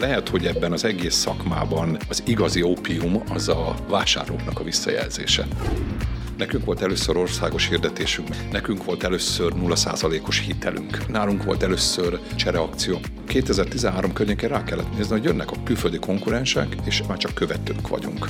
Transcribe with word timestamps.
Lehet, 0.00 0.28
hogy 0.28 0.46
ebben 0.46 0.72
az 0.72 0.84
egész 0.84 1.14
szakmában 1.14 1.96
az 2.08 2.22
igazi 2.26 2.62
ópium 2.62 3.22
az 3.28 3.48
a 3.48 3.74
vásárlóknak 3.88 4.60
a 4.60 4.64
visszajelzése. 4.64 5.46
Nekünk 6.36 6.64
volt 6.64 6.82
először 6.82 7.16
országos 7.16 7.68
hirdetésünk, 7.68 8.28
nekünk 8.52 8.84
volt 8.84 9.02
először 9.02 9.52
0%-os 9.56 10.40
hitelünk, 10.40 11.08
nálunk 11.08 11.44
volt 11.44 11.62
először 11.62 12.18
csereakció. 12.34 12.98
2013 13.26 14.12
környékén 14.12 14.48
rá 14.48 14.64
kellett 14.64 14.96
nézni, 14.96 15.12
hogy 15.12 15.24
jönnek 15.24 15.50
a 15.50 15.62
külföldi 15.64 15.98
konkurensek, 15.98 16.76
és 16.84 17.02
már 17.08 17.18
csak 17.18 17.34
követők 17.34 17.88
vagyunk 17.88 18.26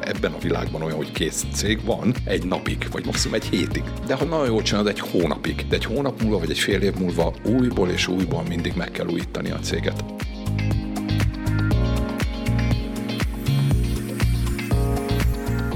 ebben 0.00 0.32
a 0.32 0.38
világban 0.38 0.82
olyan, 0.82 0.96
hogy 0.96 1.12
kész 1.12 1.44
cég 1.52 1.84
van 1.84 2.14
egy 2.24 2.46
napig, 2.46 2.86
vagy 2.90 3.06
maximum 3.06 3.34
egy 3.34 3.44
hétig. 3.44 3.82
De 4.06 4.14
ha 4.14 4.24
nagyon 4.24 4.46
jól 4.46 4.62
csinálod, 4.62 4.88
egy 4.88 5.00
hónapig. 5.00 5.66
De 5.68 5.74
egy 5.74 5.84
hónap 5.84 6.22
múlva, 6.22 6.38
vagy 6.38 6.50
egy 6.50 6.58
fél 6.58 6.80
év 6.80 6.94
múlva 6.94 7.34
újból 7.44 7.88
és 7.88 8.06
újból 8.06 8.42
mindig 8.48 8.72
meg 8.76 8.90
kell 8.90 9.06
újítani 9.06 9.50
a 9.50 9.58
céget. 9.58 10.04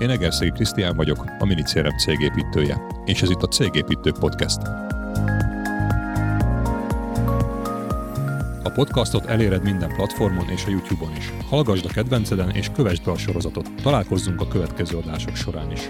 Én 0.00 0.10
Egerszegi 0.10 0.50
Krisztián 0.50 0.96
vagyok, 0.96 1.24
a 1.38 1.44
Minicérem 1.44 1.96
cégépítője, 1.96 2.86
és 3.04 3.22
ez 3.22 3.30
itt 3.30 3.42
a 3.42 3.46
Cégépítő 3.46 4.12
Podcast. 4.12 4.58
A 8.62 8.70
podcastot 8.74 9.24
eléred 9.24 9.62
minden 9.62 9.94
platformon 9.94 10.48
és 10.48 10.64
a 10.64 10.70
YouTube-on 10.70 11.16
is. 11.16 11.32
Hallgasd 11.48 11.84
a 11.84 11.88
kedvenceden 11.88 12.50
és 12.50 12.70
kövessd 12.74 13.04
be 13.04 13.10
a 13.10 13.16
sorozatot. 13.16 13.70
Találkozzunk 13.82 14.40
a 14.40 14.48
következő 14.48 14.96
adások 14.96 15.36
során 15.36 15.70
is. 15.70 15.88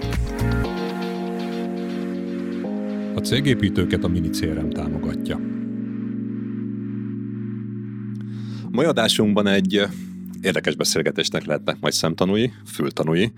A 3.14 3.20
cégépítőket 3.20 4.04
a 4.04 4.08
Minicérem 4.08 4.70
támogatja. 4.70 5.40
Mai 8.70 8.86
adásunkban 8.86 9.46
egy 9.46 9.86
érdekes 10.40 10.74
beszélgetésnek 10.74 11.44
lehetnek 11.44 11.76
majd 11.80 11.92
szemtanúi, 11.92 12.52
fültanúi. 12.66 13.32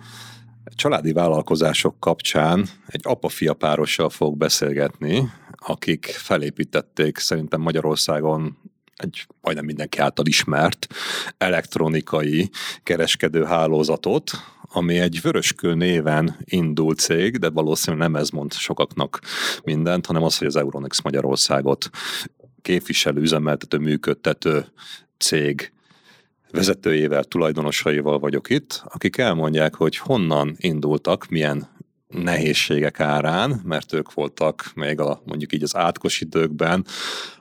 Családi 0.75 1.13
vállalkozások 1.13 2.01
kapcsán 2.01 2.69
egy 2.87 3.01
apa-fia 3.05 3.55
párossal 3.55 4.11
fog 4.11 4.37
beszélgetni, 4.37 5.31
akik 5.57 6.05
felépítették 6.07 7.19
szerintem 7.19 7.61
Magyarországon 7.61 8.57
egy 8.97 9.27
majdnem 9.41 9.65
mindenki 9.65 9.99
által 9.99 10.27
ismert 10.27 10.87
elektronikai 11.39 12.51
kereskedő 12.83 13.45
hálózatot, 13.45 14.31
ami 14.73 14.99
egy 14.99 15.21
vöröskő 15.23 15.75
néven 15.75 16.37
indult 16.45 16.99
cég, 16.99 17.37
de 17.39 17.51
valószínűleg 17.51 18.11
nem 18.11 18.21
ez 18.21 18.29
mond 18.29 18.53
sokaknak 18.53 19.21
mindent, 19.65 20.07
hanem 20.07 20.23
az, 20.23 20.39
hogy 20.39 20.47
az 20.47 20.57
Euronix 20.57 21.01
Magyarországot 21.01 21.91
képviselő, 22.63 23.21
üzemeltető, 23.21 23.79
működtető 23.79 24.67
cég 25.19 25.73
vezetőjével, 26.53 27.25
tulajdonosaival 27.25 28.19
vagyok 28.19 28.51
itt, 28.51 28.83
akik 28.85 29.17
elmondják, 29.17 29.75
hogy 29.75 29.97
honnan 29.97 30.57
indultak, 30.59 31.27
milyen 31.29 31.69
nehézségek 32.09 33.01
árán, 33.01 33.61
mert 33.65 33.93
ők 33.93 34.13
voltak 34.13 34.71
még 34.75 35.01
a, 35.01 35.23
mondjuk 35.25 35.53
így 35.53 35.63
az 35.63 35.77
átkos 35.77 36.21
időkben 36.21 36.87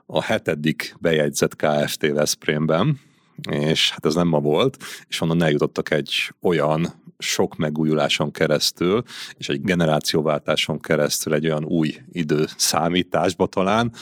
a 0.05 0.23
hetedik 0.23 0.95
bejegyzett 0.99 1.55
KFT 1.55 2.07
Veszprémben, 2.07 2.99
és 3.49 3.91
hát 3.91 4.05
ez 4.05 4.15
nem 4.15 4.27
ma 4.27 4.39
volt, 4.39 4.77
és 5.07 5.21
onnan 5.21 5.43
eljutottak 5.43 5.91
egy 5.91 6.33
olyan 6.41 7.01
sok 7.17 7.55
megújuláson 7.55 8.31
keresztül, 8.31 9.03
és 9.37 9.49
egy 9.49 9.61
generációváltáson 9.61 10.79
keresztül 10.79 11.33
egy 11.33 11.45
olyan 11.45 11.65
új 11.65 11.95
idő 12.11 12.45
számításba 12.57 13.45
talán, 13.45 13.93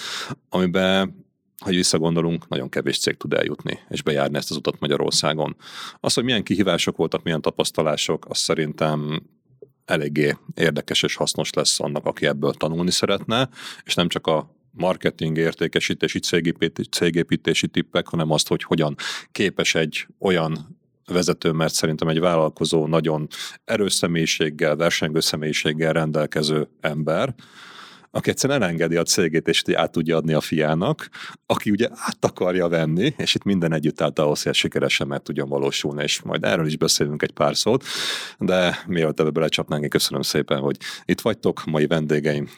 amiben 0.49 1.18
ha 1.59 1.69
visszagondolunk, 1.69 2.47
nagyon 2.47 2.69
kevés 2.69 2.99
cég 2.99 3.17
tud 3.17 3.33
eljutni, 3.33 3.79
és 3.89 4.01
bejárni 4.01 4.37
ezt 4.37 4.51
az 4.51 4.57
utat 4.57 4.79
Magyarországon. 4.79 5.55
Az, 5.99 6.13
hogy 6.13 6.23
milyen 6.23 6.43
kihívások 6.43 6.97
voltak, 6.97 7.23
milyen 7.23 7.41
tapasztalások, 7.41 8.25
az 8.29 8.37
szerintem 8.37 9.21
eléggé 9.85 10.37
érdekes 10.53 11.03
és 11.03 11.15
hasznos 11.15 11.53
lesz 11.53 11.79
annak, 11.79 12.05
aki 12.05 12.25
ebből 12.25 12.53
tanulni 12.53 12.91
szeretne, 12.91 13.49
és 13.83 13.93
nem 13.93 14.07
csak 14.07 14.27
a 14.27 14.55
marketing, 14.71 15.37
értékesítési, 15.37 16.19
cégépítési 16.89 17.67
tippek, 17.67 18.07
hanem 18.07 18.31
azt, 18.31 18.47
hogy 18.47 18.63
hogyan 18.63 18.95
képes 19.31 19.75
egy 19.75 20.07
olyan 20.19 20.77
vezető, 21.05 21.51
mert 21.51 21.73
szerintem 21.73 22.07
egy 22.07 22.19
vállalkozó 22.19 22.87
nagyon 22.87 23.27
erős 23.65 23.93
személyiséggel, 23.93 24.75
versengő 24.75 25.19
személyiséggel 25.19 25.93
rendelkező 25.93 26.67
ember, 26.81 27.35
aki 28.11 28.29
egyszerűen 28.29 28.61
elengedi 28.61 28.95
a 28.95 29.03
cégét, 29.03 29.47
és 29.47 29.63
át 29.73 29.91
tudja 29.91 30.17
adni 30.17 30.33
a 30.33 30.41
fiának, 30.41 31.09
aki 31.45 31.71
ugye 31.71 31.87
át 31.91 32.25
akarja 32.25 32.67
venni, 32.67 33.13
és 33.17 33.35
itt 33.35 33.43
minden 33.43 33.73
együtt 33.73 34.01
állt 34.01 34.19
ahhoz, 34.19 34.43
hogy 34.43 34.53
sikeresen 34.53 35.07
meg 35.07 35.21
tudjon 35.21 35.49
valósulni, 35.49 36.03
és 36.03 36.21
majd 36.21 36.43
erről 36.43 36.65
is 36.65 36.77
beszélünk 36.77 37.21
egy 37.21 37.31
pár 37.31 37.57
szót, 37.57 37.83
de 38.37 38.83
mielőtt 38.87 39.19
ebbe 39.19 39.29
belecsapnánk, 39.29 39.83
én 39.83 39.89
köszönöm 39.89 40.21
szépen, 40.21 40.59
hogy 40.59 40.77
itt 41.05 41.21
vagytok, 41.21 41.65
mai 41.65 41.87
vendégeim, 41.87 42.49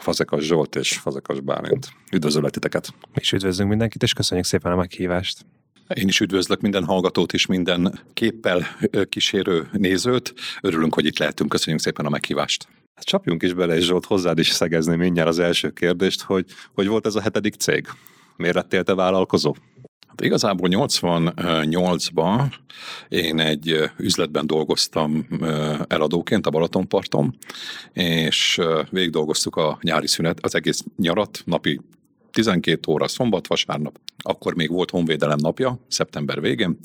Fazekas 0.00 0.44
Zsolt 0.44 0.76
és 0.76 0.96
Fazekas 0.96 1.40
Bálint. 1.40 1.88
Üdvözöllek 2.12 2.50
titeket! 2.50 2.94
Is 3.14 3.32
üdvözlünk 3.32 3.68
mindenkit, 3.68 4.02
és 4.02 4.12
köszönjük 4.12 4.46
szépen 4.46 4.72
a 4.72 4.76
meghívást! 4.76 5.46
Én 5.94 6.08
is 6.08 6.20
üdvözlök 6.20 6.60
minden 6.60 6.84
hallgatót 6.84 7.32
és 7.32 7.46
minden 7.46 8.00
képpel 8.14 8.66
kísérő 9.08 9.68
nézőt. 9.72 10.34
Örülünk, 10.60 10.94
hogy 10.94 11.06
itt 11.06 11.18
lehetünk. 11.18 11.50
Köszönjük 11.50 11.82
szépen 11.82 12.06
a 12.06 12.08
meghívást. 12.08 12.68
Hát 12.98 13.06
csapjunk 13.06 13.42
is 13.42 13.52
bele, 13.52 13.76
és 13.76 13.84
Zsolt 13.84 14.04
hozzád 14.04 14.38
is 14.38 14.48
szegezni 14.48 14.96
mindjárt 14.96 15.28
az 15.28 15.38
első 15.38 15.70
kérdést, 15.70 16.22
hogy 16.22 16.44
hogy 16.74 16.86
volt 16.86 17.06
ez 17.06 17.14
a 17.14 17.20
hetedik 17.20 17.54
cég? 17.54 17.86
Miért 18.36 18.54
lettél 18.54 18.82
te 18.82 18.94
vállalkozó? 18.94 19.54
Hát 20.08 20.20
igazából 20.20 20.68
88-ban 20.72 22.52
én 23.08 23.38
egy 23.38 23.90
üzletben 23.96 24.46
dolgoztam 24.46 25.26
eladóként 25.88 26.46
a 26.46 26.50
Balatonparton, 26.50 27.36
és 27.92 28.60
végig 28.90 29.10
dolgoztuk 29.10 29.56
a 29.56 29.78
nyári 29.82 30.06
szünet, 30.06 30.38
az 30.40 30.54
egész 30.54 30.84
nyarat, 30.96 31.42
napi 31.44 31.80
12 32.30 32.92
óra 32.92 33.08
szombat, 33.08 33.46
vasárnap, 33.46 34.00
akkor 34.22 34.54
még 34.54 34.70
volt 34.70 34.90
honvédelem 34.90 35.38
napja, 35.40 35.84
szeptember 35.88 36.40
végén, 36.40 36.78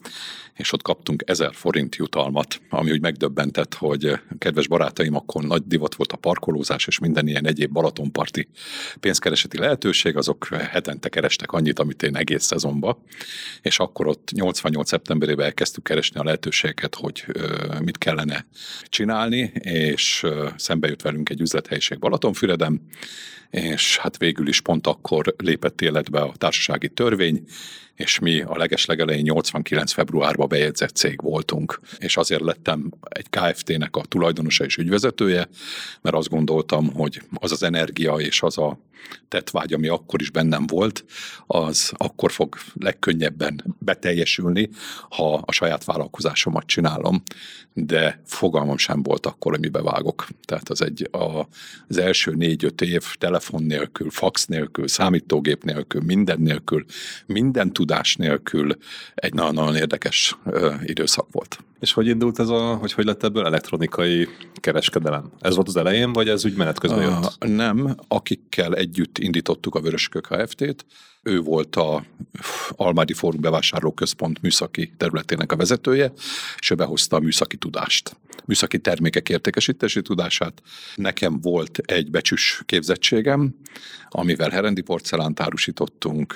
és 0.53 0.73
ott 0.73 0.81
kaptunk 0.81 1.23
1000 1.25 1.53
forint 1.53 1.95
jutalmat, 1.95 2.61
ami 2.69 2.91
úgy 2.91 3.01
megdöbbentett, 3.01 3.73
hogy 3.73 4.19
kedves 4.37 4.67
barátaim, 4.67 5.15
akkor 5.15 5.43
nagy 5.43 5.63
divat 5.65 5.95
volt 5.95 6.11
a 6.11 6.17
parkolózás, 6.17 6.87
és 6.87 6.99
minden 6.99 7.27
ilyen 7.27 7.47
egyéb 7.47 7.71
Balatonparti 7.71 8.47
pénzkereseti 8.99 9.57
lehetőség, 9.57 10.17
azok 10.17 10.47
hetente 10.47 11.09
kerestek 11.09 11.51
annyit, 11.51 11.79
amit 11.79 12.03
én 12.03 12.15
egész 12.15 12.43
szezonba, 12.43 13.03
és 13.61 13.79
akkor 13.79 14.07
ott 14.07 14.31
88. 14.31 14.87
szeptemberében 14.87 15.45
elkezdtük 15.45 15.83
keresni 15.83 16.19
a 16.19 16.23
lehetőségeket, 16.23 16.95
hogy 16.95 17.25
mit 17.79 17.97
kellene 17.97 18.45
csinálni, 18.83 19.51
és 19.59 20.25
szembe 20.55 20.87
jött 20.87 21.01
velünk 21.01 21.29
egy 21.29 21.41
üzlethelyiség 21.41 21.99
Balatonfüreden, 21.99 22.81
és 23.53 23.97
hát 23.97 24.17
végül 24.17 24.47
is 24.47 24.61
pont 24.61 24.87
akkor 24.87 25.35
lépett 25.37 25.81
életbe 25.81 26.21
a 26.21 26.33
társasági 26.37 26.89
törvény, 26.89 27.43
és 27.95 28.19
mi 28.19 28.41
a 28.41 28.57
legeslegelején 28.57 29.23
89. 29.23 29.91
februárban 29.91 30.47
bejegyzett 30.47 30.95
cég 30.95 31.21
voltunk. 31.21 31.79
És 31.97 32.17
azért 32.17 32.41
lettem 32.41 32.91
egy 33.09 33.29
KFT-nek 33.29 33.95
a 33.95 34.05
tulajdonosa 34.05 34.63
és 34.63 34.77
ügyvezetője, 34.77 35.47
mert 36.01 36.15
azt 36.15 36.29
gondoltam, 36.29 36.93
hogy 36.93 37.21
az 37.33 37.51
az 37.51 37.63
energia 37.63 38.13
és 38.13 38.41
az 38.41 38.57
a 38.57 38.79
tettvágy, 39.27 39.73
ami 39.73 39.87
akkor 39.87 40.21
is 40.21 40.29
bennem 40.29 40.67
volt, 40.67 41.05
az 41.47 41.91
akkor 41.97 42.31
fog 42.31 42.55
legkönnyebben 42.73 43.75
beteljesülni, 43.79 44.69
ha 45.09 45.33
a 45.45 45.51
saját 45.51 45.83
vállalkozásomat 45.83 46.65
csinálom, 46.65 47.23
de 47.73 48.21
fogalmam 48.25 48.77
sem 48.77 49.03
volt 49.03 49.25
akkor, 49.25 49.51
hogy 49.51 49.61
mibe 49.61 49.81
vágok. 49.81 50.27
Tehát 50.45 50.69
az 50.69 50.81
egy 50.81 51.09
a, 51.11 51.47
az 51.87 51.97
első 51.97 52.31
négy-öt 52.31 52.81
év 52.81 53.03
telefon 53.17 53.63
nélkül, 53.63 54.09
fax 54.09 54.45
nélkül, 54.45 54.87
számítógép 54.87 55.63
nélkül, 55.63 56.01
minden 56.01 56.39
nélkül, 56.39 56.85
minden 57.25 57.73
tudás 57.83 58.15
nélkül 58.15 58.77
egy 59.15 59.33
nagyon-nagyon 59.33 59.75
érdekes 59.75 60.37
időszak 60.83 61.27
volt. 61.31 61.59
És 61.83 61.93
hogy 61.93 62.07
indult 62.07 62.39
ez 62.39 62.49
a, 62.49 62.75
hogy 62.75 62.93
hogy 62.93 63.05
lett 63.05 63.23
ebből 63.23 63.45
elektronikai 63.45 64.27
kereskedelem? 64.53 65.31
Ez 65.39 65.55
volt 65.55 65.67
az 65.67 65.75
elején, 65.75 66.13
vagy 66.13 66.29
ez 66.29 66.45
úgy 66.45 66.55
menet 66.55 66.79
közben 66.79 67.01
jött? 67.01 67.37
Uh, 67.43 67.49
nem, 67.49 67.95
akikkel 68.07 68.75
együtt 68.75 69.17
indítottuk 69.17 69.75
a 69.75 69.81
Vöröskök 69.81 70.27
Kft-t, 70.27 70.85
ő 71.23 71.41
volt 71.41 71.75
a 71.75 72.05
Almádi 72.69 73.13
Fórum 73.13 73.41
Bevásárló 73.41 73.93
Központ 73.93 74.41
műszaki 74.41 74.93
területének 74.97 75.51
a 75.51 75.55
vezetője, 75.55 76.11
és 76.59 76.69
ő 76.69 76.75
behozta 76.75 77.15
a 77.15 77.19
műszaki 77.19 77.57
tudást, 77.57 78.17
műszaki 78.45 78.79
termékek 78.79 79.29
értékesítési 79.29 80.01
tudását. 80.01 80.61
Nekem 80.95 81.41
volt 81.41 81.77
egy 81.77 82.11
becsüs 82.11 82.61
képzettségem, 82.65 83.55
amivel 84.09 84.49
herendi 84.49 84.81
porcelánt 84.81 85.39
árusítottunk, 85.39 86.35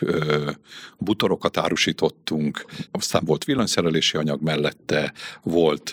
butorokat 0.97 1.57
árusítottunk, 1.57 2.65
aztán 2.91 3.21
volt 3.25 3.43
villanyszerelési 3.43 4.17
anyag 4.17 4.41
mellette, 4.41 5.13
volt 5.43 5.91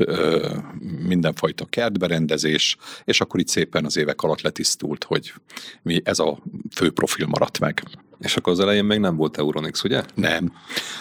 mindenfajta 1.06 1.64
kertberendezés, 1.64 2.76
és 3.05 3.20
akkor 3.20 3.41
itt 3.41 3.49
szépen 3.49 3.85
az 3.85 3.96
évek 3.96 4.23
alatt 4.23 4.41
letisztult, 4.41 5.05
hogy 5.05 5.32
mi 5.82 6.00
ez 6.05 6.19
a 6.19 6.38
fő 6.75 6.91
profil 6.91 7.26
maradt 7.26 7.58
meg. 7.58 7.82
És 8.19 8.37
akkor 8.37 8.52
az 8.52 8.61
elején 8.61 8.84
még 8.84 8.99
nem 8.99 9.16
volt 9.16 9.38
Euronix, 9.38 9.84
ugye? 9.84 10.02
Nem. 10.14 10.52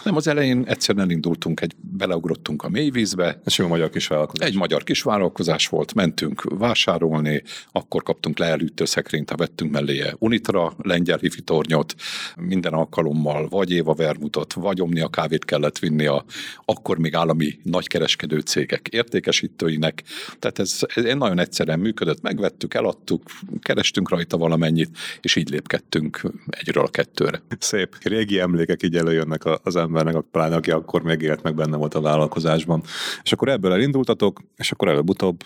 Nem, 0.04 0.16
az 0.16 0.28
elején 0.28 0.64
egyszerűen 0.68 1.12
indultunk, 1.12 1.62
egy, 1.62 1.76
beleugrottunk 1.80 2.64
a 2.64 2.70
mélyvízbe. 2.70 3.42
Ez 3.44 3.54
egy 3.58 3.68
magyar 3.68 3.90
kisvállalkozás. 3.90 4.48
Egy 4.48 4.56
magyar 4.56 4.84
kisvállalkozás 4.84 5.68
volt, 5.68 5.94
mentünk 5.94 6.44
vásárolni, 6.44 7.44
akkor 7.72 8.04
kaptunk 8.04 8.38
leelűtőszekrényt, 8.38 9.30
ha 9.30 9.36
vettünk 9.36 9.72
mellé 9.72 10.12
Unitra, 10.20 10.74
lengyel 10.78 11.18
hifi 11.18 11.42
tornyot, 11.42 11.96
minden 12.36 12.74
alkalommal 12.74 13.48
vagy 13.48 13.72
Éva 13.72 13.94
Vermutot, 13.94 14.54
vagy 14.54 14.80
a 15.02 15.10
kávét 15.10 15.46
kellett 15.46 15.80
vinni 15.80 16.06
a 16.06 16.26
akkor 16.66 16.98
még 16.98 17.16
állami 17.16 17.60
nagykereskedő 17.64 18.40
cégek 18.40 18.88
értékesítőinek. 18.88 20.04
Tehát 20.40 20.60
ez, 20.60 20.80
ez 20.96 21.04
nagyon 21.16 21.40
egyszerűen 21.40 21.80
működött, 21.80 22.22
megvettük, 22.22 22.74
eladtuk, 22.74 23.24
kerestünk 23.62 24.10
rajta 24.10 24.38
valamennyit, 24.38 24.98
és 25.22 25.36
így 25.36 25.50
lépkedtünk 25.50 26.22
egyről 26.50 26.84
a 26.84 26.90
kettőre. 27.04 27.42
Szép. 27.60 27.96
Régi 28.02 28.40
emlékek 28.40 28.84
így 28.84 28.96
előjönnek 28.96 29.42
az 29.64 29.76
embernek, 29.76 30.24
pláne 30.32 30.56
aki 30.56 30.72
akkor 30.72 31.02
még 31.02 31.22
élt 31.22 31.44
meg 31.44 31.56
benne 31.56 31.78
volt 31.78 31.94
a 31.94 32.02
vállalkozásban. 32.02 32.84
És 33.24 33.32
akkor 33.32 33.50
ebből 33.50 33.74
elindultatok, 33.74 34.42
és 34.56 34.72
akkor 34.72 34.88
előbb-utóbb 34.88 35.44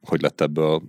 hogy 0.00 0.20
lett 0.20 0.40
ebből 0.40 0.82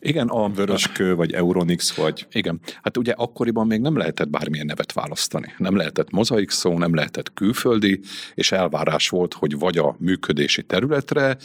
igen, 0.00 0.28
a 0.28 0.48
vöröskő, 0.48 1.14
vagy 1.14 1.32
Euronix, 1.32 1.94
vagy... 1.94 2.26
Igen, 2.32 2.60
hát 2.82 2.96
ugye 2.96 3.12
akkoriban 3.12 3.66
még 3.66 3.80
nem 3.80 3.96
lehetett 3.96 4.28
bármilyen 4.28 4.66
nevet 4.66 4.92
választani. 4.92 5.52
Nem 5.58 5.76
lehetett 5.76 6.10
mozaik 6.10 6.50
szó, 6.50 6.78
nem 6.78 6.94
lehetett 6.94 7.32
külföldi, 7.34 8.00
és 8.34 8.52
elvárás 8.52 9.08
volt, 9.08 9.34
hogy 9.34 9.58
vagy 9.58 9.78
a 9.78 9.96
működési 9.98 10.62
területre, 10.62 11.36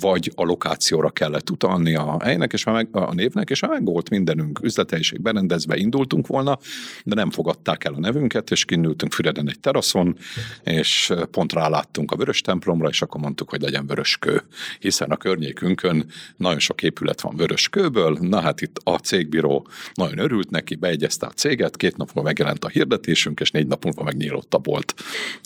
vagy 0.00 0.32
a 0.34 0.44
lokációra 0.44 1.10
kellett 1.10 1.50
utalni 1.50 1.94
a 1.94 2.16
helynek 2.20 2.52
és 2.52 2.64
meg, 2.64 2.88
a 2.92 3.14
névnek, 3.14 3.50
és 3.50 3.60
meg 3.60 3.84
volt 3.84 4.10
mindenünk 4.10 4.58
üzlethelység 4.62 5.20
berendezve, 5.20 5.76
indultunk 5.76 6.26
volna, 6.26 6.58
de 7.04 7.14
nem 7.14 7.30
fogadták 7.30 7.84
el 7.84 7.94
a 7.94 8.00
nevünket, 8.00 8.50
és 8.50 8.64
kinültünk 8.64 9.12
Füreden 9.12 9.48
egy 9.48 9.60
teraszon, 9.60 10.16
és 10.62 11.12
pont 11.30 11.52
ráláttunk 11.52 12.12
a 12.12 12.16
vörös 12.16 12.40
templomra, 12.40 12.88
és 12.88 13.02
akkor 13.02 13.20
mondtuk, 13.20 13.50
hogy 13.50 13.60
legyen 13.60 13.86
vöröskő, 13.86 14.42
hiszen 14.78 15.10
a 15.10 15.16
környékünkön 15.16 16.06
nagyon 16.36 16.58
sok 16.58 16.82
épület 16.82 17.20
van 17.20 17.36
vörös 17.36 17.57
kőből, 17.66 18.18
na 18.20 18.40
hát 18.40 18.60
itt 18.60 18.80
a 18.84 18.98
cégbíró 18.98 19.68
nagyon 19.94 20.18
örült 20.18 20.50
neki, 20.50 20.74
beegyezte 20.74 21.26
a 21.26 21.30
céget, 21.30 21.76
két 21.76 21.96
nap 21.96 22.10
múlva 22.14 22.28
megjelent 22.28 22.64
a 22.64 22.68
hirdetésünk, 22.68 23.40
és 23.40 23.50
négy 23.50 23.66
nap 23.66 23.84
múlva 23.84 24.02
megnyílott 24.02 24.54
a 24.54 24.58
bolt. 24.58 24.94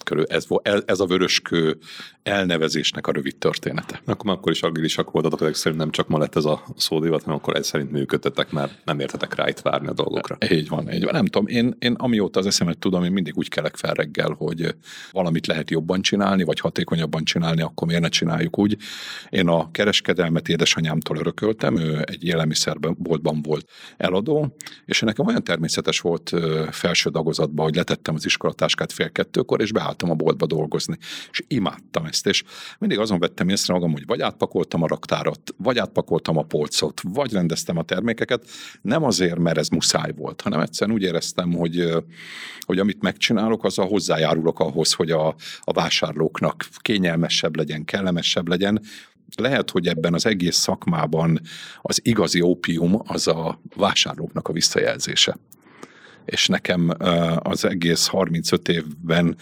Körül 0.05 0.25
ez, 0.29 0.47
ez 0.87 1.00
a 1.00 1.06
vöröskő 1.06 1.79
elnevezésnek 2.23 3.06
a 3.06 3.12
rövid 3.12 3.37
története. 3.37 4.00
Akkor 4.05 4.25
már 4.25 4.37
akkor 4.37 4.53
is 4.53 4.62
agilisak 4.62 5.11
voltatok, 5.11 5.41
ezek 5.41 5.55
szerint 5.55 5.81
nem 5.81 5.91
csak 5.91 6.09
ma 6.09 6.19
lett 6.19 6.37
ez 6.37 6.44
a 6.44 6.64
szódivat, 6.76 7.23
hanem 7.23 7.38
akkor 7.38 7.56
ez 7.56 7.67
szerint 7.67 7.91
működtetek, 7.91 8.50
mert 8.50 8.73
nem 8.85 9.00
értetek 9.00 9.35
rá 9.35 9.49
itt 9.49 9.61
várni 9.61 9.88
a 9.88 9.93
dolgokra. 9.93 10.37
Így 10.50 10.69
van, 10.69 10.93
így 10.93 11.05
van. 11.05 11.12
Nem 11.12 11.26
tudom, 11.26 11.47
én, 11.47 11.76
én 11.79 11.93
amióta 11.93 12.41
az 12.41 12.47
eszemet 12.47 12.79
tudom, 12.79 13.05
én 13.05 13.12
mindig 13.12 13.37
úgy 13.37 13.49
kelek 13.49 13.76
fel 13.76 13.94
reggel, 13.94 14.35
hogy 14.38 14.75
valamit 15.11 15.47
lehet 15.47 15.70
jobban 15.70 16.03
csinálni, 16.03 16.44
vagy 16.44 16.61
hatékonyabban 16.61 17.25
csinálni, 17.25 17.62
akkor 17.62 17.87
miért 17.87 18.03
ne 18.03 18.09
csináljuk 18.09 18.59
úgy. 18.59 18.76
Én 19.29 19.49
a 19.49 19.70
kereskedelmet 19.70 20.49
édesanyámtól 20.49 21.17
örököltem, 21.17 21.76
ő 21.76 22.01
egy 22.02 22.25
élelmiszerboltban 22.25 23.43
volt 23.43 23.70
eladó, 23.96 24.56
és 24.84 25.00
nekem 25.00 25.26
olyan 25.26 25.44
természetes 25.44 26.00
volt 26.00 26.32
felső 26.70 27.10
dagozatban, 27.10 27.64
hogy 27.64 27.75
letettem 27.75 28.14
az 28.14 28.25
iskolatáskát 28.25 28.93
fél 28.93 29.10
kettőkor, 29.10 29.60
és 29.60 29.72
beálltam 29.72 30.10
a 30.10 30.14
boltba 30.14 30.46
dolgozni. 30.46 30.96
És 31.31 31.43
imádtam 31.46 32.04
ezt, 32.04 32.26
és 32.26 32.44
mindig 32.78 32.99
azon 32.99 33.19
vettem 33.19 33.49
észre 33.49 33.75
magam, 33.75 33.93
hogy 33.93 34.06
vagy 34.06 34.20
átpakoltam 34.20 34.82
a 34.82 34.87
raktárat, 34.87 35.54
vagy 35.56 35.78
átpakoltam 35.78 36.37
a 36.37 36.43
polcot, 36.43 37.00
vagy 37.02 37.32
rendeztem 37.32 37.76
a 37.76 37.82
termékeket, 37.82 38.44
nem 38.82 39.04
azért, 39.04 39.38
mert 39.38 39.58
ez 39.58 39.69
muszáj 39.69 40.12
volt, 40.16 40.40
hanem 40.40 40.60
egyszerűen 40.60 40.96
úgy 40.96 41.02
éreztem, 41.02 41.52
hogy, 41.52 41.93
hogy 42.60 42.78
amit 42.78 43.02
megcsinálok, 43.02 43.64
azzal 43.64 43.87
hozzájárulok 43.87 44.60
ahhoz, 44.60 44.93
hogy 44.93 45.10
a, 45.10 45.34
a 45.60 45.72
vásárlóknak 45.72 46.69
kényelmesebb 46.78 47.56
legyen, 47.56 47.84
kellemesebb 47.84 48.49
legyen, 48.49 48.81
lehet, 49.37 49.70
hogy 49.70 49.87
ebben 49.87 50.14
az 50.14 50.26
egész 50.26 50.56
szakmában 50.56 51.40
az 51.82 52.00
igazi 52.02 52.40
ópium 52.40 53.02
az 53.06 53.29
a 53.29 53.61
vásárlóknak 53.76 54.49
a 54.49 54.52
visszajelzése. 54.52 55.37
És 56.25 56.46
nekem 56.46 56.93
az 57.38 57.64
egész 57.64 58.06
35 58.06 58.69
évben 58.69 59.37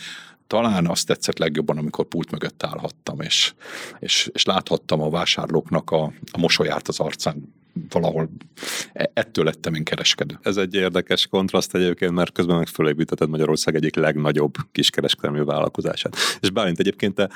talán 0.47 0.87
azt 0.87 1.07
tetszett 1.07 1.39
legjobban, 1.39 1.79
amikor 1.79 2.05
pult 2.05 2.31
mögött 2.31 2.63
állhattam, 2.63 3.21
és, 3.21 3.55
és, 3.99 4.31
és 4.33 4.45
láthattam 4.45 5.01
a 5.01 5.11
vásárlóknak 5.11 5.91
a, 5.91 6.03
a 6.33 6.39
mosolyát 6.39 6.89
az 6.89 7.01
arcán 7.01 7.55
valahol 7.89 8.31
e, 8.93 9.11
ettől 9.15 9.45
lettem 9.45 9.75
én 9.75 9.85
kereskedő. 9.85 10.39
Ez 10.43 10.57
egy 10.57 10.75
érdekes 10.75 11.27
kontraszt 11.27 11.75
egyébként, 11.75 12.13
mert 12.13 12.33
közben 12.33 12.57
meg 12.57 12.67
fölépítetted 12.67 13.29
Magyarország 13.29 13.75
egyik 13.75 13.95
legnagyobb 13.95 14.55
kiskereskedelmi 14.73 15.45
vállalkozását. 15.45 16.17
És 16.41 16.51
Bálint 16.51 16.79
egyébként 16.79 17.15
te 17.15 17.31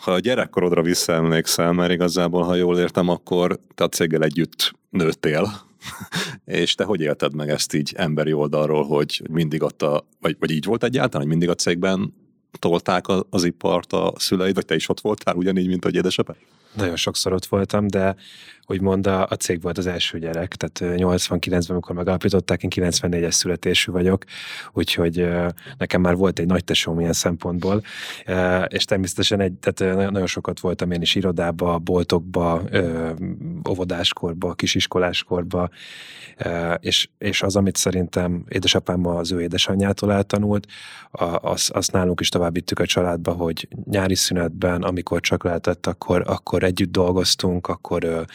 ha 0.00 0.12
a 0.12 0.18
gyerekkorodra 0.18 0.82
visszaemlékszel, 0.82 1.72
mert 1.72 1.92
igazából, 1.92 2.42
ha 2.42 2.54
jól 2.54 2.78
értem, 2.78 3.08
akkor 3.08 3.58
te 3.74 3.84
a 3.84 3.88
céggel 3.88 4.22
együtt 4.22 4.72
nőttél, 4.90 5.52
és 6.44 6.74
te 6.74 6.84
hogy 6.84 7.00
élted 7.00 7.34
meg 7.34 7.48
ezt 7.48 7.74
így 7.74 7.92
emberi 7.96 8.32
oldalról, 8.32 8.84
hogy 8.84 9.22
mindig 9.30 9.62
ott 9.62 9.82
a, 9.82 10.06
vagy, 10.20 10.36
vagy 10.38 10.50
így 10.50 10.64
volt 10.64 10.84
egyáltalán, 10.84 11.26
hogy 11.26 11.36
mindig 11.36 11.48
a 11.48 11.54
cégben 11.54 12.14
tolták 12.58 13.04
az 13.30 13.44
ipart 13.44 13.92
a 13.92 14.12
szüleid, 14.16 14.54
vagy 14.54 14.64
te 14.64 14.74
is 14.74 14.88
ott 14.88 15.00
voltál 15.00 15.34
ugyanígy, 15.34 15.66
mint 15.66 15.84
a 15.84 15.88
édesapád? 15.88 16.36
Nagyon 16.72 16.96
sokszor 16.96 17.32
ott 17.32 17.46
voltam, 17.46 17.86
de 17.86 18.16
úgymond 18.66 19.06
a, 19.06 19.26
a 19.28 19.34
cég 19.34 19.62
volt 19.62 19.78
az 19.78 19.86
első 19.86 20.18
gyerek, 20.18 20.54
tehát 20.54 20.96
89-ben, 21.00 21.62
amikor 21.68 21.94
megalapították, 21.94 22.62
én 22.62 22.70
94-es 22.74 23.30
születésű 23.30 23.92
vagyok, 23.92 24.24
úgyhogy 24.72 25.28
nekem 25.78 26.00
már 26.00 26.16
volt 26.16 26.38
egy 26.38 26.46
nagy 26.46 26.64
tesóm 26.64 27.00
ilyen 27.00 27.12
szempontból, 27.12 27.82
és 28.66 28.84
természetesen 28.84 29.40
egy, 29.40 29.52
tehát 29.52 30.10
nagyon 30.10 30.26
sokat 30.26 30.60
voltam 30.60 30.90
én 30.90 31.00
is 31.00 31.14
irodába, 31.14 31.78
boltokba, 31.78 32.62
óvodáskorba, 33.68 34.54
kisiskoláskorba, 34.54 35.68
és, 36.80 37.08
és 37.18 37.42
az, 37.42 37.56
amit 37.56 37.76
szerintem 37.76 38.44
édesapám 38.48 39.06
az 39.06 39.32
ő 39.32 39.40
édesanyjától 39.40 40.12
eltanult, 40.12 40.66
azt 41.40 41.70
az 41.70 41.88
nálunk 41.88 42.20
is 42.20 42.28
továbbíttük 42.28 42.78
a 42.78 42.86
családba, 42.86 43.32
hogy 43.32 43.68
nyári 43.84 44.14
szünetben, 44.14 44.82
amikor 44.82 45.20
csak 45.20 45.44
lehetett, 45.44 45.86
akkor, 45.86 46.24
akkor 46.26 46.62
együtt 46.62 46.92
dolgoztunk, 46.92 47.66
akkor 47.66 48.26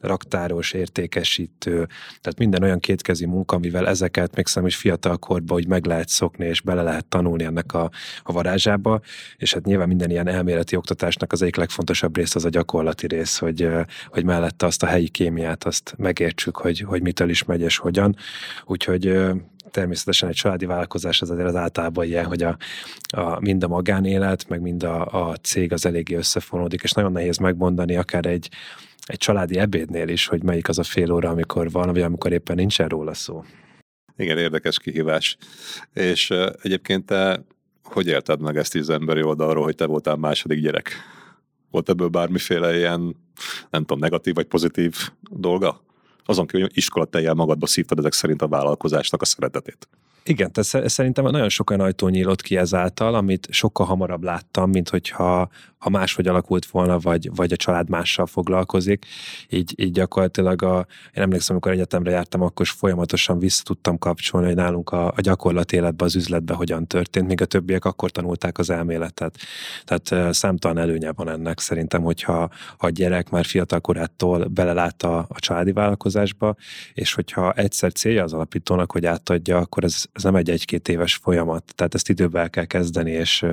raktáros, 0.00 0.72
értékesítő, 0.72 1.74
tehát 2.20 2.38
minden 2.38 2.62
olyan 2.62 2.80
kétkezi 2.80 3.26
munka, 3.26 3.56
amivel 3.56 3.88
ezeket 3.88 4.36
még 4.36 4.46
szerintem 4.46 4.66
is 4.66 4.76
fiatal 4.76 5.16
korban, 5.16 5.56
hogy 5.56 5.68
meg 5.68 5.86
lehet 5.86 6.08
szokni, 6.08 6.46
és 6.46 6.60
bele 6.60 6.82
lehet 6.82 7.06
tanulni 7.06 7.44
ennek 7.44 7.72
a, 7.74 7.90
a 8.22 8.32
varázsába, 8.32 9.00
és 9.36 9.54
hát 9.54 9.64
nyilván 9.64 9.88
minden 9.88 10.10
ilyen 10.10 10.28
elméleti 10.28 10.76
oktatásnak 10.76 11.32
az 11.32 11.42
egyik 11.42 11.56
legfontosabb 11.56 12.16
rész 12.16 12.34
az 12.34 12.44
a 12.44 12.48
gyakorlati 12.48 13.06
rész, 13.06 13.38
hogy, 13.38 13.68
hogy 14.08 14.24
mellette 14.24 14.66
azt 14.66 14.82
a 14.82 14.86
helyi 14.86 15.08
kémiát 15.08 15.64
azt 15.64 15.94
megértsük, 15.96 16.56
hogy, 16.56 16.80
hogy 16.80 17.02
mitől 17.02 17.28
is 17.28 17.44
megy 17.44 17.60
és 17.60 17.76
hogyan. 17.76 18.16
Úgyhogy 18.64 19.18
természetesen 19.70 20.28
egy 20.28 20.34
családi 20.34 20.66
vállalkozás 20.66 21.22
az 21.22 21.30
azért 21.30 21.48
az 21.48 21.56
általában 21.56 22.04
ilyen, 22.04 22.24
hogy 22.24 22.42
a, 22.42 22.56
a, 23.16 23.40
mind 23.40 23.64
a 23.64 23.68
magánélet, 23.68 24.48
meg 24.48 24.60
mind 24.60 24.82
a, 24.82 25.28
a 25.28 25.36
cég 25.36 25.72
az 25.72 25.86
eléggé 25.86 26.14
összefonódik, 26.14 26.82
és 26.82 26.92
nagyon 26.92 27.12
nehéz 27.12 27.36
megmondani 27.36 27.96
akár 27.96 28.26
egy, 28.26 28.48
egy 29.06 29.18
családi 29.18 29.58
ebédnél 29.58 30.08
is, 30.08 30.26
hogy 30.26 30.42
melyik 30.42 30.68
az 30.68 30.78
a 30.78 30.82
fél 30.82 31.12
óra, 31.12 31.28
amikor 31.28 31.70
van, 31.70 31.92
vagy 31.92 32.02
amikor 32.02 32.32
éppen 32.32 32.56
nincsen 32.56 32.88
róla 32.88 33.14
szó. 33.14 33.44
Igen, 34.16 34.38
érdekes 34.38 34.78
kihívás. 34.78 35.36
És 35.92 36.30
uh, 36.30 36.46
egyébként 36.62 37.06
te 37.06 37.44
hogy 37.84 38.06
élted 38.06 38.40
meg 38.40 38.56
ezt 38.56 38.74
az 38.74 38.90
emberi 38.90 39.22
oldalról, 39.22 39.64
hogy 39.64 39.74
te 39.74 39.86
voltál 39.86 40.16
második 40.16 40.60
gyerek? 40.60 40.92
Volt 41.70 41.88
ebből 41.88 42.08
bármiféle 42.08 42.76
ilyen, 42.76 43.00
nem 43.70 43.80
tudom, 43.80 43.98
negatív 43.98 44.34
vagy 44.34 44.46
pozitív 44.46 44.96
dolga? 45.30 45.82
Azon 46.24 46.46
kívül, 46.46 46.66
hogy 46.66 46.76
iskolatejjel 46.76 47.34
magadba 47.34 47.66
szívtad 47.66 47.98
ezek 47.98 48.12
szerint 48.12 48.42
a 48.42 48.48
vállalkozásnak 48.48 49.22
a 49.22 49.24
szeretetét. 49.24 49.88
Igen, 50.26 50.52
tehát 50.52 50.88
szerintem 50.88 51.24
nagyon 51.24 51.48
sok 51.48 51.70
olyan 51.70 51.82
ajtó 51.82 52.08
nyílott 52.08 52.42
ki 52.42 52.56
ezáltal, 52.56 53.14
amit 53.14 53.46
sokkal 53.50 53.86
hamarabb 53.86 54.22
láttam, 54.22 54.70
mint 54.70 54.88
hogyha 54.88 55.48
ha 55.84 55.90
máshogy 55.90 56.26
alakult 56.26 56.66
volna, 56.66 56.98
vagy, 56.98 57.30
vagy 57.34 57.52
a 57.52 57.56
család 57.56 57.88
mással 57.88 58.26
foglalkozik. 58.26 59.06
Így, 59.48 59.74
így 59.76 59.92
gyakorlatilag 59.92 60.62
a, 60.62 60.86
én 61.14 61.22
emlékszem, 61.22 61.50
amikor 61.50 61.72
egyetemre 61.72 62.10
jártam, 62.10 62.42
akkor 62.42 62.66
is 62.66 62.70
folyamatosan 62.70 63.38
vissza 63.38 63.62
tudtam 63.62 63.98
kapcsolni, 63.98 64.46
hogy 64.46 64.56
nálunk 64.56 64.90
a, 64.90 65.06
a 65.06 65.20
gyakorlat 65.20 65.72
életben, 65.72 66.06
az 66.06 66.16
üzletben 66.16 66.56
hogyan 66.56 66.86
történt, 66.86 67.26
míg 67.26 67.40
a 67.40 67.44
többiek 67.44 67.84
akkor 67.84 68.10
tanulták 68.10 68.58
az 68.58 68.70
elméletet. 68.70 69.36
Tehát 69.84 70.34
számtalan 70.34 70.78
előnye 70.78 71.12
van 71.12 71.28
ennek 71.28 71.60
szerintem, 71.60 72.02
hogyha 72.02 72.32
ha 72.78 72.86
a 72.86 72.90
gyerek 72.90 73.30
már 73.30 73.44
fiatal 73.44 73.80
korától 73.80 74.44
belelát 74.44 75.02
a, 75.02 75.18
a 75.28 75.38
családi 75.38 75.72
vállalkozásba, 75.72 76.56
és 76.94 77.14
hogyha 77.14 77.52
egyszer 77.52 77.92
célja 77.92 78.22
az 78.22 78.32
alapítónak, 78.32 78.92
hogy 78.92 79.06
átadja, 79.06 79.58
akkor 79.58 79.84
ez, 79.84 80.04
ez 80.14 80.22
nem 80.22 80.34
egy 80.34 80.50
egy-két 80.50 80.88
éves 80.88 81.14
folyamat. 81.14 81.72
Tehát 81.74 81.94
ezt 81.94 82.08
időben 82.08 82.42
el 82.42 82.50
kell 82.50 82.64
kezdeni, 82.64 83.10
és 83.10 83.46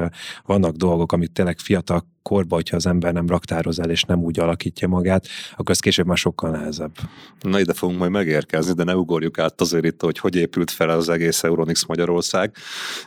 vannak 0.46 0.76
dolgok, 0.76 1.12
amit 1.12 1.32
tényleg 1.32 1.60
fiatal 1.60 2.08
korba, 2.22 2.56
hogyha 2.56 2.76
az 2.76 2.86
ember 2.86 3.14
nem 3.14 3.28
raktároz 3.28 3.80
el 3.80 3.90
és 3.90 4.04
nem 4.04 4.24
úgy 4.24 4.40
alakítja 4.40 4.88
magát, 4.88 5.28
akkor 5.52 5.70
ez 5.70 5.80
később 5.80 6.06
már 6.06 6.18
sokkal 6.18 6.50
nehezebb. 6.50 6.92
Na 7.40 7.60
ide 7.60 7.74
fogunk 7.74 8.00
majd 8.00 8.12
megérkezni, 8.12 8.74
de 8.74 8.84
ne 8.84 8.96
ugorjuk 8.96 9.40
át 9.40 9.62
azért 9.62 9.86
itt, 9.86 10.02
hogy 10.02 10.20
hogy 10.20 10.36
épült 10.36 10.72
fel 10.72 10.90
az 10.90 11.10
egész 11.10 11.44
Euronix 11.44 11.86
Magyarország. 11.86 12.56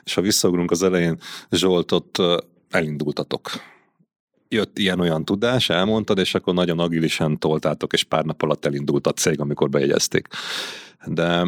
És 0.05 0.15
ha 0.15 0.21
visszaugrunk 0.21 0.71
az 0.71 0.83
elején, 0.83 1.19
Zsolt, 1.51 1.93
ott 1.93 2.23
elindultatok 2.71 3.51
jött 4.49 4.79
ilyen-olyan 4.79 5.25
tudás, 5.25 5.69
elmondtad, 5.69 6.19
és 6.19 6.35
akkor 6.35 6.55
nagyon 6.55 6.79
agilisen 6.79 7.39
toltátok, 7.39 7.93
és 7.93 8.05
pár 8.05 8.25
nap 8.25 8.43
alatt 8.43 8.65
elindult 8.65 9.07
a 9.07 9.13
cég, 9.13 9.41
amikor 9.41 9.69
bejegyezték. 9.69 10.29
De 11.07 11.45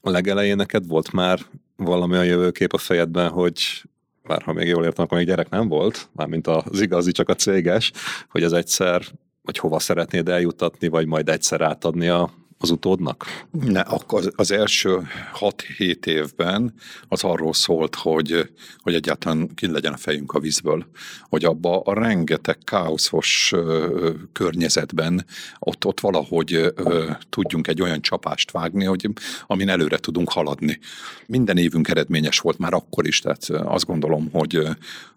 a 0.00 0.10
legelején 0.10 0.56
neked 0.56 0.86
volt 0.86 1.12
már 1.12 1.38
valami 1.76 2.16
a 2.16 2.22
jövőkép 2.22 2.72
a 2.72 2.78
fejedben, 2.78 3.28
hogy 3.30 3.84
bár 4.22 4.42
ha 4.42 4.52
még 4.52 4.68
jól 4.68 4.84
értem, 4.84 5.04
akkor 5.04 5.18
még 5.18 5.26
gyerek 5.26 5.48
nem 5.48 5.68
volt, 5.68 6.08
mármint 6.12 6.46
az 6.46 6.80
igazi, 6.80 7.12
csak 7.12 7.28
a 7.28 7.34
céges, 7.34 7.92
hogy 8.28 8.42
ez 8.42 8.52
egyszer, 8.52 9.02
vagy 9.42 9.58
hova 9.58 9.78
szeretnéd 9.78 10.28
eljutatni, 10.28 10.88
vagy 10.88 11.06
majd 11.06 11.28
egyszer 11.28 11.60
átadni 11.60 12.08
a 12.08 12.30
az 12.62 12.70
utódnak? 12.70 13.44
Ne, 13.50 13.80
akkor 13.80 14.32
az 14.36 14.50
első 14.50 15.08
6-7 15.40 16.06
évben 16.06 16.74
az 17.08 17.24
arról 17.24 17.52
szólt, 17.52 17.94
hogy, 17.94 18.50
hogy 18.78 18.94
egyáltalán 18.94 19.54
ki 19.54 19.70
legyen 19.70 19.92
a 19.92 19.96
fejünk 19.96 20.32
a 20.32 20.40
vízből. 20.40 20.86
Hogy 21.22 21.44
abba 21.44 21.80
a 21.80 21.94
rengeteg 21.94 22.58
káoszos 22.64 23.52
ö, 23.54 24.10
környezetben 24.32 25.24
ott, 25.58 25.84
ott 25.84 26.00
valahogy 26.00 26.52
ö, 26.52 27.10
tudjunk 27.28 27.68
egy 27.68 27.82
olyan 27.82 28.00
csapást 28.00 28.50
vágni, 28.50 28.84
hogy 28.84 29.08
amin 29.46 29.68
előre 29.68 29.98
tudunk 29.98 30.30
haladni. 30.30 30.78
Minden 31.26 31.56
évünk 31.56 31.88
eredményes 31.88 32.38
volt 32.38 32.58
már 32.58 32.72
akkor 32.72 33.06
is, 33.06 33.18
tehát 33.18 33.44
azt 33.48 33.86
gondolom, 33.86 34.28
hogy 34.32 34.56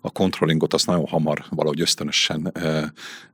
a 0.02 0.12
controllingot 0.12 0.74
azt 0.74 0.86
nagyon 0.86 1.06
hamar 1.08 1.46
valahogy 1.50 1.82
ösztönösen 1.82 2.52
ö, 2.54 2.82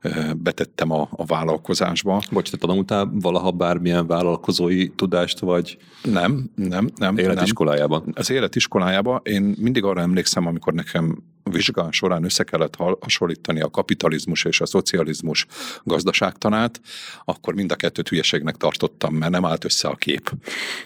ö, 0.00 0.10
betettem 0.36 0.90
a, 0.90 1.08
a 1.10 1.24
vállalkozásba. 1.24 2.22
Bocs, 2.30 2.50
te 2.50 2.56
tanultál 2.56 3.10
valaha 3.12 3.50
bármilyen 3.50 3.99
bármilyen 4.06 4.26
vállalkozói 4.26 4.88
tudást, 4.88 5.38
vagy 5.38 5.78
nem, 6.02 6.50
nem, 6.54 6.90
nem. 6.96 7.16
Életiskolájában? 7.16 8.00
Nem. 8.04 8.12
Az 8.16 8.30
életiskolájában 8.30 9.20
én 9.22 9.54
mindig 9.58 9.84
arra 9.84 10.00
emlékszem, 10.00 10.46
amikor 10.46 10.72
nekem 10.72 11.22
vizsgán 11.42 11.92
során 11.92 12.24
össze 12.24 12.44
kellett 12.44 12.76
hasonlítani 13.00 13.60
a 13.60 13.70
kapitalizmus 13.70 14.44
és 14.44 14.60
a 14.60 14.66
szocializmus 14.66 15.46
gazdaságtanát, 15.84 16.80
akkor 17.24 17.54
mind 17.54 17.72
a 17.72 17.76
kettőt 17.76 18.08
hülyeségnek 18.08 18.56
tartottam, 18.56 19.14
mert 19.14 19.32
nem 19.32 19.44
állt 19.44 19.64
össze 19.64 19.88
a 19.88 19.94
kép. 19.94 20.32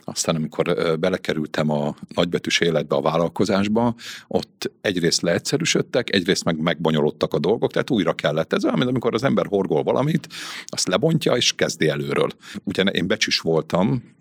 Aztán 0.00 0.36
amikor 0.36 0.96
belekerültem 0.98 1.70
a 1.70 1.94
nagybetűs 2.14 2.60
életbe, 2.60 2.96
a 2.96 3.00
vállalkozásba, 3.00 3.94
ott 4.26 4.70
egyrészt 4.80 5.20
leegyszerűsödtek, 5.20 6.14
egyrészt 6.14 6.44
meg 6.44 6.60
megbonyolódtak 6.60 7.34
a 7.34 7.38
dolgok, 7.38 7.72
tehát 7.72 7.90
újra 7.90 8.12
kellett 8.12 8.52
ez 8.52 8.64
olyan, 8.64 8.76
mint 8.76 8.90
amikor 8.90 9.14
az 9.14 9.24
ember 9.24 9.46
horgol 9.46 9.82
valamit, 9.82 10.28
azt 10.66 10.88
lebontja 10.88 11.36
és 11.36 11.52
kezdi 11.52 11.88
előről. 11.88 12.30
Ugye 12.64 12.82
én 12.82 13.06
becsüs 13.06 13.38
voltam, 13.38 14.12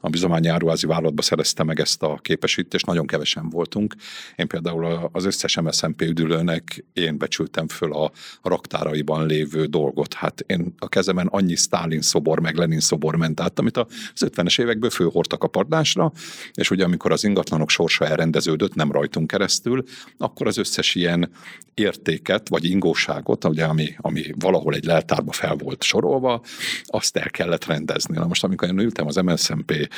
a 0.00 0.08
bizományáruházi 0.08 0.86
vállalatba 0.86 1.22
szerezte 1.22 1.62
meg 1.62 1.80
ezt 1.80 2.02
a 2.02 2.18
képesítést, 2.22 2.86
nagyon 2.86 3.06
kevesen 3.06 3.48
voltunk. 3.48 3.94
Én 4.36 4.46
például 4.46 5.10
az 5.12 5.24
összes 5.24 5.56
MSZMP 5.76 6.02
üdülőnek 6.02 6.84
én 6.92 7.18
becsültem 7.18 7.68
föl 7.68 7.92
a 7.92 8.10
raktáraiban 8.42 9.26
lévő 9.26 9.64
dolgot. 9.64 10.14
Hát 10.14 10.44
én 10.46 10.74
a 10.78 10.88
kezemen 10.88 11.26
annyi 11.26 11.54
Stalin 11.54 12.00
szobor, 12.00 12.40
meg 12.40 12.56
Lenin 12.56 12.80
szobor 12.80 13.16
ment 13.16 13.40
át, 13.40 13.58
amit 13.58 13.76
az 13.76 13.86
50-es 14.20 14.60
évekből 14.60 14.90
főhordtak 14.90 15.44
a 15.44 15.48
padlásra, 15.48 16.12
és 16.54 16.70
ugye 16.70 16.84
amikor 16.84 17.12
az 17.12 17.24
ingatlanok 17.24 17.70
sorsa 17.70 18.06
elrendeződött, 18.06 18.74
nem 18.74 18.92
rajtunk 18.92 19.26
keresztül, 19.26 19.84
akkor 20.18 20.46
az 20.46 20.58
összes 20.58 20.94
ilyen 20.94 21.30
értéket, 21.74 22.48
vagy 22.48 22.64
ingóságot, 22.64 23.44
ugye, 23.44 23.64
ami, 23.64 23.94
ami 23.96 24.22
valahol 24.38 24.74
egy 24.74 24.84
leltárba 24.84 25.32
fel 25.32 25.54
volt 25.54 25.82
sorolva, 25.82 26.42
azt 26.84 27.16
el 27.16 27.30
kellett 27.30 27.64
rendezni. 27.64 28.16
Na 28.16 28.26
most, 28.26 28.44
amikor 28.44 28.68
én 28.68 28.78
ültem 28.78 29.06
az 29.06 29.16
MSZMP 29.16 29.88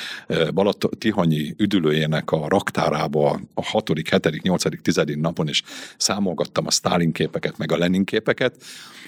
Balat 0.54 0.88
Tihanyi 0.98 1.54
üdülőjének 1.56 2.30
a 2.30 2.48
raktárába 2.48 3.40
a 3.54 3.64
6., 3.64 3.90
7., 4.10 4.42
8., 4.42 4.82
10. 4.82 5.02
napon, 5.04 5.48
és 5.48 5.62
számolgattam 5.96 6.66
a 6.66 6.70
Stalin 6.70 7.12
képeket, 7.12 7.58
meg 7.58 7.72
a 7.72 7.76
Lenin 7.76 8.04
képeket, 8.04 8.62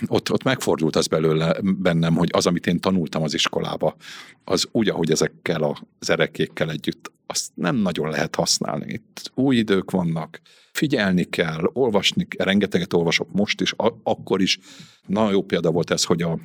ott, 0.06 0.30
ott 0.30 0.42
megfordult 0.42 0.96
az 0.96 1.06
belőle 1.06 1.56
bennem, 1.62 2.14
hogy 2.14 2.28
az, 2.32 2.46
amit 2.46 2.66
én 2.66 2.80
tanultam 2.80 3.22
az 3.22 3.34
iskolába, 3.34 3.96
az 4.44 4.66
úgy, 4.72 4.88
ahogy 4.88 5.10
ezekkel 5.10 5.76
az 5.98 6.10
erekékkel 6.10 6.70
együtt, 6.70 7.12
azt 7.26 7.50
nem 7.54 7.76
nagyon 7.76 8.10
lehet 8.10 8.34
használni. 8.34 8.92
Itt 8.92 9.30
új 9.34 9.56
idők 9.56 9.90
vannak, 9.90 10.40
figyelni 10.72 11.24
kell, 11.24 11.70
olvasni, 11.72 12.26
rengeteget 12.38 12.92
olvasok 12.92 13.32
most 13.32 13.60
is, 13.60 13.72
a- 13.76 14.00
akkor 14.02 14.40
is. 14.40 14.58
Na 15.06 15.30
jó 15.30 15.42
példa 15.42 15.70
volt 15.70 15.90
ez, 15.90 16.04
hogy 16.04 16.22
a 16.22 16.38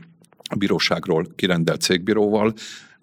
bíróságról 0.57 1.27
kirendelt 1.35 1.81
cégbíróval 1.81 2.53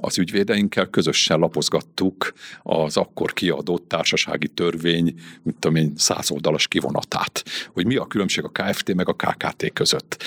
az 0.05 0.19
ügyvédeinkkel 0.19 0.87
közösen 0.87 1.39
lapozgattuk 1.39 2.33
az 2.63 2.97
akkor 2.97 3.33
kiadott 3.33 3.89
társasági 3.89 4.49
törvény, 4.49 5.15
mint 5.43 5.59
tudom 5.59 5.77
én, 5.77 5.93
száz 5.97 6.31
oldalas 6.31 6.69
kivonatát, 6.69 7.45
hogy 7.73 7.87
mi 7.87 7.97
a 7.97 8.07
különbség 8.07 8.45
a 8.45 8.49
KFT 8.49 8.95
meg 8.95 9.09
a 9.09 9.15
KKT 9.15 9.73
között. 9.73 10.23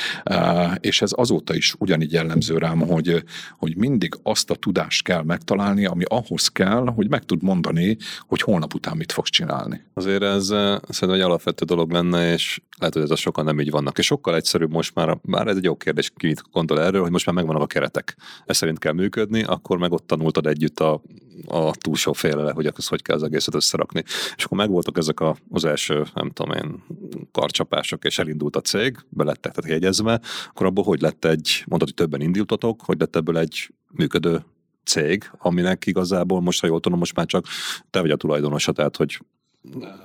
És 0.80 1.02
ez 1.02 1.12
azóta 1.16 1.56
is 1.56 1.76
ugyanígy 1.78 2.12
jellemző 2.12 2.58
rám, 2.58 2.80
hogy, 2.80 3.24
hogy 3.58 3.78
mindig 3.78 4.14
azt 4.24 4.50
a 4.50 4.56
tudást 4.56 5.04
kell 5.04 5.24
megtalálni, 5.24 5.86
ami 5.86 6.04
ahhoz 6.08 6.48
kell, 6.48 6.86
hogy 6.96 7.10
meg 7.10 7.24
tud 7.24 7.44
mondani, 7.44 7.98
hogy 8.28 8.42
holnap 8.42 8.74
után 8.74 8.98
mit 8.98 9.12
fogsz 9.12 9.30
csinálni. 9.30 9.82
Azért 9.94 10.24
ez 10.24 10.46
szerintem 10.46 11.10
egy 11.10 11.22
alapvető 11.22 11.66
dolog 11.66 11.92
lenne, 11.92 12.32
és 12.34 12.62
lehet, 12.78 12.94
hogy 12.94 13.04
ez 13.04 13.12
a 13.12 13.16
sokan 13.16 13.46
nem 13.46 13.60
így 13.60 13.72
vannak. 13.72 13.98
És 13.98 14.06
sokkal 14.06 14.36
egyszerűbb 14.36 14.72
most 14.72 14.96
már, 14.96 15.18
már 15.22 15.48
ez 15.48 15.58
egy 15.58 15.64
jó 15.64 15.76
kérdés, 15.76 16.12
ki 16.16 16.28
mit 16.28 16.44
gondol 16.52 16.82
erről, 16.82 17.02
hogy 17.02 17.12
most 17.12 17.26
már 17.26 17.36
megvannak 17.36 17.62
a 17.62 17.68
keretek. 17.68 18.16
Ez 18.46 18.58
szerint 18.58 18.80
kell 18.80 18.94
működni, 18.94 19.44
akkor 19.66 19.78
meg 19.78 19.92
ott 19.92 20.08
tanultad 20.08 20.48
együtt 20.48 20.80
a, 20.80 21.02
a 21.48 21.76
túlsó 21.76 22.14
félele, 22.14 22.52
hogy 22.52 22.66
az 22.66 22.88
hogy 22.88 23.02
kell 23.02 23.16
az 23.16 23.24
egészet 23.24 23.56
összerakni. 23.56 24.04
És 24.36 24.44
akkor 24.44 24.58
megvoltak 24.58 24.98
ezek 24.98 25.20
a, 25.20 25.36
az 25.50 25.66
első, 25.66 26.06
nem 26.14 26.30
tudom 26.30 26.58
én, 26.58 26.84
karcsapások, 27.32 28.06
és 28.06 28.20
elindult 28.20 28.56
a 28.56 28.62
cég, 28.62 28.98
belettek 29.10 29.56
jegyezve, 29.66 30.22
akkor 30.50 30.66
abból 30.66 30.84
hogy 30.84 31.02
lett 31.02 31.26
egy, 31.26 31.64
mondod, 31.68 31.88
hogy 31.88 31.98
többen 31.98 32.22
indultatok, 32.22 32.82
hogy 32.82 33.00
lett 33.00 33.16
ebből 33.16 33.38
egy 33.38 33.74
működő 33.92 34.46
cég, 34.84 35.32
aminek 35.38 35.86
igazából 35.86 36.42
most, 36.42 36.62
ha 36.62 36.68
jól 36.68 36.80
tudom, 36.80 37.00
most 37.00 37.16
már 37.16 37.26
csak 37.26 37.46
te 37.90 38.02
vagy 38.02 38.12
a 38.12 38.16
tulajdonosa, 38.16 38.72
tehát 38.72 38.98
hogy 38.98 39.20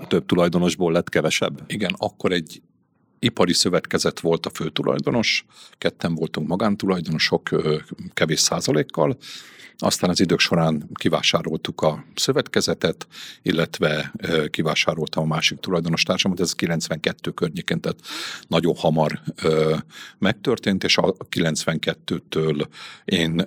több 0.08 0.26
tulajdonosból 0.26 0.92
lett 0.92 1.08
kevesebb? 1.08 1.62
Igen, 1.66 1.94
akkor 1.98 2.32
egy 2.32 2.62
ipari 3.20 3.52
szövetkezet 3.52 4.20
volt 4.20 4.46
a 4.46 4.50
főtulajdonos, 4.50 5.44
ketten 5.78 6.14
voltunk 6.14 6.48
magántulajdonosok, 6.48 7.48
kevés 8.14 8.40
százalékkal, 8.40 9.16
aztán 9.82 10.10
az 10.10 10.20
idők 10.20 10.38
során 10.38 10.88
kivásároltuk 10.94 11.82
a 11.82 12.04
szövetkezetet, 12.14 13.06
illetve 13.42 14.12
kivásároltam 14.50 15.22
a 15.22 15.26
másik 15.26 15.58
tulajdonos 15.58 16.02
társamat, 16.02 16.40
ez 16.40 16.52
92 16.52 17.30
környéken, 17.30 17.80
tehát 17.80 17.98
nagyon 18.48 18.74
hamar 18.76 19.20
megtörtént, 20.18 20.84
és 20.84 20.96
a 20.96 21.14
92-től 21.36 22.66
én 23.04 23.46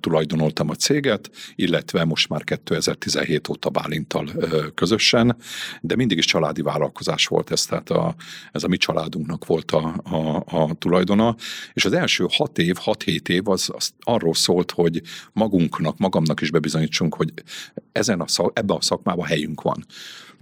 tulajdonoltam 0.00 0.70
a 0.70 0.74
céget, 0.74 1.30
illetve 1.54 2.04
most 2.04 2.28
már 2.28 2.44
2017 2.44 3.48
óta 3.48 3.70
Bálintal 3.70 4.30
közösen, 4.74 5.36
de 5.80 5.96
mindig 5.96 6.18
is 6.18 6.24
családi 6.24 6.62
vállalkozás 6.62 7.26
volt 7.26 7.50
ez, 7.50 7.64
tehát 7.64 7.90
a, 7.90 8.14
ez 8.52 8.64
a 8.64 8.68
mi 8.68 8.76
családunknak 9.14 9.46
volt 9.46 9.70
a, 9.70 9.94
a, 10.02 10.44
a 10.62 10.74
tulajdona, 10.74 11.36
és 11.72 11.84
az 11.84 11.92
első 11.92 12.26
hat 12.28 12.58
év, 12.58 12.76
hat-hét 12.76 13.28
év 13.28 13.48
az, 13.48 13.70
az 13.74 13.90
arról 14.00 14.34
szólt, 14.34 14.70
hogy 14.70 15.02
magunk 15.32 15.52
magunknak, 15.54 15.98
magamnak 15.98 16.40
is 16.40 16.50
bebizonyítsunk, 16.50 17.14
hogy 17.14 17.32
ezen 17.92 18.20
a 18.20 18.28
szak, 18.28 18.58
a 18.66 18.80
szakmában 18.80 19.26
helyünk 19.26 19.62
van. 19.62 19.84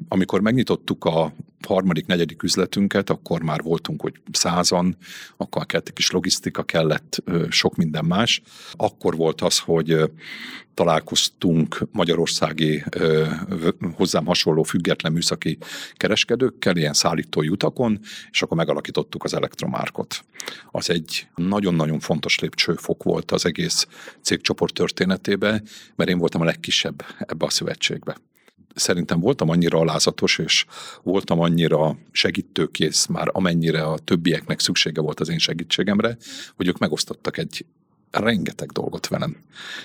Amikor 0.09 0.41
megnyitottuk 0.41 1.05
a 1.05 1.33
harmadik, 1.67 2.07
negyedik 2.07 2.43
üzletünket, 2.43 3.11
akkor 3.11 3.43
már 3.43 3.63
voltunk, 3.63 4.01
hogy 4.01 4.21
százan, 4.33 4.97
akkor 5.37 5.67
kellett 5.67 5.89
egy 5.89 5.95
kis 5.95 6.11
logisztika, 6.11 6.63
kellett 6.63 7.23
sok 7.49 7.77
minden 7.77 8.05
más. 8.05 8.43
Akkor 8.73 9.17
volt 9.17 9.41
az, 9.41 9.59
hogy 9.59 10.11
találkoztunk 10.75 11.87
magyarországi 11.93 12.85
hozzám 13.95 14.27
hasonló 14.27 14.63
független 14.63 15.13
műszaki 15.13 15.59
kereskedőkkel, 15.95 16.77
ilyen 16.77 16.93
szállítói 16.93 17.49
utakon, 17.49 18.01
és 18.31 18.43
akkor 18.43 18.57
megalakítottuk 18.57 19.25
az 19.25 19.35
elektromárkot. 19.35 20.25
Az 20.71 20.91
egy 20.91 21.27
nagyon-nagyon 21.35 22.01
fontos 22.01 22.39
lépcsőfok 22.39 23.03
volt 23.03 23.31
az 23.31 23.47
egész 23.47 23.87
cégcsoport 24.21 24.75
történetébe, 24.75 25.63
mert 25.95 26.11
én 26.11 26.19
voltam 26.19 26.41
a 26.41 26.45
legkisebb 26.45 27.05
ebbe 27.19 27.45
a 27.45 27.51
szövetségbe 27.51 28.17
szerintem 28.75 29.21
voltam 29.21 29.49
annyira 29.49 29.79
alázatos, 29.79 30.39
és 30.39 30.65
voltam 31.03 31.41
annyira 31.41 31.97
segítőkész 32.11 33.07
már, 33.07 33.29
amennyire 33.33 33.83
a 33.83 33.99
többieknek 33.99 34.61
szüksége 34.61 35.01
volt 35.01 35.21
az 35.21 35.29
én 35.29 35.39
segítségemre, 35.39 36.17
hogy 36.57 36.69
ők 36.69 36.79
megosztottak 36.79 37.39
egy 37.39 37.65
rengeteg 38.11 38.71
dolgot 38.71 39.09
velem. 39.09 39.37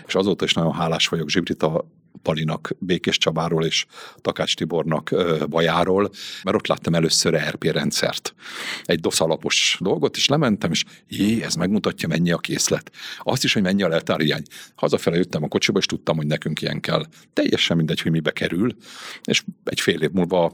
És 0.07 0.15
azóta 0.15 0.45
is 0.45 0.53
nagyon 0.53 0.73
hálás 0.73 1.07
vagyok 1.07 1.29
Zsibrita 1.29 1.85
Palinak, 2.21 2.75
Békés 2.79 3.17
Csabáról 3.17 3.65
és 3.65 3.85
Takács 4.15 4.55
Tibornak 4.55 5.15
bajáról, 5.49 6.09
mert 6.43 6.57
ott 6.57 6.67
láttam 6.67 6.95
először 6.95 7.33
ERP 7.33 7.63
rendszert. 7.63 8.35
Egy 8.83 8.99
DOS 8.99 9.19
alapos 9.19 9.77
dolgot, 9.81 10.15
és 10.15 10.27
lementem, 10.27 10.71
és 10.71 10.83
jé, 11.07 11.43
ez 11.43 11.55
megmutatja, 11.55 12.07
mennyi 12.07 12.31
a 12.31 12.37
készlet. 12.37 12.91
Azt 13.19 13.43
is, 13.43 13.53
hogy 13.53 13.61
mennyi 13.61 13.83
a 13.83 13.87
leltárhiány. 13.87 14.43
Hazafele 14.75 15.15
jöttem 15.17 15.43
a 15.43 15.47
kocsiba, 15.47 15.79
és 15.79 15.85
tudtam, 15.85 16.15
hogy 16.15 16.27
nekünk 16.27 16.61
ilyen 16.61 16.79
kell. 16.79 17.05
Teljesen 17.33 17.77
mindegy, 17.77 18.01
hogy 18.01 18.11
mibe 18.11 18.31
kerül, 18.31 18.75
és 19.23 19.43
egy 19.63 19.79
fél 19.79 20.01
év 20.01 20.11
múlva 20.11 20.53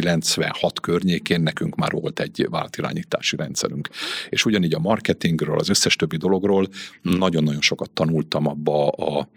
96 0.00 0.80
környékén 0.80 1.40
nekünk 1.40 1.74
már 1.74 1.92
volt 1.92 2.20
egy 2.20 2.46
váltirányítási 2.50 3.36
rendszerünk. 3.36 3.88
És 4.28 4.44
ugyanígy 4.44 4.74
a 4.74 4.78
marketingről, 4.78 5.58
az 5.58 5.68
összes 5.68 5.96
többi 5.96 6.16
dologról 6.16 6.68
nagyon-nagyon 7.02 7.60
sokat 7.60 7.90
tanultam 7.90 8.46
abba 8.46 8.88
a 8.88 9.28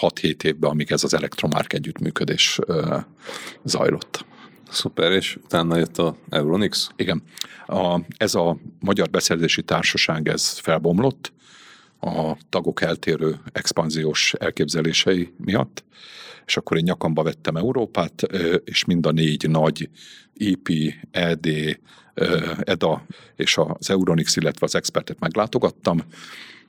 6-7 0.00 0.44
évben, 0.44 0.70
amíg 0.70 0.92
ez 0.92 1.04
az 1.04 1.14
elektromárk 1.14 1.72
együttműködés 1.72 2.58
zajlott. 3.64 4.24
Szuper, 4.70 5.12
és 5.12 5.38
utána 5.44 5.76
jött 5.76 5.98
a 5.98 6.16
Euronix? 6.28 6.88
Igen. 6.96 7.22
A, 7.66 8.00
ez 8.16 8.34
a 8.34 8.56
Magyar 8.80 9.10
Beszerzési 9.10 9.62
Társaság, 9.62 10.28
ez 10.28 10.58
felbomlott 10.58 11.32
a 12.00 12.36
tagok 12.48 12.82
eltérő 12.82 13.40
expanziós 13.52 14.34
elképzelései 14.38 15.32
miatt, 15.36 15.84
és 16.48 16.56
akkor 16.56 16.76
én 16.76 16.82
nyakamba 16.82 17.22
vettem 17.22 17.56
Európát, 17.56 18.22
és 18.64 18.84
mind 18.84 19.06
a 19.06 19.10
négy 19.10 19.50
nagy 19.50 19.90
EP, 20.36 20.68
ED, 21.10 21.46
EDA 22.60 23.06
és 23.36 23.56
az 23.56 23.90
Euronix, 23.90 24.36
illetve 24.36 24.66
az 24.66 24.74
Expertet 24.74 25.18
meglátogattam, 25.18 26.02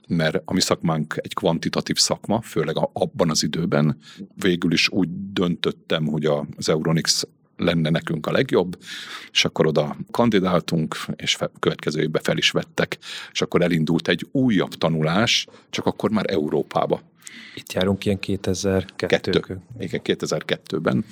mert 0.08 0.42
a 0.44 0.52
mi 0.52 0.60
szakmánk 0.60 1.14
egy 1.16 1.34
kvantitatív 1.34 1.96
szakma, 1.96 2.40
főleg 2.40 2.76
abban 2.92 3.30
az 3.30 3.42
időben. 3.42 3.96
Végül 4.34 4.72
is 4.72 4.88
úgy 4.88 5.08
döntöttem, 5.32 6.06
hogy 6.06 6.24
az 6.56 6.68
Euronix 6.68 7.26
lenne 7.56 7.90
nekünk 7.90 8.26
a 8.26 8.32
legjobb, 8.32 8.78
és 9.32 9.44
akkor 9.44 9.66
oda 9.66 9.96
kandidáltunk, 10.10 10.96
és 11.16 11.38
következő 11.58 12.00
évben 12.00 12.22
fel 12.22 12.36
is 12.36 12.50
vettek, 12.50 12.98
és 13.32 13.42
akkor 13.42 13.62
elindult 13.62 14.08
egy 14.08 14.26
újabb 14.32 14.74
tanulás, 14.74 15.46
csak 15.70 15.86
akkor 15.86 16.10
már 16.10 16.30
Európába. 16.30 17.00
Itt 17.54 17.72
járunk 17.72 18.04
ilyen 18.04 18.18
2002 18.18 19.06
Kettő. 19.06 19.60
Igen, 19.78 20.00
2002-ben. 20.04 21.04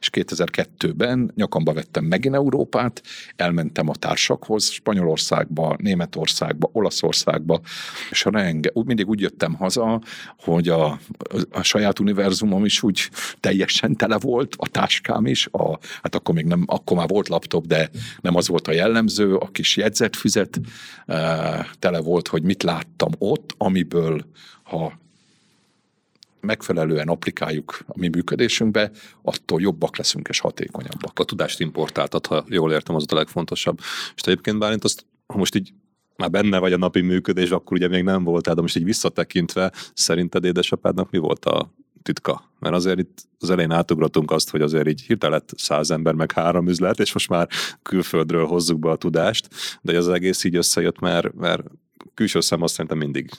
És 0.00 0.10
2002-ben 0.12 1.32
nyakamba 1.34 1.72
vettem 1.72 2.04
megint 2.04 2.34
Európát, 2.34 3.02
elmentem 3.36 3.88
a 3.88 3.94
társakhoz, 3.94 4.70
Spanyolországba, 4.70 5.76
Németországba, 5.78 6.70
Olaszországba, 6.72 7.60
és 8.10 8.26
a 8.26 8.30
renge, 8.30 8.70
úgy, 8.72 8.86
mindig 8.86 9.08
úgy 9.08 9.20
jöttem 9.20 9.54
haza, 9.54 10.00
hogy 10.38 10.68
a, 10.68 11.00
a 11.50 11.62
saját 11.62 11.98
univerzumom 11.98 12.64
is 12.64 12.82
úgy 12.82 13.10
teljesen 13.40 13.96
tele 13.96 14.18
volt, 14.18 14.54
a 14.56 14.68
táskám 14.68 15.26
is, 15.26 15.48
a, 15.50 15.78
hát 16.02 16.14
akkor 16.14 16.34
még 16.34 16.44
nem, 16.44 16.64
akkor 16.66 16.96
már 16.96 17.08
volt 17.08 17.28
laptop, 17.28 17.66
de 17.66 17.90
nem 18.20 18.36
az 18.36 18.48
volt 18.48 18.68
a 18.68 18.72
jellemző, 18.72 19.34
a 19.34 19.48
kis 19.50 19.76
jegyzetfüzet 19.76 20.60
eh, 21.06 21.66
tele 21.78 22.00
volt, 22.00 22.28
hogy 22.28 22.42
mit 22.42 22.62
láttam 22.62 23.10
ott, 23.18 23.54
amiből 23.58 24.24
ha 24.62 24.92
megfelelően 26.46 27.08
applikáljuk 27.08 27.78
a 27.86 27.98
mi 27.98 28.08
működésünkbe, 28.08 28.90
attól 29.22 29.60
jobbak 29.60 29.96
leszünk 29.96 30.28
és 30.28 30.38
hatékonyabbak. 30.38 31.18
A 31.18 31.24
tudást 31.24 31.60
importáltat, 31.60 32.26
ha 32.26 32.44
jól 32.48 32.72
értem, 32.72 32.94
az 32.94 33.04
a 33.08 33.14
legfontosabb. 33.14 33.78
És 34.14 34.22
egyébként 34.22 34.58
Bálint 34.58 34.84
azt, 34.84 35.06
ha 35.26 35.38
most 35.38 35.54
így 35.54 35.72
már 36.16 36.30
benne 36.30 36.58
vagy 36.58 36.72
a 36.72 36.76
napi 36.76 37.00
működés, 37.00 37.50
akkor 37.50 37.76
ugye 37.76 37.88
még 37.88 38.02
nem 38.02 38.24
voltál, 38.24 38.54
de 38.54 38.60
most 38.60 38.76
így 38.76 38.84
visszatekintve, 38.84 39.72
szerinted 39.94 40.44
édesapádnak 40.44 41.10
mi 41.10 41.18
volt 41.18 41.44
a 41.44 41.74
titka? 42.02 42.50
Mert 42.58 42.74
azért 42.74 42.98
itt 42.98 43.28
az 43.38 43.50
elején 43.50 43.70
átugratunk 43.70 44.30
azt, 44.30 44.50
hogy 44.50 44.60
azért 44.60 44.88
így 44.88 45.02
hirtelen 45.02 45.38
lett 45.38 45.58
száz 45.58 45.90
ember, 45.90 46.14
meg 46.14 46.32
három 46.32 46.68
üzlet, 46.68 47.00
és 47.00 47.12
most 47.12 47.28
már 47.28 47.48
külföldről 47.82 48.46
hozzuk 48.46 48.78
be 48.78 48.90
a 48.90 48.96
tudást, 48.96 49.48
de 49.82 49.96
az 49.96 50.08
egész 50.08 50.44
így 50.44 50.56
összejött, 50.56 50.98
mert, 50.98 51.34
mert 51.34 51.62
külső 52.14 52.40
szem 52.40 52.62
azt 52.62 52.72
szerintem 52.72 52.98
mindig 52.98 53.30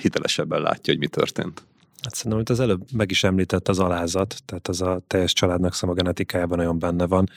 hitelesebben 0.00 0.60
látja, 0.60 0.92
hogy 0.92 1.02
mi 1.02 1.08
történt. 1.08 1.66
Hát 2.04 2.14
szerintem, 2.14 2.32
amit 2.32 2.50
az 2.50 2.60
előbb 2.60 2.92
meg 2.92 3.10
is 3.10 3.24
említett, 3.24 3.68
az 3.68 3.78
alázat, 3.78 4.36
tehát 4.44 4.68
az 4.68 4.80
a 4.80 5.02
teljes 5.06 5.32
családnak 5.32 5.74
a 5.80 5.92
genetikájában 5.92 6.58
olyan 6.58 6.78
benne 6.78 7.06
van. 7.06 7.28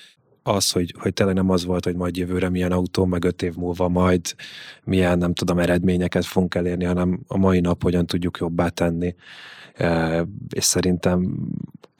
Az, 0.47 0.71
hogy, 0.71 0.93
hogy 0.97 1.13
tényleg 1.13 1.35
nem 1.35 1.49
az 1.49 1.65
volt, 1.65 1.83
hogy 1.83 1.95
majd 1.95 2.17
jövőre 2.17 2.49
milyen 2.49 2.71
autó, 2.71 3.05
meg 3.05 3.23
öt 3.23 3.41
év 3.41 3.55
múlva 3.55 3.87
majd 3.87 4.35
milyen, 4.83 5.17
nem 5.17 5.33
tudom, 5.33 5.59
eredményeket 5.59 6.25
fogunk 6.25 6.55
elérni, 6.55 6.83
hanem 6.83 7.19
a 7.27 7.37
mai 7.37 7.59
nap 7.59 7.83
hogyan 7.83 8.05
tudjuk 8.05 8.37
jobbá 8.37 8.69
tenni. 8.69 9.15
És 10.49 10.63
szerintem 10.63 11.47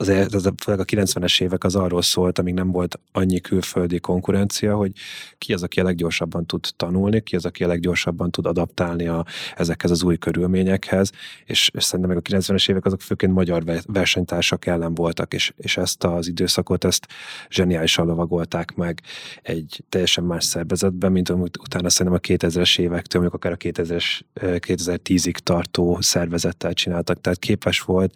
az, 0.00 0.08
az, 0.08 0.52
főleg 0.62 0.80
a 0.80 0.84
90-es 0.84 1.42
évek 1.42 1.64
az 1.64 1.76
arról 1.76 2.02
szólt, 2.02 2.38
amíg 2.38 2.54
nem 2.54 2.70
volt 2.70 3.00
annyi 3.12 3.40
külföldi 3.40 3.98
konkurencia, 3.98 4.76
hogy 4.76 4.92
ki 5.38 5.52
az, 5.52 5.62
aki 5.62 5.80
a 5.80 5.82
leggyorsabban 5.82 6.46
tud 6.46 6.66
tanulni, 6.76 7.22
ki 7.22 7.36
az, 7.36 7.44
aki 7.44 7.64
a 7.64 7.66
leggyorsabban 7.66 8.30
tud 8.30 8.46
adaptálni 8.46 9.06
a, 9.06 9.24
ezekhez 9.56 9.90
az 9.90 10.02
új 10.02 10.16
körülményekhez, 10.16 11.10
és, 11.44 11.70
és 11.74 11.84
szerintem 11.84 12.14
meg 12.14 12.24
a 12.26 12.36
90-es 12.36 12.70
évek 12.70 12.84
azok 12.84 13.00
főként 13.00 13.32
magyar 13.32 13.62
versenytársak 13.86 14.66
ellen 14.66 14.94
voltak, 14.94 15.34
és, 15.34 15.52
és 15.56 15.76
ezt 15.76 16.04
az 16.04 16.28
időszakot, 16.28 16.84
ezt 16.84 17.06
zseniálisan 17.48 18.06
lovagolták 18.06 18.37
meg 18.74 19.00
egy 19.42 19.84
teljesen 19.88 20.24
más 20.24 20.44
szervezetben, 20.44 21.12
mint 21.12 21.28
amit 21.28 21.58
utána 21.58 21.88
szerintem 21.88 22.20
a 22.22 22.36
2000-es 22.36 22.78
évektől, 22.78 23.20
mondjuk 23.20 23.44
akár 23.44 23.52
a 23.52 23.82
2000-es, 23.82 24.20
2010-ig 24.40 25.36
tartó 25.36 25.98
szervezettel 26.00 26.72
csináltak, 26.72 27.20
tehát 27.20 27.38
képes 27.38 27.80
volt 27.80 28.14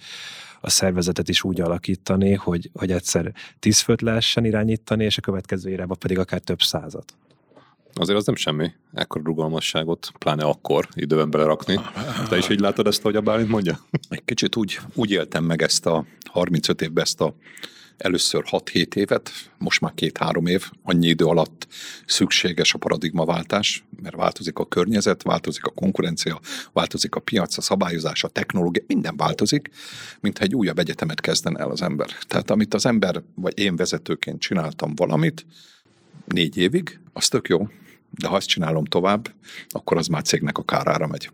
a 0.61 0.70
szervezetet 0.70 1.28
is 1.28 1.42
úgy 1.42 1.61
alakítani, 1.61 2.32
hogy, 2.35 2.70
hogy 2.72 2.90
egyszer 2.90 3.32
tíz 3.58 3.80
főt 3.80 4.00
lehessen 4.00 4.44
irányítani, 4.44 5.04
és 5.04 5.18
a 5.18 5.20
következő 5.20 5.70
irányba 5.70 5.94
pedig 5.94 6.18
akár 6.18 6.40
több 6.40 6.62
százat. 6.62 7.14
Azért 7.94 8.18
az 8.18 8.26
nem 8.26 8.35
semmi, 8.35 8.72
ekkor 8.92 9.22
rugalmasságot, 9.22 10.12
pláne 10.18 10.44
akkor 10.44 10.88
időben 10.94 11.30
belerakni. 11.30 11.80
Te 12.28 12.37
is 12.37 12.48
így 12.48 12.61
látod 12.61 12.87
ezt, 12.87 13.00
ahogy 13.00 13.16
a 13.16 13.20
Bálint 13.20 13.48
mondja? 13.48 13.78
Egy 14.08 14.24
kicsit 14.24 14.56
úgy, 14.56 14.78
úgy 14.94 15.11
éltem 15.11 15.44
meg 15.44 15.62
ezt 15.62 15.87
a 15.87 16.04
35 16.30 16.82
évben 16.82 17.04
ezt 17.04 17.20
a 17.20 17.35
először 17.96 18.44
6-7 18.50 18.94
évet, 18.94 19.31
most 19.59 19.81
már 19.81 19.94
két-három 19.94 20.46
év, 20.46 20.70
annyi 20.83 21.09
idő 21.09 21.24
alatt 21.24 21.66
szükséges 22.07 22.74
a 22.74 22.78
paradigmaváltás, 22.78 23.85
mert 24.02 24.16
változik 24.16 24.59
a 24.59 24.66
környezet, 24.66 25.22
változik 25.22 25.64
a 25.64 25.70
konkurencia, 25.70 26.40
változik 26.72 27.14
a 27.14 27.20
piac, 27.20 27.57
a 27.57 27.61
szabályozás, 27.61 28.24
a 28.24 28.28
technológia, 28.28 28.83
minden 28.87 29.16
változik, 29.16 29.70
mintha 30.20 30.44
egy 30.44 30.55
újabb 30.55 30.78
egyetemet 30.78 31.20
kezden 31.20 31.59
el 31.61 31.70
az 31.70 31.83
ember. 31.83 32.09
Tehát 32.26 32.50
amit 32.50 32.74
az 32.74 32.87
ember, 32.87 33.22
vagy 33.35 33.59
én 33.59 33.76
vezetőként 33.76 34.40
csináltam 34.40 34.94
valamit, 34.94 35.46
négy 36.24 36.57
évig, 36.57 37.00
az 37.12 37.28
tök 37.28 37.48
jó, 37.48 37.68
De 38.11 38.28
ha 38.28 38.37
ezt 38.37 38.48
csinálom 38.48 38.85
tovább, 38.85 39.35
akkor 39.68 39.96
az 39.96 40.07
már 40.07 40.22
cégnek 40.22 40.59
a 40.59 40.64
kárára 40.64 41.07
megy. 41.07 41.31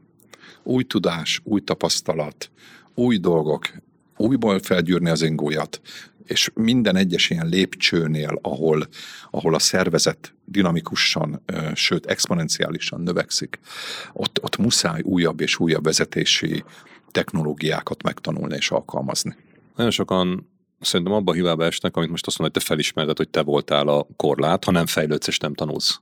Új 0.62 0.85
tudás, 0.85 1.40
új 1.44 1.61
tapasztalat, 1.61 2.51
új 2.94 3.18
dolgok, 3.18 3.71
újból 4.16 4.59
felgyűrni 4.59 5.11
az 5.11 5.23
ingójat, 5.23 5.81
és 6.29 6.51
minden 6.55 6.97
egyes 6.97 7.31
ilyen 7.31 7.47
lépcsőnél, 7.47 8.38
ahol, 8.43 8.88
ahol 9.31 9.55
a 9.55 9.59
szervezet 9.59 10.35
dinamikusan, 10.45 11.43
sőt 11.75 12.07
exponenciálisan 12.07 13.01
növekszik, 13.01 13.59
ott, 14.12 14.43
ott 14.43 14.57
muszáj 14.57 15.01
újabb 15.03 15.41
és 15.41 15.59
újabb 15.59 15.85
vezetési 15.85 16.64
technológiákat 17.11 18.03
megtanulni 18.03 18.57
és 18.57 18.71
alkalmazni. 18.71 19.37
Nagyon 19.77 19.93
sokan 19.93 20.51
szerintem 20.81 21.14
abba 21.14 21.31
a 21.31 21.35
hibába 21.35 21.64
esnek, 21.64 21.97
amit 21.97 22.11
most 22.11 22.27
azt 22.27 22.38
mondod, 22.38 22.57
hogy 22.57 22.64
te 22.64 22.73
felismered, 22.73 23.17
hogy 23.17 23.29
te 23.29 23.43
voltál 23.43 23.88
a 23.88 24.07
korlát, 24.17 24.64
ha 24.64 24.71
nem 24.71 24.87
fejlődsz 24.87 25.27
és 25.27 25.38
nem 25.38 25.55
tanulsz 25.55 26.01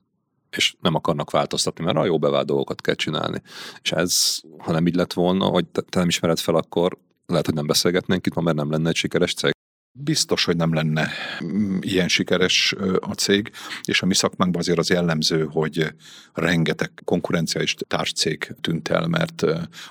és 0.50 0.74
nem 0.80 0.94
akarnak 0.94 1.30
változtatni, 1.30 1.84
mert 1.84 1.96
a 1.96 2.04
jó 2.04 2.18
bevált 2.18 2.46
dolgokat 2.46 2.80
kell 2.80 2.94
csinálni. 2.94 3.42
És 3.82 3.92
ez, 3.92 4.40
ha 4.58 4.72
nem 4.72 4.86
így 4.86 4.94
lett 4.94 5.12
volna, 5.12 5.44
hogy 5.44 5.66
te 5.66 5.98
nem 5.98 6.08
ismered 6.08 6.38
fel, 6.38 6.54
akkor 6.54 6.98
lehet, 7.26 7.46
hogy 7.46 7.54
nem 7.54 7.66
beszélgetnénk 7.66 8.26
itt 8.26 8.34
ma, 8.34 8.40
mert 8.40 8.56
nem 8.56 8.70
lenne 8.70 8.88
egy 8.88 8.96
sikeres 8.96 9.34
cég. 9.34 9.55
Biztos, 9.98 10.44
hogy 10.44 10.56
nem 10.56 10.74
lenne 10.74 11.08
mm, 11.44 11.78
ilyen 11.80 12.08
sikeres 12.08 12.74
a 13.00 13.12
cég, 13.12 13.50
és 13.84 14.02
a 14.02 14.06
mi 14.06 14.14
szakmánkban 14.14 14.60
azért 14.60 14.78
az 14.78 14.90
jellemző, 14.90 15.48
hogy 15.50 15.94
rengeteg 16.32 16.90
konkurenciális 17.04 17.74
társcég 17.86 18.54
tűnt 18.60 18.88
el, 18.88 19.06
mert 19.06 19.44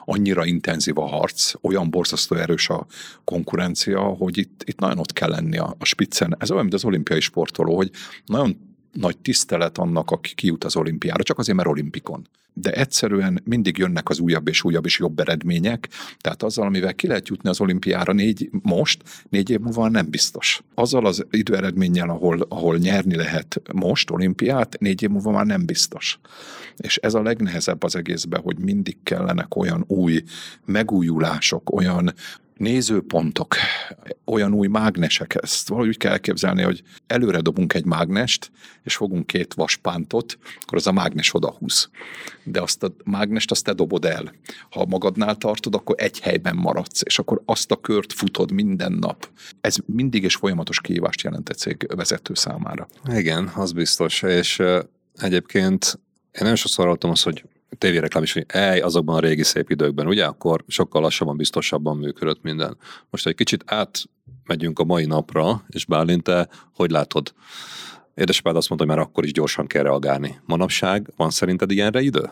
annyira 0.05 0.45
intenzív 0.45 0.97
a 0.97 1.07
harc, 1.07 1.53
olyan 1.61 1.89
borzasztó 1.89 2.35
erős 2.35 2.69
a 2.69 2.85
konkurencia, 3.23 4.01
hogy 4.01 4.37
itt, 4.37 4.61
itt 4.65 4.79
nagyon 4.79 4.97
ott 4.97 5.13
kell 5.13 5.29
lenni 5.29 5.57
a, 5.57 5.75
a 5.79 5.85
spiccen. 5.85 6.35
Ez 6.39 6.51
olyan, 6.51 6.61
mint 6.61 6.75
az 6.75 6.85
olimpiai 6.85 7.21
sportoló, 7.21 7.75
hogy 7.75 7.91
nagyon 8.25 8.74
nagy 8.95 9.17
tisztelet 9.17 9.77
annak, 9.77 10.11
aki 10.11 10.33
kijut 10.33 10.63
az 10.63 10.75
olimpiára, 10.75 11.23
csak 11.23 11.39
azért, 11.39 11.57
mert 11.57 11.69
olimpikon. 11.69 12.27
De 12.57 12.71
egyszerűen 12.71 13.41
mindig 13.43 13.77
jönnek 13.77 14.09
az 14.09 14.19
újabb 14.19 14.47
és 14.47 14.63
újabb 14.63 14.85
és 14.85 14.99
jobb 14.99 15.19
eredmények, 15.19 15.89
tehát 16.19 16.43
azzal, 16.43 16.65
amivel 16.65 16.93
ki 16.93 17.07
lehet 17.07 17.27
jutni 17.27 17.49
az 17.49 17.61
olimpiára 17.61 18.13
négy, 18.13 18.49
most, 18.61 19.03
négy 19.29 19.49
év 19.49 19.59
múlva 19.59 19.89
nem 19.89 20.09
biztos. 20.09 20.61
Azzal 20.73 21.05
az 21.05 21.25
időeredménnyel, 21.29 22.09
ahol, 22.09 22.45
ahol 22.49 22.77
nyerni 22.77 23.15
lehet 23.15 23.61
most 23.73 24.11
olimpiát, 24.11 24.79
négy 24.79 25.03
év 25.03 25.09
múlva 25.09 25.31
már 25.31 25.45
nem 25.45 25.65
biztos. 25.65 26.19
És 26.77 26.97
ez 26.97 27.13
a 27.13 27.21
legnehezebb 27.21 27.83
az 27.83 27.95
egészben, 27.95 28.41
hogy 28.41 28.59
mindig 28.59 28.97
kellenek 29.03 29.55
olyan 29.55 29.83
új 29.87 30.23
megújulások, 30.65 31.73
olyan 31.73 32.13
nézőpontok, 32.57 33.55
olyan 34.25 34.53
új 34.53 34.67
mágnesek, 34.67 35.37
ezt 35.41 35.67
valahogy 35.67 35.89
úgy 35.89 35.97
kell 35.97 36.11
elképzelni, 36.11 36.61
hogy 36.61 36.81
előre 37.07 37.39
dobunk 37.39 37.73
egy 37.73 37.85
mágnest, 37.85 38.51
és 38.83 38.95
fogunk 38.95 39.27
két 39.27 39.53
vaspántot, 39.53 40.37
akkor 40.61 40.77
az 40.77 40.87
a 40.87 40.91
mágnes 40.91 41.33
odahúz. 41.33 41.89
De 42.43 42.61
azt 42.61 42.83
a 42.83 42.93
mágnest 43.03 43.51
azt 43.51 43.63
te 43.63 43.73
dobod 43.73 44.05
el. 44.05 44.33
Ha 44.69 44.85
magadnál 44.85 45.35
tartod, 45.35 45.75
akkor 45.75 45.95
egy 45.97 46.19
helyben 46.19 46.55
maradsz, 46.55 47.01
és 47.05 47.19
akkor 47.19 47.41
azt 47.45 47.71
a 47.71 47.75
kört 47.75 48.13
futod 48.13 48.51
minden 48.51 48.91
nap. 48.91 49.29
Ez 49.61 49.75
mindig 49.85 50.23
és 50.23 50.35
folyamatos 50.35 50.81
kihívást 50.81 51.21
jelent 51.21 51.49
egy 51.49 51.57
cég 51.57 51.87
vezető 51.95 52.33
számára. 52.33 52.87
Igen, 53.07 53.51
az 53.55 53.71
biztos, 53.71 54.21
és 54.21 54.61
egyébként 55.15 55.99
én 56.31 56.41
nagyon 56.41 56.55
sokszor 56.55 56.85
hallottam 56.85 57.09
azt, 57.09 57.23
hogy 57.23 57.43
tévéreklám 57.77 58.23
is, 58.23 58.33
hogy 58.33 58.45
ej, 58.47 58.79
azokban 58.79 59.15
a 59.15 59.19
régi 59.19 59.43
szép 59.43 59.69
időkben, 59.69 60.07
ugye, 60.07 60.25
akkor 60.25 60.63
sokkal 60.67 61.01
lassabban, 61.01 61.37
biztosabban 61.37 61.97
működött 61.97 62.41
minden. 62.41 62.77
Most 63.09 63.27
egy 63.27 63.35
kicsit 63.35 63.63
átmegyünk 63.65 64.79
a 64.79 64.83
mai 64.83 65.05
napra, 65.05 65.63
és 65.67 65.85
Bálint, 65.85 66.23
te 66.23 66.49
hogy 66.73 66.91
látod? 66.91 67.33
Édesapád 68.15 68.55
azt 68.55 68.69
mondta, 68.69 68.87
hogy 68.87 68.97
már 68.97 69.05
akkor 69.05 69.23
is 69.23 69.31
gyorsan 69.31 69.67
kell 69.67 69.83
reagálni. 69.83 70.39
Manapság 70.45 71.11
van 71.15 71.29
szerinted 71.29 71.71
ilyenre 71.71 72.01
idő? 72.01 72.29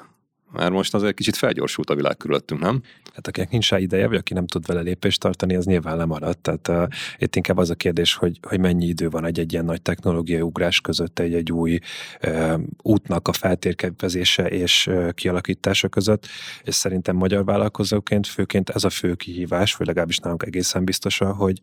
Mert 0.53 0.71
most 0.71 0.93
azért 0.93 1.15
kicsit 1.15 1.35
felgyorsult 1.35 1.89
a 1.89 1.95
világ 1.95 2.17
körülöttünk, 2.17 2.61
nem? 2.61 2.81
Hát 3.13 3.27
akinek 3.27 3.49
nincs 3.49 3.69
rá 3.69 3.79
ideje, 3.79 4.07
vagy 4.07 4.17
aki 4.17 4.33
nem 4.33 4.47
tud 4.47 4.65
vele 4.65 4.81
lépést 4.81 5.19
tartani, 5.19 5.55
az 5.55 5.65
nyilván 5.65 5.97
lemaradt. 5.97 6.39
Tehát 6.39 6.67
uh, 6.67 6.95
itt 7.17 7.35
inkább 7.35 7.57
az 7.57 7.69
a 7.69 7.75
kérdés, 7.75 8.13
hogy, 8.13 8.39
hogy 8.41 8.59
mennyi 8.59 8.85
idő 8.85 9.09
van 9.09 9.25
egy, 9.25 9.39
egy 9.39 9.53
ilyen 9.53 9.65
nagy 9.65 9.81
technológiai 9.81 10.41
ugrás 10.41 10.81
között, 10.81 11.19
egy, 11.19 11.33
egy 11.33 11.51
új 11.51 11.79
uh, 12.27 12.59
útnak 12.81 13.27
a 13.27 13.33
feltérképezése 13.33 14.47
és 14.47 14.87
uh, 14.87 15.11
kialakítása 15.11 15.87
között, 15.87 16.27
és 16.63 16.75
szerintem 16.75 17.15
magyar 17.15 17.45
vállalkozóként 17.45 18.27
főként 18.27 18.69
ez 18.69 18.83
a 18.83 18.89
fő 18.89 19.13
kihívás, 19.13 19.75
vagy 19.75 19.87
legalábbis 19.87 20.17
nálunk 20.17 20.43
egészen 20.43 20.85
biztosan, 20.85 21.33
hogy 21.33 21.61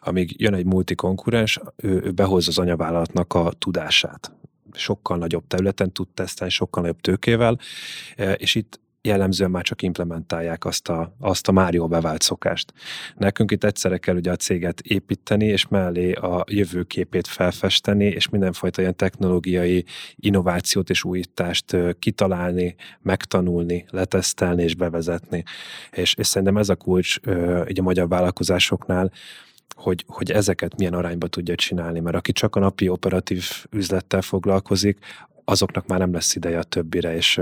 amíg 0.00 0.40
jön 0.40 0.54
egy 0.54 0.66
multikonkurens, 0.66 1.60
ő, 1.76 2.00
ő 2.04 2.10
behozza 2.10 2.50
az 2.50 2.58
anyavállalatnak 2.58 3.34
a 3.34 3.52
tudását 3.58 4.32
sokkal 4.76 5.16
nagyobb 5.16 5.46
területen 5.46 5.92
tud 5.92 6.08
tesztelni, 6.14 6.52
sokkal 6.52 6.82
nagyobb 6.82 7.00
tőkével, 7.00 7.58
e, 8.16 8.32
és 8.32 8.54
itt 8.54 8.80
jellemzően 9.06 9.50
már 9.50 9.62
csak 9.62 9.82
implementálják 9.82 10.64
azt 10.64 10.88
a, 10.88 11.14
azt 11.20 11.48
a 11.48 11.52
már 11.52 11.74
jól 11.74 11.88
bevált 11.88 12.22
szokást. 12.22 12.72
Nekünk 13.16 13.50
itt 13.50 13.64
egyszerre 13.64 13.98
kell 13.98 14.16
ugye 14.16 14.30
a 14.30 14.36
céget 14.36 14.80
építeni, 14.80 15.46
és 15.46 15.68
mellé 15.68 16.12
a 16.12 16.44
jövőképét 16.48 17.26
felfesteni, 17.26 18.04
és 18.04 18.28
mindenfajta 18.28 18.80
ilyen 18.80 18.96
technológiai 18.96 19.84
innovációt 20.16 20.90
és 20.90 21.04
újítást 21.04 21.76
kitalálni, 21.98 22.74
megtanulni, 23.02 23.84
letesztelni 23.90 24.62
és 24.62 24.74
bevezetni. 24.74 25.42
És, 25.90 26.14
és 26.14 26.26
szerintem 26.26 26.56
ez 26.56 26.68
a 26.68 26.74
kulcs 26.74 27.16
így 27.68 27.78
a 27.78 27.82
magyar 27.82 28.08
vállalkozásoknál, 28.08 29.12
hogy, 29.74 30.04
hogy 30.06 30.30
ezeket 30.30 30.76
milyen 30.76 30.94
arányba 30.94 31.26
tudja 31.26 31.54
csinálni, 31.54 32.00
mert 32.00 32.16
aki 32.16 32.32
csak 32.32 32.56
a 32.56 32.60
napi 32.60 32.88
operatív 32.88 33.44
üzlettel 33.70 34.22
foglalkozik, 34.22 34.98
azoknak 35.48 35.86
már 35.86 35.98
nem 35.98 36.12
lesz 36.12 36.34
ideje 36.34 36.58
a 36.58 36.62
többire, 36.62 37.14
és, 37.14 37.40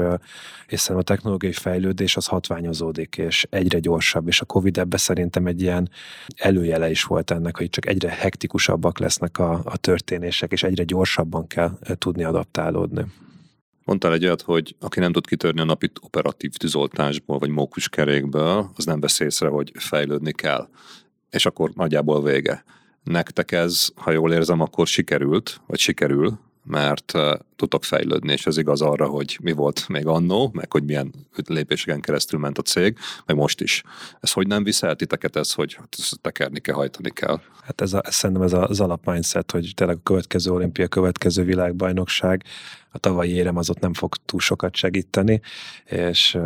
és 0.67 0.89
a 0.89 1.03
technológiai 1.03 1.53
fejlődés 1.53 2.17
az 2.17 2.27
hatványozódik, 2.27 3.17
és 3.19 3.47
egyre 3.51 3.79
gyorsabb, 3.79 4.29
és 4.29 4.41
a 4.41 4.45
Covid 4.45 4.79
ebbe 4.79 4.97
szerintem 4.97 5.47
egy 5.47 5.63
ilyen 5.63 5.91
előjele 6.37 6.91
is 6.91 7.03
volt 7.03 7.31
ennek, 7.31 7.57
hogy 7.57 7.71
csak 7.71 7.87
egyre 7.87 8.09
hektikusabbak 8.09 8.99
lesznek 8.99 9.39
a, 9.39 9.61
a 9.65 9.77
történések, 9.77 10.53
és 10.53 10.63
egyre 10.63 10.85
gyorsabban 10.85 11.47
kell 11.47 11.79
tudni 11.99 12.25
adaptálódni. 12.25 13.05
Mondtál 13.85 14.13
egy 14.13 14.25
olyat, 14.25 14.43
hogy 14.43 14.77
aki 14.81 15.01
nem 15.01 15.13
tud 15.13 15.27
kitörni 15.27 15.61
a 15.61 15.65
napi 15.65 15.91
operatív 16.01 16.53
tűzoltásból, 16.53 17.39
vagy 17.39 17.51
mókuskerékből, 17.51 18.71
az 18.77 18.85
nem 18.85 19.01
vesz 19.01 19.21
észre, 19.21 19.49
hogy 19.49 19.73
fejlődni 19.75 20.33
kell 20.33 20.69
és 21.35 21.47
akkor 21.47 21.71
nagyjából 21.75 22.23
vége. 22.23 22.65
Nektek 23.03 23.53
ez, 23.53 23.89
ha 23.95 24.11
jól 24.11 24.33
érzem, 24.33 24.61
akkor 24.61 24.87
sikerült, 24.87 25.61
vagy 25.67 25.79
sikerül, 25.79 26.39
mert 26.65 27.13
tudtok 27.57 27.85
fejlődni, 27.85 28.33
és 28.33 28.47
ez 28.47 28.57
igaz 28.57 28.83
arra, 28.83 29.07
hogy 29.07 29.39
mi 29.43 29.53
volt 29.53 29.89
még 29.89 30.07
annó, 30.07 30.51
meg 30.53 30.73
hogy 30.73 30.85
milyen 30.85 31.13
lépéseken 31.47 32.01
keresztül 32.01 32.41
ment 32.41 32.59
a 32.59 32.63
cég, 32.63 32.99
meg 33.27 33.37
most 33.37 33.61
is. 33.61 33.83
Ez 34.21 34.33
hogy 34.33 34.47
nem 34.47 34.65
viszel 34.65 34.97
titeket 34.97 35.37
ez, 35.37 35.53
hogy 35.53 35.75
hát 35.75 35.97
ezt 35.99 36.21
tekerni 36.21 36.61
kell, 36.61 36.75
hajtani 36.75 37.11
kell? 37.11 37.41
Hát 37.63 37.81
ez, 37.81 37.93
a, 37.93 38.01
ez 38.05 38.15
szerintem 38.15 38.45
ez 38.45 38.53
az 38.53 38.81
alap 38.81 39.07
mindset, 39.07 39.51
hogy 39.51 39.73
tényleg 39.75 39.97
a 39.97 40.03
következő 40.03 40.51
olimpia, 40.51 40.89
következő 40.89 41.45
világbajnokság, 41.45 42.45
a 42.91 42.99
tavalyi 42.99 43.31
érem 43.31 43.57
az 43.57 43.71
ott 43.71 43.81
nem 43.81 43.95
fog 43.95 44.15
túl 44.27 44.41
sokat 44.41 44.75
segíteni, 44.75 45.41
és 45.85 46.39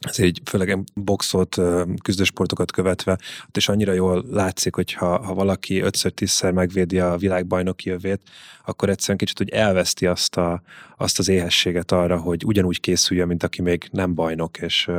ez 0.00 0.18
így 0.18 0.40
főleg 0.44 0.78
boxot, 0.94 1.56
küzdősportokat 2.02 2.72
követve, 2.72 3.18
is 3.56 3.68
annyira 3.68 3.92
jól 3.92 4.24
látszik, 4.30 4.74
hogy 4.74 4.92
ha, 4.92 5.24
ha 5.24 5.34
valaki 5.34 5.80
ötször, 5.80 6.12
tízszer 6.12 6.52
megvédi 6.52 6.98
a 6.98 7.16
világbajnoki 7.16 7.88
jövét, 7.88 8.20
akkor 8.64 8.88
egyszerűen 8.88 9.18
kicsit 9.18 9.40
úgy 9.40 9.50
elveszti 9.50 10.06
azt, 10.06 10.36
a, 10.36 10.62
azt 10.96 11.18
az 11.18 11.28
éhességet 11.28 11.92
arra, 11.92 12.18
hogy 12.18 12.44
ugyanúgy 12.44 12.80
készüljön, 12.80 13.26
mint 13.26 13.42
aki 13.42 13.62
még 13.62 13.88
nem 13.92 14.14
bajnok, 14.14 14.58
és 14.58 14.90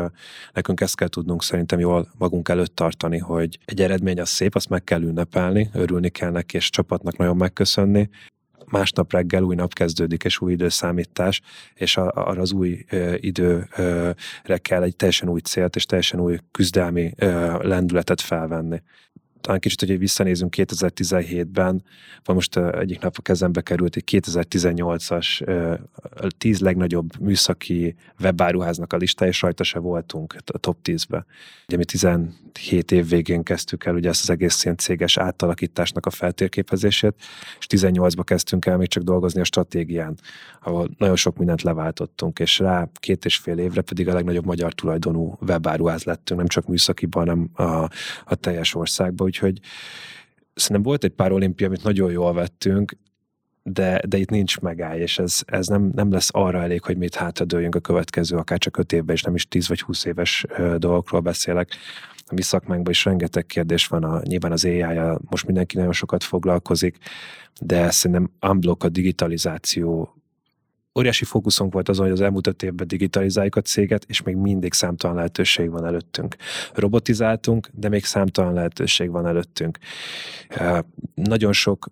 nekünk 0.53 0.81
ezt 0.81 0.95
kell 0.95 1.07
tudnunk 1.07 1.43
szerintem 1.43 1.79
jól 1.79 2.07
magunk 2.17 2.49
előtt 2.49 2.75
tartani, 2.75 3.17
hogy 3.17 3.59
egy 3.65 3.81
eredmény 3.81 4.19
az 4.19 4.29
szép, 4.29 4.55
azt 4.55 4.69
meg 4.69 4.83
kell 4.83 5.01
ünnepelni, 5.01 5.69
örülni 5.73 6.09
kell 6.09 6.31
neki, 6.31 6.55
és 6.55 6.69
csapatnak 6.69 7.17
nagyon 7.17 7.37
megköszönni, 7.37 8.09
másnap 8.71 9.11
reggel 9.11 9.43
új 9.43 9.55
nap 9.55 9.73
kezdődik, 9.73 10.23
és 10.23 10.41
új 10.41 10.51
időszámítás, 10.51 11.41
és 11.73 11.97
arra 11.97 12.41
az 12.41 12.51
új 12.51 12.85
időre 13.15 14.57
kell 14.61 14.83
egy 14.83 14.95
teljesen 14.95 15.29
új 15.29 15.39
célt, 15.39 15.75
és 15.75 15.85
teljesen 15.85 16.19
új 16.19 16.37
küzdelmi 16.51 17.13
lendületet 17.59 18.21
felvenni 18.21 18.81
talán 19.41 19.59
kicsit, 19.59 19.79
hogy 19.79 19.99
visszanézünk 19.99 20.53
2017-ben, 20.57 21.83
van 22.23 22.35
most 22.35 22.57
egyik 22.57 22.99
nap 22.99 23.15
a 23.17 23.21
kezembe 23.21 23.61
került 23.61 23.95
egy 23.95 24.03
2018-as 24.11 25.47
tíz 26.37 26.59
legnagyobb 26.59 27.19
műszaki 27.19 27.95
webáruháznak 28.19 28.93
a 28.93 28.97
listája, 28.97 29.31
és 29.31 29.41
rajta 29.41 29.63
se 29.63 29.79
voltunk 29.79 30.35
a 30.53 30.57
top 30.57 30.77
10-be. 30.83 31.25
Ugye 31.67 31.77
mi 31.77 31.85
17 31.85 32.91
év 32.91 33.09
végén 33.09 33.43
kezdtük 33.43 33.85
el 33.85 33.95
ugye 33.95 34.09
ezt 34.09 34.21
az 34.21 34.29
egész 34.29 34.63
ilyen 34.63 34.77
céges 34.77 35.17
átalakításnak 35.17 36.05
a 36.05 36.09
feltérképezését, 36.09 37.15
és 37.59 37.65
18-ba 37.69 38.21
kezdtünk 38.23 38.65
el 38.65 38.77
még 38.77 38.87
csak 38.87 39.03
dolgozni 39.03 39.41
a 39.41 39.43
stratégián, 39.43 40.17
ahol 40.61 40.89
nagyon 40.97 41.15
sok 41.15 41.37
mindent 41.37 41.61
leváltottunk, 41.61 42.39
és 42.39 42.59
rá 42.59 42.89
két 42.93 43.25
és 43.25 43.37
fél 43.37 43.57
évre 43.57 43.81
pedig 43.81 44.07
a 44.07 44.13
legnagyobb 44.13 44.45
magyar 44.45 44.73
tulajdonú 44.73 45.37
webáruház 45.41 46.03
lettünk, 46.03 46.39
nem 46.39 46.47
csak 46.47 46.67
műszakiban, 46.67 47.27
hanem 47.27 47.49
a, 47.53 47.89
a 48.25 48.35
teljes 48.35 48.75
országban 48.75 49.27
úgyhogy 49.29 49.59
szerintem 50.53 50.83
volt 50.83 51.03
egy 51.03 51.11
pár 51.11 51.31
olimpia, 51.31 51.67
amit 51.67 51.83
nagyon 51.83 52.11
jól 52.11 52.33
vettünk, 52.33 52.97
de, 53.63 54.01
de 54.07 54.17
itt 54.17 54.29
nincs 54.29 54.59
megáll, 54.59 54.97
és 54.97 55.19
ez, 55.19 55.41
ez 55.45 55.67
nem, 55.67 55.91
nem 55.95 56.11
lesz 56.11 56.29
arra 56.31 56.61
elég, 56.61 56.83
hogy 56.83 56.97
mit 56.97 57.15
hátradőljünk 57.15 57.75
a 57.75 57.79
következő, 57.79 58.37
akár 58.37 58.57
csak 58.57 58.77
öt 58.77 58.93
évben, 58.93 59.15
és 59.15 59.21
nem 59.21 59.35
is 59.35 59.47
10 59.47 59.67
vagy 59.67 59.81
20 59.81 60.05
éves 60.05 60.45
dolgokról 60.77 61.21
beszélek. 61.21 61.75
A 62.25 62.33
mi 62.33 62.41
szakmánkban 62.41 62.91
is 62.91 63.05
rengeteg 63.05 63.45
kérdés 63.45 63.87
van, 63.87 64.03
a, 64.03 64.21
nyilván 64.23 64.51
az 64.51 64.65
ai 64.65 64.83
most 65.29 65.45
mindenki 65.45 65.77
nagyon 65.77 65.91
sokat 65.91 66.23
foglalkozik, 66.23 66.97
de 67.61 67.91
szerintem 67.91 68.31
unblock 68.41 68.83
a 68.83 68.89
digitalizáció 68.89 70.18
óriási 70.99 71.25
fókuszunk 71.25 71.73
volt 71.73 71.89
azon, 71.89 72.05
hogy 72.05 72.13
az 72.13 72.21
elmúlt 72.21 72.47
öt 72.47 72.63
évben 72.63 72.87
digitalizáljuk 72.87 73.55
a 73.55 73.61
céget, 73.61 74.05
és 74.07 74.21
még 74.21 74.35
mindig 74.35 74.73
számtalan 74.73 75.15
lehetőség 75.15 75.69
van 75.69 75.85
előttünk. 75.85 76.35
Robotizáltunk, 76.73 77.69
de 77.73 77.89
még 77.89 78.05
számtalan 78.05 78.53
lehetőség 78.53 79.09
van 79.09 79.27
előttünk. 79.27 79.77
Nagyon 81.13 81.53
sok 81.53 81.87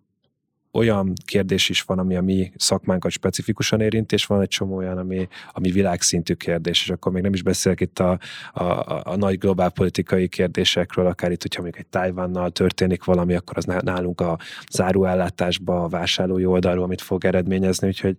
olyan 0.71 1.13
kérdés 1.25 1.69
is 1.69 1.81
van, 1.81 1.99
ami 1.99 2.15
a 2.15 2.21
mi 2.21 2.51
szakmánkat 2.55 3.11
specifikusan 3.11 3.81
érint, 3.81 4.11
és 4.11 4.25
van 4.25 4.41
egy 4.41 4.47
csomó 4.47 4.75
olyan, 4.75 4.97
ami, 4.97 5.27
ami 5.51 5.71
világszintű 5.71 6.33
kérdés, 6.33 6.81
és 6.81 6.89
akkor 6.89 7.11
még 7.11 7.21
nem 7.21 7.33
is 7.33 7.43
beszélek 7.43 7.81
itt 7.81 7.99
a, 7.99 8.19
a, 8.53 8.63
a, 9.03 9.15
nagy 9.15 9.37
globálpolitikai 9.37 10.27
kérdésekről, 10.27 11.05
akár 11.05 11.31
itt, 11.31 11.41
hogyha 11.41 11.61
még 11.61 11.75
egy 11.77 11.87
Tájvánnal 11.87 12.49
történik 12.49 13.03
valami, 13.03 13.35
akkor 13.35 13.57
az 13.57 13.65
nálunk 13.65 14.21
a 14.21 14.39
záróellátásba, 14.71 15.83
a 15.83 15.87
vásárlói 15.87 16.45
oldalról, 16.45 16.83
amit 16.83 17.01
fog 17.01 17.25
eredményezni, 17.25 17.87
úgyhogy 17.87 18.17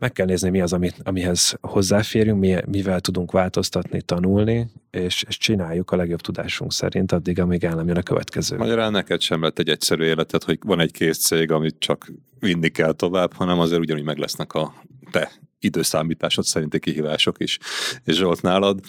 meg 0.00 0.12
kell 0.12 0.26
nézni, 0.26 0.50
mi 0.50 0.60
az, 0.60 0.72
amit, 0.72 0.96
amihez 1.02 1.56
hozzáférünk, 1.60 2.40
mi, 2.40 2.56
mivel 2.66 3.00
tudunk 3.00 3.32
változtatni, 3.32 4.02
tanulni, 4.02 4.70
és, 4.90 5.24
és 5.28 5.36
csináljuk 5.36 5.90
a 5.90 5.96
legjobb 5.96 6.20
tudásunk 6.20 6.72
szerint 6.72 7.12
addig, 7.12 7.40
amíg 7.40 7.64
el 7.64 7.74
nem 7.74 7.86
jön 7.86 7.96
a 7.96 8.02
következő. 8.02 8.56
Magyarán 8.56 8.92
neked 8.92 9.20
sem 9.20 9.42
lett 9.42 9.58
egy 9.58 9.68
egyszerű 9.68 10.04
életed, 10.04 10.42
hogy 10.44 10.58
van 10.66 10.80
egy 10.80 10.92
kész 10.92 11.18
cég, 11.18 11.50
amit 11.50 11.76
csak 11.78 12.12
vinni 12.38 12.68
kell 12.68 12.92
tovább, 12.92 13.32
hanem 13.32 13.58
azért 13.58 13.80
ugyanúgy 13.80 14.04
meg 14.04 14.18
lesznek 14.18 14.52
a 14.52 14.74
te 15.10 15.30
időszámításod 15.58 16.44
szerinti 16.44 16.78
kihívások 16.78 17.40
is. 17.40 17.58
És 18.04 18.16
Zsolt, 18.16 18.42
nálad 18.42 18.80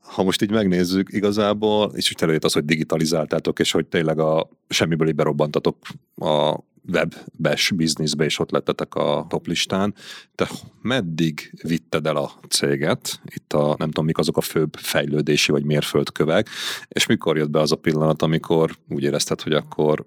ha 0.00 0.22
most 0.22 0.42
így 0.42 0.50
megnézzük 0.50 1.12
igazából, 1.12 1.92
és 1.94 2.10
úgy 2.10 2.22
előjött 2.22 2.44
az, 2.44 2.52
hogy 2.52 2.64
digitalizáltátok, 2.64 3.58
és 3.58 3.70
hogy 3.70 3.86
tényleg 3.86 4.18
a 4.18 4.48
semmiből 4.68 5.08
így 5.08 5.14
berobbantatok 5.14 5.76
a 6.16 6.58
webes 6.88 7.70
bizniszbe, 7.70 8.24
és 8.24 8.38
ott 8.38 8.50
lettetek 8.50 8.94
a 8.94 9.26
top 9.28 9.46
listán. 9.46 9.94
Te 10.34 10.48
meddig 10.82 11.52
vitted 11.62 12.06
el 12.06 12.16
a 12.16 12.32
céget? 12.48 13.20
Itt 13.24 13.52
a, 13.52 13.74
nem 13.78 13.88
tudom, 13.88 14.04
mik 14.04 14.18
azok 14.18 14.36
a 14.36 14.40
főbb 14.40 14.76
fejlődési 14.76 15.52
vagy 15.52 15.64
mérföldkövek, 15.64 16.48
és 16.88 17.06
mikor 17.06 17.36
jött 17.36 17.50
be 17.50 17.60
az 17.60 17.72
a 17.72 17.76
pillanat, 17.76 18.22
amikor 18.22 18.76
úgy 18.88 19.02
érezted, 19.02 19.40
hogy 19.40 19.52
akkor 19.52 20.06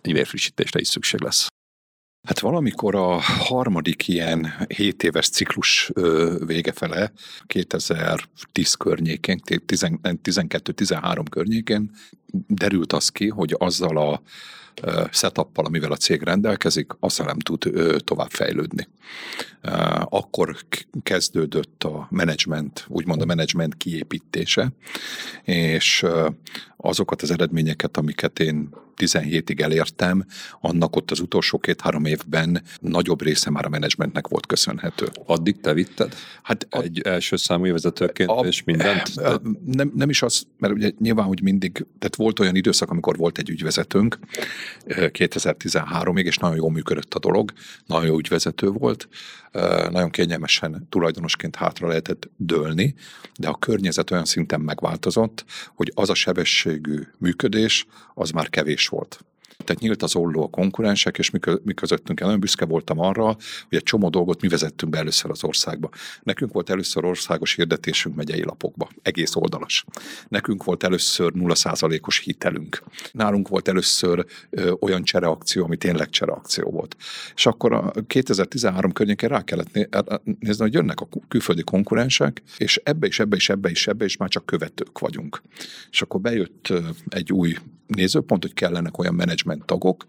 egy 0.00 0.12
vérfrissítésre 0.12 0.80
is 0.80 0.88
szükség 0.88 1.20
lesz? 1.20 1.46
Hát 2.26 2.40
valamikor 2.40 2.94
a 2.94 3.20
harmadik 3.20 4.08
ilyen 4.08 4.52
7 4.68 5.02
éves 5.02 5.28
ciklus 5.28 5.90
vége 6.46 6.72
fele, 6.72 7.12
2010 7.46 8.74
környékén, 8.74 9.40
12-13 9.46 11.24
környékén 11.30 11.90
derült 12.46 12.92
az 12.92 13.08
ki, 13.08 13.28
hogy 13.28 13.54
azzal 13.58 13.96
a 13.96 14.22
setuppal, 15.10 15.64
amivel 15.64 15.92
a 15.92 15.96
cég 15.96 16.22
rendelkezik, 16.22 16.92
azzal 17.00 17.26
nem 17.26 17.38
tud 17.38 17.70
tovább 18.04 18.30
fejlődni. 18.30 18.88
Akkor 20.04 20.56
kezdődött 21.02 21.84
a 21.84 22.06
menedzsment, 22.10 22.84
úgymond 22.88 23.20
a 23.20 23.24
menedzsment 23.24 23.76
kiépítése, 23.76 24.72
és 25.42 26.06
azokat 26.76 27.22
az 27.22 27.30
eredményeket, 27.30 27.96
amiket 27.96 28.38
én 28.38 28.68
17-ig 28.96 29.60
elértem, 29.60 30.26
annak 30.60 30.96
ott 30.96 31.10
az 31.10 31.20
utolsó 31.20 31.58
két-három 31.58 32.04
évben 32.04 32.62
nagyobb 32.80 33.22
része 33.22 33.50
már 33.50 33.64
a 33.64 33.68
menedzsmentnek 33.68 34.28
volt 34.28 34.46
köszönhető. 34.46 35.08
Addig 35.26 35.60
te 35.60 35.72
vitted? 35.72 36.14
Hát 36.42 36.66
a, 36.70 36.80
egy 36.80 37.00
első 37.00 37.36
számú 37.36 37.72
vezetőként 37.72 38.30
a, 38.30 38.46
és 38.46 38.64
mindent? 38.64 39.08
A, 39.16 39.40
nem, 39.64 39.92
nem 39.94 40.10
is 40.10 40.22
az, 40.22 40.46
mert 40.58 40.74
ugye 40.74 40.90
nyilván, 40.98 41.26
hogy 41.26 41.42
mindig, 41.42 41.72
tehát 41.72 42.16
volt 42.16 42.38
olyan 42.38 42.56
időszak, 42.56 42.90
amikor 42.90 43.16
volt 43.16 43.38
egy 43.38 43.50
ügyvezetőnk 43.50 44.18
2013-ig, 44.86 46.24
és 46.24 46.36
nagyon 46.36 46.56
jól 46.56 46.70
működött 46.70 47.14
a 47.14 47.18
dolog, 47.18 47.52
nagyon 47.86 48.06
jó 48.06 48.18
ügyvezető 48.18 48.68
volt, 48.68 49.08
nagyon 49.90 50.10
kényelmesen 50.10 50.86
tulajdonosként 50.88 51.56
hátra 51.56 51.88
lehetett 51.88 52.30
dőlni, 52.36 52.94
de 53.38 53.48
a 53.48 53.58
környezet 53.58 54.10
olyan 54.10 54.24
szinten 54.24 54.60
megváltozott, 54.60 55.44
hogy 55.74 55.92
az 55.94 56.10
a 56.10 56.14
sebességű 56.14 57.02
működés, 57.18 57.86
az 58.14 58.30
már 58.30 58.48
kevés 58.48 58.88
volt. 58.88 59.24
Tehát 59.64 59.82
nyílt 59.82 60.02
az 60.02 60.16
olló 60.16 60.42
a 60.42 60.48
konkurensek, 60.48 61.18
és 61.18 61.30
mi 61.62 61.74
közöttünk 61.74 62.20
el. 62.20 62.26
Nagyon 62.26 62.40
büszke 62.40 62.64
voltam 62.64 62.98
arra, 62.98 63.24
hogy 63.24 63.36
egy 63.78 63.82
csomó 63.82 64.08
dolgot 64.08 64.40
mi 64.40 64.48
vezettünk 64.48 64.92
be 64.92 64.98
először 64.98 65.30
az 65.30 65.44
országba. 65.44 65.90
Nekünk 66.22 66.52
volt 66.52 66.70
először 66.70 67.04
országos 67.04 67.54
hirdetésünk 67.54 68.16
megyei 68.16 68.44
lapokba, 68.44 68.88
egész 69.02 69.36
oldalas. 69.36 69.84
Nekünk 70.28 70.64
volt 70.64 70.82
először 70.82 71.32
0%-os 71.34 72.18
hitelünk. 72.18 72.82
Nálunk 73.12 73.48
volt 73.48 73.68
először 73.68 74.26
ö, 74.50 74.72
olyan 74.80 75.02
csereakció, 75.02 75.64
ami 75.64 75.76
tényleg 75.76 76.08
csereakció 76.08 76.70
volt. 76.70 76.96
És 77.34 77.46
akkor 77.46 77.72
a 77.72 77.92
2013 78.06 78.92
környékén 78.92 79.28
rá 79.28 79.42
kellett 79.42 79.72
nézni, 80.40 80.62
hogy 80.62 80.72
jönnek 80.72 81.00
a 81.00 81.08
külföldi 81.28 81.62
konkurensek, 81.62 82.42
és 82.56 82.80
ebbe 82.84 83.06
is, 83.06 83.18
ebbe 83.18 83.36
is, 83.36 83.48
ebbe 83.48 83.70
is, 83.70 83.86
ebbe 83.86 84.04
is 84.04 84.16
már 84.16 84.28
csak 84.28 84.46
követők 84.46 84.98
vagyunk. 84.98 85.42
És 85.90 86.02
akkor 86.02 86.20
bejött 86.20 86.72
egy 87.08 87.32
új 87.32 87.56
nézőpont, 87.86 88.42
hogy 88.42 88.54
kellenek 88.54 88.98
olyan 88.98 89.14
menedzsment 89.14 89.45
tagok, 89.64 90.06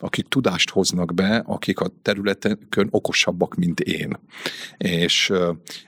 akik 0.00 0.28
tudást 0.28 0.70
hoznak 0.70 1.14
be, 1.14 1.42
akik 1.46 1.80
a 1.80 1.90
területekön 2.02 2.88
okosabbak, 2.90 3.54
mint 3.54 3.80
én. 3.80 4.18
És 4.76 5.32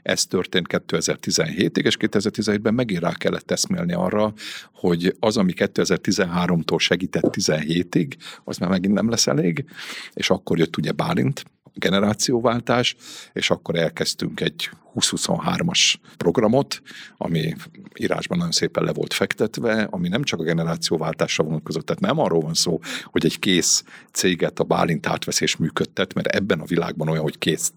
ez 0.03 0.25
történt 0.27 0.67
2017-ig, 0.69 1.85
és 1.85 1.97
2017-ben 2.01 2.75
megint 2.75 3.01
rá 3.01 3.13
kellett 3.13 3.51
eszmélni 3.51 3.93
arra, 3.93 4.33
hogy 4.73 5.17
az, 5.21 5.37
ami 5.37 5.53
2013-tól 5.57 6.79
segített 6.79 7.35
17-ig, 7.37 8.13
az 8.45 8.59
már 8.59 8.71
megint 8.71 8.95
nem 8.95 9.11
lesz 9.11 9.27
elég, 9.27 9.65
és 10.13 10.31
akkor 10.31 10.59
jött 10.59 10.77
ugye 10.77 10.93
Bálint, 10.93 11.45
generációváltás, 11.75 12.97
és 13.33 13.51
akkor 13.51 13.77
elkezdtünk 13.77 14.41
egy 14.41 14.71
2023-as 14.95 15.95
programot, 16.17 16.83
ami 17.17 17.55
írásban 17.99 18.39
nagyon 18.39 18.53
szépen 18.53 18.85
le 18.85 18.93
volt 18.93 19.13
fektetve, 19.13 19.83
ami 19.91 20.09
nem 20.09 20.23
csak 20.23 20.41
a 20.41 20.45
generációváltásra 20.45 21.45
vonatkozott, 21.45 21.87
tehát 21.87 22.03
nem 22.03 22.19
arról 22.19 22.41
van 22.41 22.55
szó, 22.55 22.81
hogy 23.05 23.25
egy 23.25 23.39
kész 23.39 23.85
céget 24.13 24.59
a 24.59 24.65
Bálint 24.65 25.07
átvesz 25.07 25.41
és 25.41 25.57
működtet, 25.57 26.15
mert 26.15 26.27
ebben 26.27 26.61
a 26.61 26.65
világban 26.65 27.09
olyan, 27.09 27.23
hogy 27.23 27.39
kész 27.39 27.73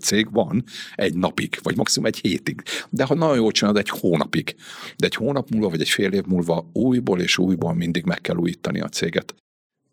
cég 0.00 0.32
van 0.32 0.64
egy 0.94 1.14
napig, 1.14 1.58
vagy 1.62 1.76
maximum 1.76 2.06
egy 2.06 2.18
hétig. 2.18 2.62
De 2.90 3.04
ha 3.04 3.14
nagyon 3.14 3.36
jól 3.36 3.50
csinálod, 3.50 3.78
egy 3.78 3.88
hónapig. 3.88 4.54
De 4.96 5.06
egy 5.06 5.14
hónap 5.14 5.50
múlva, 5.50 5.68
vagy 5.68 5.80
egy 5.80 5.88
fél 5.88 6.12
év 6.12 6.24
múlva 6.24 6.70
újból 6.72 7.20
és 7.20 7.38
újból 7.38 7.74
mindig 7.74 8.04
meg 8.04 8.20
kell 8.20 8.36
újítani 8.36 8.80
a 8.80 8.88
céget. 8.88 9.34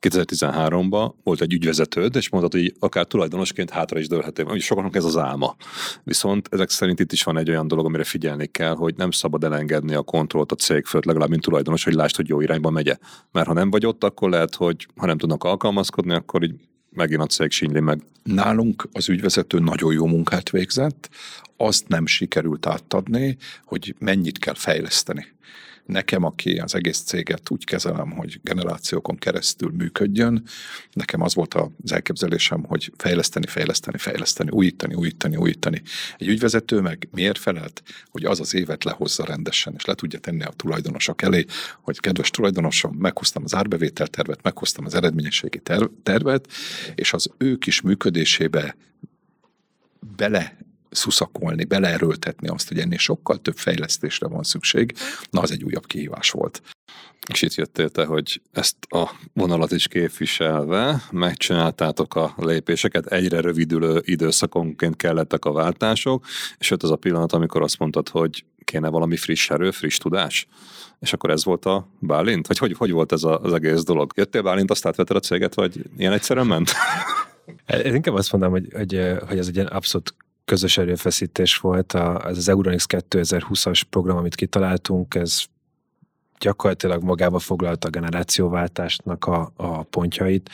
2013-ban 0.02 1.14
volt 1.24 1.42
egy 1.42 1.54
ügyvezetőd, 1.54 2.16
és 2.16 2.30
mondtad, 2.30 2.62
hogy 2.62 2.74
akár 2.80 3.06
tulajdonosként 3.06 3.70
hátra 3.70 4.00
is 4.00 4.08
dőlhető. 4.08 4.44
Hogy 4.44 4.62
sokaknak 4.62 4.96
ez 4.96 5.04
az 5.04 5.18
álma. 5.18 5.56
Viszont 6.04 6.48
ezek 6.52 6.70
szerint 6.70 7.00
itt 7.00 7.12
is 7.12 7.24
van 7.24 7.38
egy 7.38 7.50
olyan 7.50 7.68
dolog, 7.68 7.86
amire 7.86 8.04
figyelni 8.04 8.48
kell, 8.48 8.76
hogy 8.76 8.96
nem 8.96 9.12
szabad 9.12 9.44
elengedni 9.44 9.94
a 9.94 10.02
kontrollt 10.02 10.52
a 10.52 10.56
cég 10.56 10.86
fölött, 10.86 11.06
legalább 11.06 11.30
mint 11.30 11.42
tulajdonos, 11.42 11.84
hogy 11.84 11.94
lásd, 11.94 12.16
hogy 12.16 12.28
jó 12.28 12.42
irányba 12.42 12.70
megye. 12.70 12.98
Mert 13.32 13.48
ha 13.48 13.54
nem 13.54 13.70
vagy 13.70 13.86
ott, 13.86 14.04
akkor 14.04 14.30
lehet, 14.30 14.56
hogy 14.56 14.88
ha 14.96 15.06
nem 15.06 15.18
tudnak 15.18 15.44
alkalmazkodni, 15.44 16.14
akkor 16.14 16.44
így 16.44 16.56
megint 16.90 17.22
a 17.22 17.26
cég 17.26 17.52
sínyli 17.52 17.80
meg. 17.80 18.02
Nálunk 18.24 18.90
az 18.92 19.10
ügyvezető 19.10 19.60
nagyon 19.60 19.94
jó 19.94 20.06
munkát 20.06 20.50
végzett, 20.50 21.10
azt 21.58 21.88
nem 21.88 22.06
sikerült 22.06 22.66
átadni, 22.66 23.38
hogy 23.64 23.96
mennyit 24.00 24.38
kell 24.38 24.54
fejleszteni 24.54 25.38
nekem, 25.90 26.24
aki 26.24 26.58
az 26.58 26.76
egész 26.76 27.00
céget 27.00 27.50
úgy 27.50 27.66
kezelem, 27.66 28.12
hogy 28.12 28.40
generációkon 28.44 29.18
keresztül 29.18 29.72
működjön, 29.72 30.44
nekem 30.94 31.22
az 31.22 31.36
volt 31.36 31.54
az 31.54 31.92
elképzelésem, 31.92 32.64
hogy 32.64 32.92
fejleszteni, 32.98 33.48
fejleszteni, 33.48 33.98
fejleszteni, 33.98 34.50
újítani, 34.50 34.94
újítani, 34.94 35.36
újítani. 35.36 35.82
Egy 36.18 36.28
ügyvezető 36.28 36.80
meg 36.80 37.08
miért 37.12 37.38
felelt, 37.38 37.84
hogy 38.10 38.26
az 38.26 38.40
az 38.40 38.54
évet 38.54 38.84
lehozza 38.84 39.26
rendesen, 39.26 39.74
és 39.78 39.86
le 39.86 39.94
tudja 39.94 40.20
tenni 40.20 40.44
a 40.44 40.54
tulajdonosok 40.56 41.22
elé, 41.22 41.46
hogy 41.82 42.00
kedves 42.00 42.30
tulajdonosom, 42.30 42.96
meghoztam 42.96 43.44
az 43.44 43.56
árbevételtervet, 43.56 44.42
meghoztam 44.42 44.86
az 44.86 44.94
eredményességi 44.94 45.62
tervet, 46.04 46.48
és 46.96 47.14
az 47.14 47.30
ő 47.38 47.56
kis 47.56 47.82
működésébe 47.82 48.76
bele 50.16 50.58
szuszakolni, 50.90 51.64
beleerőltetni 51.64 52.48
azt, 52.48 52.68
hogy 52.68 52.80
ennél 52.80 52.98
sokkal 52.98 53.38
több 53.38 53.58
fejlesztésre 53.58 54.28
van 54.28 54.44
szükség, 54.44 54.94
na 55.30 55.42
az 55.42 55.52
egy 55.52 55.64
újabb 55.64 55.86
kihívás 55.86 56.32
volt. 56.32 56.62
És 57.28 57.42
itt 57.42 57.54
jöttél 57.54 57.90
te, 57.90 58.06
hogy 58.06 58.42
ezt 58.52 58.76
a 58.90 59.10
vonalat 59.34 59.72
is 59.72 59.88
képviselve 59.88 61.02
megcsináltátok 61.12 62.16
a 62.16 62.34
lépéseket, 62.38 63.06
egyre 63.06 63.42
rövidülő 63.42 64.02
időszakonként 64.06 64.96
kellettek 64.96 65.46
a 65.46 65.52
váltások, 65.52 66.26
és 66.58 66.70
jött 66.70 66.84
az 66.84 66.92
a 66.92 66.96
pillanat, 66.96 67.34
amikor 67.34 67.62
azt 67.62 67.80
mondtad, 67.80 68.10
hogy 68.10 68.46
kéne 68.64 68.90
valami 68.90 69.18
friss 69.18 69.50
erő, 69.50 69.72
friss 69.72 69.98
tudás. 69.98 70.48
És 71.00 71.14
akkor 71.14 71.30
ez 71.30 71.44
volt 71.44 71.66
a 71.66 71.88
Bálint? 72.00 72.48
Vagy 72.48 72.58
hogy, 72.58 72.74
hogy 72.78 72.92
volt 72.92 73.12
ez 73.12 73.24
a, 73.24 73.40
az 73.40 73.54
egész 73.54 73.84
dolog? 73.84 74.12
Jöttél 74.16 74.42
Bálint, 74.42 74.72
azt 74.72 74.86
átvetted 74.86 75.16
a 75.16 75.20
céget, 75.20 75.54
vagy 75.54 75.82
ilyen 75.98 76.14
egyszerűen 76.14 76.48
ment? 76.48 76.72
Én 77.86 77.96
inkább 77.96 78.16
azt 78.16 78.32
mondom, 78.32 78.52
hogy, 78.52 78.68
hogy, 78.74 79.02
hogy 79.28 79.38
ez 79.38 79.48
egy 79.48 79.56
ilyen 79.56 79.68
abszolút 79.68 80.14
közös 80.50 80.78
erőfeszítés 80.78 81.58
volt. 81.58 81.94
A, 81.94 82.28
ez 82.28 82.38
az 82.38 82.50
Euronix 82.50 82.86
2020-as 82.90 83.82
program, 83.90 84.18
amit 84.18 84.36
kitaláltunk, 84.36 85.16
ez 85.16 85.42
gyakorlatilag 86.40 87.04
magába 87.04 87.40
foglalta 87.40 87.88
a 87.88 87.92
generációváltásnak 87.92 89.26
a, 89.26 89.52
a 89.56 89.84
pontjait, 89.84 90.50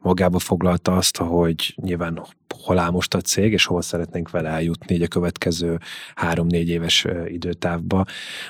magába 0.00 0.38
foglalta 0.38 0.96
azt, 0.96 1.16
hogy 1.16 1.74
nyilván 1.76 2.22
hol 2.62 2.78
áll 2.78 2.90
most 2.90 3.14
a 3.14 3.20
cég, 3.20 3.52
és 3.52 3.64
hol 3.64 3.82
szeretnénk 3.82 4.30
vele 4.30 4.48
eljutni 4.48 4.94
így 4.94 5.02
a 5.02 5.08
következő 5.08 5.78
három-négy 6.14 6.68
éves 6.68 7.06
időtávba. 7.26 8.04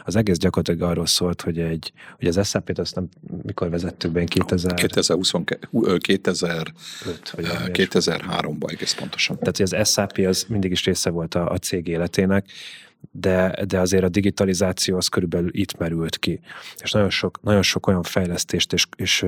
Az 0.05 0.17
egész 0.17 0.37
gyakorlatilag 0.37 0.91
arról 0.91 1.07
szólt, 1.07 1.43
hogy 1.43 1.59
egy, 1.59 1.93
hogy 2.19 2.29
az 2.29 2.49
SAP-t 2.49 2.79
azt 2.79 2.95
nem 2.95 3.09
mikor 3.43 3.71
vezettük 3.71 4.11
be, 4.11 4.25
2000... 4.25 4.75
2022, 4.75 5.99
2000, 5.99 6.73
2003-ban 7.73 8.71
egész 8.71 8.95
pontosan. 8.95 9.39
Tehát, 9.39 9.57
hogy 9.57 9.69
az 9.73 9.91
SAP 9.91 10.19
az 10.19 10.45
mindig 10.49 10.71
is 10.71 10.85
része 10.85 11.11
volt 11.11 11.35
a, 11.35 11.51
a 11.51 11.57
cég 11.57 11.87
életének, 11.87 12.47
de, 13.11 13.65
de 13.67 13.79
azért 13.79 14.05
a 14.05 14.09
digitalizáció 14.09 14.97
az 14.97 15.09
körülbelül 15.09 15.51
itt 15.53 15.79
merült 15.79 16.19
ki. 16.19 16.41
És 16.79 16.93
nagyon 16.93 17.11
sok, 17.11 17.43
nagyon 17.43 17.63
sok 17.63 17.87
olyan 17.87 18.03
fejlesztést 18.03 18.73
és, 18.73 18.87
és 18.97 19.27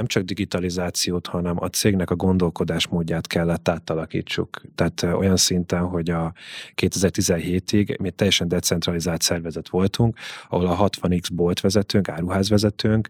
nem 0.00 0.06
csak 0.06 0.22
digitalizációt, 0.22 1.26
hanem 1.26 1.56
a 1.62 1.66
cégnek 1.66 2.10
a 2.10 2.16
gondolkodásmódját 2.16 3.26
kellett 3.26 3.68
átalakítsuk. 3.68 4.60
Tehát 4.74 5.02
olyan 5.02 5.36
szinten, 5.36 5.80
hogy 5.80 6.10
a 6.10 6.32
2017-ig 6.76 8.00
mi 8.00 8.10
teljesen 8.10 8.48
decentralizált 8.48 9.22
szervezet 9.22 9.68
voltunk, 9.68 10.16
ahol 10.48 10.66
a 10.66 10.88
60x 10.88 11.28
boltvezetőnk, 11.32 12.08
áruházvezetőnk 12.08 13.08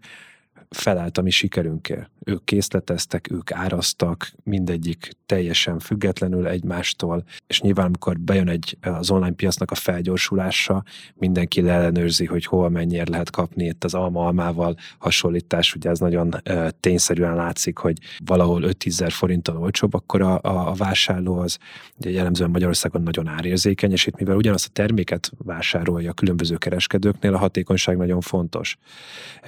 felállt 0.75 1.17
a 1.17 1.21
mi 1.21 1.29
sikerünkért. 1.29 2.09
Ők 2.23 2.43
készleteztek, 2.43 3.31
ők 3.31 3.51
árasztak, 3.51 4.31
mindegyik 4.43 5.11
teljesen 5.25 5.79
függetlenül 5.79 6.47
egymástól, 6.47 7.23
és 7.47 7.61
nyilván 7.61 7.85
amikor 7.85 8.19
bejön 8.19 8.47
egy 8.47 8.77
az 8.81 9.11
online 9.11 9.35
piacnak 9.35 9.71
a 9.71 9.75
felgyorsulása, 9.75 10.83
mindenki 11.13 11.69
ellenőrzi, 11.69 12.25
hogy 12.25 12.45
hol 12.45 12.69
mennyire 12.69 13.03
lehet 13.09 13.29
kapni 13.29 13.65
itt 13.65 13.83
az 13.83 13.93
alma-almával 13.93 14.75
hasonlítás, 14.97 15.75
ugye 15.75 15.89
ez 15.89 15.99
nagyon 15.99 16.35
uh, 16.49 16.67
tényszerűen 16.79 17.35
látszik, 17.35 17.77
hogy 17.77 17.97
valahol 18.25 18.63
5 18.63 18.83
ezer 18.85 19.11
forinttal 19.11 19.57
olcsóbb, 19.57 19.93
akkor 19.93 20.21
a, 20.21 20.39
a, 20.41 20.69
a 20.69 20.73
vásárló 20.73 21.37
az 21.37 21.57
ugye 21.97 22.09
jellemzően 22.09 22.49
Magyarországon 22.49 23.01
nagyon 23.01 23.27
árérzékeny, 23.27 23.91
és 23.91 24.05
itt 24.05 24.17
mivel 24.17 24.35
ugyanazt 24.35 24.67
a 24.67 24.71
terméket 24.73 25.31
vásárolja 25.37 26.09
a 26.09 26.13
különböző 26.13 26.55
kereskedőknél, 26.55 27.33
a 27.33 27.37
hatékonyság 27.37 27.97
nagyon 27.97 28.21
fontos. 28.21 28.77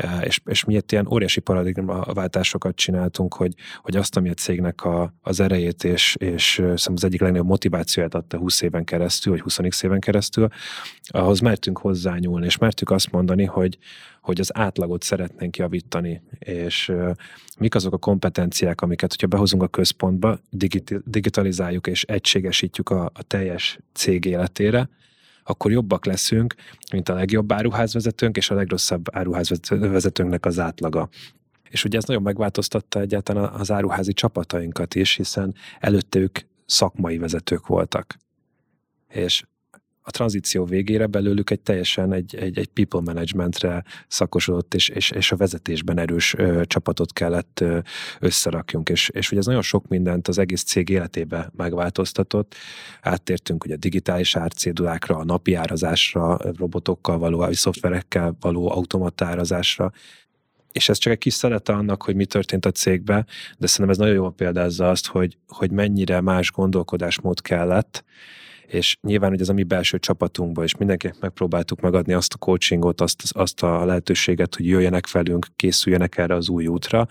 Uh, 0.03 0.25
és, 0.25 0.39
és 0.45 0.63
miért 0.63 0.91
ilyen 0.91 1.05
óriási 1.13 1.39
paradigmaváltásokat 1.39 2.75
csináltunk, 2.75 3.33
hogy, 3.33 3.53
hogy 3.81 3.95
azt, 3.95 4.17
ami 4.17 4.29
a 4.29 4.33
cégnek 4.33 4.83
a, 4.83 5.13
az 5.21 5.39
erejét 5.39 5.83
és, 5.83 6.15
és 6.19 6.51
szerintem 6.53 6.93
az 6.93 7.03
egyik 7.03 7.21
legnagyobb 7.21 7.47
motivációját 7.47 8.15
adta 8.15 8.37
20 8.37 8.61
éven 8.61 8.83
keresztül, 8.83 9.33
vagy 9.33 9.41
20 9.41 9.81
éven 9.83 9.99
keresztül, 9.99 10.47
ahhoz 11.07 11.39
mertünk 11.39 11.77
hozzányúlni, 11.77 12.45
és 12.45 12.57
mertük 12.57 12.91
azt 12.91 13.11
mondani, 13.11 13.45
hogy, 13.45 13.77
hogy 14.21 14.39
az 14.39 14.57
átlagot 14.57 15.03
szeretnénk 15.03 15.57
javítani, 15.57 16.21
és 16.39 16.89
uh, 16.89 17.11
mik 17.57 17.75
azok 17.75 17.93
a 17.93 17.97
kompetenciák, 17.97 18.81
amiket, 18.81 19.09
hogyha 19.09 19.27
behozunk 19.27 19.63
a 19.63 19.67
központba, 19.67 20.39
digitalizáljuk 21.05 21.87
és 21.87 22.03
egységesítjük 22.03 22.89
a, 22.89 23.11
a 23.13 23.23
teljes 23.23 23.79
cég 23.93 24.25
életére, 24.25 24.89
akkor 25.43 25.71
jobbak 25.71 26.05
leszünk, 26.05 26.55
mint 26.91 27.09
a 27.09 27.13
legjobb 27.13 27.51
áruházvezetőnk 27.51 28.37
és 28.37 28.49
a 28.49 28.55
legrosszabb 28.55 29.15
áruházvezetőnknek 29.15 30.45
az 30.45 30.59
átlaga. 30.59 31.09
És 31.69 31.83
ugye 31.83 31.97
ez 31.97 32.03
nagyon 32.03 32.21
megváltoztatta 32.21 32.99
egyáltalán 32.99 33.53
az 33.53 33.71
áruházi 33.71 34.13
csapatainkat 34.13 34.95
is, 34.95 35.15
hiszen 35.15 35.55
előtte 35.79 36.19
ők 36.19 36.39
szakmai 36.65 37.17
vezetők 37.17 37.67
voltak. 37.67 38.17
És 39.09 39.43
a 40.05 40.11
tranzíció 40.11 40.65
végére 40.65 41.05
belőlük 41.05 41.49
egy 41.49 41.59
teljesen 41.59 42.13
egy, 42.13 42.35
egy, 42.35 42.57
egy 42.57 42.67
people 42.67 43.01
managementre 43.01 43.83
szakosodott 44.07 44.73
és, 44.73 44.89
és, 44.89 45.11
és 45.11 45.31
a 45.31 45.35
vezetésben 45.35 45.99
erős 45.99 46.33
ö, 46.37 46.61
csapatot 46.65 47.13
kellett 47.13 47.59
ö, 47.61 47.79
összerakjunk, 48.19 48.89
és, 48.89 49.09
és 49.09 49.31
ugye 49.31 49.39
ez 49.39 49.45
nagyon 49.45 49.61
sok 49.61 49.87
mindent 49.87 50.27
az 50.27 50.37
egész 50.37 50.63
cég 50.63 50.89
életébe 50.89 51.51
megváltoztatott. 51.55 52.55
Áttértünk 53.01 53.63
ugye 53.63 53.73
a 53.73 53.77
digitális 53.77 54.35
árcédulákra, 54.35 55.17
a 55.17 55.25
napi 55.25 55.53
árazásra, 55.53 56.37
robotokkal 56.57 57.17
való, 57.17 57.37
vagy 57.37 57.53
szoftverekkel 57.53 58.37
való 58.39 58.71
automatárazásra, 58.71 59.91
és 60.71 60.89
ez 60.89 60.97
csak 60.97 61.13
egy 61.13 61.19
kis 61.19 61.33
szelete 61.33 61.73
annak, 61.73 62.03
hogy 62.03 62.15
mi 62.15 62.25
történt 62.25 62.65
a 62.65 62.71
cégbe, 62.71 63.25
de 63.57 63.67
szerintem 63.67 63.89
ez 63.89 63.97
nagyon 63.97 64.15
jól 64.15 64.33
példázza 64.33 64.89
azt, 64.89 65.07
hogy, 65.07 65.37
hogy 65.47 65.71
mennyire 65.71 66.21
más 66.21 66.51
gondolkodásmód 66.51 67.41
kellett, 67.41 68.03
és 68.67 68.97
nyilván 69.01 69.29
hogy 69.29 69.41
ez 69.41 69.49
a 69.49 69.53
mi 69.53 69.63
belső 69.63 69.99
csapatunkban, 69.99 70.63
és 70.63 70.77
mindenkinek 70.77 71.19
megpróbáltuk 71.19 71.81
megadni 71.81 72.13
azt 72.13 72.33
a 72.33 72.37
coachingot, 72.37 73.01
azt, 73.01 73.23
azt 73.31 73.63
a 73.63 73.85
lehetőséget, 73.85 74.55
hogy 74.55 74.65
jöjjenek 74.65 75.11
velünk, 75.11 75.47
készüljenek 75.55 76.17
erre 76.17 76.35
az 76.35 76.49
új 76.49 76.67
útra, 76.67 77.07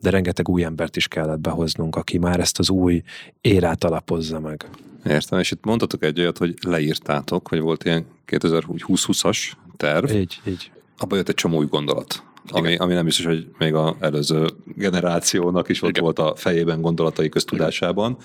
de 0.00 0.10
rengeteg 0.10 0.48
új 0.48 0.64
embert 0.64 0.96
is 0.96 1.08
kellett 1.08 1.40
behoznunk, 1.40 1.96
aki 1.96 2.18
már 2.18 2.40
ezt 2.40 2.58
az 2.58 2.70
új 2.70 3.02
érát 3.40 3.84
alapozza 3.84 4.40
meg. 4.40 4.66
Értem, 5.06 5.38
és 5.38 5.50
itt 5.50 5.64
mondtatok 5.64 6.04
egy 6.04 6.20
olyat, 6.20 6.38
hogy 6.38 6.54
leírtátok, 6.60 7.48
hogy 7.48 7.60
volt 7.60 7.84
ilyen 7.84 8.06
2020-as 8.26 9.38
terv. 9.76 10.10
Így, 10.10 10.40
így. 10.46 10.70
Abba 10.98 11.16
jött 11.16 11.28
egy 11.28 11.34
csomó 11.34 11.56
új 11.56 11.66
gondolat. 11.66 12.22
Ami, 12.50 12.76
ami 12.76 12.94
nem 12.94 13.04
biztos, 13.04 13.24
hogy 13.24 13.48
még 13.58 13.74
az 13.74 13.94
előző 14.00 14.46
generációnak 14.64 15.68
is 15.68 15.82
ott 15.82 15.88
Igen. 15.88 16.02
volt 16.02 16.18
a 16.18 16.34
fejében 16.36 16.80
gondolatai 16.80 17.28
köztudásában. 17.28 18.16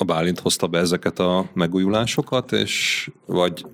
A 0.00 0.04
Bálint 0.04 0.38
hozta 0.38 0.66
be 0.66 0.78
ezeket 0.78 1.18
a 1.18 1.50
megújulásokat, 1.54 2.52
és 2.52 3.10
vagy 3.26 3.64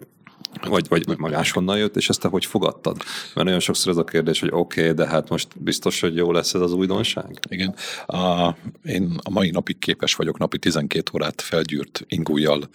vagy, 0.69 0.89
vagy 0.89 1.19
magáshonnan 1.19 1.79
jött, 1.79 1.97
és 1.97 2.09
ezt 2.09 2.21
te 2.21 2.29
hogy 2.29 2.45
fogadtad? 2.45 2.97
Mert 3.35 3.47
nagyon 3.47 3.61
sokszor 3.61 3.93
ez 3.93 3.99
a 3.99 4.05
kérdés, 4.05 4.41
hogy 4.41 4.49
oké, 4.53 4.81
okay, 4.81 4.93
de 4.93 5.07
hát 5.07 5.29
most 5.29 5.49
biztos, 5.61 6.01
hogy 6.01 6.17
jó 6.17 6.33
lesz 6.33 6.55
ez 6.55 6.61
az 6.61 6.73
újdonság? 6.73 7.39
Igen. 7.49 7.75
A, 8.07 8.55
én 8.85 9.19
a 9.23 9.31
mai 9.31 9.51
napig 9.51 9.79
képes 9.79 10.15
vagyok 10.15 10.39
napi 10.39 10.59
12 10.59 11.11
órát 11.15 11.41
felgyűrt 11.41 12.05
ingújjal 12.09 12.69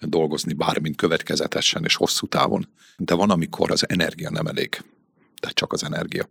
dolgozni, 0.00 0.52
bármint 0.52 0.96
következetesen 0.96 1.84
és 1.84 1.94
hosszú 1.94 2.26
távon. 2.26 2.68
De 2.96 3.14
van, 3.14 3.30
amikor 3.30 3.70
az 3.70 3.88
energia 3.88 4.30
nem 4.30 4.46
elég 4.46 4.84
de 5.40 5.48
csak 5.48 5.72
az 5.72 5.84
energia. 5.84 6.28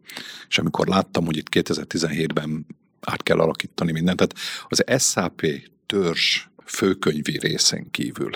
És 0.48 0.58
amikor 0.58 0.88
láttam, 0.88 1.26
hogy 1.26 1.38
itt 1.38 1.48
2017-ben 1.52 2.66
át 3.02 3.24
kell 3.24 3.40
alakítani 3.40 3.92
mindent, 3.92 4.18
tehát 4.18 4.36
az 4.68 5.04
SAP 5.04 5.46
törzs 5.86 6.48
főkönyvi 6.68 7.38
részen 7.38 7.92
kívül 7.92 8.32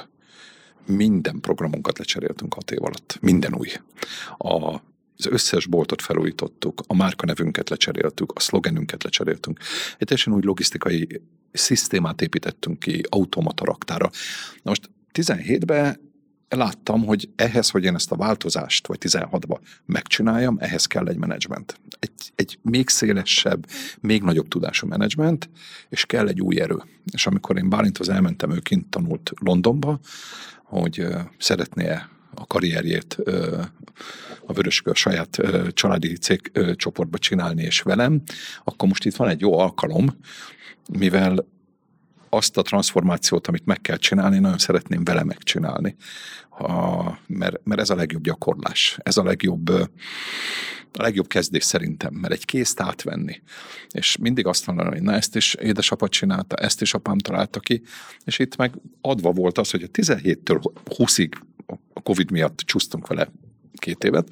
minden 0.86 1.40
programunkat 1.40 1.98
lecseréltünk 1.98 2.54
hat 2.54 2.72
év 2.72 2.84
alatt. 2.84 3.18
Minden 3.22 3.56
új. 3.56 3.70
A, 4.38 4.74
az 5.18 5.26
összes 5.26 5.66
boltot 5.66 6.02
felújítottuk, 6.02 6.82
a 6.88 6.96
márkanevünket 6.96 7.70
lecseréltük, 7.70 8.32
a 8.32 8.40
szlogenünket 8.40 9.04
lecseréltünk. 9.04 9.60
Egy 9.98 10.08
teljesen 10.08 10.34
új 10.34 10.42
logisztikai 10.44 11.22
szisztémát 11.52 12.22
építettünk 12.22 12.80
ki, 12.80 13.02
automata 13.10 13.66
raktára. 13.66 14.10
Na 14.64 14.70
most 14.70 14.90
17-ben 15.14 16.11
láttam, 16.56 17.06
hogy 17.06 17.30
ehhez, 17.36 17.70
hogy 17.70 17.84
én 17.84 17.96
ezt 17.96 18.12
a 18.12 18.16
változást, 18.16 18.88
vagy 18.88 18.98
16-ba 19.02 19.60
megcsináljam, 19.86 20.58
ehhez 20.60 20.86
kell 20.86 21.08
egy 21.08 21.18
menedzsment. 21.18 21.80
Egy, 22.00 22.32
egy 22.36 22.60
még 22.62 22.90
szélesebb, 22.90 23.66
még 24.00 24.24
nagyobb 24.24 24.48
tudású 24.48 24.88
menedzsment, 24.88 25.50
és 25.90 26.06
kell 26.06 26.28
egy 26.28 26.42
új 26.42 26.62
erő. 26.62 26.84
És 27.12 27.28
amikor 27.28 27.58
én 27.58 27.70
Bálinthoz 27.70 28.10
elmentem, 28.10 28.52
ő 28.52 28.60
kint 28.60 28.90
tanult 28.90 29.32
Londonba, 29.40 30.00
hogy 30.64 31.08
szeretné 31.38 31.88
a 32.36 32.48
karrierjét 32.48 33.18
a 34.46 34.54
Vöröskör 34.54 34.96
saját 34.96 35.40
családi 35.74 36.18
cégcsoportba 36.18 37.18
csinálni, 37.18 37.64
és 37.64 37.82
velem, 37.82 38.22
akkor 38.64 38.88
most 38.88 39.06
itt 39.06 39.16
van 39.16 39.30
egy 39.30 39.40
jó 39.40 39.60
alkalom, 39.60 40.18
mivel 41.00 41.46
azt 42.34 42.58
a 42.58 42.62
transformációt, 42.62 43.48
amit 43.48 43.66
meg 43.66 43.82
kell 43.82 43.98
csinálni, 43.98 44.40
nagyon 44.40 44.58
szeretném 44.58 45.04
vele 45.04 45.24
megcsinálni. 45.24 45.96
Ha, 46.50 47.20
mert, 47.28 47.62
mert 47.64 47.82
ez 47.82 47.90
a 47.90 47.96
legjobb 47.96 48.24
gyakorlás, 48.24 48.98
ez 49.04 49.18
a 49.18 49.24
legjobb, 49.24 49.70
a 50.94 51.02
legjobb 51.02 51.28
kezdés 51.28 51.64
szerintem, 51.64 52.14
mert 52.14 52.34
egy 52.34 52.46
készt 52.46 52.80
átvenni, 52.80 53.42
és 53.90 54.18
mindig 54.18 54.46
azt 54.46 54.68
mondani, 54.68 54.90
hogy 54.90 55.02
na 55.02 55.14
ezt 55.14 55.36
is 55.36 55.54
édesapa 55.54 56.08
csinálta, 56.08 56.56
ezt 56.56 56.82
is 56.82 56.94
apám 56.94 57.18
találta 57.18 57.60
ki, 57.60 57.82
és 58.26 58.40
itt 58.40 58.56
meg 58.56 58.74
adva 59.02 59.32
volt 59.32 59.58
az, 59.58 59.72
hogy 59.72 59.84
a 59.84 59.88
17-től 59.88 60.72
20-ig 60.86 61.32
a 61.94 62.02
Covid 62.02 62.32
miatt 62.32 62.58
csúsztunk 62.58 63.08
vele 63.08 63.32
két 63.76 64.04
évet, 64.04 64.28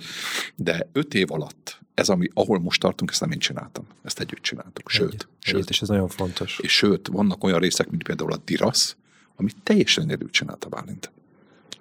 de 0.55 0.89
öt 0.91 1.13
év 1.13 1.31
alatt 1.31 1.79
ez, 1.99 2.09
ami, 2.09 2.27
ahol 2.33 2.59
most 2.59 2.79
tartunk, 2.79 3.11
ezt 3.11 3.21
nem 3.21 3.31
én 3.31 3.39
csináltam. 3.39 3.85
Ezt 4.03 4.19
együtt 4.19 4.41
csináltuk. 4.41 4.89
Sőt, 4.89 5.13
Egy, 5.13 5.27
sőt. 5.39 5.69
és 5.69 5.81
ez 5.81 5.87
nagyon 5.87 6.07
fontos. 6.07 6.59
És 6.61 6.71
sőt, 6.71 7.07
vannak 7.07 7.43
olyan 7.43 7.59
részek, 7.59 7.89
mint 7.89 8.03
például 8.03 8.31
a 8.31 8.37
Dirasz, 8.45 8.95
amit 9.35 9.55
teljesen 9.63 10.03
egyedül 10.03 10.29
csinálta 10.29 10.69
Bálint. 10.69 11.11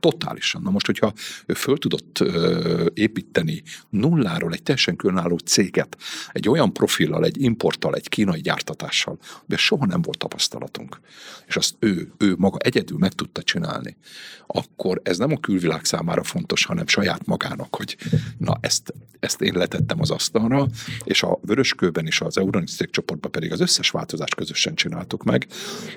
Totálisan. 0.00 0.62
Na 0.62 0.70
most, 0.70 0.86
hogyha 0.86 1.12
ő 1.46 1.54
föl 1.54 1.78
tudott 1.78 2.24
építeni 2.94 3.62
nulláról 3.88 4.52
egy 4.52 4.62
teljesen 4.62 4.96
különálló 4.96 5.36
céget, 5.38 5.96
egy 6.32 6.48
olyan 6.48 6.72
profillal, 6.72 7.24
egy 7.24 7.42
importtal, 7.42 7.94
egy 7.94 8.08
kínai 8.08 8.40
gyártatással, 8.40 9.18
de 9.46 9.56
soha 9.56 9.86
nem 9.86 10.02
volt 10.02 10.18
tapasztalatunk, 10.18 11.00
és 11.46 11.56
azt 11.56 11.74
ő, 11.78 12.12
ő 12.18 12.34
maga 12.38 12.56
egyedül 12.58 12.98
meg 12.98 13.12
tudta 13.12 13.42
csinálni, 13.42 13.96
akkor 14.46 15.00
ez 15.02 15.18
nem 15.18 15.32
a 15.32 15.40
külvilág 15.40 15.84
számára 15.84 16.22
fontos, 16.22 16.64
hanem 16.64 16.86
saját 16.86 17.26
magának, 17.26 17.76
hogy 17.76 17.96
na 18.38 18.58
ezt, 18.60 18.94
ezt 19.20 19.40
én 19.40 19.54
letettem 19.54 20.00
az 20.00 20.10
asztalra, 20.10 20.66
és 21.04 21.22
a 21.22 21.38
Vöröskőben 21.42 22.06
és 22.06 22.20
az 22.20 22.38
Euronix 22.38 22.74
cégcsoportban 22.74 23.30
pedig 23.30 23.52
az 23.52 23.60
összes 23.60 23.90
változást 23.90 24.34
közösen 24.34 24.74
csináltuk 24.74 25.24
meg, 25.24 25.46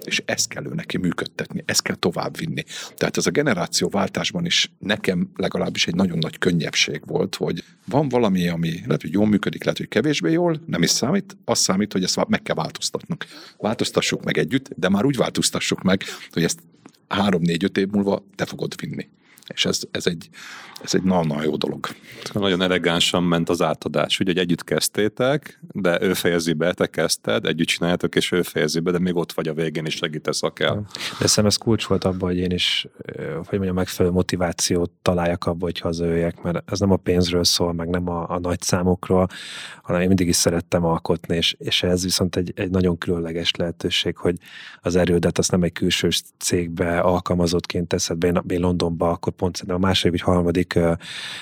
és 0.04 0.24
ezt 0.26 0.48
kell 0.48 0.66
ő 0.66 0.74
neki 0.74 0.98
működtetni, 0.98 1.64
ezt 1.66 1.82
kell 1.82 1.96
továbbvinni. 1.96 2.64
Tehát 2.96 3.18
ez 3.18 3.26
a 3.26 3.32
generáció 3.32 3.90
váltásban 3.92 4.46
is 4.46 4.72
nekem 4.80 5.32
legalábbis 5.36 5.88
egy 5.88 5.96
nagyon 5.96 6.18
nagy 6.18 6.38
könnyebbség 6.38 7.02
volt, 7.06 7.36
hogy 7.36 7.64
van 7.86 8.10
valami, 8.10 8.48
ami 8.48 8.70
lehet, 8.86 9.02
hogy 9.02 9.12
jól 9.12 9.28
működik, 9.28 9.64
lehet, 9.64 9.78
hogy 9.78 9.88
kevésbé 9.88 10.32
jól, 10.32 10.62
nem 10.66 10.82
is 10.82 10.90
számít, 10.90 11.38
az 11.46 11.60
számít, 11.60 11.94
hogy 11.94 12.04
ezt 12.04 12.28
meg 12.28 12.42
kell 12.42 12.56
változtatnunk. 12.56 13.26
Változtassuk 13.58 14.24
meg 14.24 14.38
együtt, 14.38 14.70
de 14.76 14.90
már 14.90 15.06
úgy 15.06 15.18
változtassuk 15.18 15.82
meg, 15.82 16.04
hogy 16.32 16.44
ezt 16.44 16.60
három-négy-öt 17.08 17.78
év 17.78 17.88
múlva 17.88 18.26
te 18.36 18.46
fogod 18.46 18.74
vinni. 18.82 19.10
És 19.54 19.66
ez, 19.66 19.80
ez 19.92 20.08
egy, 20.08 20.30
ez 20.84 20.94
egy 20.94 21.04
nagyon-nagyon 21.04 21.44
jó 21.44 21.56
dolog. 21.56 21.88
Nagyon 22.34 22.62
elegánsan 22.62 23.24
ment 23.24 23.50
az 23.50 23.62
átadás. 23.62 24.20
Ugye, 24.20 24.32
hogy 24.32 24.42
együtt 24.42 24.64
kezdtétek, 24.64 25.60
de 25.72 26.02
ő 26.02 26.14
fejezi 26.14 26.54
be, 26.54 26.74
te 26.74 26.88
kezdted, 26.88 27.46
együtt 27.46 27.68
csináljátok, 27.68 28.16
és 28.16 28.32
ő 28.32 28.42
fejezi 28.42 28.80
be, 28.80 28.92
de 28.92 29.00
még 29.00 29.16
ott 29.16 29.32
vagy 29.32 29.48
a 29.48 29.54
végén, 29.54 29.86
és 29.86 29.96
segítesz, 29.96 30.40
ha 30.40 30.54
kell. 30.54 30.76
De 31.20 31.28
szerintem 31.28 31.46
ez 31.46 31.56
kulcs 31.56 31.86
volt 31.86 32.04
abban, 32.04 32.30
hogy 32.30 32.38
én 32.38 32.52
is, 32.52 32.88
hogy 33.18 33.58
mondjam, 33.58 33.76
megfelelő 33.76 34.16
motivációt 34.16 34.92
találjak 35.02 35.46
abban, 35.46 35.62
hogy 35.62 35.80
hazajöjjek, 35.80 36.42
mert 36.42 36.72
ez 36.72 36.80
nem 36.80 36.92
a 36.92 36.96
pénzről 36.96 37.44
szól, 37.44 37.74
meg 37.74 37.90
nem 37.90 38.10
a, 38.10 38.30
a 38.30 38.40
nagy 38.40 38.62
számokról, 38.62 39.28
hanem 39.82 40.02
én 40.02 40.08
mindig 40.08 40.28
is 40.28 40.36
szerettem 40.36 40.86
alkotni, 40.86 41.36
és, 41.36 41.56
és 41.60 41.84
ez 41.84 42.04
viszont 42.04 42.36
egy, 42.36 42.52
egy 42.56 42.70
nagyon 42.70 42.98
különleges 42.98 43.52
lehetőség, 43.56 44.18
hogy 44.18 44.36
az 44.82 44.96
erődet 44.96 45.38
azt 45.38 45.52
nem 45.52 45.64
egy 45.64 45.72
külső 45.72 46.10
cégbe 46.38 47.00
alkalmazottként 47.00 47.88
teszed 47.88 48.18
be. 48.18 48.28
Én, 48.28 48.42
én 48.48 48.60
Londonba 48.60 49.10
akkor 49.10 49.34
pont 49.42 49.56
szerintem 49.56 49.84
a 49.84 49.88
második 49.88 50.12
vagy 50.12 50.34
harmadik 50.34 50.80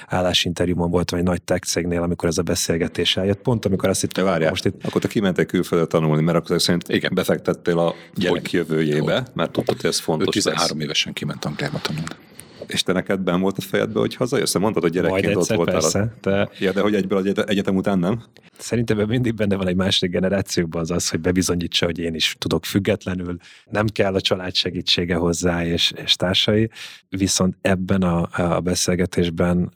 állásinterjúmon 0.07 0.89
voltam 0.91 1.19
egy 1.19 1.25
nagy 1.25 1.41
tech 1.41 1.65
cégnél, 1.65 2.01
amikor 2.01 2.29
ez 2.29 2.37
a 2.37 2.41
beszélgetés 2.41 3.17
eljött. 3.17 3.41
Pont 3.41 3.65
amikor 3.65 3.89
azt 3.89 4.01
hittem, 4.01 4.25
várjál, 4.25 4.49
most 4.49 4.65
itt... 4.65 4.85
akkor 4.85 5.01
te 5.01 5.07
kimentek 5.07 5.47
külföldre 5.47 5.87
tanulni, 5.87 6.21
mert 6.21 6.37
akkor 6.37 6.61
szerint 6.61 6.89
igen, 6.89 7.11
befektettél 7.13 7.79
a 7.79 7.95
gyerek 8.15 8.51
jövőjébe, 8.51 9.27
mert 9.33 9.51
tudtad, 9.51 9.81
hogy 9.81 9.89
ez 9.89 9.99
fontos. 9.99 10.33
13 10.33 10.77
lesz. 10.77 10.85
évesen 10.85 11.13
kiment 11.13 11.45
Angliába 11.45 11.79
tanulni. 11.79 12.28
És 12.69 12.83
te 12.83 12.93
neked 12.93 13.19
ben 13.19 13.41
volt 13.41 13.57
a 13.57 13.61
fejedbe, 13.61 13.99
hogy 13.99 14.15
hazajössz? 14.15 14.55
Mondtad, 14.55 14.83
hogy 14.83 14.91
gyerekként 14.91 15.35
ott 15.35 15.47
voltál. 15.47 15.73
Persze, 15.73 15.99
a... 15.99 16.11
de... 16.21 16.49
Ja, 16.59 16.71
de 16.71 16.81
hogy 16.81 16.95
egyből 16.95 17.43
egyetem 17.45 17.75
után 17.75 17.99
nem? 17.99 18.23
Szerintem 18.57 19.07
mindig 19.07 19.33
benne 19.33 19.55
van 19.55 19.67
egy 19.67 19.75
másik 19.75 20.11
generációban 20.11 20.81
az 20.81 20.91
az, 20.91 21.09
hogy 21.09 21.19
bebizonyítsa, 21.19 21.85
hogy 21.85 21.99
én 21.99 22.13
is 22.13 22.35
tudok 22.37 22.65
függetlenül, 22.65 23.37
nem 23.69 23.87
kell 23.87 24.13
a 24.13 24.21
család 24.21 24.55
segítsége 24.55 25.15
hozzá 25.15 25.65
és, 25.65 25.91
és 26.03 26.15
társai, 26.15 26.69
viszont 27.09 27.55
ebben 27.61 28.01
a, 28.01 28.29
a 28.55 28.59
beszélgetésben 28.59 29.71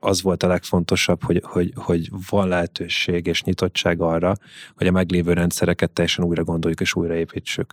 az 0.00 0.22
volt 0.22 0.42
a 0.42 0.46
legfontosabb, 0.46 1.22
hogy, 1.22 1.42
hogy, 1.44 1.72
hogy 1.74 2.10
van 2.30 2.48
lehetőség 2.48 3.26
és 3.26 3.42
nyitottság 3.42 4.00
arra, 4.00 4.34
hogy 4.76 4.86
a 4.86 4.90
meglévő 4.90 5.32
rendszereket 5.32 5.90
teljesen 5.90 6.24
újra 6.24 6.44
gondoljuk 6.44 6.80
és 6.80 6.94
újraépítsük 6.94 7.72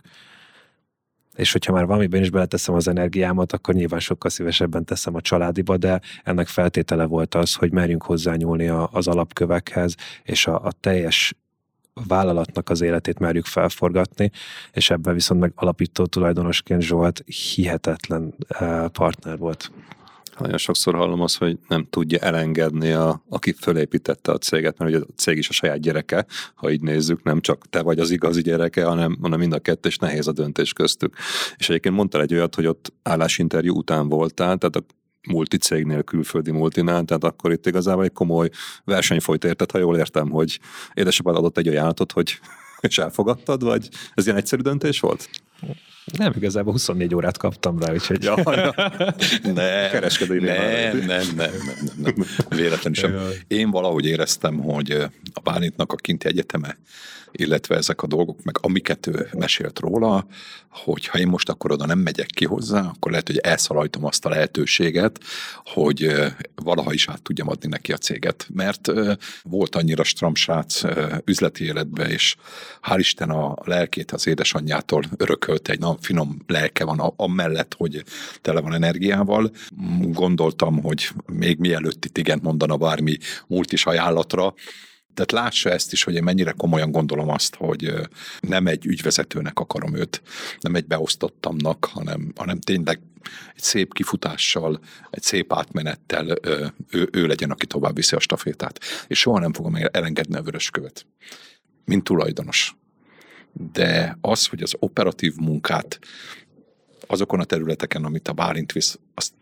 és 1.38 1.52
hogyha 1.52 1.72
már 1.72 1.86
valamiben 1.86 2.20
is 2.20 2.30
beleteszem 2.30 2.74
az 2.74 2.88
energiámat, 2.88 3.52
akkor 3.52 3.74
nyilván 3.74 4.00
sokkal 4.00 4.30
szívesebben 4.30 4.84
teszem 4.84 5.14
a 5.14 5.20
családiba, 5.20 5.76
de 5.76 6.00
ennek 6.24 6.46
feltétele 6.46 7.04
volt 7.04 7.34
az, 7.34 7.54
hogy 7.54 7.72
merjünk 7.72 8.02
hozzányúlni 8.02 8.68
a, 8.68 8.88
az 8.92 9.08
alapkövekhez, 9.08 9.94
és 10.22 10.46
a, 10.46 10.64
a 10.64 10.72
teljes 10.80 11.34
vállalatnak 12.06 12.70
az 12.70 12.80
életét 12.80 13.18
merjük 13.18 13.44
felforgatni, 13.44 14.30
és 14.72 14.90
ebben 14.90 15.14
viszont 15.14 15.40
meg 15.40 15.52
alapító 15.54 16.06
tulajdonosként 16.06 16.82
Zsolt 16.82 17.24
hihetetlen 17.26 18.34
eh, 18.48 18.88
partner 18.88 19.38
volt. 19.38 19.70
Nagyon 20.38 20.58
sokszor 20.58 20.94
hallom 20.94 21.20
azt, 21.20 21.38
hogy 21.38 21.58
nem 21.68 21.86
tudja 21.90 22.18
elengedni, 22.18 22.90
a, 22.92 23.22
aki 23.28 23.52
fölépítette 23.52 24.32
a 24.32 24.38
céget, 24.38 24.78
mert 24.78 24.90
ugye 24.90 25.00
a 25.00 25.14
cég 25.16 25.36
is 25.36 25.48
a 25.48 25.52
saját 25.52 25.80
gyereke, 25.80 26.26
ha 26.54 26.70
így 26.70 26.80
nézzük, 26.80 27.22
nem 27.22 27.40
csak 27.40 27.68
te 27.70 27.82
vagy 27.82 27.98
az 27.98 28.10
igazi 28.10 28.42
gyereke, 28.42 28.84
hanem, 28.84 29.18
hanem 29.22 29.38
mind 29.38 29.52
a 29.52 29.58
kettő, 29.58 29.88
és 29.88 29.96
nehéz 29.96 30.26
a 30.26 30.32
döntés 30.32 30.72
köztük. 30.72 31.16
És 31.56 31.68
egyébként 31.68 31.94
mondtál 31.94 32.22
egy 32.22 32.34
olyat, 32.34 32.54
hogy 32.54 32.66
ott 32.66 32.92
állásinterjú 33.02 33.76
után 33.76 34.08
voltál, 34.08 34.56
tehát 34.56 34.76
a 34.76 34.84
multicégnél, 35.28 36.02
külföldi 36.02 36.50
multinál, 36.50 37.04
tehát 37.04 37.24
akkor 37.24 37.52
itt 37.52 37.66
igazából 37.66 38.04
egy 38.04 38.12
komoly 38.12 38.48
verseny 38.84 39.20
folyt 39.20 39.44
érted, 39.44 39.70
ha 39.70 39.78
jól 39.78 39.96
értem, 39.96 40.30
hogy 40.30 40.60
édesapád 40.94 41.36
adott 41.36 41.58
egy 41.58 41.68
ajánlatot, 41.68 42.12
hogy 42.12 42.38
és 42.88 42.98
elfogadtad, 42.98 43.62
vagy 43.62 43.88
ez 44.14 44.24
ilyen 44.24 44.38
egyszerű 44.38 44.62
döntés 44.62 45.00
volt? 45.00 45.30
Nem, 46.16 46.32
igazából 46.36 46.72
24 46.72 47.14
órát 47.14 47.36
kaptam 47.36 47.78
rá, 47.78 47.92
úgyhogy... 47.92 48.22
Ja, 48.22 48.36
ja. 48.44 48.74
ne, 49.54 49.88
Kereskedői 49.88 50.38
nem, 50.38 50.96
nem, 50.96 51.06
nem, 51.06 51.26
nem, 51.36 51.50
nem, 51.96 52.14
nem, 52.16 52.26
véletlenül 52.48 52.94
sem. 52.94 53.18
Én 53.46 53.70
valahogy 53.70 54.06
éreztem, 54.06 54.58
hogy 54.58 54.90
a 55.32 55.40
Bálintnak 55.42 55.92
a 55.92 55.96
kinti 55.96 56.26
egyeteme 56.26 56.76
illetve 57.32 57.76
ezek 57.76 58.02
a 58.02 58.06
dolgok, 58.06 58.42
meg 58.42 58.58
amiket 58.60 59.06
ő 59.06 59.28
mesélt 59.32 59.78
róla, 59.78 60.26
hogy 60.70 61.06
ha 61.06 61.18
én 61.18 61.26
most 61.26 61.48
akkor 61.48 61.72
oda 61.72 61.86
nem 61.86 61.98
megyek 61.98 62.26
ki 62.26 62.44
hozzá, 62.44 62.80
akkor 62.80 63.10
lehet, 63.10 63.26
hogy 63.26 63.36
elszalajtom 63.36 64.04
azt 64.04 64.24
a 64.24 64.28
lehetőséget, 64.28 65.20
hogy 65.64 66.14
valaha 66.54 66.92
is 66.92 67.08
át 67.08 67.22
tudjam 67.22 67.48
adni 67.48 67.68
neki 67.68 67.92
a 67.92 67.96
céget. 67.96 68.46
Mert 68.52 68.92
volt 69.42 69.74
annyira 69.74 70.04
stramsrác 70.04 70.82
üzleti 71.24 71.64
életbe, 71.64 72.08
és 72.08 72.36
hál' 72.82 72.96
Isten 72.98 73.30
a 73.30 73.54
lelkét 73.64 74.12
az 74.12 74.26
édesanyjától 74.26 75.04
örökölt 75.16 75.68
egy 75.68 75.78
finom 76.00 76.38
lelke 76.46 76.84
van 76.84 76.98
amellett, 77.16 77.74
hogy 77.74 78.04
tele 78.40 78.60
van 78.60 78.74
energiával. 78.74 79.50
Gondoltam, 80.00 80.82
hogy 80.82 81.08
még 81.26 81.58
mielőtt 81.58 82.04
itt 82.04 82.18
igen 82.18 82.40
mondana 82.42 82.76
bármi 82.76 83.16
múlt 83.46 83.72
is 83.72 83.86
ajánlatra, 83.86 84.54
tehát 85.14 85.44
lássa 85.44 85.70
ezt 85.70 85.92
is, 85.92 86.02
hogy 86.02 86.14
én 86.14 86.22
mennyire 86.22 86.52
komolyan 86.52 86.90
gondolom 86.90 87.28
azt, 87.28 87.54
hogy 87.54 87.92
nem 88.40 88.66
egy 88.66 88.86
ügyvezetőnek 88.86 89.58
akarom 89.58 89.96
őt, 89.96 90.22
nem 90.60 90.74
egy 90.74 90.86
beosztottamnak, 90.86 91.84
hanem, 91.84 92.32
hanem 92.36 92.60
tényleg 92.60 93.00
egy 93.54 93.62
szép 93.62 93.94
kifutással, 93.94 94.80
egy 95.10 95.22
szép 95.22 95.52
átmenettel 95.52 96.38
ő, 96.90 97.08
ő 97.12 97.26
legyen, 97.26 97.50
aki 97.50 97.66
tovább 97.66 97.94
viszi 97.94 98.16
a 98.16 98.20
stafétát. 98.20 98.80
És 99.06 99.18
soha 99.18 99.38
nem 99.38 99.52
fogom 99.52 99.76
elengedni 99.90 100.36
a 100.36 100.42
vöröskövet, 100.42 101.06
mint 101.84 102.04
tulajdonos. 102.04 102.76
De 103.52 104.18
az, 104.20 104.46
hogy 104.46 104.62
az 104.62 104.74
operatív 104.78 105.34
munkát 105.36 105.98
azokon 107.06 107.40
a 107.40 107.44
területeken, 107.44 108.04
amit 108.04 108.28
a 108.28 108.32
Bálint 108.32 108.72
visz, 108.72 108.98
azt 109.14 109.32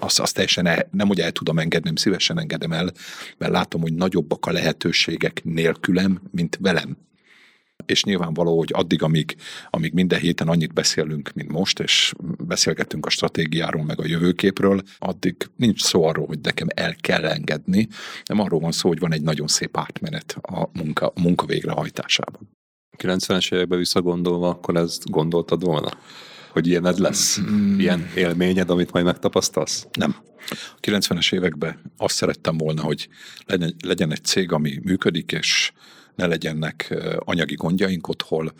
azt, 0.00 0.20
azt 0.20 0.34
teljesen 0.34 0.66
el, 0.66 0.88
nem, 0.90 1.06
hogy 1.06 1.20
el 1.20 1.32
tudom 1.32 1.58
engedni, 1.58 1.86
nem 1.86 1.96
szívesen 1.96 2.38
engedem 2.38 2.72
el, 2.72 2.92
mert 3.38 3.52
látom, 3.52 3.80
hogy 3.80 3.94
nagyobbak 3.94 4.46
a 4.46 4.52
lehetőségek 4.52 5.44
nélkülem, 5.44 6.20
mint 6.30 6.58
velem. 6.60 6.96
És 7.86 8.04
nyilvánvaló, 8.04 8.58
hogy 8.58 8.70
addig, 8.72 9.02
amíg, 9.02 9.36
amíg 9.70 9.92
minden 9.92 10.20
héten 10.20 10.48
annyit 10.48 10.72
beszélünk, 10.72 11.32
mint 11.34 11.52
most, 11.52 11.78
és 11.80 12.12
beszélgetünk 12.38 13.06
a 13.06 13.10
stratégiáról, 13.10 13.84
meg 13.84 14.00
a 14.00 14.06
jövőképről, 14.06 14.82
addig 14.98 15.36
nincs 15.56 15.82
szó 15.82 16.04
arról, 16.04 16.26
hogy 16.26 16.38
nekem 16.40 16.66
el 16.74 16.94
kell 16.94 17.24
engedni, 17.24 17.88
nem 18.24 18.40
arról 18.40 18.60
van 18.60 18.72
szó, 18.72 18.88
hogy 18.88 18.98
van 18.98 19.12
egy 19.12 19.22
nagyon 19.22 19.46
szép 19.46 19.76
átmenet 19.76 20.36
a 20.40 20.70
munka, 20.72 21.06
a 21.06 21.20
munka 21.20 21.46
végrehajtásában. 21.46 22.56
90-es 22.98 23.54
években 23.54 23.78
visszagondolva, 23.78 24.48
akkor 24.48 24.76
ezt 24.76 25.10
gondoltad 25.10 25.64
volna? 25.64 25.90
hogy 26.56 26.66
ilyened 26.66 26.98
lesz? 26.98 27.40
Mm. 27.40 27.78
Ilyen 27.78 28.10
élményed, 28.14 28.70
amit 28.70 28.92
majd 28.92 29.04
megtapasztalsz? 29.04 29.86
Nem. 29.92 30.16
A 30.50 30.80
90-es 30.80 31.34
években 31.34 31.80
azt 31.96 32.14
szerettem 32.14 32.56
volna, 32.56 32.82
hogy 32.82 33.08
legyen, 33.46 33.74
legyen 33.84 34.12
egy 34.12 34.24
cég, 34.24 34.52
ami 34.52 34.80
működik, 34.82 35.32
és 35.32 35.72
ne 36.14 36.26
legyenek 36.26 36.94
anyagi 37.18 37.54
gondjaink 37.54 38.08
otthon, 38.08 38.52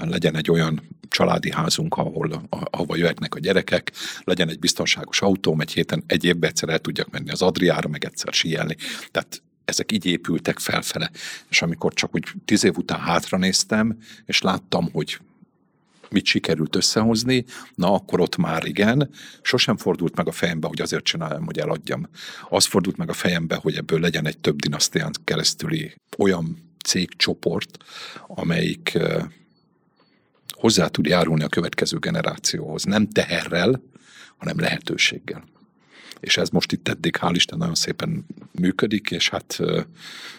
legyen 0.00 0.36
egy 0.36 0.50
olyan 0.50 0.82
családi 1.08 1.52
házunk, 1.52 1.96
ahol, 1.96 2.42
ahova 2.70 2.96
jöhetnek 2.96 3.34
a 3.34 3.38
gyerekek, 3.38 3.92
legyen 4.24 4.48
egy 4.48 4.58
biztonságos 4.58 5.22
autóm, 5.22 5.60
egy 5.60 5.72
héten 5.72 6.04
egy 6.06 6.24
évben 6.24 6.50
egyszer 6.50 6.68
el 6.68 6.78
tudjak 6.78 7.10
menni 7.10 7.30
az 7.30 7.42
Adriára, 7.42 7.88
meg 7.88 8.04
egyszer 8.04 8.32
síelni. 8.32 8.76
Tehát 9.10 9.42
ezek 9.66 9.92
így 9.92 10.06
épültek 10.06 10.58
felfele. 10.58 11.10
És 11.48 11.62
amikor 11.62 11.92
csak 11.92 12.14
úgy 12.14 12.26
tíz 12.44 12.64
év 12.64 12.76
után 12.76 13.00
hátra 13.00 13.38
néztem, 13.38 13.98
és 14.26 14.40
láttam, 14.40 14.88
hogy 14.92 15.18
mit 16.10 16.24
sikerült 16.24 16.76
összehozni, 16.76 17.44
na 17.74 17.92
akkor 17.92 18.20
ott 18.20 18.36
már 18.36 18.64
igen. 18.64 19.10
Sosem 19.42 19.76
fordult 19.76 20.16
meg 20.16 20.28
a 20.28 20.32
fejembe, 20.32 20.68
hogy 20.68 20.80
azért 20.80 21.04
csináljam, 21.04 21.44
hogy 21.44 21.58
eladjam. 21.58 22.08
Az 22.48 22.64
fordult 22.64 22.96
meg 22.96 23.08
a 23.08 23.12
fejembe, 23.12 23.54
hogy 23.54 23.76
ebből 23.76 24.00
legyen 24.00 24.26
egy 24.26 24.38
több 24.38 24.56
dinasztián 24.56 25.12
keresztüli 25.24 25.94
olyan 26.18 26.74
cégcsoport, 26.84 27.84
amelyik 28.26 28.98
hozzá 30.50 30.86
tud 30.86 31.06
járulni 31.06 31.42
a 31.42 31.48
következő 31.48 31.98
generációhoz. 31.98 32.84
Nem 32.84 33.08
teherrel, 33.08 33.82
hanem 34.36 34.58
lehetőséggel 34.58 35.44
és 36.26 36.36
ez 36.36 36.48
most 36.48 36.72
itt 36.72 36.88
eddig, 36.88 37.16
hál' 37.20 37.32
Isten, 37.34 37.58
nagyon 37.58 37.74
szépen 37.74 38.26
működik, 38.52 39.10
és 39.10 39.28
hát 39.28 39.60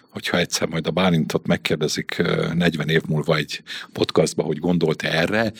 hogyha 0.09 0.37
egyszer 0.37 0.67
majd 0.67 0.87
a 0.87 0.91
Bálintot 0.91 1.47
megkérdezik 1.47 2.17
40 2.53 2.89
év 2.89 3.01
múlva 3.07 3.35
egy 3.35 3.63
podcastba, 3.93 4.43
hogy 4.43 4.59
gondolt-e 4.59 5.19
erre, 5.19 5.51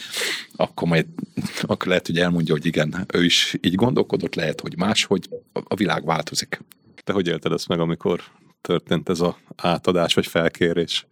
akkor 0.55 0.87
majd 0.87 1.05
akkor 1.61 1.87
lehet, 1.87 2.05
hogy 2.05 2.19
elmondja, 2.19 2.53
hogy 2.53 2.65
igen, 2.65 3.05
ő 3.13 3.23
is 3.23 3.55
így 3.61 3.75
gondolkodott, 3.75 4.35
lehet, 4.35 4.61
hogy 4.61 4.77
más, 4.77 5.05
hogy 5.05 5.29
a 5.51 5.75
világ 5.75 6.05
változik. 6.05 6.61
Te 7.03 7.13
hogy 7.13 7.27
élted 7.27 7.51
ezt 7.51 7.67
meg, 7.67 7.79
amikor 7.79 8.23
történt 8.61 9.09
ez 9.09 9.19
a 9.19 9.37
átadás 9.55 10.13
vagy 10.13 10.27
felkérés? 10.27 11.07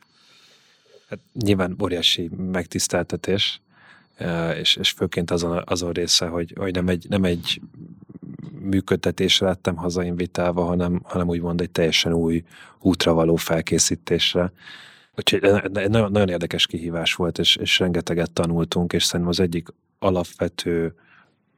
Hát 1.09 1.19
nyilván 1.33 1.75
óriási 1.81 2.29
megtiszteltetés, 2.37 3.61
és, 4.59 4.75
és 4.75 4.89
főként 4.89 5.31
azon, 5.31 5.63
azon 5.65 5.91
része, 5.91 6.25
hogy, 6.25 6.53
hogy 6.57 6.73
nem, 6.73 6.87
egy, 6.87 7.05
nem 7.09 7.23
egy 7.23 7.61
működtetésre 8.65 9.47
lettem 9.47 9.75
hazainvitálva, 9.75 10.63
hanem, 10.63 11.01
hanem 11.03 11.27
úgymond 11.27 11.61
egy 11.61 11.71
teljesen 11.71 12.13
új 12.13 12.43
útra 12.79 13.13
való 13.13 13.35
felkészítésre. 13.35 14.51
Úgyhogy 15.17 15.41
nagyon, 15.71 16.11
nagyon 16.11 16.29
érdekes 16.29 16.67
kihívás 16.67 17.13
volt, 17.13 17.37
és, 17.37 17.55
és 17.55 17.79
rengeteget 17.79 18.31
tanultunk, 18.31 18.93
és 18.93 19.03
szerintem 19.03 19.29
az 19.29 19.39
egyik 19.39 19.67
alapvető 19.99 20.93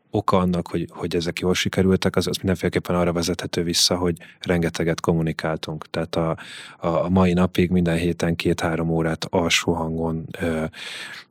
oka 0.09 0.37
annak, 0.37 0.67
hogy, 0.67 0.87
hogy 0.89 1.15
ezek 1.15 1.39
jól 1.39 1.53
sikerültek, 1.53 2.15
az, 2.15 2.27
az 2.27 2.37
mindenféleképpen 2.37 2.95
arra 2.95 3.13
vezethető 3.13 3.63
vissza, 3.63 3.95
hogy 3.95 4.17
rengeteget 4.39 5.01
kommunikáltunk. 5.01 5.89
Tehát 5.89 6.15
a, 6.15 6.37
a 6.77 7.09
mai 7.09 7.33
napig 7.33 7.69
minden 7.69 7.97
héten 7.97 8.35
két-három 8.35 8.89
órát 8.89 9.25
alsó 9.29 9.73
hangon 9.73 10.25
ö, 10.39 10.65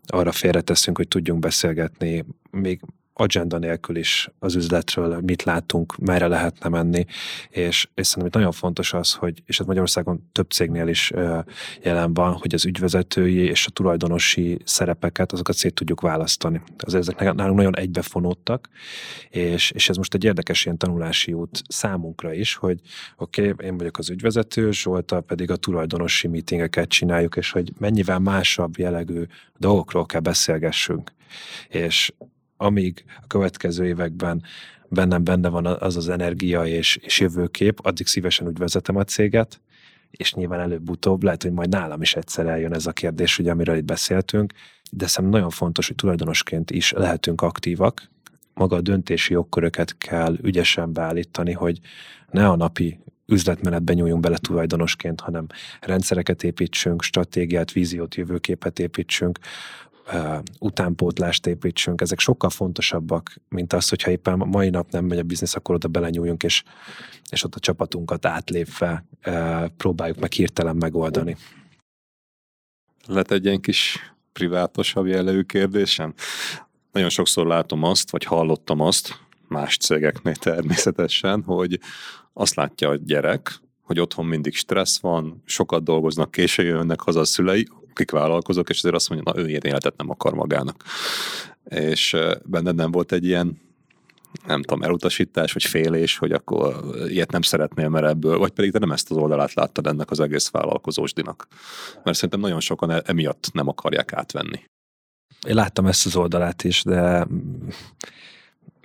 arra 0.06 0.32
félreteszünk, 0.32 0.96
hogy 0.96 1.08
tudjunk 1.08 1.40
beszélgetni, 1.40 2.24
még 2.50 2.80
agenda 3.18 3.58
nélkül 3.58 3.96
is 3.96 4.28
az 4.38 4.54
üzletről, 4.54 5.20
mit 5.20 5.42
látunk, 5.42 5.96
merre 5.96 6.26
lehetne 6.26 6.68
menni, 6.68 7.04
és, 7.48 7.88
és 7.94 8.06
szerintem 8.06 8.26
itt 8.26 8.34
nagyon 8.34 8.52
fontos 8.52 8.92
az, 8.92 9.12
hogy, 9.12 9.42
és 9.46 9.60
ez 9.60 9.66
Magyarországon 9.66 10.28
több 10.32 10.50
cégnél 10.50 10.88
is 10.88 11.12
jelen 11.82 12.14
van, 12.14 12.32
hogy 12.32 12.54
az 12.54 12.64
ügyvezetői 12.64 13.38
és 13.38 13.66
a 13.66 13.70
tulajdonosi 13.70 14.58
szerepeket, 14.64 15.32
azokat 15.32 15.56
szét 15.56 15.74
tudjuk 15.74 16.00
választani. 16.00 16.60
Az 16.78 16.94
ezek 16.94 17.34
nálunk 17.34 17.56
nagyon 17.56 17.76
egybefonódtak, 17.76 18.68
és, 19.30 19.70
és 19.70 19.88
ez 19.88 19.96
most 19.96 20.14
egy 20.14 20.24
érdekes 20.24 20.64
ilyen 20.64 20.78
tanulási 20.78 21.32
út 21.32 21.62
számunkra 21.68 22.32
is, 22.32 22.54
hogy 22.54 22.80
oké, 23.16 23.50
okay, 23.50 23.66
én 23.66 23.76
vagyok 23.76 23.98
az 23.98 24.10
ügyvezető, 24.10 24.72
Zsoltal 24.72 25.20
pedig 25.20 25.50
a 25.50 25.56
tulajdonosi 25.56 26.28
meetingeket 26.28 26.88
csináljuk, 26.88 27.36
és 27.36 27.50
hogy 27.50 27.72
mennyivel 27.78 28.18
másabb 28.18 28.78
jellegű 28.78 29.22
dolgokról 29.58 30.06
kell 30.06 30.20
beszélgessünk. 30.20 31.12
És 31.68 32.12
amíg 32.56 33.04
a 33.22 33.26
következő 33.26 33.86
években 33.86 34.42
bennem 34.88 35.24
benne 35.24 35.48
van 35.48 35.66
az 35.66 35.96
az 35.96 36.08
energia 36.08 36.66
és, 36.66 36.96
és 36.96 37.20
jövőkép, 37.20 37.86
addig 37.86 38.06
szívesen 38.06 38.46
úgy 38.46 38.58
vezetem 38.58 38.96
a 38.96 39.04
céget, 39.04 39.60
és 40.10 40.34
nyilván 40.34 40.60
előbb-utóbb 40.60 41.22
lehet, 41.22 41.42
hogy 41.42 41.52
majd 41.52 41.68
nálam 41.68 42.02
is 42.02 42.14
egyszer 42.14 42.46
eljön 42.46 42.74
ez 42.74 42.86
a 42.86 42.92
kérdés, 42.92 43.38
ugye, 43.38 43.50
amiről 43.50 43.76
itt 43.76 43.84
beszéltünk, 43.84 44.52
de 44.90 45.06
szerintem 45.06 45.34
nagyon 45.40 45.50
fontos, 45.50 45.86
hogy 45.86 45.96
tulajdonosként 45.96 46.70
is 46.70 46.92
lehetünk 46.92 47.40
aktívak, 47.40 48.10
maga 48.54 48.76
a 48.76 48.80
döntési 48.80 49.32
jogköröket 49.32 49.98
kell 49.98 50.36
ügyesen 50.42 50.92
beállítani, 50.92 51.52
hogy 51.52 51.78
ne 52.30 52.48
a 52.48 52.56
napi 52.56 52.98
üzletmenetben 53.26 53.96
nyúljunk 53.96 54.20
bele 54.20 54.36
tulajdonosként, 54.36 55.20
hanem 55.20 55.46
rendszereket 55.80 56.42
építsünk, 56.42 57.02
stratégiát, 57.02 57.72
víziót, 57.72 58.14
jövőképet 58.14 58.78
építsünk, 58.78 59.38
utánpótlást 60.58 61.46
építsünk, 61.46 62.00
ezek 62.00 62.18
sokkal 62.18 62.50
fontosabbak, 62.50 63.36
mint 63.48 63.72
az, 63.72 63.88
hogyha 63.88 64.10
éppen 64.10 64.38
mai 64.38 64.70
nap 64.70 64.90
nem 64.90 65.04
megy 65.04 65.18
a 65.18 65.22
biznisz, 65.22 65.54
akkor 65.54 65.74
oda 65.74 65.88
belenyúljunk, 65.88 66.42
és, 66.42 66.62
és 67.30 67.44
ott 67.44 67.54
a 67.54 67.60
csapatunkat 67.60 68.26
átlépve 68.26 69.04
próbáljuk 69.76 70.18
meg 70.18 70.32
hirtelen 70.32 70.76
megoldani. 70.76 71.36
Lehet 73.06 73.30
egy 73.30 73.44
ilyen 73.44 73.60
kis 73.60 73.98
privátosabb 74.32 75.06
jellegű 75.06 75.42
kérdésem? 75.42 76.14
Nagyon 76.92 77.08
sokszor 77.08 77.46
látom 77.46 77.82
azt, 77.82 78.10
vagy 78.10 78.24
hallottam 78.24 78.80
azt, 78.80 79.20
más 79.48 79.76
cégeknél 79.76 80.34
természetesen, 80.34 81.42
hogy 81.42 81.80
azt 82.32 82.54
látja 82.54 82.88
a 82.88 82.96
gyerek, 82.96 83.60
hogy 83.82 84.00
otthon 84.00 84.26
mindig 84.26 84.54
stressz 84.54 85.00
van, 85.00 85.42
sokat 85.44 85.84
dolgoznak, 85.84 86.30
későn 86.30 86.66
jönnek 86.66 87.00
haza 87.00 87.20
a 87.20 87.24
szülei, 87.24 87.68
akik 87.96 88.10
vállalkozók, 88.10 88.68
és 88.68 88.78
azért 88.78 88.94
azt 88.94 89.08
mondja, 89.08 89.32
na 89.32 89.40
ő 89.40 89.48
ilyen 89.48 89.62
életet 89.64 89.96
nem 89.96 90.10
akar 90.10 90.34
magának. 90.34 90.84
És 91.64 92.16
benned 92.44 92.74
nem 92.74 92.90
volt 92.90 93.12
egy 93.12 93.24
ilyen 93.24 93.64
nem 94.46 94.62
tudom, 94.62 94.82
elutasítás, 94.82 95.52
vagy 95.52 95.64
félés, 95.64 96.18
hogy 96.18 96.32
akkor 96.32 96.84
ilyet 97.08 97.30
nem 97.30 97.42
szeretnél, 97.42 97.88
mert 97.88 98.06
ebből, 98.06 98.38
vagy 98.38 98.50
pedig 98.50 98.72
te 98.72 98.78
nem 98.78 98.92
ezt 98.92 99.10
az 99.10 99.16
oldalát 99.16 99.54
láttad 99.54 99.86
ennek 99.86 100.10
az 100.10 100.20
egész 100.20 100.50
vállalkozósdinak. 100.50 101.46
Mert 102.04 102.16
szerintem 102.16 102.40
nagyon 102.40 102.60
sokan 102.60 102.90
e- 102.90 103.02
emiatt 103.04 103.50
nem 103.52 103.68
akarják 103.68 104.12
átvenni. 104.12 104.64
Én 105.46 105.54
láttam 105.54 105.86
ezt 105.86 106.06
az 106.06 106.16
oldalát 106.16 106.64
is, 106.64 106.82
de 106.82 107.26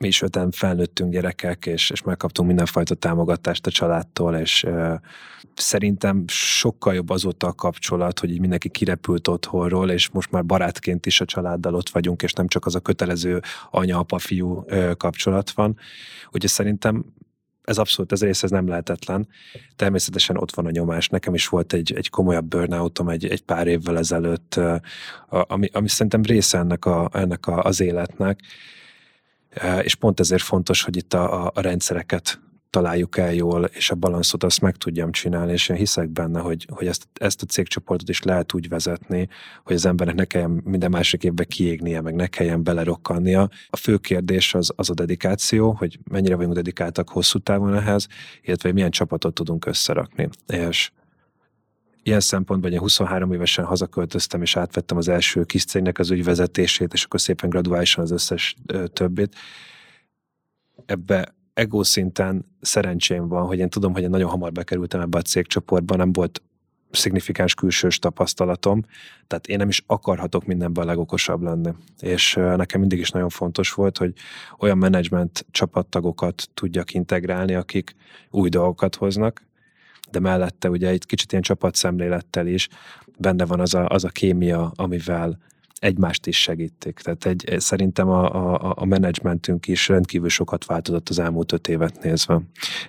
mi 0.01 0.07
is 0.07 0.21
öten 0.21 0.51
felnőttünk 0.51 1.11
gyerekek, 1.11 1.65
és, 1.65 1.89
és 1.89 2.01
megkaptunk 2.01 2.47
mindenfajta 2.47 2.95
támogatást 2.95 3.67
a 3.67 3.71
családtól, 3.71 4.35
és 4.35 4.63
uh, 4.63 4.93
szerintem 5.55 6.23
sokkal 6.27 6.93
jobb 6.93 7.09
azóta 7.09 7.47
a 7.47 7.53
kapcsolat, 7.53 8.19
hogy 8.19 8.31
így 8.31 8.39
mindenki 8.39 8.69
kirepült 8.69 9.27
otthonról, 9.27 9.89
és 9.89 10.09
most 10.09 10.31
már 10.31 10.45
barátként 10.45 11.05
is 11.05 11.21
a 11.21 11.25
családdal 11.25 11.75
ott 11.75 11.89
vagyunk, 11.89 12.21
és 12.21 12.33
nem 12.33 12.47
csak 12.47 12.65
az 12.65 12.75
a 12.75 12.79
kötelező 12.79 13.41
anya-apa-fiú 13.71 14.65
kapcsolat 14.97 15.51
van. 15.51 15.77
Ugye 16.31 16.47
szerintem 16.47 17.05
ez 17.61 17.77
abszolút, 17.77 18.11
ez 18.11 18.21
rész, 18.21 18.43
ez 18.43 18.49
nem 18.49 18.67
lehetetlen. 18.67 19.27
Természetesen 19.75 20.37
ott 20.37 20.55
van 20.55 20.65
a 20.65 20.71
nyomás. 20.71 21.07
Nekem 21.07 21.33
is 21.33 21.47
volt 21.47 21.73
egy, 21.73 21.93
egy 21.93 22.09
komolyabb 22.09 22.45
burnoutom 22.45 23.09
egy, 23.09 23.25
egy 23.25 23.41
pár 23.41 23.67
évvel 23.67 23.97
ezelőtt, 23.97 24.59
ami, 25.29 25.69
ami 25.73 25.89
szerintem 25.89 26.23
része 26.23 26.57
ennek, 26.57 26.85
a, 26.85 27.09
ennek 27.13 27.47
a, 27.47 27.63
az 27.63 27.81
életnek 27.81 28.39
és 29.81 29.95
pont 29.95 30.19
ezért 30.19 30.41
fontos, 30.41 30.83
hogy 30.83 30.95
itt 30.95 31.13
a, 31.13 31.45
a, 31.45 31.51
a 31.53 31.61
rendszereket 31.61 32.39
találjuk 32.71 33.17
el 33.17 33.33
jól, 33.33 33.63
és 33.63 33.89
a 33.89 33.95
balanszot 33.95 34.43
azt 34.43 34.61
meg 34.61 34.75
tudjam 34.75 35.11
csinálni, 35.11 35.51
és 35.51 35.69
én 35.69 35.77
hiszek 35.77 36.09
benne, 36.09 36.39
hogy, 36.39 36.67
hogy 36.69 36.87
ezt, 36.87 37.07
ezt 37.13 37.41
a 37.41 37.45
cégcsoportot 37.45 38.09
is 38.09 38.21
lehet 38.21 38.53
úgy 38.53 38.69
vezetni, 38.69 39.27
hogy 39.63 39.75
az 39.75 39.85
embernek 39.85 40.15
ne 40.15 40.25
kelljen 40.25 40.61
minden 40.63 40.89
másik 40.91 41.23
évben 41.23 41.45
kiégnie, 41.49 42.01
meg 42.01 42.15
ne 42.15 42.27
kelljen 42.27 42.63
belerokkannia. 42.63 43.49
A 43.69 43.77
fő 43.77 43.97
kérdés 43.97 44.53
az, 44.53 44.71
az 44.75 44.89
a 44.89 44.93
dedikáció, 44.93 45.71
hogy 45.71 45.99
mennyire 46.09 46.35
vagyunk 46.35 46.55
dedikáltak 46.55 47.09
hosszú 47.09 47.39
távon 47.39 47.75
ehhez, 47.75 48.07
illetve 48.41 48.71
milyen 48.71 48.91
csapatot 48.91 49.33
tudunk 49.33 49.65
összerakni. 49.65 50.29
És 50.47 50.91
ilyen 52.03 52.19
szempontból, 52.19 52.71
én 52.71 52.79
23 52.79 53.33
évesen 53.33 53.65
hazaköltöztem, 53.65 54.41
és 54.41 54.55
átvettem 54.55 54.97
az 54.97 55.07
első 55.07 55.43
kis 55.43 55.65
cégnek 55.65 55.99
az 55.99 56.11
ügyvezetését, 56.11 56.93
és 56.93 57.03
akkor 57.03 57.21
szépen 57.21 57.49
graduálisan 57.49 58.03
az 58.03 58.11
összes 58.11 58.55
többit. 58.93 59.35
Ebbe 60.85 61.35
ego 61.53 61.83
szinten 61.83 62.45
szerencsém 62.61 63.27
van, 63.27 63.45
hogy 63.45 63.59
én 63.59 63.69
tudom, 63.69 63.93
hogy 63.93 64.03
én 64.03 64.09
nagyon 64.09 64.29
hamar 64.29 64.51
bekerültem 64.51 65.01
ebbe 65.01 65.17
a 65.17 65.21
cégcsoportba, 65.21 65.95
nem 65.95 66.13
volt 66.13 66.41
szignifikáns 66.91 67.53
külsős 67.53 67.99
tapasztalatom, 67.99 68.85
tehát 69.27 69.47
én 69.47 69.57
nem 69.57 69.67
is 69.67 69.83
akarhatok 69.85 70.45
mindenben 70.45 70.83
a 70.83 70.87
legokosabb 70.87 71.41
lenni. 71.41 71.73
És 71.99 72.33
nekem 72.33 72.79
mindig 72.79 72.99
is 72.99 73.09
nagyon 73.09 73.29
fontos 73.29 73.71
volt, 73.71 73.97
hogy 73.97 74.13
olyan 74.59 74.77
menedzsment 74.77 75.45
csapattagokat 75.51 76.49
tudjak 76.53 76.93
integrálni, 76.93 77.53
akik 77.53 77.95
új 78.29 78.49
dolgokat 78.49 78.95
hoznak, 78.95 79.49
de 80.11 80.19
mellette 80.19 80.69
ugye 80.69 80.87
egy 80.87 81.05
kicsit 81.05 81.31
ilyen 81.31 81.43
csapatszemlélettel 81.43 82.47
is 82.47 82.67
benne 83.17 83.45
van 83.45 83.59
az 83.59 83.73
a, 83.73 83.87
az 83.87 84.03
a 84.03 84.09
kémia, 84.09 84.71
amivel 84.75 85.37
egymást 85.79 86.27
is 86.27 86.41
segítik. 86.41 86.99
Tehát 86.99 87.25
egy, 87.25 87.59
szerintem 87.59 88.09
a, 88.09 88.53
a, 88.55 88.73
a 88.75 88.85
menedzsmentünk 88.85 89.67
is 89.67 89.87
rendkívül 89.87 90.29
sokat 90.29 90.65
változott 90.65 91.09
az 91.09 91.19
elmúlt 91.19 91.51
öt 91.51 91.67
évet 91.67 92.03
nézve. 92.03 92.41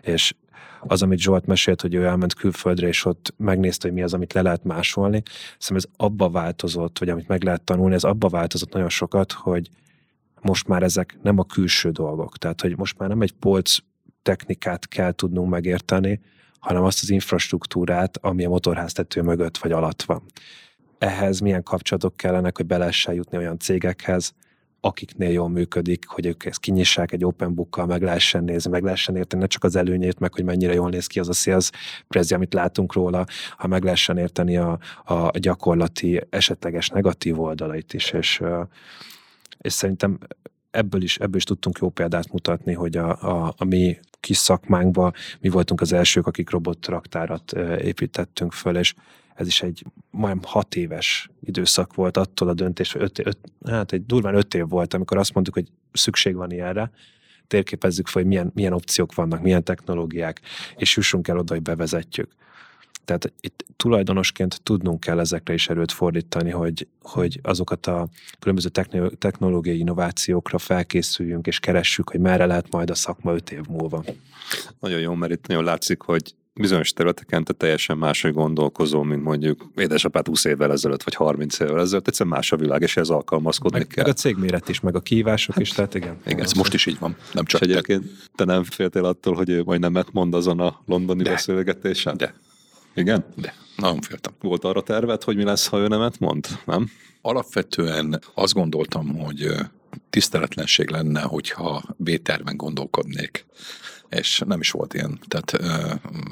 És 0.03 0.35
az, 0.81 1.03
amit 1.03 1.18
Zsolt 1.18 1.47
mesélt, 1.47 1.81
hogy 1.81 1.95
ő 1.95 2.05
elment 2.05 2.35
külföldre, 2.35 2.87
és 2.87 3.05
ott 3.05 3.35
megnézte, 3.37 3.89
hogy 3.89 3.97
mi 3.97 4.03
az, 4.03 4.14
amit 4.14 4.33
le 4.33 4.43
lehet 4.43 4.64
másolni. 4.64 5.23
Szerintem 5.59 5.77
ez 5.77 6.07
abba 6.07 6.31
változott, 6.31 6.99
vagy 6.99 7.09
amit 7.09 7.29
meg 7.29 7.43
lehet 7.43 7.62
tanulni, 7.62 7.95
ez 7.95 8.05
abba 8.05 8.29
változott 8.29 8.73
nagyon 8.73 8.89
sokat, 8.89 9.33
hogy 9.33 9.68
most 10.41 10.68
már 10.68 10.83
ezek 10.83 11.18
nem 11.23 11.39
a 11.39 11.45
külső 11.45 11.91
dolgok. 11.91 12.39
Tehát, 12.39 12.61
hogy 12.61 12.77
most 12.77 12.99
már 12.99 13.09
nem 13.09 13.23
egy 13.23 13.33
polc 13.33 13.77
technikát 14.23 14.89
kell 14.89 15.12
tudnunk 15.12 15.51
megérteni, 15.51 16.20
hanem 16.62 16.82
azt 16.84 17.02
az 17.02 17.10
infrastruktúrát, 17.10 18.18
ami 18.20 18.44
a 18.44 18.48
motorháztető 18.48 19.22
mögött 19.22 19.58
vagy 19.58 19.72
alatt 19.72 20.02
van. 20.02 20.22
Ehhez 20.98 21.40
milyen 21.40 21.62
kapcsolatok 21.62 22.16
kellenek, 22.16 22.56
hogy 22.56 22.66
be 22.66 22.76
lehessen 22.76 23.14
jutni 23.14 23.36
olyan 23.36 23.58
cégekhez, 23.58 24.34
akiknél 24.80 25.30
jól 25.30 25.48
működik, 25.48 26.06
hogy 26.06 26.26
ők 26.26 26.44
ezt 26.44 26.60
kinyissák 26.60 27.12
egy 27.12 27.24
open 27.24 27.54
bookkal, 27.54 27.86
meg 27.86 28.02
lehessen 28.02 28.44
nézni, 28.44 28.70
meg 28.70 28.82
lehessen 28.82 29.16
érteni 29.16 29.42
ne 29.42 29.48
csak 29.48 29.64
az 29.64 29.76
előnyét, 29.76 30.18
meg 30.18 30.34
hogy 30.34 30.44
mennyire 30.44 30.72
jól 30.72 30.90
néz 30.90 31.06
ki 31.06 31.18
az 31.18 31.28
a 31.28 31.32
sales 31.32 31.70
prezi, 32.08 32.34
amit 32.34 32.54
látunk 32.54 32.92
róla, 32.92 33.26
ha 33.56 33.66
meg 33.66 33.82
lehessen 33.82 34.18
érteni 34.18 34.56
a, 34.56 34.78
a 35.04 35.38
gyakorlati, 35.38 36.20
esetleges 36.30 36.88
negatív 36.88 37.40
oldalait 37.40 37.94
is, 37.94 38.10
és, 38.10 38.42
és 39.58 39.72
szerintem 39.72 40.18
ebből 40.70 41.02
is, 41.02 41.18
ebből 41.18 41.36
is 41.36 41.44
tudtunk 41.44 41.78
jó 41.78 41.88
példát 41.88 42.32
mutatni, 42.32 42.72
hogy 42.72 42.96
a, 42.96 43.22
a, 43.22 43.54
a 43.56 43.64
mi 43.64 43.98
kis 44.23 44.37
szakmánkban 44.37 45.12
mi 45.41 45.49
voltunk 45.49 45.81
az 45.81 45.93
elsők, 45.93 46.27
akik 46.27 46.51
robottraktárat 46.51 47.53
építettünk 47.79 48.53
föl, 48.53 48.77
és 48.77 48.95
ez 49.35 49.47
is 49.47 49.62
egy 49.62 49.85
majdnem 50.11 50.45
hat 50.45 50.75
éves 50.75 51.31
időszak 51.41 51.95
volt 51.95 52.16
attól 52.16 52.49
a 52.49 52.55
döntés, 52.55 52.95
öt, 52.95 53.18
öt, 53.18 53.39
hát 53.66 53.93
egy 53.93 54.07
durván 54.07 54.35
öt 54.35 54.55
év 54.55 54.68
volt, 54.68 54.95
amikor 54.95 55.18
azt 55.18 55.35
mondtuk, 55.35 55.55
hogy 55.55 55.68
szükség 55.93 56.35
van 56.35 56.51
ilyenre, 56.51 56.91
térképezzük 57.47 58.07
fel, 58.07 58.23
hogy 58.23 58.31
milyen, 58.31 58.51
milyen 58.55 58.73
opciók 58.73 59.14
vannak, 59.14 59.43
milyen 59.43 59.64
technológiák, 59.64 60.41
és 60.77 60.97
jussunk 60.97 61.29
el 61.29 61.39
oda, 61.39 61.53
hogy 61.53 61.62
bevezetjük. 61.62 62.31
Tehát 63.05 63.32
itt 63.40 63.64
tulajdonosként 63.76 64.61
tudnunk 64.62 65.00
kell 65.00 65.18
ezekre 65.18 65.55
is 65.55 65.68
erőt 65.68 65.92
fordítani, 65.92 66.50
hogy, 66.50 66.86
hogy 67.03 67.40
azokat 67.42 67.86
a 67.86 68.09
különböző 68.38 68.68
technológiai 69.18 69.78
innovációkra 69.78 70.59
felkészüljünk, 70.59 71.46
és 71.46 71.61
keressük, 71.61 72.11
hogy 72.11 72.20
merre 72.20 72.46
lehet 72.46 72.70
majd 72.70 72.90
a 72.90 72.94
szakma 72.94 73.34
öt 73.34 73.50
év 73.50 73.61
múlva. 73.68 74.05
Nagyon 74.80 75.00
jó, 75.00 75.14
mert 75.14 75.32
itt 75.32 75.46
nagyon 75.46 75.64
látszik, 75.64 76.03
hogy 76.03 76.34
bizonyos 76.55 76.92
területeken 76.92 77.44
te 77.44 77.53
teljesen 77.53 77.98
máshogy 77.98 78.32
gondolkozol, 78.32 79.05
mint 79.05 79.22
mondjuk 79.22 79.70
édesapád 79.76 80.26
20 80.26 80.44
évvel 80.44 80.72
ezelőtt, 80.72 81.03
vagy 81.03 81.14
30 81.14 81.59
évvel 81.61 81.80
ezelőtt, 81.80 82.09
egyszerűen 82.09 82.34
más 82.34 82.53
a 82.53 82.57
világ, 82.57 82.82
és 82.82 82.96
ez 82.96 83.09
alkalmazkodni 83.09 83.78
meg, 83.78 83.86
kell. 83.86 84.05
Meg 84.05 84.12
a 84.12 84.16
cégméret 84.16 84.68
is, 84.68 84.80
meg 84.80 84.96
a 84.96 85.00
kihívások 85.00 85.55
hát, 85.55 85.62
is, 85.62 85.70
tehát 85.70 85.94
igen. 85.94 86.16
Igen, 86.26 86.40
ez 86.40 86.53
most 86.53 86.74
is 86.74 86.86
így 86.86 86.98
van, 86.98 87.16
nem 87.32 87.44
csak 87.44 87.61
és 87.61 87.66
egyébként 87.66 88.05
te 88.34 88.44
nem 88.44 88.64
féltél 88.64 89.05
attól, 89.05 89.34
hogy 89.34 89.48
ő 89.48 89.62
majd 89.62 89.80
nemet 89.80 90.12
mond 90.12 90.34
azon 90.34 90.61
a 90.61 90.80
londoni 90.86 91.22
De. 91.22 91.30
beszélgetésen? 91.30 92.16
De. 92.16 92.34
Igen? 92.95 93.24
De. 93.36 93.55
Nagyon 93.76 94.01
féltem. 94.01 94.32
Volt 94.40 94.64
arra 94.64 94.82
tervet, 94.82 95.24
hogy 95.24 95.36
mi 95.36 95.45
lesz, 95.45 95.66
ha 95.66 95.78
ő 95.78 95.86
nemet 95.86 96.18
mond, 96.18 96.47
nem? 96.64 96.90
Alapvetően 97.20 98.20
azt 98.34 98.55
gondoltam, 98.55 99.18
hogy 99.18 99.55
tiszteletlenség 100.11 100.90
lenne, 100.90 101.20
hogyha 101.20 101.82
B-terven 101.97 102.57
gondolkodnék 102.57 103.47
és 104.16 104.42
nem 104.46 104.60
is 104.60 104.70
volt 104.70 104.94
ilyen. 104.94 105.18
Tehát, 105.28 105.52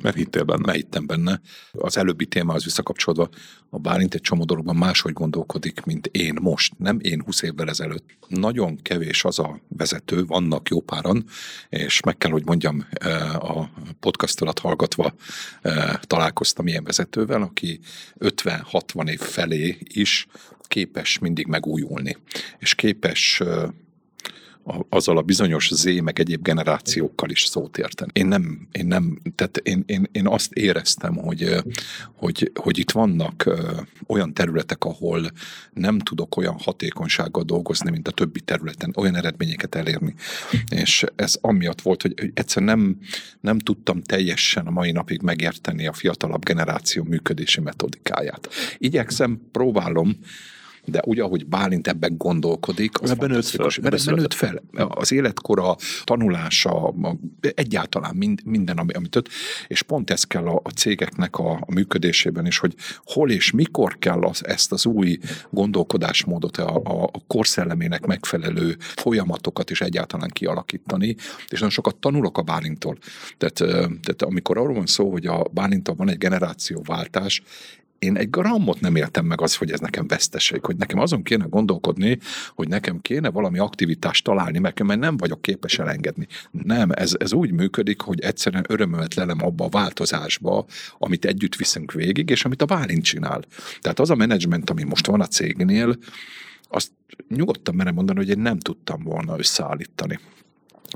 mert 0.02 0.16
hittél 0.16 0.42
benne. 0.42 0.66
Mert 0.66 0.78
hittem 0.78 1.06
benne. 1.06 1.40
Az 1.72 1.96
előbbi 1.96 2.26
témához 2.26 2.64
visszakapcsolódva, 2.64 3.28
a 3.70 3.78
Bálint 3.78 4.14
egy 4.14 4.20
csomó 4.20 4.44
dologban 4.44 4.76
máshogy 4.76 5.12
gondolkodik, 5.12 5.84
mint 5.84 6.06
én 6.06 6.36
most, 6.40 6.78
nem 6.78 6.98
én 7.00 7.22
20 7.24 7.42
évvel 7.42 7.68
ezelőtt. 7.68 8.08
Nagyon 8.28 8.82
kevés 8.82 9.24
az 9.24 9.38
a 9.38 9.60
vezető, 9.68 10.24
vannak 10.24 10.68
jó 10.68 10.80
páran, 10.80 11.24
és 11.68 12.00
meg 12.00 12.16
kell, 12.16 12.30
hogy 12.30 12.44
mondjam, 12.44 12.86
a 13.34 13.64
podcast 14.00 14.40
alatt 14.40 14.58
hallgatva 14.58 15.14
találkoztam 16.00 16.66
ilyen 16.66 16.84
vezetővel, 16.84 17.42
aki 17.42 17.80
50-60 18.18 19.08
év 19.08 19.20
felé 19.20 19.78
is 19.80 20.26
képes 20.62 21.18
mindig 21.18 21.46
megújulni, 21.46 22.16
és 22.58 22.74
képes 22.74 23.42
azzal 24.88 25.16
a 25.16 25.22
bizonyos 25.22 25.74
Z 25.74 26.00
meg 26.02 26.20
egyéb 26.20 26.42
generációkkal 26.42 27.30
is 27.30 27.44
szót 27.44 27.78
érteni. 27.78 28.11
Én 28.14 28.26
nem, 28.26 28.68
én 28.72 28.86
nem, 28.86 29.20
tehát 29.34 29.56
én, 29.56 29.82
én, 29.86 30.08
én 30.12 30.26
azt 30.26 30.52
éreztem, 30.52 31.16
hogy, 31.16 31.54
hogy, 32.14 32.50
hogy 32.54 32.78
itt 32.78 32.90
vannak 32.90 33.50
olyan 34.06 34.34
területek, 34.34 34.84
ahol 34.84 35.30
nem 35.72 35.98
tudok 35.98 36.36
olyan 36.36 36.58
hatékonysággal 36.58 37.42
dolgozni, 37.42 37.90
mint 37.90 38.08
a 38.08 38.12
többi 38.12 38.40
területen, 38.40 38.92
olyan 38.96 39.16
eredményeket 39.16 39.74
elérni. 39.74 40.14
És 40.68 41.04
ez 41.16 41.38
amiatt 41.40 41.80
volt, 41.80 42.02
hogy, 42.02 42.14
hogy 42.20 42.30
egyszer 42.34 42.62
nem, 42.62 42.98
nem 43.40 43.58
tudtam 43.58 44.02
teljesen 44.02 44.66
a 44.66 44.70
mai 44.70 44.92
napig 44.92 45.22
megérteni 45.22 45.86
a 45.86 45.92
fiatalabb 45.92 46.44
generáció 46.44 47.04
működési 47.04 47.61
metodikáját. 47.61 48.48
Igyekszem, 48.78 49.40
próbálom, 49.52 50.18
de 50.91 51.03
úgy, 51.05 51.18
ahogy 51.18 51.47
Bálint 51.47 51.88
ebben 51.88 52.16
gondolkodik, 52.16 53.01
az 53.01 53.11
ebben 53.11 53.30
nőtt 53.30 53.47
fel. 53.47 53.70
Ebben 53.76 54.14
nőtt 54.14 54.34
fel. 54.34 54.62
Az 54.88 55.12
életkora, 55.12 55.76
tanulása, 56.05 56.95
egyáltalán 57.41 58.16
mind, 58.16 58.41
minden, 58.45 58.76
ami, 58.76 58.93
amit 58.93 59.16
ott, 59.16 59.28
és 59.66 59.82
pont 59.82 60.11
ez 60.11 60.24
kell 60.24 60.47
a, 60.47 60.61
a 60.64 60.70
cégeknek 60.70 61.36
a, 61.36 61.53
a 61.53 61.72
működésében 61.72 62.47
is, 62.47 62.59
hogy 62.59 62.74
hol 63.05 63.30
és 63.30 63.51
mikor 63.51 63.99
kell 63.99 64.22
az, 64.22 64.47
ezt 64.47 64.72
az 64.72 64.86
új 64.86 65.18
gondolkodásmódot, 65.51 66.57
a, 66.57 66.76
a, 66.76 67.03
a 67.03 67.20
korszellemének 67.26 68.07
megfelelő 68.07 68.76
folyamatokat 68.78 69.70
is 69.70 69.80
egyáltalán 69.80 70.28
kialakítani, 70.28 71.16
és 71.49 71.53
nagyon 71.53 71.70
sokat 71.70 71.97
tanulok 71.97 72.38
a 72.38 72.43
Bálintól. 72.43 72.99
Tehát, 73.38 73.55
tehát 74.03 74.22
amikor 74.22 74.59
arról 74.59 74.74
van 74.74 74.86
szó, 74.86 75.11
hogy 75.11 75.26
a 75.26 75.43
Bálintal 75.53 75.95
van 75.95 76.11
egy 76.11 76.18
generációváltás, 76.18 77.43
én 78.01 78.16
egy 78.16 78.30
grammot 78.30 78.80
nem 78.80 78.96
éltem 78.96 79.24
meg 79.24 79.40
az, 79.40 79.57
hogy 79.57 79.70
ez 79.70 79.80
nekem 79.80 80.07
veszteség, 80.07 80.64
hogy 80.64 80.76
nekem 80.76 80.98
azon 80.98 81.22
kéne 81.22 81.44
gondolkodni, 81.48 82.18
hogy 82.55 82.68
nekem 82.68 83.01
kéne 83.01 83.30
valami 83.30 83.59
aktivitást 83.59 84.24
találni, 84.24 84.59
mert 84.59 84.84
nem 84.84 85.16
vagyok 85.16 85.42
képes 85.42 85.78
elengedni. 85.78 86.26
Nem, 86.51 86.90
ez, 86.90 87.12
ez 87.18 87.32
úgy 87.32 87.53
működik, 87.53 88.01
hogy 88.01 88.20
egyszerűen 88.20 88.64
örömömet 88.68 89.14
lelem 89.14 89.44
abba 89.44 89.64
a 89.64 89.68
változásba, 89.68 90.66
amit 90.98 91.24
együtt 91.24 91.55
viszünk 91.55 91.92
végig, 91.92 92.30
és 92.30 92.44
amit 92.44 92.62
a 92.62 92.66
Bálint 92.66 93.05
csinál. 93.05 93.42
Tehát 93.80 94.01
az 94.01 94.11
a 94.11 94.14
menedzsment, 94.14 94.70
ami 94.70 94.82
most 94.82 95.07
van 95.07 95.20
a 95.20 95.26
cégnél, 95.26 95.96
azt 96.68 96.90
nyugodtan 97.28 97.74
merem 97.74 97.94
mondani, 97.94 98.18
hogy 98.18 98.28
én 98.28 98.38
nem 98.38 98.59
tudtam 98.59 99.03
volna 99.03 99.38
összeállítani 99.38 100.18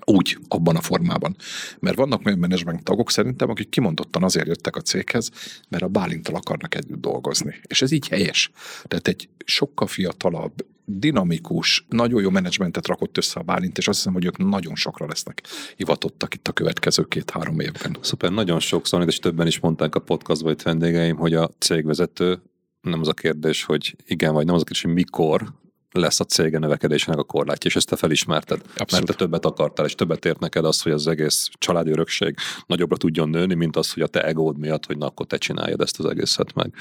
úgy, 0.05 0.39
abban 0.49 0.77
a 0.77 0.81
formában. 0.81 1.37
Mert 1.79 1.97
vannak 1.97 2.27
olyan 2.27 2.39
menedzsment 2.39 2.85
tagok 2.85 3.11
szerintem, 3.11 3.51
akik 3.51 3.69
kimondottan 3.69 4.23
azért 4.23 4.47
jöttek 4.47 4.77
a 4.77 4.81
céghez, 4.81 5.31
mert 5.69 5.83
a 5.83 5.89
Bálintal 5.89 6.35
akarnak 6.35 6.75
együtt 6.75 7.01
dolgozni. 7.01 7.55
És 7.67 7.83
ez 7.83 7.93
így 7.93 8.09
helyes. 8.09 8.51
Tehát 8.85 9.09
egy 9.09 9.29
sokkal 9.45 9.87
fiatalabb, 9.87 10.53
dinamikus, 10.87 11.87
nagyon 11.89 12.23
jó 12.23 12.31
menedzsmentet 12.31 12.87
rakott 12.87 13.17
össze 13.17 13.41
a 13.41 13.43
Bálint, 13.43 13.79
és 13.79 13.89
azt 13.89 13.97
hiszem, 13.99 14.13
hogy 14.13 14.25
ők 14.25 14.37
nagyon 14.37 14.75
sokra 14.75 15.07
lesznek 15.07 15.43
hivatottak 15.77 16.35
itt 16.35 16.49
a 16.49 16.53
következő 16.53 17.05
két-három 17.05 17.61
évben. 17.61 17.97
Szuper, 18.01 18.31
nagyon 18.31 18.61
sokszor, 18.61 19.07
és 19.07 19.19
többen 19.19 19.47
is 19.47 19.59
mondták 19.59 19.95
a 19.95 20.01
podcastban 20.01 20.53
itt 20.53 20.63
vendégeim, 20.63 21.17
hogy 21.17 21.35
a 21.35 21.51
cégvezető 21.59 22.43
nem 22.81 23.01
az 23.01 23.09
a 23.09 23.13
kérdés, 23.13 23.65
hogy 23.65 23.97
igen 24.07 24.33
vagy 24.33 24.45
nem 24.45 24.55
az 24.55 24.61
a 24.61 24.65
kérdés, 24.65 24.83
hogy 24.83 24.95
mikor, 24.95 25.53
lesz 26.01 26.21
a 26.21 26.25
cége 26.25 26.59
növekedésének 26.59 27.19
a 27.19 27.23
korlátja, 27.23 27.71
és 27.71 27.77
ezt 27.77 27.89
te 27.89 27.97
felismerted. 27.97 28.61
Abszolút. 28.61 28.91
Mert 28.91 29.07
te 29.07 29.15
többet 29.15 29.45
akartál, 29.45 29.87
és 29.87 29.95
többet 29.95 30.25
ért 30.25 30.39
neked 30.39 30.65
az, 30.65 30.83
hogy 30.83 30.93
az 30.93 31.07
egész 31.07 31.49
családi 31.59 31.91
örökség 31.91 32.37
nagyobbra 32.67 32.97
tudjon 32.97 33.29
nőni, 33.29 33.55
mint 33.55 33.77
az, 33.77 33.93
hogy 33.93 34.03
a 34.03 34.07
te 34.07 34.25
egód 34.25 34.59
miatt, 34.59 34.87
hogy 34.87 34.99
na 34.99 35.07
akkor 35.07 35.27
te 35.27 35.37
csináljad 35.37 35.81
ezt 35.81 35.99
az 35.99 36.05
egészet 36.05 36.55
meg. 36.55 36.75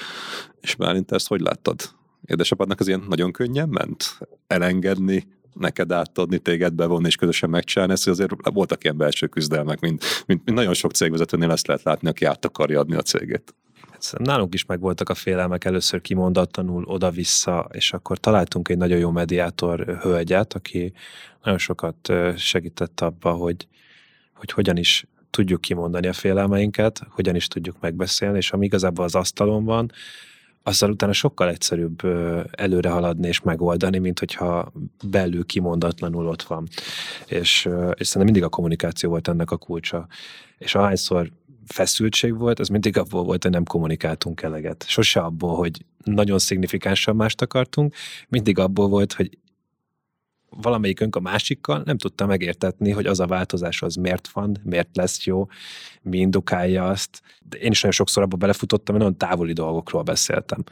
És 0.62 0.76
Bálint, 0.76 1.12
ezt 1.12 1.28
hogy 1.28 1.42
láttad? 1.42 1.82
Édesapádnak 2.26 2.80
az 2.80 2.88
ilyen 2.88 3.06
nagyon 3.10 3.32
könnyen 3.32 3.70
ment 3.70 4.18
elengedni, 4.48 5.28
neked 5.54 5.92
átadni, 5.92 6.38
téged 6.40 6.74
bevonni 6.74 7.08
és 7.08 7.16
közösen 7.16 7.50
megcsinálni, 7.50 7.94
ezt 7.94 8.08
azért 8.08 8.32
voltak 8.54 8.84
ilyen 8.84 8.98
belső 8.98 9.28
küzdelmek, 9.28 9.80
mint, 9.80 10.04
mint, 10.26 10.46
mint 10.46 10.58
nagyon 10.58 10.74
sok 10.74 10.92
cégvezetőnél 10.92 11.52
ezt 11.52 11.68
lehet 11.68 11.84
látni, 11.84 12.08
aki 12.08 12.26
át 12.26 12.46
akarja 12.46 12.80
adni 12.80 12.96
a 12.96 13.02
cégét. 13.02 13.56
Szerintem 14.04 14.36
nálunk 14.36 14.54
is 14.54 14.66
megvoltak 14.66 15.10
a 15.10 15.14
félelmek 15.14 15.66
először 15.66 16.02
kimondatlanul 16.02 16.84
oda-vissza, 16.84 17.70
és 17.72 17.94
akkor 17.94 18.18
találtunk 18.18 18.70
egy 18.70 18.78
nagyon 18.78 18.98
jó 18.98 19.12
mediátor 19.12 19.98
hölgyet, 20.02 20.54
aki 20.54 20.94
nagyon 21.44 21.60
sokat 21.60 22.14
segített 22.38 23.02
abba, 23.02 23.32
hogy, 23.32 23.68
hogy 24.34 24.52
hogyan 24.52 24.78
is 24.78 25.06
tudjuk 25.30 25.62
kimondani 25.62 26.08
a 26.08 26.14
félelmeinket, 26.14 27.02
hogyan 27.10 27.36
is 27.36 27.48
tudjuk 27.48 27.76
megbeszélni, 27.80 28.38
és 28.38 28.52
ami 28.52 28.66
igazából 28.66 29.06
az 29.06 29.16
asztalon 29.16 29.66
van, 29.66 29.92
azzal 30.64 30.92
utána 30.92 31.14
sokkal 31.14 31.50
egyszerűbb 31.50 32.02
előre 32.52 32.90
haladni 32.90 33.28
és 33.28 33.42
megoldani, 33.42 33.98
mint 33.98 34.20
hogyha 34.20 34.72
belül 35.10 35.46
kimondatlanul 35.46 36.28
ott 36.28 36.42
van. 36.42 36.68
És, 37.26 37.70
és 37.94 38.08
szerintem 38.08 38.24
mindig 38.24 38.44
a 38.44 38.50
kommunikáció 38.50 39.10
volt 39.10 39.28
ennek 39.28 39.52
a 39.52 39.58
kulcsa. 39.58 40.08
És 40.58 40.76
ahányszor 40.76 41.32
feszültség 41.66 42.38
volt, 42.38 42.60
az 42.60 42.68
mindig 42.68 42.98
abból 42.98 43.24
volt, 43.24 43.44
hogy 43.44 43.52
nem 43.52 43.64
kommunikáltunk 43.64 44.42
eleget. 44.42 44.86
Sose 44.88 45.20
abból, 45.20 45.56
hogy 45.56 45.86
nagyon 46.04 46.40
szignifikánsan 46.40 47.16
mást 47.16 47.42
akartunk, 47.42 47.96
mindig 48.30 48.60
abból 48.60 48.88
volt, 48.88 49.14
hogy 49.14 49.38
valamelyikünk 50.62 51.16
a 51.16 51.20
másikkal 51.20 51.82
nem 51.86 51.98
tudta 51.98 52.26
megértetni, 52.26 52.92
hogy 52.92 53.06
az 53.06 53.20
a 53.20 53.28
változás 53.28 53.82
az 53.82 53.96
miért 53.96 54.28
van, 54.28 54.58
miért 54.64 54.90
lesz 54.94 55.26
jó, 55.26 55.48
mi 56.02 56.18
indukálja 56.18 56.88
azt. 56.88 57.22
De 57.50 57.58
én 57.58 57.72
is 57.72 57.82
nagyon 57.82 57.92
sokszor 57.92 58.24
abba 58.24 58.38
belefutottam, 58.38 58.96
hogy 58.96 59.04
nagyon 59.04 59.18
távoli 59.18 59.54
dolgokról 59.54 60.02
beszéltem. 60.02 60.64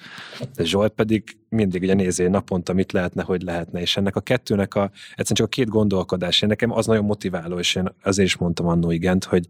De 0.56 0.64
Zsolt 0.64 0.94
pedig 0.94 1.38
mindig 1.50 1.82
ugye 1.82 1.94
nézi 1.94 2.28
naponta, 2.28 2.74
mit 2.74 2.92
lehetne, 2.92 3.24
hogy 3.24 3.42
lehetne, 3.42 3.82
és 3.82 3.98
ennek 3.98 4.16
a 4.16 4.22
kettőnek 4.22 4.76
a, 4.76 4.92
egyszerűen 5.10 5.36
csak 5.36 5.46
a 5.46 5.50
két 5.50 5.68
gondolkodás, 5.68 6.42
én 6.42 6.50
nekem 6.50 6.72
az 6.72 6.86
nagyon 6.86 7.06
motiváló, 7.06 7.60
és 7.60 7.76
én 7.76 7.94
azért 8.04 8.28
is 8.28 8.38
mondtam 8.38 8.68
annó 8.68 8.92
igent, 8.92 9.24
hogy 9.24 9.48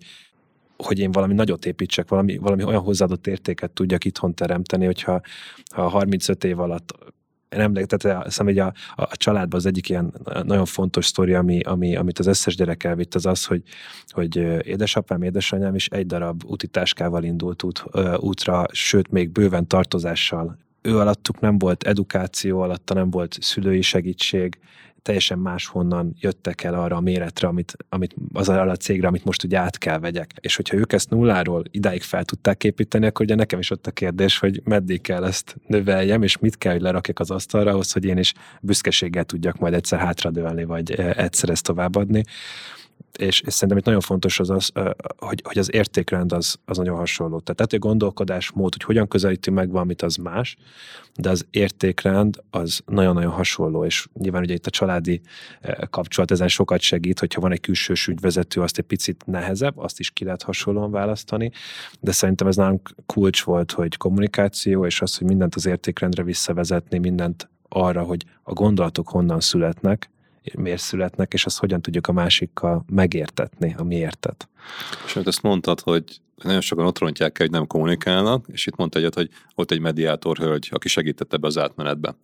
hogy 0.84 1.00
én 1.00 1.12
valami 1.12 1.34
nagyot 1.34 1.66
építsek, 1.66 2.10
valami, 2.10 2.38
valami 2.38 2.64
olyan 2.64 2.82
hozzáadott 2.82 3.28
értéket 3.28 3.72
tudjak 3.72 4.06
itthon 4.06 4.34
teremteni, 4.34 4.86
hogyha 4.86 5.22
ha 5.74 5.88
35 5.88 6.44
év 6.44 6.60
alatt 6.60 6.94
én 7.56 7.60
emlékszem, 7.60 8.18
azt 8.18 8.26
hiszem, 8.26 8.46
hogy 8.46 8.60
a, 8.60 8.74
a, 8.96 9.18
családban 9.18 9.60
az 9.60 9.66
egyik 9.66 9.90
ilyen 9.90 10.14
nagyon 10.44 10.66
fontos 10.66 11.06
sztori, 11.06 11.34
ami, 11.34 11.60
ami, 11.60 11.96
amit 11.96 12.20
az 12.20 12.28
összes 12.28 12.56
gyerek 12.56 12.84
elvitt, 12.84 13.16
az 13.16 13.26
az, 13.26 13.46
hogy, 13.46 13.64
hogy 14.08 14.36
édesapám, 14.68 15.22
édesanyám 15.22 15.76
is 15.76 15.88
egy 15.88 16.06
darab 16.06 16.44
utitáskával 16.46 17.24
indult 17.24 17.64
út, 17.64 17.84
útra, 18.18 18.66
sőt, 18.72 19.12
még 19.12 19.30
bőven 19.30 19.68
tartozással. 19.68 20.58
Ő 20.82 20.98
alattuk 20.98 21.40
nem 21.40 21.58
volt 21.58 21.84
edukáció, 21.84 22.62
alatta 22.62 22.94
nem 22.94 23.10
volt 23.10 23.38
szülői 23.42 23.82
segítség, 23.82 24.60
teljesen 25.02 25.40
máshonnan 25.40 26.16
jöttek 26.20 26.64
el 26.64 26.74
arra 26.74 26.96
a 26.96 27.00
méretre, 27.00 27.48
amit, 27.48 27.78
amit 27.90 28.16
az 28.34 28.50
a 28.50 28.76
cégre, 28.76 29.08
amit 29.08 29.24
most 29.24 29.44
ugye 29.44 29.58
át 29.58 29.78
kell 29.78 30.00
vegyek. 30.00 30.32
És 30.40 30.56
hogyha 30.56 30.78
ők 30.78 30.94
ezt 30.94 31.10
nulláról 31.10 31.64
idáig 31.72 32.02
fel 32.02 32.26
tudták 32.26 32.64
építeni, 32.64 33.06
akkor 33.06 33.26
ugye 33.26 33.36
nekem 33.36 33.60
is 33.60 33.72
ott 33.72 33.88
a 33.88 33.92
kérdés, 33.92 34.40
hogy 34.40 34.62
meddig 34.64 35.02
kell 35.02 35.24
ezt 35.24 35.56
növeljem, 35.68 36.24
és 36.24 36.38
mit 36.38 36.58
kell, 36.58 36.72
hogy 36.72 36.82
lerakjak 36.82 37.20
az 37.20 37.32
asztalra 37.32 37.72
ahhoz, 37.72 37.92
hogy 37.92 38.06
én 38.06 38.18
is 38.18 38.34
büszkeséggel 38.62 39.24
tudjak 39.24 39.58
majd 39.58 39.74
egyszer 39.74 40.00
hátradőlni, 40.00 40.64
vagy 40.64 40.92
eh, 40.92 41.18
egyszer 41.18 41.50
ezt 41.50 41.64
továbbadni 41.64 42.24
és, 43.18 43.42
és 43.42 43.54
szerintem 43.54 43.78
itt 43.78 43.86
nagyon 43.86 44.00
fontos 44.00 44.40
az, 44.40 44.50
az 44.50 44.72
hogy, 45.18 45.42
hogy 45.44 45.58
az 45.58 45.74
értékrend 45.74 46.32
az, 46.32 46.56
az 46.66 46.78
nagyon 46.78 46.98
hasonló. 46.98 47.40
Tehát, 47.40 47.72
hogy 47.72 47.80
a 47.82 47.88
gondolkodásmód, 47.88 48.74
hogy 48.74 48.84
hogyan 48.84 49.08
közelítünk 49.08 49.58
meg 49.58 49.72
valamit, 49.72 50.02
az 50.02 50.16
más, 50.16 50.58
de 51.16 51.30
az 51.30 51.46
értékrend 51.50 52.42
az 52.50 52.82
nagyon-nagyon 52.86 53.32
hasonló, 53.32 53.86
és 53.86 54.08
nyilván 54.14 54.42
ugye 54.42 54.54
itt 54.54 54.66
a 54.66 54.70
családi 54.70 55.22
kapcsolat 55.90 56.32
ezen 56.32 56.48
sokat 56.48 56.80
segít, 56.80 57.20
hogyha 57.20 57.42
van 57.42 57.52
egy 57.52 57.60
külsős 57.60 58.08
ügyvezető, 58.08 58.62
azt 58.62 58.78
egy 58.78 58.86
picit 58.86 59.24
nehezebb, 59.26 59.78
azt 59.78 60.00
is 60.00 60.12
ki 60.12 60.24
lehet 60.24 60.44
hasonlóan 60.44 60.92
választani, 60.92 61.52
de 62.00 62.12
szerintem 62.12 62.48
ez 62.48 62.56
nálunk 62.56 62.96
kulcs 63.06 63.44
volt, 63.44 63.72
hogy 63.72 63.98
kommunikáció, 63.98 64.86
és 64.86 65.02
az, 65.02 65.18
hogy 65.18 65.28
mindent 65.28 65.56
az 65.56 65.66
értékrendre 65.66 66.24
visszavezetni, 66.24 66.98
mindent 66.98 67.50
arra, 67.70 68.04
hogy 68.04 68.26
a 68.44 68.54
gondolatok 68.54 69.10
honnan 69.10 69.40
születnek, 69.40 70.11
miért 70.58 70.82
születnek, 70.82 71.34
és 71.34 71.46
azt 71.46 71.60
hogyan 71.60 71.82
tudjuk 71.82 72.08
a 72.08 72.12
másikkal 72.12 72.86
megértetni, 72.90 73.76
a 73.78 73.84
miértet. 73.84 74.50
Amit 75.16 75.28
ezt 75.28 75.42
mondtad, 75.42 75.80
hogy 75.80 76.04
nagyon 76.44 76.62
sokan 76.62 76.86
ott 76.86 77.00
rontják 77.00 77.40
el, 77.40 77.46
hogy 77.46 77.56
nem 77.56 77.68
kommunikálnak, 77.68 78.46
és 78.52 78.66
itt 78.68 78.76
mondta 78.76 79.00
egyet, 79.00 79.14
hogy 79.14 79.30
ott 79.56 79.72
egy 79.72 79.80
mediátor 79.80 80.38
hölgy, 80.38 80.70
aki 80.72 80.88
segítette 80.88 81.38
be 81.38 81.48
az 81.48 81.58
átmenetbe. 81.58 82.16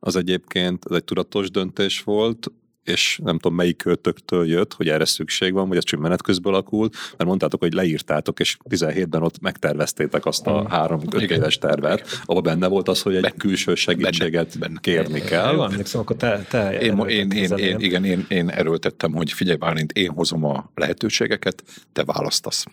Az 0.00 0.16
egyébként 0.16 0.84
ez 0.90 0.96
egy 0.96 1.04
tudatos 1.04 1.50
döntés 1.50 2.02
volt, 2.02 2.52
és 2.84 3.20
nem 3.22 3.38
tudom 3.38 3.56
melyik 3.56 3.76
költöktől 3.76 4.46
jött, 4.46 4.72
hogy 4.72 4.88
erre 4.88 5.04
szükség 5.04 5.52
van, 5.52 5.68
vagy 5.68 5.76
ez 5.76 5.84
csak 5.84 6.00
menet 6.00 6.22
közben 6.22 6.52
alakult, 6.52 6.96
mert 7.16 7.24
mondtátok, 7.28 7.60
hogy 7.60 7.72
leírtátok, 7.72 8.40
és 8.40 8.56
17-ben 8.68 9.22
ott 9.22 9.40
megterveztétek 9.40 10.26
azt 10.26 10.46
a 10.46 10.68
három-öt 10.68 11.30
éves 11.30 11.58
tervet, 11.58 12.20
ahol 12.24 12.42
benne 12.42 12.66
volt 12.66 12.88
az, 12.88 13.02
hogy 13.02 13.14
egy 13.14 13.22
ben, 13.22 13.36
külső 13.36 13.74
segítséget 13.74 14.58
benne, 14.58 14.80
kérni 14.80 15.20
kell. 15.20 15.54
Jó, 15.54 15.64
emlékszem, 15.64 16.00
akkor 16.00 16.16
te, 16.16 16.46
te 16.48 16.78
én, 16.78 16.98
én, 16.98 17.30
én, 17.30 17.50
én, 17.50 17.80
igen, 17.80 18.04
én, 18.04 18.26
én 18.28 18.48
erőltettem, 18.48 19.12
hogy 19.12 19.32
figyelj 19.32 19.56
Bálint, 19.56 19.92
én 19.92 20.10
hozom 20.10 20.44
a 20.44 20.70
lehetőségeket, 20.74 21.62
te 21.92 22.04
választasz. 22.04 22.64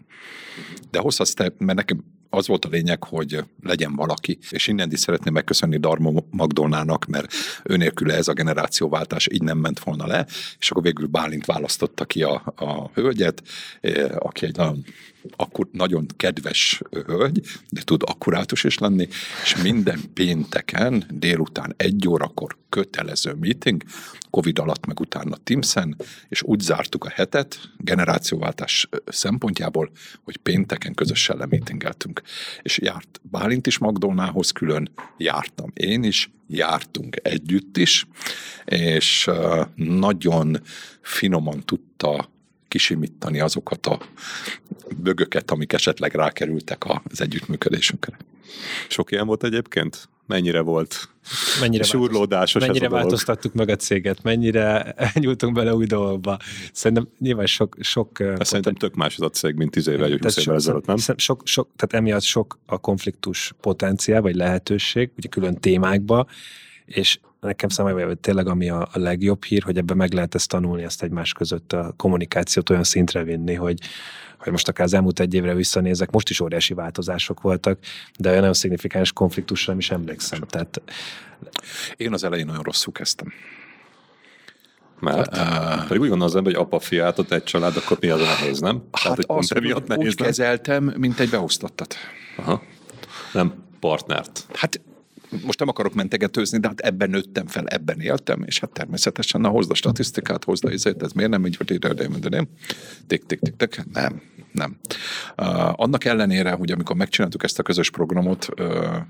De 0.92 1.00
hozhatsz 1.00 1.34
te, 1.34 1.54
mert 1.58 1.78
nekem 1.78 2.04
az 2.34 2.48
volt 2.48 2.66
a 2.66 2.70
lényeg, 2.70 3.04
hogy 3.04 3.44
legyen 3.64 3.96
valaki, 3.96 4.38
és 4.50 4.68
innen 4.68 4.92
is 4.92 5.00
szeretném 5.00 5.34
megköszönni 5.34 5.78
Darmo 5.78 6.24
Magdolnának, 6.30 7.06
mert 7.06 7.34
őnélküle 7.64 8.14
ez 8.14 8.28
a 8.28 8.34
generációváltás 8.34 9.28
így 9.32 9.42
nem 9.42 9.58
ment 9.58 9.80
volna 9.80 10.08
le, 10.08 10.26
és 10.60 10.72
akkor 10.72 10.84
végül 10.84 11.08
Bálint 11.08 11.46
választotta 11.46 12.06
ki 12.06 12.24
a, 12.24 12.54
a 12.56 12.90
hölgyet, 12.94 13.44
eh, 13.82 14.10
aki 14.16 14.46
egy 14.46 14.56
nagyon 14.56 14.86
akkor 15.36 15.68
nagyon 15.72 16.06
kedves 16.18 16.82
hölgy, 17.06 17.42
de 17.70 17.82
tud 17.82 18.02
akkurátus 18.06 18.64
is 18.64 18.78
lenni, 18.78 19.08
és 19.44 19.56
minden 19.56 20.00
pénteken 20.14 21.06
délután 21.10 21.74
egy 21.78 22.08
órakor 22.08 22.58
kötelező 22.70 23.34
meeting, 23.34 23.84
Covid 24.30 24.60
alatt 24.60 24.86
meg 24.86 25.00
utána 25.00 25.38
Teamsen, 25.44 25.96
és 26.30 26.42
úgy 26.44 26.60
zártuk 26.60 27.06
a 27.06 27.10
hetet 27.10 27.60
generációváltás 27.78 28.90
szempontjából, 29.06 29.92
hogy 30.24 30.38
pénteken 30.38 30.94
közösen 30.94 31.38
lemeetingeltünk. 31.38 32.22
És 32.62 32.80
járt 32.80 33.22
Bálint 33.24 33.68
is 33.68 33.78
Magdolnához 33.78 34.52
külön, 34.52 34.92
jártam 35.18 35.72
én 35.74 36.04
is, 36.04 36.32
jártunk 36.48 37.18
együtt 37.24 37.78
is, 37.78 38.08
és 38.66 39.30
nagyon 39.76 40.62
finoman 41.02 41.62
tudta 41.66 42.31
kisimítani 42.72 43.40
azokat 43.40 43.86
a 43.86 44.00
bögöket, 44.98 45.52
amik 45.52 45.74
esetleg 45.74 46.14
rákerültek 46.14 46.84
az 47.10 47.22
együttműködésünkre. 47.22 48.18
Sok 48.88 49.12
ilyen 49.12 49.28
volt 49.28 49.44
egyébként? 49.44 50.10
Mennyire 50.28 50.62
volt 50.62 51.10
mennyire 51.60 51.84
surlódásos 51.84 52.62
mennyire 52.62 52.86
ez 52.86 52.92
a 52.92 52.96
változtattuk 52.96 53.54
meg 53.54 53.70
a 53.70 53.76
céget, 53.76 54.24
mennyire 54.24 54.96
nyúltunk 55.14 55.54
bele 55.54 55.76
új 55.76 55.86
dolgokba. 55.86 56.38
Szerintem 56.74 57.08
nyilván 57.20 57.46
sok... 57.46 57.76
sok 57.80 58.20
Ezt 58.20 58.44
szerintem 58.44 58.76
tök 58.76 58.96
más 58.96 59.16
az 59.16 59.22
a 59.22 59.30
cég, 59.30 59.56
mint 59.56 59.72
10 59.72 59.88
évvel, 59.88 60.18
20 60.22 60.38
évvel 60.38 60.56
ezelőtt, 60.56 60.86
nem? 60.86 60.98
Sok, 61.16 61.42
sok, 61.48 61.70
tehát 61.76 62.06
emiatt 62.06 62.22
sok 62.22 62.60
a 62.66 62.78
konfliktus 62.78 63.54
potenciál, 63.62 64.22
vagy 64.22 64.36
lehetőség, 64.36 65.12
ugye 65.18 65.30
külön 65.30 65.56
témákba, 65.56 66.28
és 66.86 67.20
nekem 67.42 67.70
számomra 67.70 68.06
hogy 68.06 68.20
tényleg 68.20 68.48
ami 68.48 68.70
a, 68.70 68.90
a 68.92 69.00
legjobb 69.00 69.44
hír, 69.44 69.64
hogy 69.64 69.78
ebben 69.78 69.98
meg 69.98 70.14
lehet 70.14 70.36
ezt 70.36 70.50
tanulni, 70.50 70.84
ezt 70.84 71.04
egymás 71.04 71.34
között 71.34 71.74
a 71.74 71.94
kommunikációt 71.98 72.70
olyan 72.70 72.84
szintre 72.84 73.24
vinni, 73.24 73.54
hogy, 73.54 73.80
hogy 74.40 74.52
most 74.52 74.68
akár 74.68 74.86
az 74.86 74.94
elmúlt 74.94 75.20
egy 75.20 75.34
évre 75.34 75.54
visszanézek, 75.54 76.12
most 76.12 76.30
is 76.30 76.40
óriási 76.40 76.74
változások 76.74 77.42
voltak, 77.42 77.80
de 78.18 78.28
olyan 78.28 78.40
nagyon 78.40 78.56
szignifikáns 78.56 79.12
konfliktusra 79.14 79.72
nem 79.72 79.80
is 79.80 79.92
emlékszem. 79.92 80.40
Tehát... 80.40 80.82
Én 81.98 82.14
az 82.14 82.24
elején 82.24 82.46
nagyon 82.46 82.64
rosszul 82.64 82.94
kezdtem. 82.94 83.34
Mert 85.00 85.38
uh, 85.38 85.88
pedig 85.88 86.02
úgy 86.02 86.10
gondolom 86.10 86.22
az 86.22 86.36
ember, 86.36 86.54
hogy 86.54 86.62
apa 86.62 86.80
fiát, 86.80 87.20
ott 87.20 87.32
egy 87.32 87.44
család, 87.44 87.76
akkor 87.78 87.98
mi 88.00 88.10
az 88.10 88.22
a 88.22 88.24
nehéz, 88.24 88.60
nem? 88.60 88.84
Hát 88.92 89.04
Tehát, 89.04 89.24
azt 89.28 89.56
úgy, 89.56 89.84
nehéz, 89.88 90.08
úgy 90.08 90.20
nem? 90.20 90.28
kezeltem, 90.28 90.94
mint 90.98 91.20
egy 91.20 91.30
beosztottat. 91.30 91.96
Aha. 92.38 92.64
Nem 93.34 93.54
partnert. 93.80 94.46
Hát 94.54 94.82
most 95.46 95.60
nem 95.60 95.68
akarok 95.68 95.94
mentegetőzni, 95.94 96.60
de 96.60 96.68
hát 96.68 96.80
ebben 96.80 97.10
nőttem 97.10 97.48
fel, 97.48 97.66
ebben 97.68 98.00
éltem, 98.00 98.44
és 98.46 98.60
hát 98.60 98.70
természetesen, 98.70 99.42
na 99.42 99.50
hozd 99.50 99.72
a 99.72 99.76
statisztikát, 99.76 100.44
hozd 100.44 100.66
a 100.66 100.72
izét, 100.72 101.04
ez 101.04 101.12
miért 101.12 101.32
nem 101.32 101.46
így, 101.46 101.56
hogy 101.56 101.72
ide, 101.72 101.94
de 101.94 102.30
nem. 102.30 102.48
Tik, 103.08 103.26
tik, 103.26 103.40
tik, 103.40 103.56
tik, 103.56 103.84
nem, 103.94 104.22
nem. 104.52 104.78
Uh, 105.38 105.80
annak 105.80 106.06
ellenére, 106.06 106.52
hogy 106.52 106.72
amikor 106.72 106.96
megcsináltuk 106.96 107.44
ezt 107.44 107.60
a 107.60 107.64
közös 107.64 107.90
programot, 107.90 108.48
uh, 108.60 108.68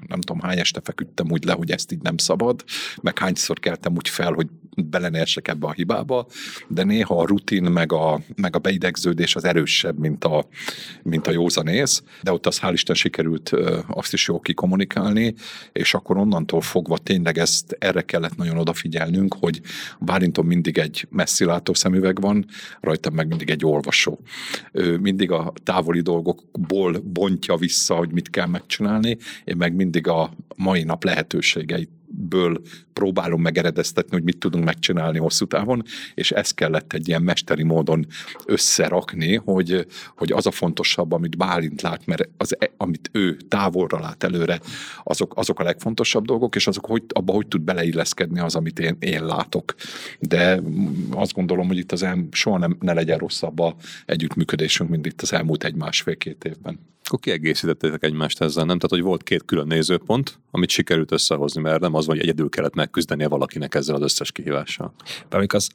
nem 0.08 0.22
tudom, 0.22 0.40
hány 0.40 0.60
este 0.60 0.82
feküdtem 0.84 1.32
úgy 1.32 1.44
le, 1.44 1.54
hogy 1.54 1.72
ezt 1.72 1.92
így 1.92 2.02
nem 2.02 2.18
szabad, 2.18 2.64
meg 3.02 3.20
hányszor 3.20 3.60
keltem 3.60 3.96
úgy 3.96 4.10
fel, 4.10 4.32
hogy 4.32 4.48
bele 4.76 5.10
ne 5.10 5.24
ebbe 5.42 5.68
a 5.68 5.72
hibába, 5.72 6.28
de 6.68 6.84
néha 6.84 7.20
a 7.20 7.26
rutin 7.26 7.64
meg 7.64 7.92
a, 7.94 8.22
meg 8.36 8.56
a 8.56 8.60
beidegződés 8.60 9.36
az 9.36 9.44
erősebb, 9.44 9.98
mint 10.00 10.24
a, 10.24 10.48
mint 11.04 11.28
a 11.28 11.32
józanész, 11.32 12.04
de 12.22 12.32
ott 12.32 12.46
az 12.46 12.60
hál' 12.62 12.72
Isten 12.74 12.96
sikerült 12.96 13.52
uh, 13.52 13.78
azt 13.88 14.14
is 14.14 14.28
jól 14.28 14.40
kikommunikálni, 14.40 15.34
és 15.72 15.94
akkor 15.94 16.18
onnantól 16.18 16.62
fogva 16.62 16.98
tényleg 16.98 17.38
ezt 17.38 17.76
erre 17.80 18.02
kellett 18.02 18.36
nagyon 18.36 18.58
odafigyelnünk, 18.58 19.36
hogy 19.40 19.62
Bálinton 20.00 20.46
mindig 20.46 20.78
egy 20.78 21.08
messzilátó 21.10 21.74
szemüveg 21.74 22.22
van, 22.22 22.46
rajtam 22.80 23.14
meg 23.14 23.28
mindig 23.28 23.50
egy 23.50 23.66
olvasó. 23.66 24.20
Ő 24.72 24.98
mindig 24.98 25.31
a 25.32 25.54
távoli 25.64 26.02
dolgokból 26.02 27.00
bontja 27.00 27.56
vissza, 27.56 27.96
hogy 27.96 28.12
mit 28.12 28.30
kell 28.30 28.48
megcsinálni, 28.48 29.18
én 29.44 29.58
meg 29.58 29.74
mindig 29.74 30.08
a 30.08 30.34
mai 30.56 30.84
nap 30.84 31.04
lehetőségeit 31.04 31.90
ből 32.14 32.62
próbálom 32.94 33.42
megeredeztetni, 33.42 34.12
hogy 34.12 34.24
mit 34.24 34.38
tudunk 34.38 34.64
megcsinálni 34.64 35.18
hosszú 35.18 35.46
távon, 35.46 35.84
és 36.14 36.32
ezt 36.32 36.56
kellett 36.56 36.94
egy 36.94 37.08
ilyen 37.08 37.22
mesteri 37.22 37.64
módon 37.64 38.06
összerakni, 38.46 39.36
hogy, 39.36 39.88
hogy 40.16 40.32
az 40.32 40.46
a 40.46 40.52
fontosabb, 40.52 41.12
amit 41.12 41.38
Bálint 41.38 41.82
lát, 41.82 42.06
mert 42.06 42.30
az, 42.38 42.56
e, 42.60 42.72
amit 42.78 43.10
ő 43.12 43.38
távolra 43.48 44.00
lát 44.00 44.24
előre, 44.24 44.60
azok, 45.04 45.38
azok 45.38 45.60
a 45.60 45.64
legfontosabb 45.64 46.26
dolgok, 46.26 46.56
és 46.56 46.68
azok 46.68 46.86
hogy, 46.86 47.04
abba 47.08 47.34
hogy 47.34 47.48
tud 47.48 47.62
beleilleszkedni 47.62 48.40
az, 48.40 48.56
amit 48.56 48.80
én, 48.80 48.96
én 49.00 49.26
látok. 49.26 49.76
De 50.20 50.62
azt 51.12 51.34
gondolom, 51.34 51.68
hogy 51.68 51.78
itt 51.78 51.92
az 51.92 52.04
el, 52.04 52.28
soha 52.32 52.58
nem, 52.58 52.78
ne 52.80 52.94
legyen 52.94 53.18
rosszabb 53.18 53.60
a 53.60 53.76
együttműködésünk, 54.06 54.90
mint 54.90 55.06
itt 55.06 55.22
az 55.22 55.34
elmúlt 55.34 55.64
egy 55.64 55.76
másfél-két 55.76 56.44
évben. 56.44 56.80
Akkor 57.12 57.24
kiegészítettétek 57.24 58.04
egymást 58.04 58.42
ezzel, 58.42 58.66
nem? 58.66 58.80
Tehát, 58.80 58.96
hogy 58.96 59.02
volt 59.10 59.24
két 59.24 59.46
külön 59.46 59.68
nézőpont, 59.68 60.40
amit 60.52 60.70
sikerült 60.70 61.12
összehozni, 61.12 61.62
mert 61.62 61.80
nem 61.80 61.96
az, 61.96 62.06
hogy 62.06 62.20
egyedül 62.20 62.50
kellett 62.50 62.74
megküzdenie 62.74 63.28
valakinek 63.28 63.76
ezzel 63.76 63.96
az 63.96 64.02
összes 64.02 64.32
kihívással. 64.32 64.94
Amikor 65.30 65.60
az, 65.60 65.70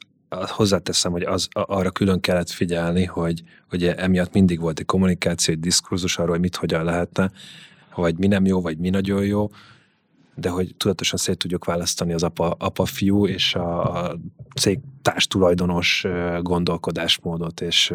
hozzáteszem, 0.49 1.11
hogy 1.11 1.23
az, 1.23 1.47
arra 1.51 1.91
külön 1.91 2.19
kellett 2.19 2.49
figyelni, 2.49 3.05
hogy 3.05 3.43
hogy 3.69 3.83
emiatt 3.83 4.33
mindig 4.33 4.59
volt 4.59 4.79
egy 4.79 4.85
kommunikáció, 4.85 5.53
egy 5.53 5.59
diskurzus 5.59 6.17
arról, 6.17 6.31
hogy 6.31 6.39
mit 6.39 6.55
hogyan 6.55 6.83
lehetne, 6.83 7.31
vagy 7.95 8.17
mi 8.17 8.27
nem 8.27 8.45
jó, 8.45 8.61
vagy 8.61 8.77
mi 8.77 8.89
nagyon 8.89 9.25
jó, 9.25 9.49
de 10.35 10.49
hogy 10.49 10.75
tudatosan 10.77 11.19
szét 11.19 11.37
tudjuk 11.37 11.65
választani 11.65 12.13
az 12.13 12.23
apa, 12.23 12.55
apa-fiú 12.59 13.27
és 13.27 13.55
a, 13.55 14.05
a 14.05 14.17
cég 14.55 14.79
társtulajdonos 15.07 16.05
gondolkodásmódot, 16.41 17.61
és, 17.61 17.93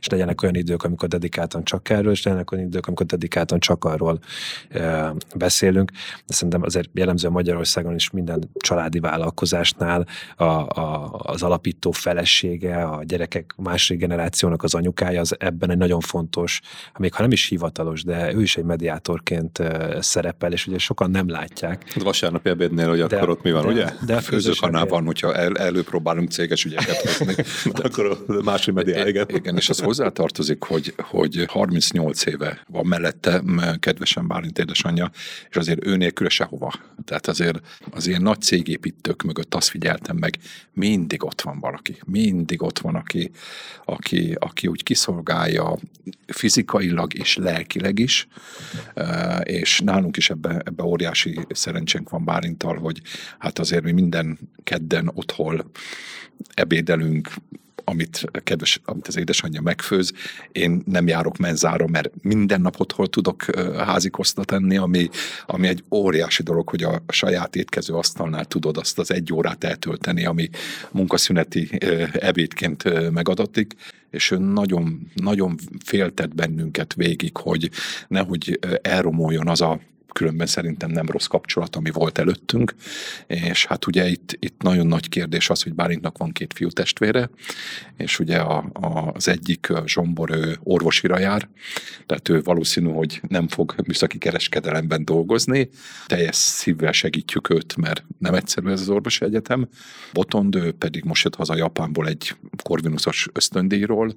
és 0.00 0.08
legyenek 0.08 0.42
olyan 0.42 0.54
idők, 0.54 0.82
amikor 0.82 1.08
dedikáltan 1.08 1.64
csak 1.64 1.88
erről, 1.88 2.12
és 2.12 2.22
legyenek 2.22 2.52
olyan 2.52 2.64
idők, 2.64 2.86
amikor 2.86 3.06
dedikáltan 3.06 3.60
csak 3.60 3.84
arról 3.84 4.18
beszélünk. 5.36 5.90
De 6.26 6.34
szerintem 6.34 6.62
azért 6.62 6.88
jellemző 6.94 7.28
Magyarországon 7.28 7.94
is 7.94 8.10
minden 8.10 8.50
családi 8.54 9.00
vállalkozásnál 9.00 10.06
a, 10.36 10.44
a, 10.44 11.10
az 11.12 11.42
alapító 11.42 11.90
felesége, 11.90 12.82
a 12.82 13.04
gyerekek 13.04 13.54
másik 13.56 13.98
generációnak 13.98 14.62
az 14.62 14.74
anyukája, 14.74 15.20
az 15.20 15.36
ebben 15.38 15.70
egy 15.70 15.78
nagyon 15.78 16.00
fontos, 16.00 16.60
még 16.98 17.14
ha 17.14 17.22
nem 17.22 17.32
is 17.32 17.48
hivatalos, 17.48 18.04
de 18.04 18.34
ő 18.34 18.42
is 18.42 18.56
egy 18.56 18.64
mediátorként 18.64 19.62
szerepel, 20.00 20.52
és 20.52 20.66
ugye 20.66 20.78
sokan 20.78 21.10
nem 21.10 21.28
látják. 21.28 21.92
A 21.94 22.02
vasárnapi 22.04 22.48
ebédnél, 22.48 22.88
hogy 22.88 23.02
de, 23.04 23.16
akkor 23.16 23.28
ott 23.28 23.42
mi 23.42 23.52
van, 23.52 23.62
de, 23.62 23.72
ugye? 23.72 23.86
De 24.06 24.16
a 24.16 24.20
főzőkanálban, 24.20 25.04
hogyha 25.04 25.34
el, 25.34 25.56
előpróbálunk 25.56 26.28
céges 26.56 26.64
ügyeket 26.64 27.00
hozni. 27.00 27.34
akkor 27.86 28.24
másik 28.44 28.74
mediá, 28.74 29.06
igen. 29.06 29.26
Igen, 29.28 29.56
és 29.56 29.68
az 29.68 29.80
hozzátartozik, 29.80 30.62
hogy, 30.62 30.94
hogy 30.96 31.44
38 31.48 32.26
éve 32.26 32.62
van 32.68 32.86
mellette 32.86 33.42
kedvesen 33.78 34.26
Bálint 34.26 34.58
édesanyja, 34.58 35.10
és 35.50 35.56
azért 35.56 35.86
ő 35.86 35.96
nélkül 35.96 36.28
sehova. 36.28 36.72
Tehát 37.04 37.26
azért 37.26 37.60
az 37.90 38.06
ilyen 38.06 38.22
nagy 38.22 38.40
cégépítők 38.40 39.22
mögött 39.22 39.54
azt 39.54 39.68
figyeltem 39.68 40.16
meg, 40.16 40.38
mindig 40.72 41.24
ott 41.24 41.40
van 41.40 41.60
valaki, 41.60 41.96
mindig 42.06 42.62
ott 42.62 42.78
van, 42.78 42.94
aki, 42.94 43.30
aki, 43.84 44.36
aki 44.38 44.66
úgy 44.66 44.82
kiszolgálja 44.82 45.78
fizikailag 46.26 47.14
és 47.14 47.36
lelkileg 47.36 47.98
is, 47.98 48.26
és 49.42 49.80
nálunk 49.80 50.16
is 50.16 50.30
ebbe, 50.30 50.62
ebbe 50.64 50.82
óriási 50.82 51.40
szerencsénk 51.50 52.10
van 52.10 52.24
Bálintal, 52.24 52.76
hogy 52.76 53.00
hát 53.38 53.58
azért 53.58 53.84
mi 53.84 53.92
minden 53.92 54.38
kedden 54.64 55.10
otthon 55.14 55.70
ebédelünk, 56.54 57.30
amit, 57.84 58.24
kedves, 58.44 58.80
amit 58.84 59.08
az 59.08 59.16
édesanyja 59.16 59.60
megfőz. 59.60 60.12
Én 60.52 60.82
nem 60.86 61.06
járok 61.06 61.36
menzára, 61.36 61.86
mert 61.86 62.10
minden 62.22 62.60
nap 62.60 62.80
otthon 62.80 63.10
tudok 63.10 63.44
házikosztat 63.76 64.46
tenni, 64.46 64.76
ami, 64.76 65.08
ami 65.46 65.68
egy 65.68 65.84
óriási 65.90 66.42
dolog, 66.42 66.68
hogy 66.68 66.82
a 66.82 67.02
saját 67.08 67.56
étkező 67.56 67.94
asztalnál 67.94 68.44
tudod 68.44 68.76
azt 68.76 68.98
az 68.98 69.10
egy 69.10 69.32
órát 69.32 69.64
eltölteni, 69.64 70.24
ami 70.24 70.48
munkaszüneti 70.90 71.68
ebédként 72.12 73.10
megadatik 73.10 73.74
és 74.10 74.30
ő 74.30 74.38
nagyon, 74.38 75.10
nagyon 75.14 75.56
féltett 75.84 76.34
bennünket 76.34 76.94
végig, 76.94 77.36
hogy 77.36 77.70
nehogy 78.08 78.58
elromoljon 78.82 79.48
az 79.48 79.60
a 79.60 79.80
különben 80.12 80.46
szerintem 80.46 80.90
nem 80.90 81.06
rossz 81.06 81.26
kapcsolat, 81.26 81.76
ami 81.76 81.90
volt 81.90 82.18
előttünk, 82.18 82.74
és 83.26 83.66
hát 83.66 83.86
ugye 83.86 84.08
itt, 84.08 84.36
itt 84.38 84.62
nagyon 84.62 84.86
nagy 84.86 85.08
kérdés 85.08 85.50
az, 85.50 85.62
hogy 85.62 85.74
Bálintnak 85.74 86.18
van 86.18 86.32
két 86.32 86.52
fiú 86.52 86.68
testvére, 86.68 87.30
és 87.96 88.18
ugye 88.18 88.38
a, 88.38 88.70
a, 88.72 89.12
az 89.14 89.28
egyik 89.28 89.68
Zsombor 89.86 90.30
ő 90.30 90.56
orvosira 90.62 91.18
jár, 91.18 91.48
tehát 92.06 92.28
ő 92.28 92.42
valószínű, 92.42 92.90
hogy 92.90 93.20
nem 93.28 93.48
fog 93.48 93.74
műszaki 93.86 94.18
kereskedelemben 94.18 95.04
dolgozni, 95.04 95.70
teljes 96.06 96.36
szívvel 96.36 96.92
segítjük 96.92 97.50
őt, 97.50 97.76
mert 97.76 98.04
nem 98.18 98.34
egyszerű 98.34 98.70
ez 98.70 98.80
az 98.80 98.88
orvosi 98.88 99.24
egyetem. 99.24 99.68
Botond, 100.12 100.54
ő 100.54 100.72
pedig 100.72 101.04
most 101.04 101.24
jött 101.24 101.34
haza 101.34 101.56
Japánból 101.56 102.08
egy 102.08 102.34
Corvinusos 102.62 103.28
ösztöndíjról, 103.32 104.14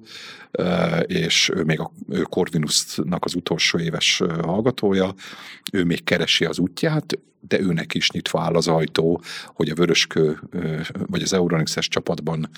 és 1.06 1.50
ő 1.54 1.62
még 1.62 1.80
a 1.80 1.92
Corvinusnak 2.22 3.24
az 3.24 3.34
utolsó 3.34 3.78
éves 3.78 4.22
hallgatója, 4.42 5.14
ő 5.72 5.84
még 5.86 6.04
keresi 6.04 6.44
az 6.44 6.58
útját, 6.58 7.18
de 7.48 7.60
őnek 7.60 7.94
is 7.94 8.10
nyitva 8.10 8.40
áll 8.40 8.54
az 8.54 8.68
ajtó, 8.68 9.22
hogy 9.44 9.68
a 9.68 9.74
Vöröskő 9.74 10.40
vagy 11.06 11.22
az 11.22 11.32
Euronixes 11.32 11.88
csapatban 11.88 12.48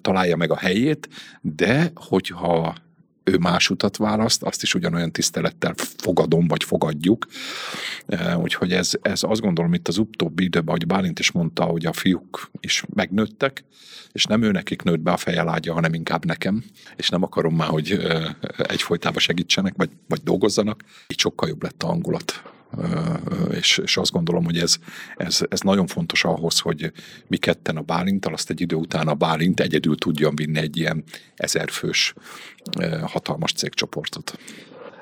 találja 0.00 0.36
meg 0.36 0.50
a 0.50 0.56
helyét, 0.56 1.08
de 1.40 1.90
hogyha 1.94 2.74
ő 3.24 3.38
más 3.38 3.70
utat 3.70 3.96
választ, 3.96 4.42
azt 4.42 4.62
is 4.62 4.74
ugyanolyan 4.74 5.12
tisztelettel 5.12 5.74
fogadom, 5.96 6.46
vagy 6.46 6.64
fogadjuk. 6.64 7.26
Úgyhogy 8.36 8.72
ez, 8.72 8.90
ez 9.02 9.22
azt 9.22 9.40
gondolom 9.40 9.74
itt 9.74 9.88
az 9.88 9.98
utóbbi 9.98 10.44
időben, 10.44 10.68
ahogy 10.68 10.86
Bálint 10.86 11.18
is 11.18 11.30
mondta, 11.30 11.64
hogy 11.64 11.86
a 11.86 11.92
fiúk 11.92 12.50
is 12.60 12.84
megnőttek, 12.94 13.64
és 14.12 14.24
nem 14.24 14.42
ő 14.42 14.50
nekik 14.50 14.82
nőtt 14.82 15.00
be 15.00 15.12
a 15.12 15.16
fejelágya, 15.16 15.72
hanem 15.72 15.94
inkább 15.94 16.24
nekem, 16.24 16.64
és 16.96 17.08
nem 17.08 17.22
akarom 17.22 17.54
már, 17.54 17.68
hogy 17.68 18.06
egyfolytában 18.56 19.20
segítsenek, 19.20 19.74
vagy, 19.76 19.90
vagy 20.08 20.22
dolgozzanak. 20.22 20.82
Így 21.06 21.18
sokkal 21.18 21.48
jobb 21.48 21.62
lett 21.62 21.82
a 21.82 21.86
hangulat 21.86 22.42
és, 23.50 23.78
és 23.78 23.96
azt 23.96 24.12
gondolom, 24.12 24.44
hogy 24.44 24.58
ez, 24.58 24.76
ez, 25.16 25.40
ez 25.48 25.60
nagyon 25.60 25.86
fontos 25.86 26.24
ahhoz, 26.24 26.58
hogy 26.58 26.92
mi 27.26 27.36
ketten 27.36 27.76
a 27.76 27.82
Bálinttal, 27.82 28.32
azt 28.32 28.50
egy 28.50 28.60
idő 28.60 28.76
után 28.76 29.08
a 29.08 29.14
Bálint 29.14 29.60
egyedül 29.60 29.96
tudjon 29.96 30.36
vinni 30.36 30.58
egy 30.58 30.76
ilyen 30.76 31.04
ezerfős 31.36 32.14
hatalmas 33.06 33.52
cégcsoportot. 33.52 34.38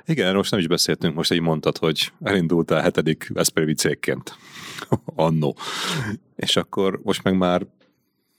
Igen, 0.07 0.35
most 0.35 0.51
nem 0.51 0.61
is 0.61 0.67
beszéltünk, 0.67 1.15
most 1.15 1.33
így 1.33 1.41
mondtad, 1.41 1.79
hogy 1.79 2.13
elindultál 2.23 2.83
hetedik 2.83 3.31
Veszprémi 3.33 3.75
cégként. 3.75 4.37
Annó. 5.05 5.57
És 6.37 6.57
akkor 6.57 7.01
most 7.03 7.23
meg 7.23 7.37
már 7.37 7.67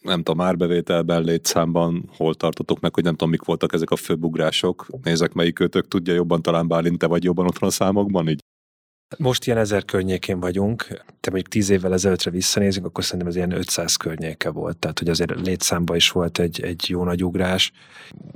nem 0.02 0.24
tudom, 0.24 0.42
árbevételben, 0.42 1.24
létszámban 1.24 2.10
hol 2.18 2.36
tartotok 2.36 2.80
meg, 2.80 2.94
hogy 2.94 3.04
nem 3.04 3.12
tudom, 3.12 3.30
mik 3.30 3.44
voltak 3.44 3.74
ezek 3.74 3.90
a 3.90 3.96
főbugrások. 3.96 4.88
Nézek, 5.04 5.34
melyik 5.34 5.60
őtök 5.60 5.88
tudja 5.88 6.14
jobban, 6.14 6.42
talán 6.42 6.68
Bálint, 6.68 6.98
te 6.98 7.08
vagy 7.08 7.24
jobban 7.24 7.46
otthon 7.46 7.70
a 7.70 7.72
számokban, 7.72 8.30
így? 8.30 8.44
Most 9.18 9.46
ilyen 9.46 9.58
ezer 9.58 9.86
környékén 9.86 10.40
vagyunk, 10.40 10.88
te 11.20 11.30
mondjuk 11.30 11.48
tíz 11.48 11.70
évvel 11.70 11.94
ezelőttre 11.94 12.32
visszanézünk, 12.32 12.86
akkor 12.86 13.04
szerintem 13.04 13.28
ez 13.28 13.36
ilyen 13.36 13.52
500 13.52 13.96
környéke 13.96 14.50
volt, 14.50 14.78
tehát 14.78 15.00
hogy 15.00 15.10
azért 15.10 15.46
létszámba 15.46 15.96
is 15.96 16.12
volt 16.12 16.40
egy, 16.40 16.62
egy 16.62 16.86
jó 16.88 17.04
nagy 17.04 17.24
ugrás. 17.24 17.72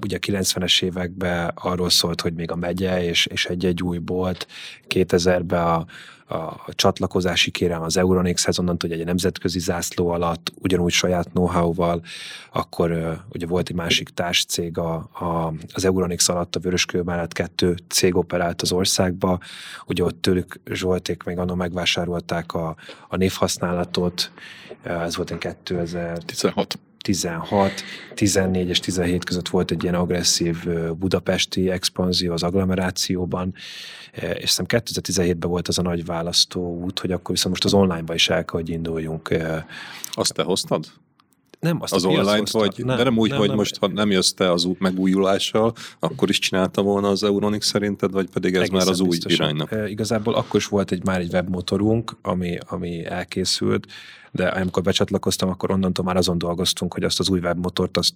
Ugye 0.01 0.15
a 0.15 0.19
90-es 0.19 0.83
években 0.83 1.51
arról 1.55 1.89
szólt, 1.89 2.21
hogy 2.21 2.33
még 2.33 2.51
a 2.51 2.55
megye 2.55 3.03
és, 3.03 3.25
és 3.25 3.45
egy-egy 3.45 3.83
új 3.83 3.97
bolt, 3.97 4.47
2000-ben 4.87 5.63
a, 5.63 5.85
a 6.31 6.65
csatlakozási 6.73 7.51
kérem 7.51 7.81
az 7.81 7.97
Euronixhez, 7.97 8.59
onnantól, 8.59 8.89
hogy 8.89 8.99
egy 8.99 9.05
nemzetközi 9.05 9.59
zászló 9.59 10.09
alatt, 10.09 10.51
ugyanúgy 10.55 10.91
saját 10.91 11.29
know-how-val, 11.29 12.01
akkor 12.51 13.19
ugye 13.29 13.45
volt 13.45 13.69
egy 13.69 13.75
másik 13.75 14.09
társcég 14.09 14.77
a, 14.77 14.93
a, 15.13 15.53
az 15.73 15.85
Euronix 15.85 16.29
alatt, 16.29 16.55
a 16.55 16.59
Vöröskő 16.59 17.01
mellett 17.01 17.33
kettő 17.33 17.77
cég 17.87 18.15
operált 18.15 18.61
az 18.61 18.71
országba, 18.71 19.39
ugye 19.85 20.03
ott 20.03 20.21
tőlük 20.21 20.59
Zsolték 20.65 21.23
még 21.23 21.37
annak 21.37 21.55
megvásárolták 21.55 22.53
a, 22.53 22.75
a 23.07 23.15
névhasználatot, 23.15 24.31
ez 24.83 25.15
volt 25.15 25.31
egy 25.31 25.37
2016 25.37 26.79
16, 27.01 27.71
14 28.13 28.69
és 28.69 28.79
17 28.79 29.23
között 29.23 29.49
volt 29.49 29.71
egy 29.71 29.83
ilyen 29.83 29.95
agresszív 29.95 30.67
budapesti 30.97 31.69
expanzió 31.69 32.33
az 32.33 32.43
agglomerációban, 32.43 33.53
és 34.13 34.39
hiszem 34.39 34.65
2017-ben 34.67 35.49
volt 35.49 35.67
az 35.67 35.77
a 35.77 35.81
nagy 35.81 36.05
választó 36.05 36.79
út, 36.83 36.99
hogy 36.99 37.11
akkor 37.11 37.35
viszont 37.35 37.49
most 37.49 37.65
az 37.65 37.73
online-ba 37.73 38.13
is 38.13 38.29
el 38.29 38.45
kell, 38.45 38.59
hogy 38.59 38.69
induljunk. 38.69 39.33
Azt 40.11 40.33
te 40.33 40.43
hoztad? 40.43 40.85
Nem, 41.61 41.81
azt 41.81 41.93
az 41.93 42.05
online 42.05 42.43
vagy, 42.51 42.73
nem, 42.85 42.97
de 42.97 43.03
nem 43.03 43.17
úgy, 43.17 43.29
nem, 43.29 43.39
hogy 43.39 43.47
nem, 43.47 43.57
most 43.57 43.77
ha 43.77 43.87
nem 43.87 44.11
jössz 44.11 44.31
te 44.31 44.51
az 44.51 44.65
út 44.65 44.79
megújulással, 44.79 45.73
akkor 45.99 46.29
is 46.29 46.39
csinálta 46.39 46.81
volna 46.81 47.07
az 47.07 47.23
Euronix 47.23 47.67
szerinted, 47.67 48.11
vagy 48.11 48.29
pedig 48.29 48.55
ez 48.55 48.69
már 48.69 48.87
az 48.87 48.99
új 48.99 49.07
biztosan. 49.07 49.45
iránynak? 49.45 49.71
E, 49.71 49.89
igazából 49.89 50.33
akkor 50.33 50.59
is 50.59 50.65
volt 50.65 50.91
egy 50.91 51.05
már 51.05 51.19
egy 51.19 51.33
webmotorunk, 51.33 52.17
ami, 52.21 52.57
ami 52.67 53.05
elkészült, 53.05 53.87
de 54.31 54.47
amikor 54.47 54.83
becsatlakoztam, 54.83 55.49
akkor 55.49 55.71
onnantól 55.71 56.05
már 56.05 56.17
azon 56.17 56.37
dolgoztunk, 56.37 56.93
hogy 56.93 57.03
azt 57.03 57.19
az 57.19 57.29
új 57.29 57.39
webmotort, 57.39 57.97
azt 57.97 58.13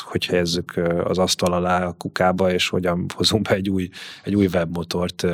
hogy 0.00 0.26
helyezzük 0.26 0.76
az 1.04 1.18
asztal 1.18 1.52
alá 1.52 1.86
a 1.86 1.92
kukába, 1.92 2.52
és 2.52 2.68
hogyan 2.68 3.06
hozunk 3.14 3.48
be 3.48 3.54
egy 3.54 3.70
új, 3.70 3.88
egy 4.24 4.34
új 4.34 4.46
webmotort, 4.46 5.26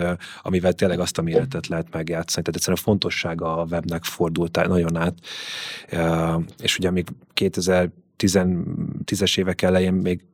amivel 0.43 0.73
tényleg 0.73 1.01
azt 1.01 1.19
a 1.19 1.23
méretet 1.23 1.67
lehet 1.67 1.87
megjátszani. 1.91 2.45
Tehát 2.45 2.57
egyszerűen 2.57 2.81
a 2.81 2.85
fontossága 2.85 3.57
a 3.57 3.65
webnek 3.65 4.05
fordult 4.05 4.67
nagyon 4.67 4.97
át. 4.97 5.15
És 6.63 6.79
ugye 6.79 6.91
még 6.91 7.09
2010-es 7.35 9.39
évek 9.39 9.63
elején 9.63 9.93
még 9.93 10.25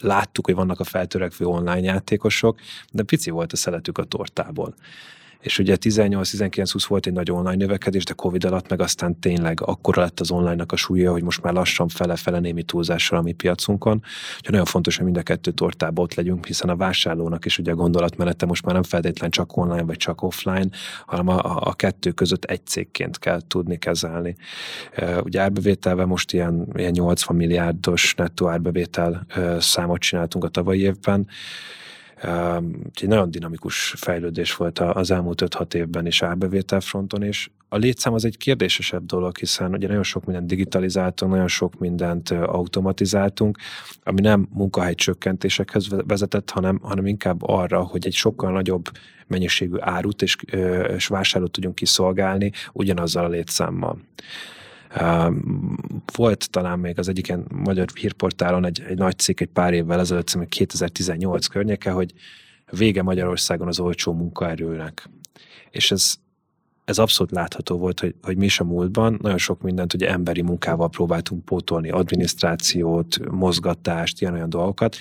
láttuk, 0.00 0.44
hogy 0.44 0.54
vannak 0.54 0.80
a 0.80 0.84
feltörekvő 0.84 1.44
online 1.44 1.80
játékosok, 1.80 2.58
de 2.90 3.02
pici 3.02 3.30
volt 3.30 3.52
a 3.52 3.56
szeletük 3.56 3.98
a 3.98 4.04
tortából 4.04 4.74
és 5.42 5.58
ugye 5.58 5.76
18-19-20 5.80 6.84
volt 6.88 7.06
egy 7.06 7.12
nagy 7.12 7.30
online 7.30 7.54
növekedés, 7.54 8.04
de 8.04 8.12
Covid 8.12 8.44
alatt 8.44 8.68
meg 8.68 8.80
aztán 8.80 9.18
tényleg 9.20 9.60
akkora 9.60 10.02
lett 10.02 10.20
az 10.20 10.30
online-nak 10.30 10.72
a 10.72 10.76
súlya, 10.76 11.12
hogy 11.12 11.22
most 11.22 11.42
már 11.42 11.52
lassan 11.52 11.88
fele-fele 11.88 12.38
némi 12.38 12.62
túlzással 12.62 13.18
a 13.18 13.22
mi 13.22 13.32
piacunkon. 13.32 14.02
Úgyhogy 14.36 14.50
nagyon 14.50 14.64
fontos, 14.64 14.96
hogy 14.96 15.04
mind 15.04 15.16
a 15.16 15.22
kettő 15.22 15.50
tortába 15.50 16.02
ott 16.02 16.14
legyünk, 16.14 16.46
hiszen 16.46 16.68
a 16.68 16.76
vásárlónak 16.76 17.44
is 17.44 17.58
ugye 17.58 17.72
a 17.72 17.74
gondolatmenete 17.74 18.46
most 18.46 18.64
már 18.64 18.74
nem 18.74 18.82
feltétlen 18.82 19.30
csak 19.30 19.56
online 19.56 19.82
vagy 19.82 19.96
csak 19.96 20.22
offline, 20.22 20.68
hanem 21.06 21.28
a, 21.28 21.60
a 21.66 21.72
kettő 21.72 22.10
között 22.10 22.44
egy 22.44 22.66
cégként 22.66 23.18
kell 23.18 23.40
tudni 23.48 23.78
kezelni. 23.78 24.36
Ugye 25.22 25.40
árbevételben 25.40 26.06
most 26.06 26.32
ilyen, 26.32 26.68
ilyen 26.74 26.92
80 26.92 27.36
milliárdos 27.36 28.14
nettó 28.14 28.48
árbevétel 28.48 29.26
számot 29.58 30.00
csináltunk 30.00 30.44
a 30.44 30.48
tavalyi 30.48 30.80
évben, 30.80 31.28
egy 33.00 33.08
nagyon 33.08 33.30
dinamikus 33.30 33.94
fejlődés 33.96 34.56
volt 34.56 34.78
az 34.78 35.10
elmúlt 35.10 35.42
5-6 35.46 35.74
évben 35.74 36.06
is 36.06 36.22
árbevétel 36.22 36.80
fronton, 36.80 37.22
és 37.22 37.50
a 37.68 37.76
létszám 37.76 38.12
az 38.12 38.24
egy 38.24 38.36
kérdésesebb 38.36 39.06
dolog, 39.06 39.38
hiszen 39.38 39.72
ugye 39.72 39.86
nagyon 39.86 40.02
sok 40.02 40.24
mindent 40.24 40.46
digitalizáltunk, 40.46 41.32
nagyon 41.32 41.48
sok 41.48 41.78
mindent 41.78 42.30
automatizáltunk, 42.30 43.58
ami 44.02 44.20
nem 44.20 44.48
munkahely 44.50 44.94
csökkentésekhez 44.94 45.88
vezetett, 46.06 46.50
hanem, 46.50 46.78
hanem 46.82 47.06
inkább 47.06 47.42
arra, 47.42 47.82
hogy 47.82 48.06
egy 48.06 48.14
sokkal 48.14 48.52
nagyobb 48.52 48.84
mennyiségű 49.26 49.76
árut 49.78 50.22
és, 50.22 50.36
és 50.96 51.06
vásárlót 51.06 51.50
tudjunk 51.50 51.74
kiszolgálni 51.74 52.52
ugyanazzal 52.72 53.24
a 53.24 53.28
létszámmal. 53.28 53.98
Volt 56.14 56.50
talán 56.50 56.78
még 56.78 56.98
az 56.98 57.08
egyik 57.08 57.28
ilyen 57.28 57.46
magyar 57.54 57.86
hírportálon 57.94 58.64
egy, 58.64 58.82
egy 58.88 58.98
nagy 58.98 59.18
cikk 59.18 59.40
egy 59.40 59.48
pár 59.48 59.72
évvel 59.72 60.00
ezelőtt, 60.00 60.48
2018 60.48 61.46
környéke, 61.46 61.90
hogy 61.90 62.12
vége 62.70 63.02
Magyarországon 63.02 63.68
az 63.68 63.80
olcsó 63.80 64.12
munkaerőnek. 64.12 65.10
És 65.70 65.90
ez, 65.90 66.14
ez 66.84 66.98
abszolút 66.98 67.32
látható 67.32 67.76
volt, 67.76 68.00
hogy, 68.00 68.14
hogy 68.22 68.36
mi 68.36 68.44
is 68.44 68.60
a 68.60 68.64
múltban 68.64 69.18
nagyon 69.22 69.38
sok 69.38 69.62
mindent 69.62 69.94
ugye 69.94 70.10
emberi 70.10 70.42
munkával 70.42 70.88
próbáltunk 70.88 71.44
pótolni, 71.44 71.90
adminisztrációt, 71.90 73.30
mozgatást, 73.30 74.20
ilyen-olyan 74.20 74.50
dolgokat, 74.50 74.96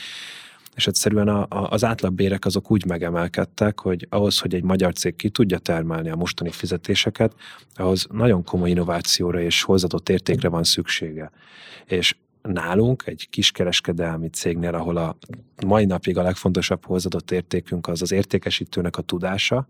és 0.75 0.87
egyszerűen 0.87 1.27
a, 1.27 1.41
a, 1.41 1.69
az 1.69 1.83
átlagbérek 1.83 2.45
azok 2.45 2.71
úgy 2.71 2.85
megemelkedtek, 2.85 3.79
hogy 3.79 4.07
ahhoz, 4.09 4.39
hogy 4.39 4.55
egy 4.55 4.63
magyar 4.63 4.93
cég 4.93 5.15
ki 5.15 5.29
tudja 5.29 5.57
termelni 5.57 6.09
a 6.09 6.15
mostani 6.15 6.51
fizetéseket, 6.51 7.35
ahhoz 7.73 8.07
nagyon 8.11 8.43
komoly 8.43 8.69
innovációra 8.69 9.41
és 9.41 9.63
hozzáadott 9.63 10.09
értékre 10.09 10.49
van 10.49 10.63
szüksége. 10.63 11.31
És 11.85 12.15
nálunk, 12.41 13.03
egy 13.05 13.27
kiskereskedelmi 13.29 14.29
cégnél, 14.29 14.75
ahol 14.75 14.97
a 14.97 15.17
mai 15.65 15.85
napig 15.85 16.17
a 16.17 16.23
legfontosabb 16.23 16.85
hozzáadott 16.85 17.31
értékünk 17.31 17.87
az 17.87 18.01
az 18.01 18.11
értékesítőnek 18.11 18.97
a 18.97 19.01
tudása, 19.01 19.67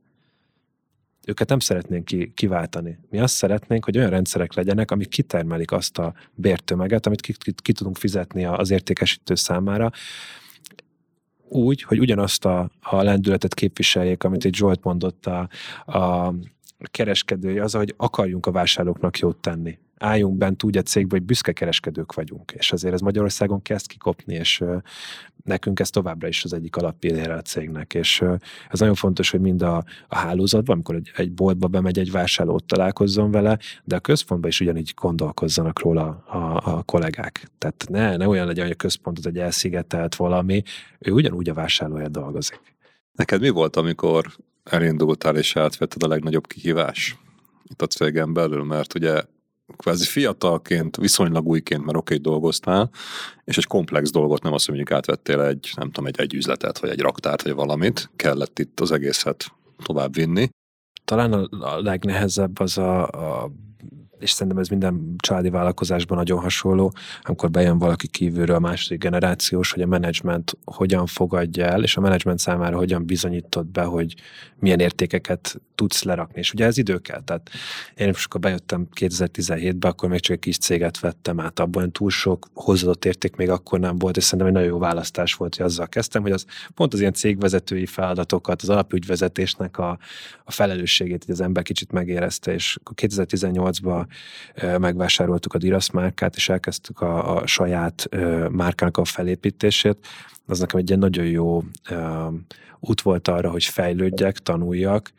őket 1.25 1.49
nem 1.49 1.59
szeretnénk 1.59 2.05
ki, 2.05 2.31
kiváltani. 2.35 2.99
Mi 3.09 3.19
azt 3.19 3.33
szeretnénk, 3.33 3.85
hogy 3.85 3.97
olyan 3.97 4.09
rendszerek 4.09 4.53
legyenek, 4.53 4.91
amik 4.91 5.07
kitermelik 5.07 5.71
azt 5.71 5.97
a 5.97 6.13
bértömeget, 6.33 7.05
amit 7.05 7.21
ki, 7.21 7.33
ki, 7.33 7.53
ki 7.55 7.71
tudunk 7.71 7.97
fizetni 7.97 8.45
az 8.45 8.71
értékesítő 8.71 9.35
számára, 9.35 9.91
úgy, 11.51 11.81
hogy 11.81 11.99
ugyanazt 11.99 12.45
a, 12.45 12.69
a 12.81 13.01
lendületet 13.01 13.53
képviseljék, 13.53 14.23
amit 14.23 14.45
egy 14.45 14.55
Zsolt 14.55 14.83
mondott 14.83 15.25
a, 15.25 15.49
a 15.97 16.33
kereskedője, 16.83 17.63
az, 17.63 17.73
hogy 17.73 17.93
akarjunk 17.97 18.45
a 18.45 18.51
vásárlóknak 18.51 19.19
jót 19.19 19.37
tenni. 19.37 19.77
Álljunk 20.01 20.37
bent 20.37 20.63
úgy 20.63 20.77
a 20.77 20.81
cégbe, 20.81 21.15
hogy 21.15 21.25
büszke 21.25 21.51
kereskedők 21.51 22.13
vagyunk, 22.13 22.51
és 22.51 22.71
azért 22.71 22.93
ez 22.93 22.99
Magyarországon 22.99 23.61
kezd 23.61 23.87
kikopni, 23.87 24.33
és 24.33 24.63
nekünk 25.43 25.79
ez 25.79 25.89
továbbra 25.89 26.27
is 26.27 26.43
az 26.43 26.53
egyik 26.53 26.75
alappillére 26.75 27.33
a 27.33 27.41
cégnek, 27.41 27.93
és 27.93 28.21
ez 28.69 28.79
nagyon 28.79 28.95
fontos, 28.95 29.29
hogy 29.29 29.39
mind 29.39 29.61
a, 29.61 29.83
a 30.07 30.15
hálózatban, 30.15 30.75
amikor 30.75 30.95
egy, 30.95 31.11
egy 31.15 31.31
boltba 31.31 31.67
bemegy 31.67 31.99
egy 31.99 32.11
vásárló, 32.11 32.53
ott 32.53 32.67
találkozzon 32.67 33.31
vele, 33.31 33.59
de 33.83 33.95
a 33.95 33.99
központban 33.99 34.49
is 34.49 34.59
ugyanígy 34.59 34.93
gondolkozzanak 34.95 35.79
róla 35.79 36.23
a, 36.27 36.61
a 36.77 36.83
kollégák. 36.83 37.47
Tehát 37.57 37.85
ne, 37.89 38.17
ne 38.17 38.27
olyan 38.27 38.47
legyen, 38.47 38.63
hogy 38.63 38.73
a 38.73 38.77
központ 38.77 39.17
az 39.17 39.27
egy 39.27 39.37
elszigetelt 39.37 40.15
valami, 40.15 40.63
ő 40.99 41.11
ugyanúgy 41.11 41.49
a 41.49 41.53
vásárlója 41.53 42.07
dolgozik. 42.07 42.61
Neked 43.11 43.41
mi 43.41 43.49
volt, 43.49 43.75
amikor 43.75 44.25
elindultál 44.63 45.37
és 45.37 45.55
átvetted 45.55 46.03
a 46.03 46.07
legnagyobb 46.07 46.47
kihívás 46.47 47.17
itt 47.63 47.81
a 47.81 47.87
cégen 47.87 48.33
belül, 48.33 48.63
mert 48.63 48.95
ugye 48.95 49.21
kvázi 49.77 50.05
fiatalként, 50.05 50.97
viszonylag 50.97 51.47
újként, 51.47 51.85
mert 51.85 51.97
oké, 51.97 52.13
okay, 52.13 52.31
dolgoztál, 52.31 52.89
és 53.43 53.57
egy 53.57 53.67
komplex 53.67 54.11
dolgot, 54.11 54.43
nem 54.43 54.53
azt, 54.53 54.67
mondjuk 54.67 54.91
átvettél 54.91 55.41
egy, 55.41 55.71
nem 55.75 55.91
tudom, 55.91 56.05
egy, 56.05 56.19
egy 56.19 56.33
üzletet, 56.33 56.79
vagy 56.79 56.89
egy 56.89 56.99
raktárt, 56.99 57.41
vagy 57.41 57.53
valamit, 57.53 58.09
kellett 58.15 58.59
itt 58.59 58.79
az 58.79 58.91
egészet 58.91 59.45
tovább 59.83 60.13
vinni. 60.13 60.49
Talán 61.05 61.33
a 61.33 61.81
legnehezebb 61.81 62.59
az 62.59 62.77
a, 62.77 63.07
a 63.07 63.51
és 64.21 64.31
szerintem 64.31 64.61
ez 64.61 64.67
minden 64.67 65.15
családi 65.17 65.49
vállalkozásban 65.49 66.17
nagyon 66.17 66.39
hasonló, 66.39 66.93
amikor 67.21 67.51
bejön 67.51 67.77
valaki 67.77 68.07
kívülről 68.07 68.55
a 68.55 68.59
második 68.59 68.99
generációs, 68.99 69.71
hogy 69.71 69.81
a 69.81 69.87
menedzsment 69.87 70.57
hogyan 70.65 71.05
fogadja 71.05 71.65
el, 71.65 71.83
és 71.83 71.97
a 71.97 72.01
menedzsment 72.01 72.39
számára 72.39 72.77
hogyan 72.77 73.05
bizonyított 73.05 73.67
be, 73.67 73.83
hogy 73.83 74.15
milyen 74.59 74.79
értékeket 74.79 75.61
tudsz 75.75 76.03
lerakni. 76.03 76.39
És 76.39 76.53
ugye 76.53 76.65
ez 76.65 76.77
idő 76.77 76.97
kell. 76.97 77.21
Tehát 77.23 77.49
én 77.95 78.07
most 78.07 78.25
akkor 78.25 78.39
bejöttem 78.39 78.87
2017-ben, 78.99 79.91
akkor 79.91 80.09
még 80.09 80.19
csak 80.19 80.35
egy 80.35 80.41
kis 80.41 80.57
céget 80.57 80.99
vettem 80.99 81.39
át, 81.39 81.59
abban 81.59 81.91
túl 81.91 82.09
sok 82.09 82.47
hozzáadott 82.53 83.05
érték 83.05 83.35
még 83.35 83.49
akkor 83.49 83.79
nem 83.79 83.97
volt, 83.97 84.17
és 84.17 84.23
szerintem 84.23 84.47
egy 84.47 84.53
nagyon 84.53 84.69
jó 84.69 84.77
választás 84.77 85.33
volt, 85.33 85.55
hogy 85.55 85.65
azzal 85.65 85.87
kezdtem, 85.87 86.21
hogy 86.21 86.31
az 86.31 86.45
pont 86.75 86.93
az 86.93 86.99
ilyen 86.99 87.13
cégvezetői 87.13 87.85
feladatokat, 87.85 88.61
az 88.61 88.69
alapügyvezetésnek 88.69 89.77
a, 89.77 89.97
a 90.43 90.51
felelősségét, 90.51 91.23
hogy 91.25 91.33
az 91.33 91.41
ember 91.41 91.63
kicsit 91.63 91.91
megérezte, 91.91 92.53
és 92.53 92.77
2018-ban 92.95 94.05
megvásároltuk 94.77 95.53
a 95.53 95.57
Dirasz 95.57 95.89
márkát, 95.89 96.35
és 96.35 96.49
elkezdtük 96.49 97.01
a, 97.01 97.35
a 97.35 97.47
saját 97.47 98.09
márkának 98.49 98.97
a 98.97 99.05
felépítését. 99.05 99.97
Az 100.45 100.59
nekem 100.59 100.79
egy 100.79 100.87
ilyen 100.87 100.99
nagyon 100.99 101.25
jó 101.25 101.63
út 102.79 103.01
volt 103.01 103.27
arra, 103.27 103.49
hogy 103.49 103.63
fejlődjek, 103.63 104.37
tanuljak, 104.37 105.11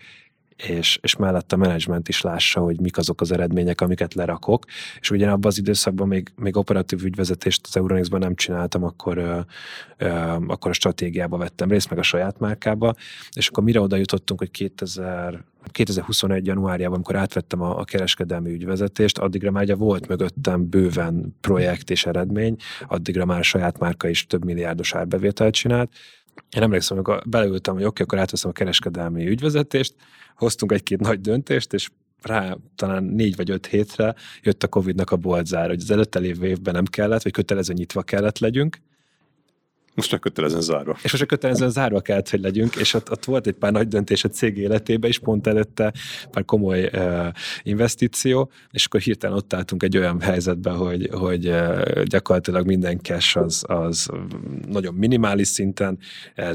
és, 0.69 0.99
és 1.03 1.17
mellett 1.17 1.53
a 1.53 1.57
menedzsment 1.57 2.09
is 2.09 2.21
lássa, 2.21 2.61
hogy 2.61 2.81
mik 2.81 2.99
azok 2.99 3.21
az 3.21 3.33
eredmények, 3.33 3.81
amiket 3.81 4.15
lerakok. 4.15 4.65
És 5.01 5.11
ugye 5.11 5.31
abban 5.31 5.51
az 5.51 5.59
időszakban 5.59 6.09
még, 6.09 6.33
még 6.37 6.57
operatív 6.57 7.05
ügyvezetést 7.05 7.67
az 7.67 7.77
Euronixban 7.77 8.21
nem 8.21 8.35
csináltam, 8.35 8.85
akkor, 8.85 9.19
ö, 9.19 9.41
ö, 9.97 10.09
akkor 10.47 10.71
a 10.71 10.75
stratégiába 10.75 11.37
vettem 11.37 11.71
részt, 11.71 11.91
meg 11.91 11.99
a 11.99 12.03
saját 12.03 12.39
márkába, 12.39 12.95
és 13.37 13.49
akkor 13.49 13.65
mire 13.65 13.81
oda 13.81 13.97
jutottunk, 13.97 14.41
hogy 14.41 14.51
2000, 14.51 15.45
2021. 15.71 16.47
januárjában, 16.47 16.95
amikor 16.95 17.17
átvettem 17.17 17.63
a, 17.63 17.79
a 17.79 17.85
kereskedelmi 17.85 18.53
ügyvezetést, 18.53 19.19
addigra 19.19 19.51
már 19.51 19.63
ugye 19.63 19.75
volt 19.75 20.09
mögöttem 20.09 20.69
bőven 20.69 21.37
projekt 21.41 21.91
és 21.91 22.07
eredmény, 22.07 22.57
addigra 22.87 23.25
már 23.25 23.39
a 23.39 23.43
saját 23.43 23.79
márka 23.79 24.09
is 24.09 24.27
több 24.27 24.45
milliárdos 24.45 24.95
árbevételt 24.95 25.55
csinált, 25.55 25.91
én 26.57 26.63
emlékszem, 26.63 26.97
amikor 26.97 27.23
beleültem, 27.27 27.75
hogy 27.75 27.85
oké, 27.85 27.91
okay, 27.91 28.05
akkor 28.05 28.19
átveszem 28.19 28.51
a 28.51 28.53
kereskedelmi 28.53 29.27
ügyvezetést, 29.27 29.95
hoztunk 30.37 30.73
egy-két 30.73 31.01
nagy 31.01 31.21
döntést, 31.21 31.73
és 31.73 31.89
rá 32.23 32.57
talán 32.77 33.05
négy 33.05 33.37
vagy 33.37 33.51
öt 33.51 33.67
hétre 33.67 34.15
jött 34.43 34.63
a 34.63 34.69
Covid-nak 34.69 35.11
a 35.11 35.17
boltzár, 35.17 35.69
hogy 35.69 35.81
az 35.81 35.91
előtte 35.91 36.19
lévő 36.19 36.47
évben 36.47 36.75
nem 36.75 36.85
kellett, 36.85 37.23
vagy 37.23 37.33
kötelező 37.33 37.73
nyitva 37.73 38.03
kellett 38.03 38.39
legyünk, 38.39 38.79
most 39.95 40.09
csak 40.09 40.21
kötelezően 40.21 40.61
zárva. 40.61 40.93
És 40.93 41.03
most 41.03 41.17
csak 41.17 41.27
kötelezően 41.27 41.71
zárva 41.71 42.01
kellett, 42.01 42.31
hogy 42.31 42.41
legyünk, 42.41 42.77
és 42.77 42.95
ott, 42.95 43.11
ott 43.11 43.25
volt 43.25 43.47
egy 43.47 43.55
pár 43.55 43.73
nagy 43.73 43.89
döntés 43.89 44.25
a 44.25 44.29
cég 44.29 44.57
életében 44.57 45.11
is, 45.11 45.19
pont 45.19 45.47
előtte 45.47 45.93
pár 46.31 46.45
komoly 46.45 46.91
uh, 46.93 47.27
investíció, 47.63 48.51
és 48.71 48.85
akkor 48.85 49.01
hirtelen 49.01 49.37
ott 49.37 49.55
álltunk 49.55 49.83
egy 49.83 49.97
olyan 49.97 50.21
helyzetben, 50.21 50.77
hogy, 50.77 51.09
hogy 51.13 51.49
uh, 51.49 52.03
gyakorlatilag 52.03 52.67
minden 52.67 53.01
cash 53.03 53.39
az, 53.39 53.65
az 53.67 54.09
nagyon 54.69 54.95
minimális 54.95 55.49
szinten, 55.49 55.99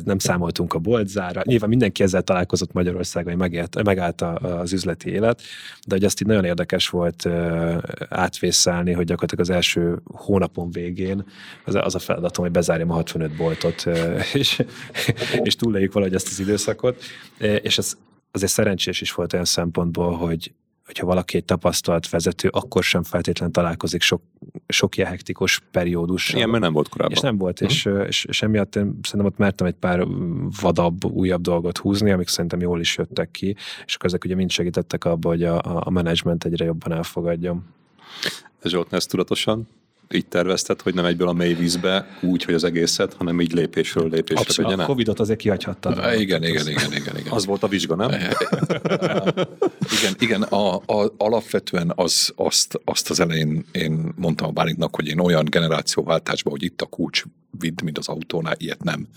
nem 0.03 0.17
számoltunk 0.17 0.73
a 0.73 0.79
boltzára. 0.79 1.41
Nyilván 1.43 1.69
mindenki 1.69 2.03
ezzel 2.03 2.21
találkozott 2.21 2.73
Magyarországon, 2.73 3.31
hogy 3.31 3.41
megélt, 3.41 3.83
megállt 3.83 4.21
az 4.21 4.73
üzleti 4.73 5.09
élet, 5.09 5.41
de 5.87 5.95
hogy 5.95 6.03
azt 6.03 6.21
így 6.21 6.27
nagyon 6.27 6.45
érdekes 6.45 6.89
volt 6.89 7.25
uh, 7.25 7.77
átvészelni, 8.09 8.91
hogy 8.91 9.05
gyakorlatilag 9.05 9.49
az 9.49 9.55
első 9.55 10.01
hónapon 10.03 10.71
végén 10.71 11.25
az, 11.65 11.75
az 11.75 11.95
a 11.95 11.99
feladatom, 11.99 12.43
hogy 12.43 12.53
bezárjam 12.53 12.91
a 12.91 12.93
65 12.93 13.26
15 13.27 13.35
boltot, 13.35 13.85
és, 14.41 14.63
és 15.43 15.55
túléljük 15.55 15.93
valahogy 15.93 16.15
ezt 16.15 16.27
az 16.27 16.39
időszakot. 16.39 17.03
És 17.61 17.77
ez 17.77 17.97
azért 18.31 18.51
szerencsés 18.51 19.01
is 19.01 19.13
volt 19.13 19.33
olyan 19.33 19.45
szempontból, 19.45 20.15
hogy, 20.15 20.53
hogyha 20.85 21.05
valaki 21.05 21.37
egy 21.37 21.45
tapasztalt 21.45 22.09
vezető, 22.09 22.49
akkor 22.51 22.83
sem 22.83 23.03
feltétlenül 23.03 23.53
találkozik 23.53 24.01
sok, 24.01 24.21
sok 24.67 24.97
ilyen 24.97 25.09
hektikus 25.09 25.61
periódus. 25.71 26.33
Ilyen, 26.33 26.49
mert 26.49 26.63
nem 26.63 26.73
volt 26.73 26.89
korábban. 26.89 27.15
És 27.15 27.21
nem 27.21 27.37
volt, 27.37 27.61
és, 27.61 27.89
és, 28.07 28.25
és 28.25 28.41
emiatt 28.41 28.75
én 28.75 28.99
szerintem 29.01 29.25
ott 29.25 29.37
mertem 29.37 29.67
egy 29.67 29.75
pár 29.75 30.07
vadabb, 30.61 31.05
újabb 31.05 31.41
dolgot 31.41 31.77
húzni, 31.77 32.11
amik 32.11 32.27
szerintem 32.27 32.59
jól 32.61 32.79
is 32.79 32.97
jöttek 32.97 33.31
ki, 33.31 33.55
és 33.85 33.95
akkor 33.95 34.05
ezek 34.05 34.23
ugye 34.23 34.35
mind 34.35 34.51
segítettek 34.51 35.05
abba, 35.05 35.29
hogy 35.29 35.43
a, 35.43 35.85
a 35.85 35.89
menedzsment 35.89 36.45
egyre 36.45 36.65
jobban 36.65 36.91
elfogadjam. 36.91 37.65
Zsolt, 38.63 38.93
ezt 38.93 39.09
tudatosan 39.09 39.67
így 40.13 40.25
tervezted, 40.25 40.81
hogy 40.81 40.93
nem 40.93 41.05
egyből 41.05 41.27
a 41.27 41.33
mély 41.33 41.53
vízbe 41.53 42.17
úgy, 42.21 42.43
hogy 42.43 42.53
az 42.53 42.63
egészet, 42.63 43.13
hanem 43.13 43.41
így 43.41 43.53
lépésről 43.53 44.09
lépésre 44.09 44.41
Abszolút. 44.41 44.71
vegyen 44.71 44.85
A 44.85 44.87
Covid-ot 44.87 45.19
azért 45.19 45.39
kihagyhattad. 45.39 45.97
Igen, 45.97 46.43
igen, 46.43 46.67
igen, 46.69 46.91
igen, 46.91 47.17
igen. 47.17 47.31
Az 47.31 47.45
volt 47.45 47.63
a 47.63 47.67
vizsga, 47.67 47.95
nem? 47.95 48.09
Igen, 49.99 50.15
igen 50.19 50.41
a, 50.41 50.75
a, 50.75 51.13
alapvetően 51.17 51.91
az, 51.95 52.33
azt, 52.35 52.79
azt 52.85 53.09
az 53.09 53.19
elején 53.19 53.65
én 53.71 54.13
mondtam 54.15 54.47
a 54.47 54.51
Bálintnak, 54.51 54.95
hogy 54.95 55.07
én 55.07 55.19
olyan 55.19 55.45
generációváltásban, 55.45 56.51
hogy 56.53 56.63
itt 56.63 56.81
a 56.81 56.85
kulcs 56.85 57.23
vidd, 57.59 57.83
mint 57.83 57.97
az 57.97 58.07
autónál, 58.07 58.55
ilyet 58.57 58.83
nem, 58.83 59.07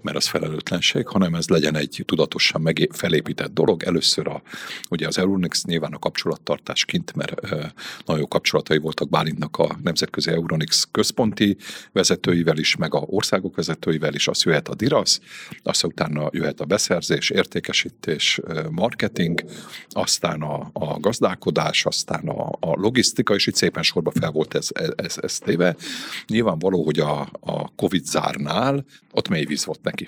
mert 0.00 0.16
az 0.16 0.26
felelőtlenség, 0.26 1.06
hanem 1.06 1.34
ez 1.34 1.48
legyen 1.48 1.76
egy 1.76 2.02
tudatosan 2.06 2.60
meg 2.60 2.88
felépített 2.92 3.54
dolog. 3.54 3.82
Először 3.82 4.28
a, 4.28 4.42
ugye 4.90 5.06
az 5.06 5.18
Euronix 5.18 5.64
nyilván 5.64 5.92
a 5.92 5.98
kapcsolattartás 5.98 6.84
kint, 6.84 7.14
mert 7.14 7.52
ö, 7.52 7.56
nagyon 8.04 8.20
jó 8.20 8.28
kapcsolatai 8.28 8.78
voltak 8.78 9.08
Bálintnak 9.08 9.56
a 9.58 9.78
Nemzetközi 9.82 10.21
Euronix 10.26 10.88
központi 10.90 11.56
vezetőivel 11.92 12.58
is, 12.58 12.76
meg 12.76 12.94
a 12.94 12.98
országok 13.06 13.56
vezetőivel 13.56 14.14
is, 14.14 14.28
az 14.28 14.42
jöhet 14.42 14.68
a 14.68 14.74
DIRAS, 14.74 15.18
aztán 15.62 15.90
utána 15.90 16.28
jöhet 16.32 16.60
a 16.60 16.64
beszerzés, 16.64 17.30
értékesítés, 17.30 18.40
marketing, 18.70 19.44
aztán 19.88 20.42
a, 20.42 20.70
a 20.72 21.00
gazdálkodás, 21.00 21.86
aztán 21.86 22.28
a, 22.28 22.48
a 22.60 22.74
logisztika, 22.74 23.34
és 23.34 23.46
itt 23.46 23.54
szépen 23.54 23.82
sorba 23.82 24.10
fel 24.10 24.30
volt 24.30 24.54
ez, 24.54 24.68
ez, 24.96 25.16
ez 25.20 25.38
téve. 25.38 25.76
Nyilvánvaló, 26.26 26.84
hogy 26.84 26.98
a, 26.98 27.20
a 27.40 27.74
Covid 27.74 28.04
zárnál 28.04 28.84
ott 29.12 29.28
mély 29.28 29.44
víz 29.44 29.64
volt 29.64 29.82
neki. 29.82 30.06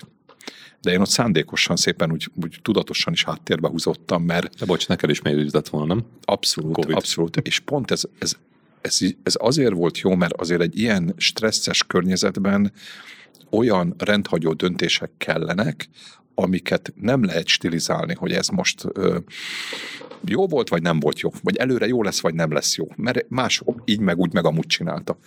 De 0.81 0.91
én 0.91 0.99
ott 0.99 1.09
szándékosan 1.09 1.75
szépen 1.75 2.11
úgy, 2.11 2.29
úgy 2.41 2.59
tudatosan 2.61 3.13
is 3.13 3.23
háttérbe 3.23 3.67
húzottam, 3.67 4.23
mert... 4.23 4.55
De 4.55 4.65
bocs, 4.65 4.87
neked 4.87 5.09
is 5.09 5.21
mély 5.21 5.49
volna, 5.69 5.93
nem? 5.93 6.05
Abszolút, 6.21 6.73
COVID. 6.73 6.95
abszolút. 6.95 7.37
És 7.37 7.59
pont 7.59 7.91
ez, 7.91 8.03
ez, 8.19 8.37
ez, 8.85 8.97
ez 9.23 9.35
azért 9.37 9.73
volt 9.73 9.99
jó, 9.99 10.15
mert 10.15 10.33
azért 10.33 10.61
egy 10.61 10.79
ilyen 10.79 11.13
stresszes 11.17 11.83
környezetben 11.83 12.71
olyan 13.49 13.95
rendhagyó 13.97 14.53
döntések 14.53 15.11
kellenek, 15.17 15.89
amiket 16.35 16.93
nem 16.95 17.23
lehet 17.23 17.47
stilizálni, 17.47 18.13
hogy 18.13 18.31
ez 18.31 18.47
most 18.47 18.85
ö, 18.93 19.17
jó 20.27 20.47
volt, 20.47 20.69
vagy 20.69 20.81
nem 20.81 20.99
volt 20.99 21.19
jó, 21.19 21.31
vagy 21.43 21.57
előre 21.57 21.87
jó 21.87 22.03
lesz, 22.03 22.21
vagy 22.21 22.33
nem 22.33 22.51
lesz 22.51 22.77
jó, 22.77 22.87
mert 22.95 23.29
más 23.29 23.63
így 23.85 23.99
meg 23.99 24.17
úgy 24.17 24.33
meg 24.33 24.45
amúgy 24.45 24.65
csinálta. 24.65 25.17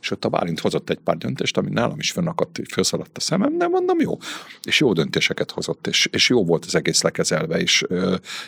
És 0.00 0.10
ott 0.10 0.24
a 0.24 0.28
Bálint 0.28 0.60
hozott 0.60 0.90
egy 0.90 0.98
pár 0.98 1.16
döntést, 1.16 1.56
ami 1.56 1.70
nálam 1.70 1.98
is 1.98 2.10
fönnakadt, 2.10 2.60
felszaladt 2.68 3.16
a 3.16 3.20
szemem, 3.20 3.56
nem 3.56 3.70
mondom 3.70 4.00
jó. 4.00 4.16
És 4.62 4.80
jó 4.80 4.92
döntéseket 4.92 5.50
hozott, 5.50 5.86
és, 5.86 6.08
és 6.12 6.28
jó 6.28 6.44
volt 6.44 6.64
az 6.64 6.74
egész 6.74 7.02
lekezelve, 7.02 7.60
és, 7.60 7.84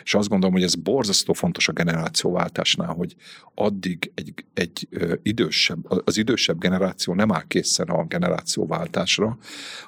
és 0.05 0.14
azt 0.14 0.29
gondolom, 0.29 0.55
hogy 0.55 0.64
ez 0.64 0.75
borzasztó 0.75 1.33
fontos 1.33 1.68
a 1.68 1.73
generációváltásnál, 1.73 2.95
hogy 2.95 3.14
addig 3.55 4.12
egy, 4.14 4.47
egy 4.55 4.89
idősebb, 5.23 6.03
az 6.05 6.16
idősebb 6.16 6.59
generáció 6.59 7.14
nem 7.14 7.33
áll 7.33 7.47
készen 7.47 7.89
a 7.89 8.05
generációváltásra, 8.05 9.39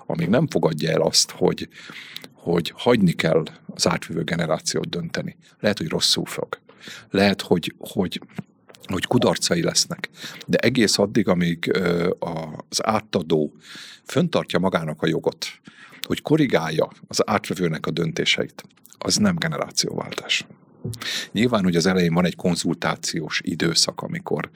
amíg 0.07 0.29
nem 0.29 0.47
fogadja 0.47 0.91
el 0.91 1.01
azt, 1.01 1.31
hogy, 1.31 1.69
hogy 2.43 2.73
hagyni 2.77 3.13
kell 3.13 3.45
az 3.67 3.89
átvívő 3.89 4.23
generációt 4.23 4.89
dönteni. 4.89 5.37
Lehet, 5.61 5.79
hogy 5.79 5.89
rosszul 5.89 6.27
fog. 6.27 6.59
Lehet, 7.11 7.43
hogy, 7.43 7.75
hogy 7.79 8.21
hogy 8.83 9.07
kudarcai 9.07 9.63
lesznek. 9.63 10.09
De 10.47 10.59
egész 10.59 10.99
addig, 10.99 11.29
amíg 11.29 11.73
az 12.69 12.87
átadó 12.87 13.53
föntartja 14.05 14.59
magának 14.59 15.03
a 15.03 15.07
jogot, 15.07 15.47
hogy 16.03 16.23
korrigálja 16.23 16.89
az 17.09 17.29
átvevőnek 17.29 17.87
a 17.87 17.91
döntéseit, 17.91 18.65
az 18.99 19.17
nem 19.17 19.37
generációváltás. 19.37 20.47
Nyilván, 21.33 21.63
hogy 21.63 21.77
az 21.77 21.87
elején 21.87 22.15
van 22.15 22.25
egy 22.25 22.37
konzultációs 22.37 23.41
időszak, 23.45 24.01
amikor 24.01 24.51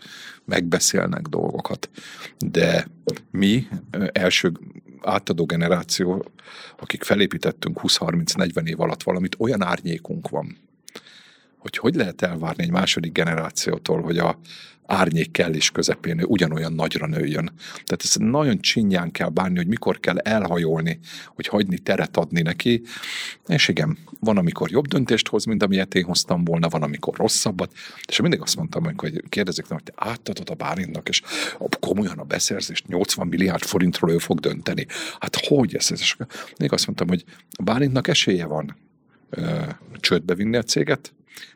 megbeszélnek 0.45 1.22
dolgokat, 1.22 1.91
de 2.39 2.89
mi 3.30 3.68
első 4.12 4.53
átadó 5.03 5.44
generáció, 5.44 6.24
akik 6.78 7.03
felépítettünk 7.03 7.80
20-30-40 7.82 8.66
év 8.66 8.80
alatt 8.80 9.03
valamit, 9.03 9.36
olyan 9.38 9.62
árnyékunk 9.62 10.28
van, 10.28 10.57
hogy 11.66 11.78
hogy 11.78 11.94
lehet 11.94 12.22
elvárni 12.22 12.62
egy 12.62 12.70
második 12.70 13.12
generációtól, 13.12 14.02
hogy 14.02 14.18
a 14.18 14.38
árnyék 14.86 15.30
kell 15.30 15.52
közepén 15.72 16.22
ugyanolyan 16.24 16.72
nagyra 16.72 17.06
nőjön. 17.06 17.52
Tehát 17.72 18.02
ezt 18.02 18.18
nagyon 18.18 18.60
csinyán 18.60 19.10
kell 19.10 19.28
bánni, 19.28 19.56
hogy 19.56 19.66
mikor 19.66 20.00
kell 20.00 20.18
elhajolni, 20.18 20.98
hogy 21.34 21.46
hagyni 21.46 21.78
teret 21.78 22.16
adni 22.16 22.42
neki. 22.42 22.82
És 23.46 23.68
igen, 23.68 23.98
van, 24.20 24.36
amikor 24.36 24.70
jobb 24.70 24.86
döntést 24.86 25.28
hoz, 25.28 25.44
mint 25.44 25.62
amilyet 25.62 25.94
én 25.94 26.04
hoztam 26.04 26.44
volna, 26.44 26.68
van, 26.68 26.82
amikor 26.82 27.16
rosszabbat. 27.16 27.72
És 28.08 28.20
mindig 28.20 28.40
azt 28.40 28.56
mondtam, 28.56 28.84
hogy 28.96 29.22
kérdezik, 29.28 29.66
hogy 29.66 29.82
te 29.82 29.92
átadod 29.96 30.50
a 30.50 30.54
Bálintnak, 30.54 31.08
és 31.08 31.22
komolyan 31.80 32.18
a 32.18 32.24
beszerzést 32.24 32.86
80 32.86 33.26
milliárd 33.26 33.62
forintról 33.62 34.10
ő 34.10 34.18
fog 34.18 34.40
dönteni. 34.40 34.86
Hát 35.20 35.36
hogy 35.46 35.74
ez? 35.74 35.90
És 35.90 36.16
még 36.58 36.72
azt 36.72 36.86
mondtam, 36.86 37.08
hogy 37.08 37.24
a 37.50 37.62
Bálintnak 37.62 38.08
esélye 38.08 38.46
van 38.46 38.76
ö, 39.30 39.62
csődbe 40.00 40.34
vinni 40.34 40.56
a 40.56 40.62
céget, 40.62 41.14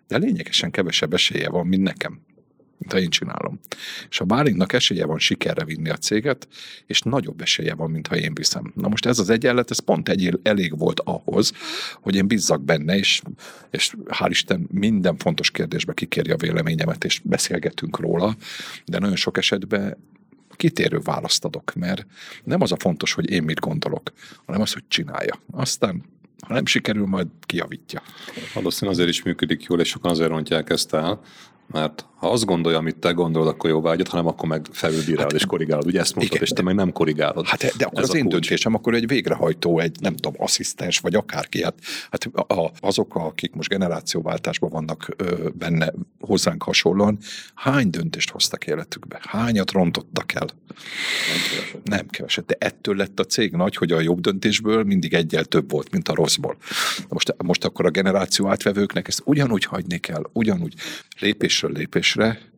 de 0.09 0.16
lényegesen 0.16 0.70
kevesebb 0.70 1.12
esélye 1.12 1.49
van, 1.49 1.66
mint 1.66 1.83
nekem 1.83 2.20
mint 2.81 2.93
ha 2.93 2.99
én 2.99 3.11
csinálom. 3.11 3.61
És 4.11 4.20
a 4.20 4.24
Bálintnak 4.24 4.72
esélye 4.72 5.05
van 5.05 5.18
sikerre 5.18 5.64
vinni 5.64 5.89
a 5.89 5.97
céget, 5.97 6.49
és 6.87 7.01
nagyobb 7.01 7.41
esélye 7.41 7.74
van, 7.74 7.91
mint 7.91 8.07
ha 8.07 8.16
én 8.16 8.35
viszem. 8.35 8.72
Na 8.74 8.89
most 8.89 9.07
ez 9.07 9.18
az 9.18 9.31
egyenlet, 9.31 9.70
ez 9.70 9.78
pont 9.78 10.09
egy 10.09 10.39
elég 10.43 10.78
volt 10.78 11.01
ahhoz, 11.01 11.53
hogy 11.95 12.14
én 12.14 12.26
bízzak 12.26 12.64
benne, 12.64 12.97
és, 12.97 13.22
és 13.70 13.95
hál' 14.09 14.28
Isten 14.28 14.68
minden 14.70 15.16
fontos 15.16 15.51
kérdésbe 15.51 15.93
kikérje 15.93 16.35
a 16.35 16.37
véleményemet, 16.37 17.05
és 17.05 17.20
beszélgetünk 17.24 17.99
róla, 17.99 18.37
de 18.85 18.99
nagyon 18.99 19.16
sok 19.16 19.39
esetben 19.39 19.97
kitérő 20.57 20.99
választ 20.99 21.45
adok, 21.45 21.74
mert 21.74 22.07
nem 22.45 22.61
az 22.61 22.72
a 22.72 22.76
fontos, 22.78 23.12
hogy 23.12 23.31
én 23.31 23.43
mit 23.43 23.61
gondolok, 23.61 24.12
hanem 24.47 24.61
az, 24.61 24.72
hogy 24.72 24.85
csinálja. 24.89 25.41
Aztán 25.51 26.05
ha 26.47 26.55
nem 26.55 26.66
sikerül, 26.66 27.07
majd 27.07 27.26
kijavítja. 27.41 28.03
Valószínűleg 28.55 28.95
azért 28.95 29.11
is 29.11 29.22
működik 29.22 29.62
jól, 29.62 29.80
és 29.80 29.88
sokan 29.88 30.11
azért 30.11 30.30
rontják 30.30 30.70
ezt 30.70 30.95
el, 30.95 31.20
mert 31.73 32.05
ha 32.21 32.31
azt 32.31 32.45
gondolja, 32.45 32.79
amit 32.79 32.97
te 32.97 33.11
gondolod, 33.11 33.49
akkor 33.49 33.71
jó 33.71 33.81
vágyat, 33.81 34.09
hanem 34.09 34.27
akkor 34.27 34.49
meg 34.49 34.66
felülbírálod 34.73 35.33
hát, 35.33 35.41
és 35.41 35.47
korrigálod. 35.47 35.87
Ugye 35.87 36.01
ezt 36.01 36.14
mondtad, 36.14 36.37
igen, 36.37 36.49
és 36.49 36.55
te 36.55 36.62
meg 36.62 36.75
nem 36.75 36.93
korrigálod. 36.93 37.47
Hát 37.47 37.77
de 37.77 37.85
akkor 37.85 38.03
Ez 38.03 38.09
az 38.09 38.14
én 38.14 38.21
kulcs. 38.21 38.35
döntésem, 38.35 38.75
akkor 38.75 38.95
egy 38.95 39.07
végrehajtó, 39.07 39.79
egy 39.79 39.97
nem 40.01 40.14
tudom, 40.14 40.35
asszisztens, 40.39 40.99
vagy 40.99 41.14
akárki. 41.14 41.62
Hát, 41.62 41.75
hát 42.11 42.25
a, 42.25 42.71
azok, 42.81 43.14
akik 43.14 43.55
most 43.55 43.68
generációváltásban 43.68 44.71
vannak 44.71 45.09
ö, 45.16 45.49
benne 45.55 45.93
hozzánk 46.21 46.62
hasonlóan, 46.62 47.18
hány 47.55 47.91
döntést 47.91 48.31
hoztak 48.31 48.66
életükbe? 48.66 49.21
Hányat 49.23 49.71
rontottak 49.71 50.33
el? 50.33 50.47
Nem 50.47 51.39
keveset. 51.51 51.81
Nem 51.85 52.07
keveset. 52.07 52.47
De 52.47 52.57
ettől 52.59 52.97
lett 52.97 53.21
a 53.21 53.25
cég 53.25 53.53
nagy, 53.53 53.77
hogy 53.77 53.93
a 53.93 54.01
jobb 54.01 54.21
döntésből 54.21 54.85
mindig 54.85 55.14
egyel 55.14 55.45
több 55.45 55.71
volt, 55.71 55.91
mint 55.91 56.09
a 56.09 56.14
rosszból. 56.14 56.57
Most, 57.09 57.35
most 57.45 57.64
akkor 57.64 57.87
a 57.87 57.91
generáció 57.91 58.49
átvevőknek 58.49 59.09
ezt 59.09 59.23
ugyanúgy 59.25 59.64
hagyni 59.64 59.99
kell, 59.99 60.23
ugyanúgy 60.33 60.75
lépésről 61.68 61.72
lépés 61.72 62.14
lépésre, 62.14 62.50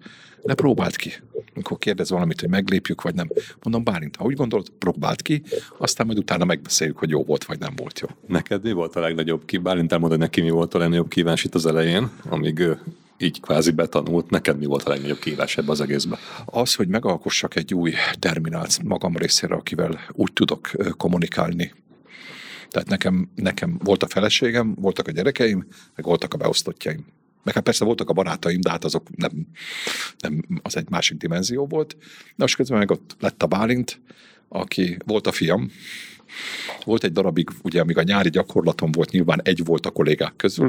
ne 0.42 0.55
próbáld 0.55 0.96
ki. 0.96 1.12
Amikor 1.55 1.78
kérdez 1.78 2.11
valamit, 2.11 2.40
hogy 2.40 2.48
meglépjük, 2.48 3.03
vagy 3.03 3.14
nem. 3.14 3.28
Mondom, 3.62 3.84
Bálint, 3.84 4.16
ha 4.16 4.24
úgy 4.24 4.34
gondolod, 4.34 4.68
próbáld 4.78 5.22
ki, 5.22 5.42
aztán 5.78 6.07
majd 6.07 6.18
utána 6.18 6.44
megbeszéljük, 6.44 6.98
hogy 6.98 7.11
jó 7.11 7.24
volt, 7.24 7.44
vagy 7.44 7.59
nem 7.59 7.72
volt 7.76 8.00
jó. 8.00 8.09
Neked 8.26 8.62
mi 8.62 8.72
volt 8.72 8.96
a 8.96 9.00
legnagyobb 9.00 9.44
ki? 9.44 9.59
Bálint 9.59 9.92
elmondod, 9.92 10.18
neki 10.18 10.40
mi 10.40 10.50
volt 10.50 10.74
a 10.74 10.78
legnagyobb 10.78 11.09
kívás 11.09 11.44
itt 11.44 11.55
az 11.55 11.66
elején, 11.66 12.11
amíg 12.28 12.59
ő 12.59 12.78
így 13.18 13.40
kvázi 13.40 13.70
betanult. 13.70 14.30
Neked 14.30 14.59
mi 14.59 14.64
volt 14.64 14.82
a 14.82 14.88
legnagyobb 14.88 15.18
kívás 15.18 15.57
ebbe 15.57 15.70
az 15.70 15.80
egészbe? 15.80 16.18
Az, 16.44 16.74
hogy 16.74 16.88
megalkossak 16.88 17.57
egy 17.57 17.74
új 17.74 17.92
terminált 18.18 18.82
magam 18.82 19.16
részére, 19.16 19.55
akivel 19.55 20.00
úgy 20.12 20.32
tudok 20.32 20.70
kommunikálni, 20.96 21.72
tehát 22.68 22.88
nekem, 22.88 23.30
nekem 23.34 23.78
volt 23.84 24.03
a 24.03 24.07
feleségem, 24.07 24.74
voltak 24.74 25.09
a 25.09 25.11
gyerekeim, 25.11 25.66
meg 25.96 26.05
voltak 26.05 26.34
a 26.34 26.36
beosztottjaim. 26.36 27.07
Meg 27.43 27.55
hát 27.55 27.62
persze 27.62 27.84
voltak 27.84 28.09
a 28.09 28.12
barátaim, 28.12 28.61
de 28.61 28.70
hát 28.70 28.84
azok 28.84 29.16
nem, 29.16 29.30
nem 30.18 30.45
az 30.62 30.76
egy 30.76 30.90
másik 30.90 31.16
dimenzió 31.16 31.66
volt. 31.66 31.97
De 32.01 32.34
most 32.36 32.57
közben 32.57 32.78
meg 32.78 32.90
ott 32.90 33.16
lett 33.20 33.43
a 33.43 33.47
Bálint, 33.47 34.01
aki 34.49 34.97
volt 35.05 35.26
a 35.26 35.32
fiam, 35.32 35.70
volt 36.84 37.05
egy 37.05 37.12
darabig, 37.12 37.51
ugye 37.62 37.80
amíg 37.80 37.99
a 37.99 38.03
nyári 38.03 38.30
gyakorlatom 38.30 38.93
volt, 38.93 39.11
nyilván 39.11 39.40
egy 39.43 39.64
volt 39.64 39.86
a 39.86 39.90
kollégák 39.90 40.36
közül, 40.36 40.68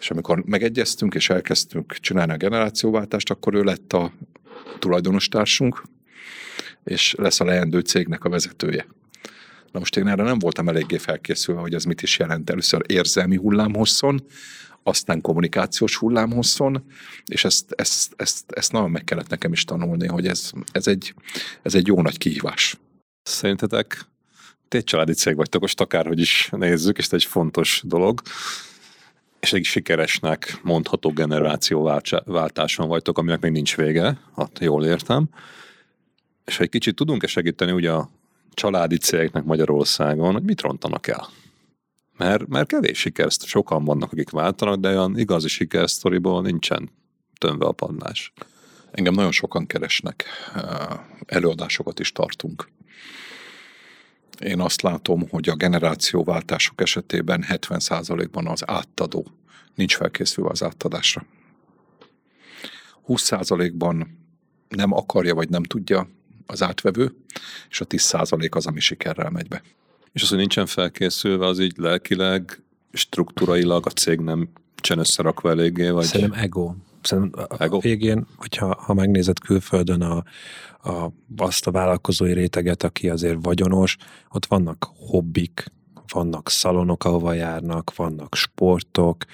és 0.00 0.10
amikor 0.10 0.42
megegyeztünk 0.44 1.14
és 1.14 1.30
elkezdtünk 1.30 1.92
csinálni 1.92 2.32
a 2.32 2.36
generációváltást, 2.36 3.30
akkor 3.30 3.54
ő 3.54 3.62
lett 3.62 3.92
a 3.92 4.12
tulajdonostársunk, 4.78 5.82
és 6.84 7.14
lesz 7.18 7.40
a 7.40 7.44
leendő 7.44 7.80
cégnek 7.80 8.24
a 8.24 8.28
vezetője. 8.28 8.86
Na 9.72 9.78
most 9.78 9.96
én 9.96 10.08
erre 10.08 10.22
nem 10.22 10.38
voltam 10.38 10.68
eléggé 10.68 10.98
felkészülve, 10.98 11.60
hogy 11.60 11.74
ez 11.74 11.84
mit 11.84 12.02
is 12.02 12.18
jelent. 12.18 12.50
Először 12.50 12.82
érzelmi 12.86 13.36
hullámhosszon, 13.36 14.26
aztán 14.86 15.20
kommunikációs 15.20 15.96
hullámhosszon, 15.96 16.84
és 17.24 17.44
ezt, 17.44 17.72
ezt, 17.76 18.14
ezt, 18.16 18.52
ezt 18.52 18.72
nagyon 18.72 18.90
meg 18.90 19.04
kellett 19.04 19.28
nekem 19.28 19.52
is 19.52 19.64
tanulni, 19.64 20.06
hogy 20.06 20.26
ez, 20.26 20.50
ez, 20.72 20.86
egy, 20.86 21.14
ez 21.62 21.74
egy 21.74 21.86
jó 21.86 22.02
nagy 22.02 22.18
kihívás. 22.18 22.78
Szerintetek 23.22 24.06
ti 24.68 24.76
egy 24.76 24.84
családi 24.84 25.12
cég 25.12 25.36
vagytok, 25.36 25.60
most 25.60 25.80
akárhogy 25.80 26.20
is 26.20 26.48
nézzük, 26.50 26.98
és 26.98 27.04
ez 27.04 27.12
egy 27.12 27.24
fontos 27.24 27.82
dolog. 27.84 28.20
és 29.40 29.52
egy 29.52 29.64
sikeresnek 29.64 30.60
mondható 30.62 31.10
generációváltáson 31.10 32.88
vagytok, 32.88 33.18
aminek 33.18 33.40
még 33.40 33.52
nincs 33.52 33.76
vége, 33.76 34.20
hát 34.36 34.58
jól 34.60 34.84
értem. 34.84 35.28
És 36.44 36.56
ha 36.56 36.62
egy 36.62 36.68
kicsit 36.68 36.94
tudunk-e 36.94 37.26
segíteni 37.26 37.72
ugye 37.72 37.92
a 37.92 38.10
családi 38.54 38.96
cégeknek 38.96 39.44
Magyarországon, 39.44 40.32
hogy 40.32 40.42
mit 40.42 40.60
rontanak 40.60 41.06
el? 41.06 41.28
Mert, 42.16 42.46
mert 42.46 42.68
kevés 42.68 42.98
sikerzt, 42.98 43.44
sokan 43.44 43.84
vannak, 43.84 44.12
akik 44.12 44.30
váltanak, 44.30 44.76
de 44.76 44.88
olyan 44.88 45.18
igazi 45.18 45.48
sikersztoriból 45.48 46.42
nincsen 46.42 46.90
tömve 47.38 47.66
a 47.66 47.72
padlás. 47.72 48.32
Engem 48.90 49.14
nagyon 49.14 49.32
sokan 49.32 49.66
keresnek, 49.66 50.24
előadásokat 51.26 52.00
is 52.00 52.12
tartunk. 52.12 52.68
Én 54.40 54.60
azt 54.60 54.82
látom, 54.82 55.28
hogy 55.28 55.48
a 55.48 55.54
generációváltások 55.54 56.80
esetében 56.80 57.44
70%-ban 57.48 58.46
az 58.46 58.68
átadó 58.68 59.26
nincs 59.74 59.96
felkészülve 59.96 60.50
az 60.50 60.62
átadásra. 60.62 61.26
20%-ban 63.06 64.18
nem 64.68 64.92
akarja 64.92 65.34
vagy 65.34 65.48
nem 65.48 65.62
tudja 65.62 66.08
az 66.46 66.62
átvevő, 66.62 67.14
és 67.68 67.80
a 67.80 67.86
10% 67.86 68.50
az, 68.50 68.66
ami 68.66 68.80
sikerrel 68.80 69.30
megy 69.30 69.48
be. 69.48 69.62
És 70.16 70.22
az, 70.22 70.28
hogy 70.28 70.38
nincsen 70.38 70.66
felkészülve, 70.66 71.46
az 71.46 71.58
így 71.58 71.76
lelkileg, 71.76 72.62
strukturailag 72.92 73.86
a 73.86 73.90
cég 73.90 74.20
nem 74.20 74.48
csen 74.74 74.98
összerakva 74.98 75.50
eléggé? 75.50 75.88
Vagy... 75.90 76.04
Szerintem 76.04 76.40
ego. 76.42 76.74
Szerintem 77.02 77.46
a 77.48 77.62
ego? 77.62 77.78
végén, 77.78 78.26
hogyha 78.36 78.76
ha 78.80 78.94
megnézed 78.94 79.38
külföldön 79.38 80.02
a, 80.02 80.24
a, 80.90 81.12
azt 81.36 81.66
a 81.66 81.70
vállalkozói 81.70 82.32
réteget, 82.32 82.82
aki 82.82 83.08
azért 83.08 83.38
vagyonos, 83.42 83.96
ott 84.30 84.46
vannak 84.46 84.90
hobbik, 84.96 85.64
vannak 86.12 86.50
szalonok, 86.50 87.04
ahova 87.04 87.32
járnak, 87.32 87.94
vannak 87.96 88.34
sportok. 88.34 89.24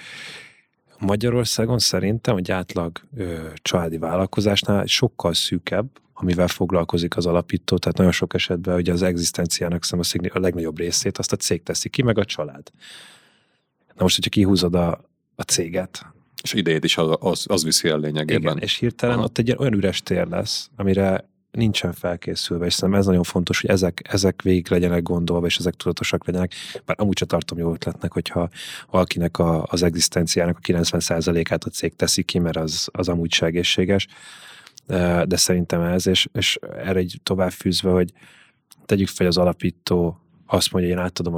Magyarországon 1.03 1.79
szerintem 1.79 2.37
egy 2.37 2.51
átlag 2.51 2.99
ö, 3.17 3.47
családi 3.61 3.97
vállalkozásnál 3.97 4.85
sokkal 4.85 5.33
szűkebb, 5.33 5.87
amivel 6.13 6.47
foglalkozik 6.47 7.17
az 7.17 7.25
alapító, 7.25 7.77
tehát 7.77 7.97
nagyon 7.97 8.13
sok 8.13 8.33
esetben 8.33 8.75
ugye 8.75 8.91
az 8.91 9.01
egzisztenciának 9.01 9.83
a 10.33 10.39
legnagyobb 10.39 10.77
részét 10.77 11.17
azt 11.17 11.31
a 11.31 11.35
cég 11.35 11.63
teszi 11.63 11.89
ki, 11.89 12.01
meg 12.01 12.17
a 12.17 12.25
család. 12.25 12.69
Na 13.95 14.03
most, 14.03 14.15
hogyha 14.15 14.29
kihúzod 14.29 14.75
a, 14.75 15.05
a 15.35 15.41
céget, 15.41 16.05
és 16.43 16.53
idejét 16.53 16.83
is 16.83 16.97
az, 16.97 17.17
az, 17.19 17.45
az 17.47 17.63
viszi 17.63 17.89
el 17.89 17.99
lényegében. 17.99 18.41
Igen, 18.41 18.57
és 18.57 18.77
hirtelen 18.77 19.15
Aha. 19.15 19.25
ott 19.25 19.37
egy 19.37 19.55
olyan 19.57 19.73
üres 19.73 20.01
tér 20.01 20.27
lesz, 20.27 20.69
amire 20.75 21.29
nincsen 21.53 21.93
felkészülve, 21.93 22.65
és 22.65 22.73
szerintem 22.73 22.99
ez 22.99 23.05
nagyon 23.05 23.23
fontos, 23.23 23.61
hogy 23.61 23.69
ezek, 23.69 24.01
ezek 24.09 24.41
végig 24.41 24.69
legyenek 24.69 25.03
gondolva, 25.03 25.45
és 25.45 25.57
ezek 25.57 25.73
tudatosak 25.73 26.25
legyenek, 26.25 26.53
bár 26.85 26.95
amúgy 26.99 27.17
sem 27.17 27.27
tartom 27.27 27.57
jó 27.57 27.71
ötletnek, 27.73 28.11
hogyha 28.11 28.49
valakinek 28.89 29.39
a, 29.39 29.63
az 29.63 29.83
egzisztenciának 29.83 30.57
a 30.57 30.67
90%-át 30.67 31.63
a 31.63 31.69
cég 31.69 31.95
teszi 31.95 32.23
ki, 32.23 32.39
mert 32.39 32.57
az, 32.57 32.89
az 32.91 33.09
amúgy 33.09 33.33
se 33.33 33.45
egészséges, 33.45 34.07
de 35.25 35.35
szerintem 35.35 35.81
ez, 35.81 36.07
és, 36.07 36.27
és 36.33 36.59
erre 36.61 36.99
egy 36.99 37.19
tovább 37.23 37.51
fűzve, 37.51 37.91
hogy 37.91 38.13
tegyük 38.85 39.07
fel, 39.07 39.27
az 39.27 39.37
alapító 39.37 40.17
azt 40.45 40.71
mondja, 40.71 40.91
hogy 40.91 40.99
én 40.99 41.05
átadom 41.05 41.35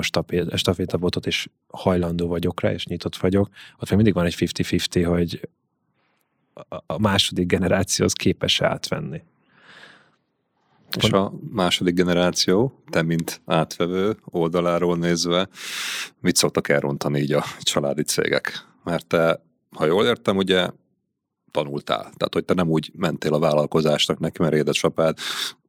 a 0.50 0.58
stafétabotot, 0.58 1.26
és 1.26 1.48
hajlandó 1.68 2.28
vagyok 2.28 2.62
rá, 2.62 2.72
és 2.72 2.86
nyitott 2.86 3.16
vagyok, 3.16 3.50
ott 3.80 3.90
még 3.90 3.96
mindig 3.96 4.14
van 4.14 4.26
egy 4.26 4.36
50-50, 4.38 5.04
hogy 5.08 5.50
a 6.86 7.00
második 7.00 7.48
generáció 7.48 8.06
az 8.06 8.14
képes 8.14 8.62
átvenni. 8.62 9.22
És 10.96 11.10
a 11.10 11.34
második 11.52 11.94
generáció, 11.94 12.84
te 12.90 13.02
mint 13.02 13.42
átvevő 13.46 14.18
oldaláról 14.26 14.98
nézve, 14.98 15.48
mit 16.20 16.36
szoktak 16.36 16.70
elrontani 16.70 17.20
így 17.20 17.34
a 17.34 17.44
családi 17.60 18.04
cégek? 18.04 18.66
Mert 18.84 19.08
te, 19.08 19.42
ha 19.70 19.86
jól 19.86 20.06
értem, 20.06 20.38
ugye 20.38 20.70
tanultál. 21.52 22.02
Tehát, 22.02 22.34
hogy 22.34 22.46
te 22.46 22.54
nem 22.54 22.70
úgy 22.70 22.92
mentél 22.96 23.34
a 23.34 23.40
vállalkozásnak 23.40 24.20
neki, 24.20 24.42
mert 24.42 24.54
édesapád, 24.54 25.18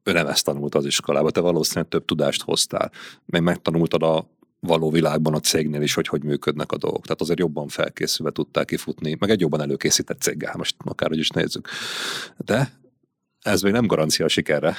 ő 0.03 0.12
nem 0.12 0.27
ezt 0.27 0.44
tanult 0.44 0.74
az 0.74 0.86
iskolába, 0.86 1.31
te 1.31 1.40
valószínűleg 1.40 1.89
több 1.89 2.05
tudást 2.05 2.43
hoztál. 2.43 2.90
Még 3.24 3.43
megtanultad 3.43 4.03
a 4.03 4.31
való 4.61 4.90
világban 4.90 5.35
a 5.35 5.40
cégnél 5.40 5.82
is, 5.82 5.94
hogy 5.94 6.09
hogy 6.09 6.24
működnek 6.24 6.73
a 6.73 6.77
dolgok. 6.77 7.03
Tehát 7.03 7.20
azért 7.20 7.39
jobban 7.39 7.69
felkészülve 7.69 8.32
tudták 8.32 8.66
kifutni, 8.66 9.16
meg 9.19 9.31
egy 9.31 9.40
jobban 9.40 9.61
előkészített 9.61 10.20
céggel, 10.20 10.55
most 10.57 10.77
akárhogy 10.78 11.19
is 11.19 11.31
nézzük. 11.31 11.69
De 12.36 12.73
ez 13.47 13.62
még 13.62 13.73
nem 13.73 13.86
garancia 13.86 14.24
a 14.24 14.28
sikerre. 14.28 14.77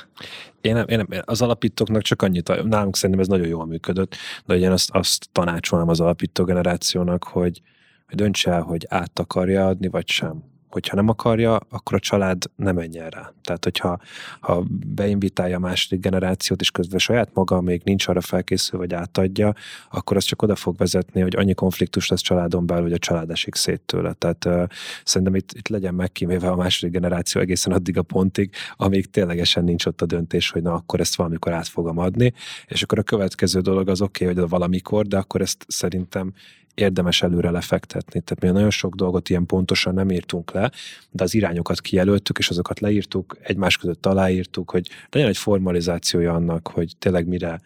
Én 0.61 0.73
nem, 0.73 0.88
én 0.88 0.98
nem, 0.98 1.22
az 1.26 1.41
alapítóknak 1.41 2.02
csak 2.02 2.22
annyit, 2.22 2.64
nálunk 2.64 2.95
szerintem 2.95 3.19
ez 3.19 3.27
nagyon 3.27 3.48
jól 3.48 3.65
működött, 3.65 4.15
de 4.45 4.57
én 4.57 4.72
azt, 4.72 4.89
azt 4.91 5.30
tanácsolnám 5.31 5.89
az 5.89 5.99
alapító 5.99 6.44
generációnak, 6.44 7.23
hogy, 7.23 7.61
hogy 8.06 8.15
dönts 8.15 8.48
el, 8.48 8.61
hogy 8.61 8.85
át 8.89 9.19
akarja 9.19 9.68
adni, 9.68 9.88
vagy 9.88 10.07
sem 10.07 10.44
hogyha 10.78 10.95
nem 10.95 11.10
akarja, 11.10 11.56
akkor 11.70 11.95
a 11.95 11.99
család 11.99 12.44
nem 12.56 12.76
menjen 12.76 13.10
rá. 13.10 13.34
Tehát, 13.44 13.64
hogyha 13.64 13.99
ha 14.40 14.64
beinvitálja 14.86 15.56
a 15.56 15.60
második 15.60 15.99
generációt, 15.99 16.62
és 16.62 16.72
közben 16.72 16.99
saját 16.99 17.30
maga 17.34 17.62
még 17.62 17.82
nincs 17.84 18.08
arra 18.08 18.22
felkészül, 18.22 18.80
vagy 18.80 18.94
átadja, 18.94 19.54
akkor 19.91 20.18
az 20.18 20.24
csak 20.24 20.41
oda 20.41 20.56
fog 20.56 20.78
vezetni, 20.78 21.22
hogy 21.22 21.36
annyi 21.36 21.54
konfliktus 21.54 22.08
lesz 22.08 22.22
családon 22.22 22.66
belül, 22.66 22.84
hogy 22.84 22.94
a 22.94 22.98
család 22.98 23.30
esik 23.30 23.56
szét 23.56 23.82
tőle. 23.82 24.14
Tehát 24.14 24.45
uh, 24.45 24.64
szerintem 25.04 25.36
itt, 25.36 25.52
itt 25.52 25.68
legyen 25.68 25.94
megkíméve 25.94 26.49
a 26.49 26.56
második 26.56 26.94
generáció 26.94 27.41
egészen 27.41 27.74
addig 27.74 27.98
a 27.98 28.02
pontig, 28.02 28.52
amíg 28.76 29.10
ténylegesen 29.10 29.64
nincs 29.64 29.86
ott 29.86 30.02
a 30.02 30.06
döntés, 30.06 30.49
hogy 30.49 30.62
na 30.62 30.74
akkor 30.74 30.99
ezt 30.99 31.16
valamikor 31.16 31.54
át 31.54 31.68
fogom 31.68 31.98
adni, 31.98 32.34
és 32.68 32.84
akkor 32.84 32.99
a 32.99 33.04
következő 33.04 33.60
dolog 33.60 33.90
az 33.90 34.02
oké, 34.02 34.24
okay, 34.24 34.36
hogy 34.36 34.49
valamikor, 34.49 35.06
de 35.08 35.18
akkor 35.18 35.41
ezt 35.41 35.66
szerintem 35.68 36.34
érdemes 36.78 37.22
előre 37.22 37.49
lefektetni. 37.49 38.22
Tehát 38.22 38.44
mi 38.44 38.49
nagyon 38.49 38.70
sok 38.70 38.95
dolgot 38.95 39.30
ilyen 39.30 39.45
pontosan 39.45 39.94
nem 39.94 40.10
írtunk 40.10 40.52
le, 40.52 40.72
de 41.12 41.24
az 41.24 41.34
irányokat 41.34 41.82
kijelöltük, 41.82 42.38
és 42.38 42.49
azokat 42.49 42.80
leírtuk, 42.80 43.38
egymás 43.41 43.78
között 43.78 44.06
aláírtuk, 44.06 44.72
hogy 44.72 44.90
legyen 45.10 45.28
egy 45.28 45.38
formalizációja 45.38 46.34
annak, 46.34 46.68
hogy 46.68 46.95
tényleg 46.99 47.28
mire, 47.28 47.62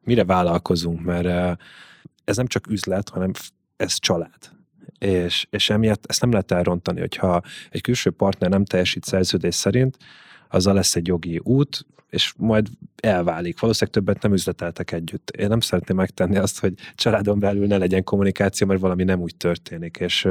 mire 0.00 0.24
vállalkozunk, 0.24 1.00
mert 1.00 1.26
eh, 1.26 1.52
ez 2.24 2.36
nem 2.36 2.46
csak 2.46 2.66
üzlet, 2.66 3.08
hanem 3.08 3.30
ez 3.76 3.98
család. 3.98 4.50
És, 4.98 5.46
és 5.50 5.70
emiatt 5.70 6.06
ezt 6.06 6.20
nem 6.20 6.30
lehet 6.30 6.50
elrontani, 6.50 7.00
hogyha 7.00 7.40
egy 7.70 7.80
külső 7.80 8.10
partner 8.10 8.50
nem 8.50 8.64
teljesít 8.64 9.04
szerződés 9.04 9.54
szerint, 9.54 9.96
azzal 10.52 10.74
lesz 10.74 10.96
egy 10.96 11.06
jogi 11.06 11.40
út, 11.42 11.86
és 12.12 12.32
majd 12.36 12.68
elválik. 12.96 13.60
Valószínűleg 13.60 13.94
többet 13.94 14.22
nem 14.22 14.32
üzleteltek 14.32 14.92
együtt. 14.92 15.30
Én 15.30 15.48
nem 15.48 15.60
szeretném 15.60 15.96
megtenni 15.96 16.36
azt, 16.36 16.58
hogy 16.58 16.74
családon 16.94 17.38
belül 17.38 17.66
ne 17.66 17.76
legyen 17.76 18.04
kommunikáció, 18.04 18.66
mert 18.66 18.80
valami 18.80 19.04
nem 19.04 19.20
úgy 19.20 19.36
történik, 19.36 19.96
és, 19.96 20.28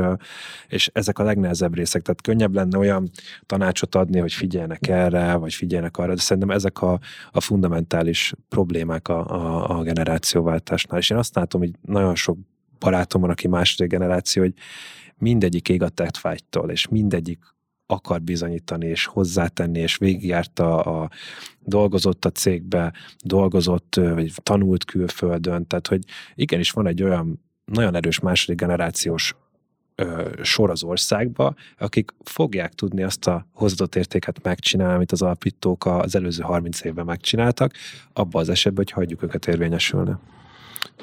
és 0.68 0.89
ezek 0.93 1.19
a 1.19 1.23
legnehezebb 1.23 1.76
részek. 1.76 2.02
Tehát 2.02 2.22
könnyebb 2.22 2.53
lenne 2.53 2.77
olyan 2.77 3.10
tanácsot 3.45 3.95
adni, 3.95 4.19
hogy 4.19 4.34
figyeljenek 4.34 4.88
erre, 4.88 5.35
vagy 5.35 5.53
figyeljenek 5.53 5.98
arra, 5.98 6.14
de 6.14 6.22
szerintem 6.22 6.52
ezek 6.52 6.81
a, 6.81 6.99
a 7.31 7.41
fundamentális 7.41 8.34
problémák 8.49 9.07
a, 9.07 9.27
a, 9.27 9.77
a 9.77 9.84
generációváltásnál. 9.84 10.99
És 10.99 11.10
én 11.10 11.18
azt 11.18 11.35
látom, 11.35 11.61
hogy 11.61 11.72
nagyon 11.81 12.15
sok 12.15 12.38
barátom 12.80 13.22
van, 13.22 13.30
aki 13.30 13.48
második 13.48 13.91
generáció, 13.91 14.41
hogy 14.41 14.53
mindegyik 15.18 15.69
ég 15.69 15.84
a 15.84 15.89
és 16.68 16.88
mindegyik 16.88 17.39
akar 17.91 18.22
bizonyítani, 18.22 18.88
és 18.88 19.05
hozzátenni, 19.05 19.80
és 19.80 19.97
végigjárta 19.97 20.81
a, 20.81 21.09
dolgozott 21.59 22.26
a 22.26 22.30
cégbe, 22.30 22.93
dolgozott, 23.23 23.95
vagy 23.95 24.34
tanult 24.43 24.85
külföldön, 24.85 25.68
tehát 25.68 25.88
hogy 25.88 26.03
igenis 26.35 26.72
van 26.72 26.88
egy 26.88 27.03
olyan 27.03 27.43
nagyon 27.65 27.95
erős 27.95 28.19
második 28.19 28.59
generációs 28.59 29.35
ö, 29.95 30.30
sor 30.41 30.69
az 30.69 30.84
országba, 30.84 31.53
akik 31.77 32.11
fogják 32.23 32.73
tudni 32.73 33.03
azt 33.03 33.27
a 33.27 33.47
hozzáadott 33.53 33.95
értéket 33.95 34.43
megcsinálni, 34.43 34.95
amit 34.95 35.11
az 35.11 35.22
alapítók 35.22 35.85
az 35.85 36.15
előző 36.15 36.41
30 36.41 36.84
évben 36.84 37.05
megcsináltak, 37.05 37.73
abba 38.13 38.39
az 38.39 38.49
esetben, 38.49 38.84
hogy 38.84 38.93
hagyjuk 38.93 39.23
őket 39.23 39.47
érvényesülni. 39.47 40.11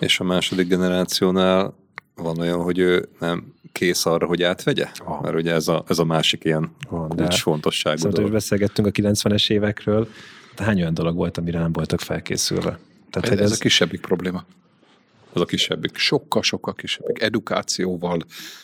És 0.01 0.21
a 0.21 0.25
második 0.25 0.69
generációnál 0.69 1.75
van 2.23 2.39
olyan, 2.39 2.63
hogy 2.63 2.79
ő 2.79 3.09
nem 3.21 3.55
kész 3.73 4.07
arra, 4.07 4.27
hogy 4.27 4.43
átvegye? 4.43 4.89
Ah. 5.05 5.23
Mert 5.23 5.35
ugye 5.35 5.53
ez 5.53 5.69
a, 5.69 5.85
ez 5.89 5.99
a 5.99 6.05
másik 6.05 6.45
ilyen 6.45 6.71
van, 6.89 7.09
kulcsfontosságú 7.09 7.97
Szóval 7.97 8.13
dolog. 8.13 8.33
beszélgettünk 8.33 8.89
a 8.89 8.91
90-es 8.91 9.51
évekről, 9.51 10.09
de 10.57 10.65
hány 10.65 10.81
olyan 10.81 10.95
dolog 10.95 11.17
volt, 11.17 11.39
amire 11.39 11.59
nem 11.59 11.73
voltak 11.73 12.01
felkészülve? 12.01 12.79
Tehát, 13.11 13.29
ez, 13.29 13.39
ez, 13.39 13.53
a 13.53 13.57
kisebbik 13.57 14.01
probléma. 14.01 14.45
Ez 15.35 15.41
a 15.41 15.45
kisebbik. 15.45 15.97
Sokkal-sokkal 15.97 16.75
kisebbik. 16.75 17.23
Edukációval 17.23 18.19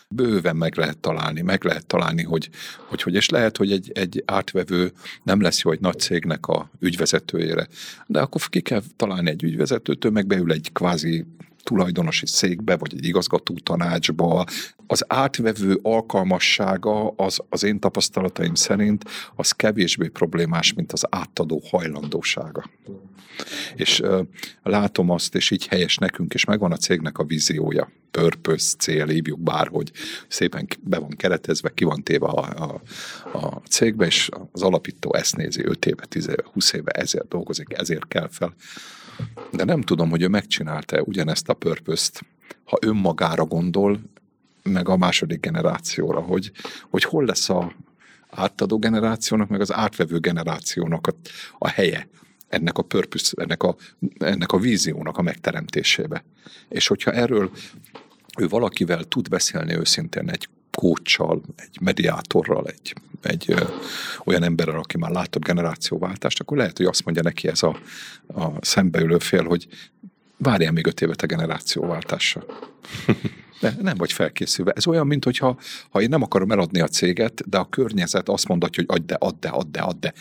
bőven 0.09 0.57
meg 0.57 0.77
lehet 0.77 0.99
találni, 0.99 1.41
meg 1.41 1.65
lehet 1.65 1.87
találni, 1.87 2.23
hogy 2.23 2.51
hogy, 2.77 3.03
hogy 3.03 3.15
és 3.15 3.29
lehet, 3.29 3.57
hogy 3.57 3.73
egy, 3.73 3.91
egy 3.95 4.23
átvevő 4.27 4.93
nem 5.23 5.41
lesz 5.41 5.63
jó 5.63 5.71
egy 5.71 5.81
nagy 5.81 5.99
cégnek 5.99 6.47
a 6.47 6.71
ügyvezetőjére, 6.81 7.69
de 8.07 8.21
akkor 8.21 8.41
ki 8.49 8.61
kell 8.61 8.83
találni 8.97 9.31
egy 9.31 9.43
ügyvezetőt, 9.43 10.05
ő 10.05 10.11
meg 10.11 10.27
beül 10.27 10.53
egy 10.53 10.71
kvázi 10.73 11.25
tulajdonosi 11.65 12.27
székbe, 12.27 12.77
vagy 12.77 12.95
egy 12.95 13.07
igazgató 13.07 13.55
tanácsba. 13.63 14.45
Az 14.87 15.05
átvevő 15.09 15.79
alkalmassága 15.83 17.09
az, 17.09 17.41
az 17.49 17.63
én 17.63 17.81
tapasztalataim 17.81 18.55
szerint 18.55 19.05
az 19.37 19.51
kevésbé 19.51 20.09
problémás, 20.09 20.73
mint 20.73 20.93
az 20.93 21.07
átadó 21.11 21.63
hajlandósága. 21.71 22.71
És 23.75 24.01
uh, 24.01 24.27
látom 24.63 25.11
azt, 25.11 25.35
és 25.35 25.51
így 25.51 25.67
helyes 25.67 25.97
nekünk, 25.97 26.35
és 26.35 26.45
megvan 26.45 26.73
a 26.73 26.77
cégnek 26.77 27.19
a 27.19 27.25
víziója, 27.25 27.91
purpose, 28.11 28.77
cél, 28.79 29.07
hívjuk 29.07 29.41
bárhogy, 29.41 29.91
szépen 30.29 30.69
be 30.81 30.99
van 30.99 31.11
keretezve, 31.17 31.71
ki 31.75 31.85
van 31.85 32.03
téve 32.03 32.27
a, 32.27 32.65
a, 32.65 32.81
a 33.39 33.63
cégbe, 33.69 34.07
és 34.07 34.29
az 34.53 34.63
alapító 34.63 35.15
ezt 35.15 35.37
nézi 35.37 35.65
5 35.65 35.87
éve, 35.87 36.05
10 36.05 36.29
éve, 36.29 36.45
20 36.53 36.73
éve, 36.73 36.91
ezért 36.91 37.29
dolgozik, 37.29 37.79
ezért 37.79 38.09
kell 38.09 38.29
fel. 38.29 38.55
De 39.51 39.65
nem 39.65 39.81
tudom, 39.81 40.11
hogy 40.11 40.23
ő 40.23 40.29
megcsinálta 40.29 41.03
ugyanezt 41.03 41.49
a 41.49 41.55
purpose 41.55 42.11
ha 42.65 42.79
önmagára 42.81 43.45
gondol, 43.45 44.01
meg 44.63 44.89
a 44.89 44.97
második 44.97 45.41
generációra, 45.41 46.21
hogy, 46.21 46.51
hogy 46.91 47.05
hol 47.05 47.25
lesz 47.25 47.49
a 47.49 47.73
átadó 48.31 48.79
generációnak, 48.79 49.49
meg 49.49 49.61
az 49.61 49.73
átvevő 49.73 50.19
generációnak 50.19 51.07
a, 51.07 51.13
a 51.59 51.69
helye 51.69 52.09
ennek 52.49 52.79
a 52.79 52.83
purpose, 52.83 53.43
ennek 53.43 53.63
a, 53.63 53.77
ennek 54.19 54.53
a 54.53 54.59
víziónak 54.59 55.19
a 55.19 55.23
megteremtésébe. 55.23 56.25
És 56.69 56.87
hogyha 56.87 57.13
erről 57.13 57.51
ő 58.39 58.49
valakivel 58.49 59.05
tud 59.05 59.29
beszélni 59.29 59.77
őszintén 59.77 60.31
egy 60.31 60.49
kócsal, 60.71 61.43
egy 61.57 61.81
mediátorral, 61.81 62.67
egy, 62.67 62.95
egy 63.25 63.45
ö, 63.49 63.65
olyan 64.25 64.43
emberrel, 64.43 64.79
aki 64.79 64.99
már 64.99 65.11
látott 65.11 65.45
generációváltást, 65.45 66.41
akkor 66.41 66.57
lehet, 66.57 66.77
hogy 66.77 66.87
azt 66.87 67.05
mondja 67.05 67.23
neki 67.23 67.49
ez 67.49 67.63
a, 67.63 67.79
a 68.27 68.51
szembeülő 68.61 69.19
fél, 69.19 69.45
hogy 69.45 69.67
várjál 70.37 70.73
még 70.73 70.87
öt 70.87 71.01
évet 71.01 71.23
a 71.23 71.27
generációváltásra. 71.27 72.45
De 73.61 73.75
nem 73.81 73.97
vagy 73.97 74.13
felkészülve. 74.13 74.73
Ez 74.73 74.87
olyan, 74.87 75.07
mint 75.07 75.25
hogyha 75.25 75.59
ha 75.91 76.01
én 76.01 76.09
nem 76.09 76.23
akarom 76.23 76.51
eladni 76.51 76.81
a 76.81 76.89
céget, 76.89 77.49
de 77.49 77.59
a 77.59 77.69
környezet 77.69 78.29
azt 78.29 78.49
mondatja, 78.49 78.85
hogy 78.87 78.97
adj 78.97 79.07
de, 79.07 79.15
add 79.15 79.35
de, 79.41 79.49
add 79.49 79.67
de, 79.71 79.81
add 79.81 80.01
de 80.01 80.13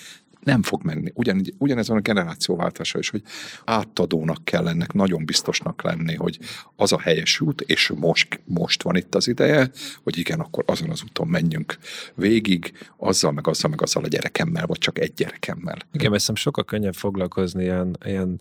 nem 0.44 0.62
fog 0.64 0.84
menni. 0.84 1.12
Ugyan, 1.14 1.42
ugyanez 1.58 1.88
van 1.88 1.98
a 1.98 2.02
generációváltása 2.02 3.00
is, 3.00 3.10
hogy 3.10 3.22
átadónak 3.66 4.46
kell 4.46 4.68
ennek 4.68 4.94
nagyon 4.94 5.26
biztosnak 5.26 5.82
lenni, 5.82 6.16
hogy 6.16 6.40
az 6.76 6.92
a 6.92 7.00
helyes 7.00 7.40
út, 7.40 7.62
és 7.62 7.92
most, 7.96 8.42
most 8.46 8.84
van 8.84 8.96
itt 8.96 9.16
az 9.16 9.28
ideje, 9.28 9.72
hogy 10.04 10.18
igen, 10.18 10.40
akkor 10.40 10.64
azon 10.68 10.90
az 10.90 11.04
úton 11.04 11.28
menjünk 11.28 11.78
végig, 12.16 12.72
azzal, 12.98 13.32
meg 13.32 13.48
azzal, 13.48 13.70
meg 13.70 13.82
azzal 13.82 14.04
a 14.04 14.08
gyerekemmel, 14.08 14.66
vagy 14.66 14.78
csak 14.78 15.00
egy 15.00 15.14
gyerekemmel. 15.14 15.78
Igen, 15.92 16.10
mert 16.10 16.22
szerintem 16.22 16.36
sokkal 16.36 16.64
könnyebb 16.64 16.94
foglalkozni 16.94 17.64
ilyen, 17.64 17.98
ilyen 18.06 18.40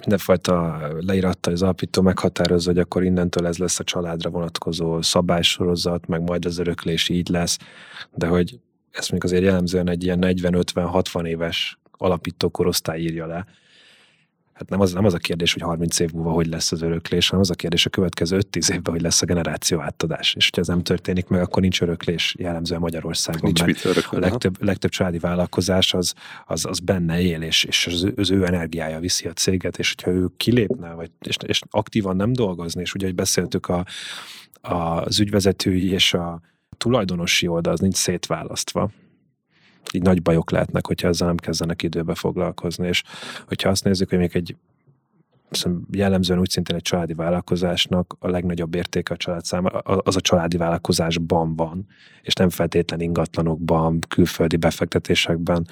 mindenfajta 0.00 0.80
leíratta 1.00 1.50
az 1.50 1.62
alapító 1.62 2.02
meghatározza, 2.02 2.70
hogy 2.70 2.78
akkor 2.78 3.04
innentől 3.04 3.46
ez 3.46 3.58
lesz 3.58 3.78
a 3.78 3.84
családra 3.84 4.30
vonatkozó 4.30 5.02
szabálysorozat, 5.02 6.06
meg 6.06 6.22
majd 6.22 6.44
az 6.44 6.58
öröklés 6.58 7.08
így 7.08 7.28
lesz, 7.28 7.58
de 8.14 8.26
hogy 8.26 8.58
ezt 8.96 9.10
mondjuk 9.10 9.24
azért 9.24 9.42
jellemzően 9.42 9.88
egy 9.88 10.04
ilyen 10.04 10.18
40-50-60 10.22 11.26
éves 11.26 11.78
alapító 11.90 12.48
korosztály 12.48 13.00
írja 13.00 13.26
le. 13.26 13.46
Hát 14.52 14.68
nem 14.68 14.80
az, 14.80 14.92
nem 14.92 15.04
az 15.04 15.14
a 15.14 15.18
kérdés, 15.18 15.52
hogy 15.52 15.62
30 15.62 15.98
év 15.98 16.12
múlva 16.12 16.30
hogy 16.30 16.46
lesz 16.46 16.72
az 16.72 16.82
öröklés, 16.82 17.28
hanem 17.28 17.40
az 17.40 17.50
a 17.50 17.54
kérdés 17.54 17.86
a 17.86 17.90
következő 17.90 18.38
5-10 18.50 18.72
évben, 18.72 18.92
hogy 18.92 19.02
lesz 19.02 19.22
a 19.22 19.26
generáció 19.26 19.80
átadás. 19.80 20.34
És 20.34 20.44
hogyha 20.44 20.60
ez 20.60 20.66
nem 20.66 20.82
történik 20.82 21.28
meg, 21.28 21.40
akkor 21.40 21.62
nincs 21.62 21.82
öröklés 21.82 22.34
jellemzően 22.38 22.80
Magyarországon. 22.80 23.40
Nincs 23.42 23.64
mit 23.64 23.84
a 24.10 24.18
legtöbb, 24.18 24.62
legtöbb 24.62 24.90
családi 24.90 25.18
vállalkozás 25.18 25.94
az, 25.94 26.14
az, 26.46 26.64
az 26.64 26.78
benne 26.78 27.20
él, 27.20 27.42
és, 27.42 27.64
és 27.64 27.86
az, 27.86 28.12
az 28.16 28.30
ő 28.30 28.46
energiája 28.46 29.00
viszi 29.00 29.26
a 29.26 29.32
céget, 29.32 29.78
és 29.78 29.94
hogyha 29.96 30.20
ő 30.20 30.28
kilépne, 30.36 30.92
vagy, 30.92 31.10
és, 31.20 31.36
és 31.46 31.60
aktívan 31.70 32.16
nem 32.16 32.32
dolgozni, 32.32 32.80
és 32.80 32.94
ugye, 32.94 33.06
hogy 33.06 33.14
beszéltük 33.14 33.68
a, 33.68 33.84
a, 34.60 34.74
az 34.74 35.20
ügyvezetői 35.20 35.90
és 35.92 36.14
a 36.14 36.40
tulajdonosi 36.76 37.46
oldal 37.46 37.72
az 37.72 37.80
nincs 37.80 37.94
szétválasztva, 37.94 38.90
így 39.92 40.02
nagy 40.02 40.22
bajok 40.22 40.50
lehetnek, 40.50 40.86
hogyha 40.86 41.08
ezzel 41.08 41.26
nem 41.26 41.36
kezdenek 41.36 41.82
időbe 41.82 42.14
foglalkozni, 42.14 42.88
és 42.88 43.02
hogyha 43.46 43.68
azt 43.68 43.84
nézzük, 43.84 44.08
hogy 44.08 44.18
még 44.18 44.36
egy 44.36 44.56
jellemzően 45.90 46.40
úgy 46.40 46.50
szintén 46.50 46.76
egy 46.76 46.82
családi 46.82 47.14
vállalkozásnak 47.14 48.16
a 48.18 48.28
legnagyobb 48.28 48.74
értéke 48.74 49.14
a 49.14 49.16
család 49.16 49.44
számára, 49.44 49.78
az 49.78 50.16
a 50.16 50.20
családi 50.20 50.56
vállalkozásban 50.56 51.56
van, 51.56 51.86
és 52.22 52.34
nem 52.34 52.48
feltétlen 52.48 53.00
ingatlanokban, 53.00 54.00
külföldi 54.08 54.56
befektetésekben, 54.56 55.66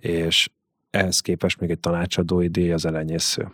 és 0.00 0.50
ehhez 0.90 1.20
képest 1.20 1.60
még 1.60 1.70
egy 1.70 1.80
tanácsadói 1.80 2.48
díj 2.48 2.72
az 2.72 2.84
elenyésző. 2.84 3.48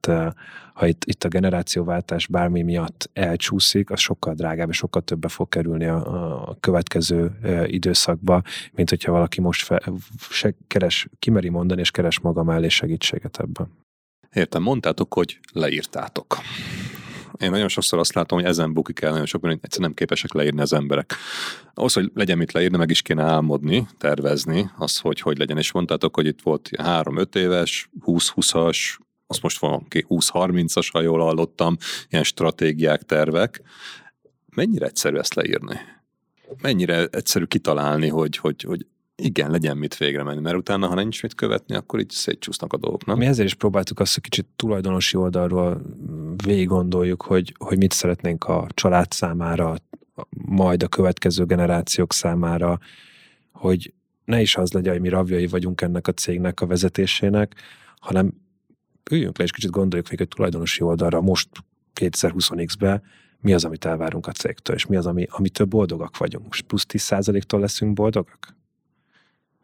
Tehát 0.00 0.34
ha 0.74 0.86
itt, 0.86 1.04
itt 1.04 1.24
a 1.24 1.28
generációváltás 1.28 2.26
bármi 2.26 2.62
miatt 2.62 3.10
elcsúszik, 3.12 3.90
az 3.90 4.00
sokkal 4.00 4.34
drágább, 4.34 4.68
és 4.68 4.76
sokkal 4.76 5.02
többe 5.02 5.28
fog 5.28 5.48
kerülni 5.48 5.84
a, 5.86 6.48
a 6.48 6.56
következő 6.60 7.38
időszakba, 7.66 8.42
mint 8.72 8.88
hogyha 8.88 9.12
valaki 9.12 9.40
most 9.40 9.64
fe, 9.64 9.82
se, 10.30 10.54
keres, 10.66 11.08
kimeri 11.18 11.48
mondani, 11.48 11.80
és 11.80 11.90
keres 11.90 12.20
maga 12.20 12.42
mellé 12.42 12.68
segítséget 12.68 13.38
ebben. 13.40 13.70
Értem, 14.32 14.62
mondtátok, 14.62 15.14
hogy 15.14 15.40
leírtátok. 15.52 16.36
Én 17.38 17.50
nagyon 17.50 17.68
sokszor 17.68 17.98
azt 17.98 18.14
látom, 18.14 18.38
hogy 18.38 18.48
ezen 18.48 18.72
bukik 18.72 19.00
el 19.00 19.10
nagyon 19.10 19.26
sok, 19.26 19.40
hogy 19.40 19.50
egyszerűen 19.50 19.88
nem 19.88 19.94
képesek 19.94 20.32
leírni 20.32 20.60
az 20.60 20.72
emberek. 20.72 21.14
Ahhoz, 21.74 21.92
hogy 21.92 22.10
legyen 22.14 22.38
mit 22.38 22.52
leírni, 22.52 22.76
meg 22.76 22.90
is 22.90 23.02
kéne 23.02 23.22
álmodni, 23.22 23.86
tervezni, 23.98 24.70
az, 24.76 24.98
hogy 24.98 25.20
hogy 25.20 25.38
legyen. 25.38 25.58
És 25.58 25.72
mondtátok, 25.72 26.14
hogy 26.14 26.26
itt 26.26 26.42
volt 26.42 26.70
3-5 26.72 27.34
éves, 27.34 27.90
20-20-as, 28.06 28.78
azt 29.28 29.42
most 29.42 29.58
van 29.58 29.86
20-30-as, 29.90 30.88
ha 30.92 31.00
jól 31.00 31.20
hallottam, 31.20 31.76
ilyen 32.08 32.24
stratégiák, 32.24 33.02
tervek. 33.02 33.62
Mennyire 34.54 34.86
egyszerű 34.86 35.16
ezt 35.16 35.34
leírni? 35.34 35.76
Mennyire 36.62 37.06
egyszerű 37.06 37.44
kitalálni, 37.44 38.08
hogy, 38.08 38.36
hogy, 38.36 38.62
hogy 38.62 38.86
igen, 39.16 39.50
legyen 39.50 39.76
mit 39.76 39.96
végre 39.96 40.22
menni, 40.22 40.40
mert 40.40 40.56
utána, 40.56 40.86
ha 40.86 40.94
nincs 40.94 41.22
mit 41.22 41.34
követni, 41.34 41.74
akkor 41.74 42.00
így 42.00 42.10
szétcsúsznak 42.10 42.72
a 42.72 42.76
dolgok, 42.76 43.04
nem? 43.04 43.18
Mi 43.18 43.26
ezért 43.26 43.48
is 43.48 43.54
próbáltuk 43.54 44.00
azt, 44.00 44.14
hogy 44.14 44.22
kicsit 44.22 44.46
tulajdonosi 44.56 45.16
oldalról 45.16 45.82
végig 46.44 46.66
gondoljuk, 46.66 47.22
hogy, 47.22 47.54
hogy 47.58 47.78
mit 47.78 47.92
szeretnénk 47.92 48.44
a 48.44 48.66
család 48.74 49.12
számára, 49.12 49.76
majd 50.30 50.82
a 50.82 50.88
következő 50.88 51.44
generációk 51.44 52.12
számára, 52.12 52.78
hogy 53.52 53.92
ne 54.24 54.40
is 54.40 54.56
az 54.56 54.72
legyen, 54.72 54.92
hogy 54.92 55.02
mi 55.02 55.08
ravjai 55.08 55.46
vagyunk 55.46 55.80
ennek 55.80 56.06
a 56.06 56.12
cégnek 56.12 56.60
a 56.60 56.66
vezetésének, 56.66 57.54
hanem 58.00 58.32
üljünk 59.10 59.38
le 59.38 59.44
és 59.44 59.50
kicsit 59.50 59.70
gondoljuk 59.70 60.10
még 60.10 60.20
egy 60.20 60.28
tulajdonosi 60.28 60.82
oldalra 60.82 61.20
most 61.20 61.48
2020-be, 61.94 63.02
mi 63.40 63.52
az, 63.54 63.64
amit 63.64 63.84
elvárunk 63.84 64.26
a 64.26 64.32
cégtől, 64.32 64.76
és 64.76 64.86
mi 64.86 64.96
az, 64.96 65.06
ami, 65.06 65.26
amitől 65.30 65.66
boldogak 65.66 66.16
vagyunk. 66.16 66.44
Most 66.46 66.66
plusz 66.66 66.86
10%-tól 66.88 67.60
leszünk 67.60 67.92
boldogak? 67.92 68.56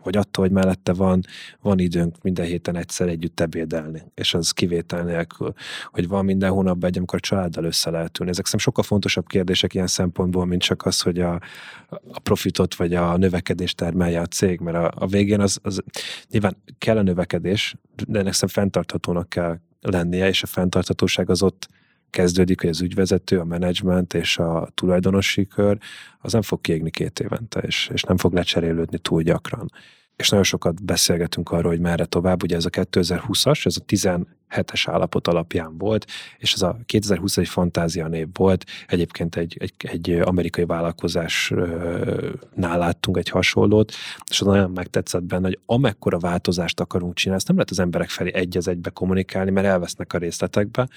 Vagy 0.04 0.16
attól, 0.16 0.44
hogy 0.44 0.54
mellette 0.54 0.92
van, 0.92 1.20
van 1.60 1.78
időnk 1.78 2.22
minden 2.22 2.46
héten 2.46 2.76
egyszer 2.76 3.08
együtt 3.08 3.40
ebédelni, 3.40 4.02
és 4.14 4.34
az 4.34 4.50
kivétel 4.50 5.02
nélkül, 5.02 5.52
hogy 5.90 6.08
van 6.08 6.24
minden 6.24 6.50
hónapban 6.50 6.88
egy, 6.90 6.96
amikor 6.96 7.18
a 7.18 7.26
családdal 7.26 7.64
össze 7.64 7.90
lehet 7.90 8.18
ülni. 8.18 8.30
Ezek 8.30 8.46
szerintem 8.46 8.72
sokkal 8.72 8.84
fontosabb 8.84 9.26
kérdések 9.26 9.74
ilyen 9.74 9.86
szempontból, 9.86 10.46
mint 10.46 10.62
csak 10.62 10.86
az, 10.86 11.00
hogy 11.00 11.20
a, 11.20 11.40
a 11.88 12.20
profitot 12.22 12.74
vagy 12.74 12.94
a 12.94 13.16
növekedést 13.16 13.76
termelje 13.76 14.20
a 14.20 14.26
cég, 14.26 14.60
mert 14.60 14.76
a, 14.76 14.92
a 14.94 15.06
végén 15.06 15.40
az, 15.40 15.58
az 15.62 15.82
nyilván 16.30 16.56
kell 16.78 16.96
a 16.96 17.02
növekedés, 17.02 17.74
de 18.06 18.18
ennek 18.18 18.32
szerintem 18.32 18.62
fenntarthatónak 18.62 19.28
kell 19.28 19.58
lennie, 19.80 20.28
és 20.28 20.42
a 20.42 20.46
fenntarthatóság 20.46 21.30
az 21.30 21.42
ott 21.42 21.68
kezdődik, 22.14 22.60
hogy 22.60 22.70
az 22.70 22.80
ügyvezető, 22.80 23.38
a 23.38 23.44
menedzsment 23.44 24.14
és 24.14 24.38
a 24.38 24.68
tulajdonosi 24.74 25.46
kör, 25.46 25.78
az 26.18 26.32
nem 26.32 26.42
fog 26.42 26.60
kiégni 26.60 26.90
két 26.90 27.20
évente, 27.20 27.60
és, 27.60 27.90
és 27.92 28.02
nem 28.02 28.16
fog 28.16 28.32
lecserélődni 28.32 28.98
túl 28.98 29.22
gyakran 29.22 29.70
és 30.16 30.28
nagyon 30.28 30.44
sokat 30.44 30.84
beszélgetünk 30.84 31.50
arról, 31.50 31.70
hogy 31.70 31.80
merre 31.80 32.04
tovább. 32.04 32.42
Ugye 32.42 32.56
ez 32.56 32.64
a 32.64 32.70
2020-as, 32.70 33.66
ez 33.66 33.76
a 33.80 33.84
17-es 33.84 34.84
állapot 34.86 35.28
alapján 35.28 35.78
volt, 35.78 36.06
és 36.38 36.52
ez 36.52 36.62
a 36.62 36.78
2020 36.86 37.36
egy 37.36 37.48
fantázia 37.48 38.08
név 38.08 38.28
volt. 38.32 38.64
Egyébként 38.86 39.36
egy, 39.36 39.56
egy, 39.60 39.74
egy 39.78 40.10
amerikai 40.10 40.64
vállalkozásnál 40.64 42.78
láttunk 42.78 43.16
egy 43.16 43.28
hasonlót, 43.28 43.92
és 44.30 44.40
az 44.40 44.46
nagyon 44.46 44.70
megtetszett 44.70 45.22
benne, 45.22 45.46
hogy 45.46 45.58
amekkora 45.66 46.18
változást 46.18 46.80
akarunk 46.80 47.14
csinálni, 47.14 47.38
ezt 47.38 47.48
nem 47.48 47.56
lehet 47.56 47.70
az 47.70 47.78
emberek 47.78 48.08
felé 48.08 48.34
egy 48.34 48.56
az 48.56 48.68
egybe 48.68 48.90
kommunikálni, 48.90 49.50
mert 49.50 49.66
elvesznek 49.66 50.12
a 50.12 50.18
részletekbe, 50.18 50.88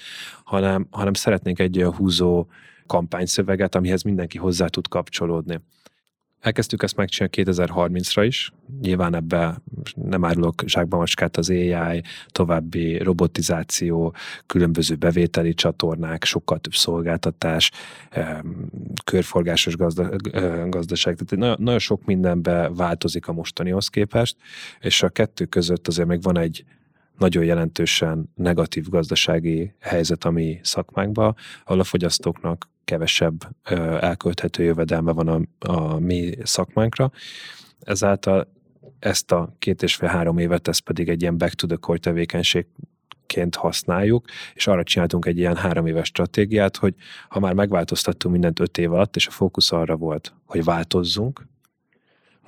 hanem, 0.44 0.86
hanem 0.90 1.14
szeretnénk 1.14 1.58
egy 1.58 1.78
olyan 1.78 1.94
húzó 1.94 2.46
kampányszöveget, 2.86 3.74
amihez 3.74 4.02
mindenki 4.02 4.38
hozzá 4.38 4.66
tud 4.66 4.88
kapcsolódni. 4.88 5.60
Elkezdtük 6.40 6.82
ezt 6.82 6.96
megcsinálni 6.96 7.52
2030-ra 7.52 8.22
is. 8.26 8.52
Nyilván 8.80 9.14
ebbe 9.14 9.62
nem 9.94 10.24
árulok 10.24 10.62
zsákba 10.66 10.96
macskát 10.96 11.36
az 11.36 11.50
AI, 11.50 12.02
további 12.26 12.98
robotizáció, 12.98 14.14
különböző 14.46 14.94
bevételi 14.94 15.54
csatornák, 15.54 16.24
sokkal 16.24 16.58
több 16.58 16.72
szolgáltatás, 16.72 17.70
körforgásos 19.04 19.76
gazda, 19.76 20.10
gazdaság. 20.68 21.14
Tehát 21.14 21.36
nagyon, 21.36 21.56
nagyon 21.58 21.78
sok 21.78 22.04
mindenbe 22.04 22.68
változik 22.68 23.28
a 23.28 23.32
mostanihoz 23.32 23.88
képest, 23.88 24.36
és 24.80 25.02
a 25.02 25.08
kettő 25.08 25.44
között 25.44 25.88
azért 25.88 26.08
még 26.08 26.22
van 26.22 26.38
egy 26.38 26.64
nagyon 27.18 27.44
jelentősen 27.44 28.32
negatív 28.34 28.88
gazdasági 28.88 29.74
helyzet 29.80 30.24
a 30.24 30.30
mi 30.30 30.60
szakmánkban, 30.62 31.36
ahol 31.64 31.80
a 31.80 31.84
fogyasztóknak 31.84 32.68
kevesebb 32.84 33.48
elkölthető 34.00 34.62
jövedelme 34.62 35.12
van 35.12 35.28
a, 35.28 35.68
a 35.72 35.98
mi 35.98 36.36
szakmánkra. 36.42 37.10
Ezáltal 37.80 38.48
ezt 38.98 39.32
a 39.32 39.54
két 39.58 39.82
és 39.82 39.94
fél 39.94 40.08
három 40.08 40.38
évet, 40.38 40.68
ez 40.68 40.78
pedig 40.78 41.08
egy 41.08 41.22
ilyen 41.22 41.38
back 41.38 41.54
to 41.54 41.66
the 41.66 41.76
core 41.76 41.98
tevékenység 41.98 42.66
ként 43.26 43.54
használjuk, 43.54 44.26
és 44.54 44.66
arra 44.66 44.82
csináltunk 44.82 45.26
egy 45.26 45.38
ilyen 45.38 45.56
három 45.56 45.86
éves 45.86 46.06
stratégiát, 46.06 46.76
hogy 46.76 46.94
ha 47.28 47.40
már 47.40 47.52
megváltoztattunk 47.52 48.34
mindent 48.34 48.60
öt 48.60 48.78
év 48.78 48.92
alatt, 48.92 49.16
és 49.16 49.26
a 49.26 49.30
fókusz 49.30 49.72
arra 49.72 49.96
volt, 49.96 50.34
hogy 50.44 50.64
változzunk, 50.64 51.46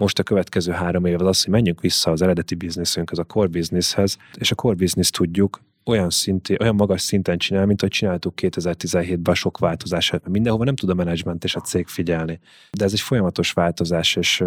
most 0.01 0.19
a 0.19 0.23
következő 0.23 0.73
három 0.73 1.05
év 1.05 1.21
az 1.21 1.27
az, 1.27 1.43
hogy 1.43 1.53
menjünk 1.53 1.81
vissza 1.81 2.11
az 2.11 2.23
eredeti 2.23 2.55
bizniszünk, 2.55 3.11
az 3.11 3.19
a 3.19 3.25
core 3.25 3.47
businesshez, 3.47 4.17
és 4.35 4.51
a 4.51 4.55
core 4.55 4.75
business 4.75 5.11
tudjuk 5.11 5.61
olyan, 5.85 6.11
szinti, 6.11 6.57
olyan 6.61 6.75
magas 6.75 7.03
szinten 7.03 7.39
csinálni, 7.39 7.67
mint 7.67 7.81
hogy 7.81 7.91
csináltuk 7.91 8.35
2017-ben 8.37 9.35
sok 9.35 9.59
változás. 9.59 10.13
Mindenhova 10.29 10.65
nem 10.65 10.77
tud 10.77 10.91
a 10.91 10.95
menedzsment 10.95 11.45
és 11.45 11.55
a 11.55 11.61
cég 11.61 11.87
figyelni. 11.87 12.41
De 12.71 12.85
ez 12.85 12.93
egy 12.93 13.01
folyamatos 13.01 13.53
változás, 13.53 14.17
és, 14.17 14.45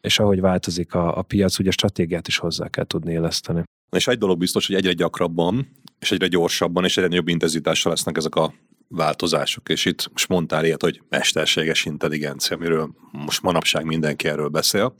és 0.00 0.18
ahogy 0.18 0.40
változik 0.40 0.94
a, 0.94 1.18
a 1.18 1.22
piac, 1.22 1.58
ugye 1.58 1.68
a 1.68 1.72
stratégiát 1.72 2.28
is 2.28 2.38
hozzá 2.38 2.68
kell 2.68 2.84
tudni 2.84 3.12
éleszteni. 3.12 3.62
És 3.96 4.06
egy 4.06 4.18
dolog 4.18 4.38
biztos, 4.38 4.66
hogy 4.66 4.76
egyre 4.76 4.92
gyakrabban, 4.92 5.68
és 5.98 6.12
egyre 6.12 6.26
gyorsabban, 6.26 6.84
és 6.84 6.96
egyre 6.96 7.08
nagyobb 7.08 7.28
intenzitással 7.28 7.92
lesznek 7.92 8.16
ezek 8.16 8.34
a 8.34 8.54
változások, 8.94 9.68
és 9.68 9.84
itt 9.84 10.10
most 10.10 10.28
mondtál 10.28 10.64
ilyet, 10.64 10.82
hogy 10.82 11.02
mesterséges 11.08 11.84
intelligencia, 11.84 12.56
amiről 12.56 12.94
most 13.12 13.42
manapság 13.42 13.84
mindenki 13.84 14.28
erről 14.28 14.48
beszél, 14.48 14.96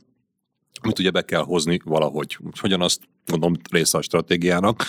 amit 0.81 0.99
ugye 0.99 1.11
be 1.11 1.21
kell 1.21 1.43
hozni 1.43 1.79
valahogy. 1.83 2.37
Hogyan 2.59 2.81
azt 2.81 3.01
gondolom 3.25 3.55
része 3.71 3.97
a 3.97 4.01
stratégiának. 4.01 4.83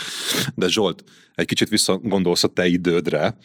De 0.55 0.69
Zsolt, 0.69 1.05
egy 1.35 1.47
kicsit 1.47 1.69
visszagondolsz 1.69 2.45
a 2.45 2.49
te 2.49 2.67
idődre, 2.67 3.37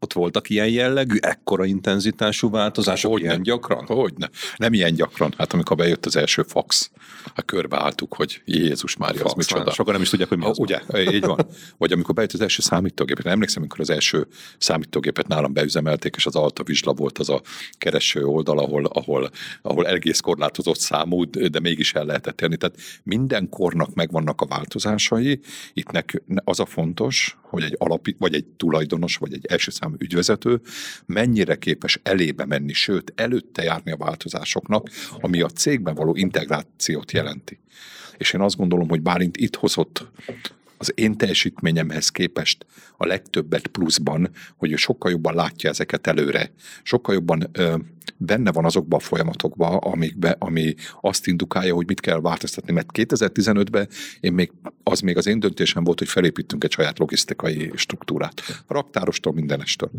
ott 0.00 0.12
voltak 0.12 0.50
ilyen 0.50 0.68
jellegű, 0.68 1.16
ekkora 1.20 1.64
intenzitású 1.64 2.50
változások, 2.50 3.12
hogy 3.12 3.20
ilyen 3.20 3.32
nem. 3.32 3.42
gyakran? 3.42 3.86
Hogy 3.86 4.12
ne. 4.16 4.26
Nem 4.56 4.72
ilyen 4.72 4.94
gyakran. 4.94 5.34
Hát 5.38 5.52
amikor 5.52 5.76
bejött 5.76 6.06
az 6.06 6.16
első 6.16 6.42
fax, 6.42 6.90
a 7.34 7.42
körbeálltuk, 7.42 8.14
hogy 8.14 8.42
Jézus 8.44 8.96
Mária, 8.96 9.24
az 9.24 9.32
micsoda. 9.32 9.70
Sokan 9.70 9.92
nem 9.92 10.02
is 10.02 10.08
tudják, 10.08 10.28
hogy 10.28 10.38
mi 10.38 10.44
az. 10.44 10.58
ugye, 10.58 10.80
így 11.12 11.24
van. 11.24 11.46
Vagy 11.78 11.92
amikor 11.92 12.14
bejött 12.14 12.32
az 12.32 12.40
első 12.40 12.62
számítógép, 12.62 13.18
én 13.24 13.32
emlékszem, 13.32 13.62
amikor 13.62 13.80
az 13.80 13.90
első 13.90 14.26
számítógépet 14.58 15.26
nálam 15.26 15.52
beüzemelték, 15.52 16.14
és 16.16 16.26
az 16.26 16.36
Alta 16.36 16.62
Vizsla 16.62 16.92
volt 16.92 17.18
az 17.18 17.28
a 17.28 17.42
kereső 17.78 18.24
oldal, 18.24 18.58
ahol, 18.58 18.84
ahol, 18.84 19.30
ahol 19.62 19.86
egész 19.86 20.20
korlátozott 20.20 20.78
számú, 20.78 21.24
de 21.30 21.60
mégis 21.60 21.94
el 21.94 22.04
lehetett 22.04 22.40
érni. 22.40 22.56
Tehát 22.56 22.76
minden 23.02 23.48
kornak 23.48 23.94
megvannak 23.94 24.37
a 24.40 24.46
változásai. 24.46 25.40
Itt 25.72 25.90
nek, 25.90 26.22
az 26.44 26.60
a 26.60 26.66
fontos, 26.66 27.38
hogy 27.42 27.62
egy 27.62 27.74
alapi, 27.78 28.16
vagy 28.18 28.34
egy 28.34 28.44
tulajdonos, 28.44 29.16
vagy 29.16 29.32
egy 29.32 29.46
első 29.46 29.70
számú 29.70 29.94
ügyvezető 29.98 30.60
mennyire 31.06 31.56
képes 31.56 32.00
elébe 32.02 32.44
menni, 32.44 32.72
sőt, 32.72 33.12
előtte 33.16 33.62
járni 33.62 33.90
a 33.90 33.96
változásoknak, 33.96 34.88
ami 35.20 35.40
a 35.40 35.48
cégben 35.48 35.94
való 35.94 36.14
integrációt 36.14 37.12
jelenti. 37.12 37.58
És 38.16 38.32
én 38.32 38.40
azt 38.40 38.56
gondolom, 38.56 38.88
hogy 38.88 39.02
Bálint 39.02 39.36
itt 39.36 39.56
hozott 39.56 40.10
az 40.78 40.92
én 40.94 41.16
teljesítményemhez 41.16 42.08
képest 42.08 42.66
a 42.96 43.06
legtöbbet 43.06 43.66
pluszban, 43.66 44.30
hogy 44.56 44.72
ő 44.72 44.76
sokkal 44.76 45.10
jobban 45.10 45.34
látja 45.34 45.70
ezeket 45.70 46.06
előre, 46.06 46.52
sokkal 46.82 47.14
jobban 47.14 47.50
benne 48.16 48.52
van 48.52 48.64
azokban 48.64 48.98
a 48.98 49.02
folyamatokban, 49.02 49.76
amikbe, 49.76 50.36
ami 50.38 50.74
azt 51.00 51.26
indukálja, 51.26 51.74
hogy 51.74 51.86
mit 51.86 52.00
kell 52.00 52.20
változtatni, 52.20 52.72
mert 52.72 52.88
2015-ben 52.92 53.88
én 54.20 54.32
még, 54.32 54.52
az 54.82 55.00
még 55.00 55.16
az 55.16 55.26
én 55.26 55.40
döntésem 55.40 55.84
volt, 55.84 55.98
hogy 55.98 56.08
felépítünk 56.08 56.64
egy 56.64 56.72
saját 56.72 56.98
logisztikai 56.98 57.72
struktúrát. 57.74 58.42
Raktárostól 58.66 59.32
mindenestől. 59.32 59.90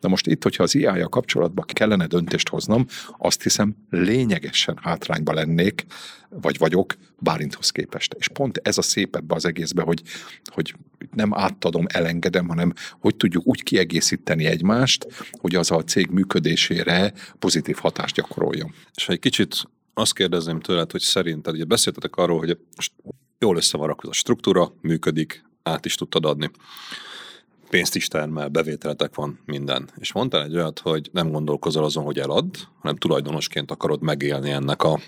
Na 0.00 0.08
most 0.08 0.26
itt, 0.26 0.42
hogyha 0.42 0.62
az 0.62 0.74
IA-ja 0.74 1.08
kapcsolatban 1.08 1.64
kellene 1.66 2.06
döntést 2.06 2.48
hoznom, 2.48 2.86
azt 3.18 3.42
hiszem 3.42 3.76
lényegesen 3.90 4.78
hátrányba 4.82 5.32
lennék, 5.32 5.86
vagy 6.28 6.58
vagyok 6.58 6.94
Bálinthoz 7.18 7.70
képest. 7.70 8.14
És 8.18 8.28
pont 8.28 8.60
ez 8.62 8.78
a 8.78 8.82
szép 8.82 9.16
ebbe 9.16 9.34
az 9.34 9.44
egészbe, 9.44 9.82
hogy, 9.82 10.02
hogy 10.44 10.74
nem 11.10 11.34
átadom, 11.34 11.84
elengedem, 11.88 12.48
hanem 12.48 12.72
hogy 13.00 13.16
tudjuk 13.16 13.46
úgy 13.46 13.62
kiegészíteni 13.62 14.44
egymást, 14.44 15.06
hogy 15.40 15.54
az 15.54 15.70
a 15.70 15.82
cég 15.82 16.10
működésére 16.10 17.12
pozitív 17.38 17.76
hatást 17.76 18.14
gyakoroljon. 18.14 18.74
És 18.94 19.06
ha 19.06 19.12
egy 19.12 19.18
kicsit 19.18 19.68
azt 19.94 20.14
kérdezném 20.14 20.60
tőled, 20.60 20.90
hogy 20.90 21.00
szerinted, 21.00 21.54
ugye 21.54 21.64
beszéltetek 21.64 22.16
arról, 22.16 22.38
hogy 22.38 22.58
jól 23.38 23.56
össze 23.56 23.78
van 23.78 23.86
rakva 23.86 24.08
a 24.08 24.12
struktúra, 24.12 24.74
működik, 24.80 25.44
át 25.62 25.84
is 25.84 25.94
tudtad 25.94 26.24
adni. 26.24 26.50
Pénzt 27.70 27.96
is 27.96 28.08
termel, 28.08 28.48
bevételetek 28.48 29.14
van, 29.14 29.38
minden. 29.44 29.90
És 29.98 30.12
mondtál 30.12 30.42
egy 30.42 30.54
olyat, 30.54 30.78
hogy 30.78 31.08
nem 31.12 31.30
gondolkozol 31.30 31.84
azon, 31.84 32.04
hogy 32.04 32.18
elad, 32.18 32.46
hanem 32.80 32.96
tulajdonosként 32.96 33.70
akarod 33.70 34.02
megélni 34.02 34.50
ennek 34.50 34.82
a 34.82 35.00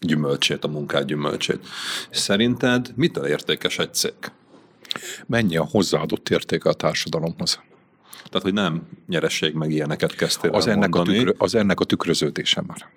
gyümölcsét, 0.00 0.64
a 0.64 0.68
munkád 0.68 1.06
gyümölcsét. 1.06 1.66
Szerinted 2.10 2.92
mitől 2.94 3.26
értékes 3.26 3.78
egy 3.78 3.94
cég? 3.94 4.14
Mennyi 5.26 5.56
a 5.56 5.64
hozzáadott 5.64 6.28
értéke 6.28 6.68
a 6.68 6.74
társadalomhoz? 6.74 7.60
Tehát, 8.24 8.42
hogy 8.42 8.52
nem 8.52 8.88
nyereség 9.06 9.54
meg 9.54 9.70
ilyeneket 9.70 10.14
kezdtél 10.14 10.50
Az 10.50 10.66
ennek, 10.66 10.94
a 10.94 11.02
tükrö, 11.02 11.32
az 11.38 11.54
ennek 11.54 11.80
a 11.80 11.84
tükröződése 11.84 12.62
már. 12.66 12.90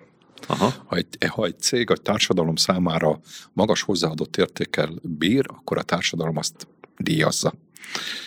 Aha. 0.46 0.72
Ha 0.86 0.96
egy, 0.96 1.06
ha 1.28 1.44
egy 1.44 1.60
cég 1.60 1.90
a 1.90 1.96
társadalom 1.96 2.56
számára 2.56 3.20
magas 3.52 3.82
hozzáadott 3.82 4.36
értékkel 4.36 4.90
bír, 5.02 5.46
akkor 5.48 5.78
a 5.78 5.82
társadalom 5.82 6.36
azt 6.36 6.66
díjazza. 6.96 7.52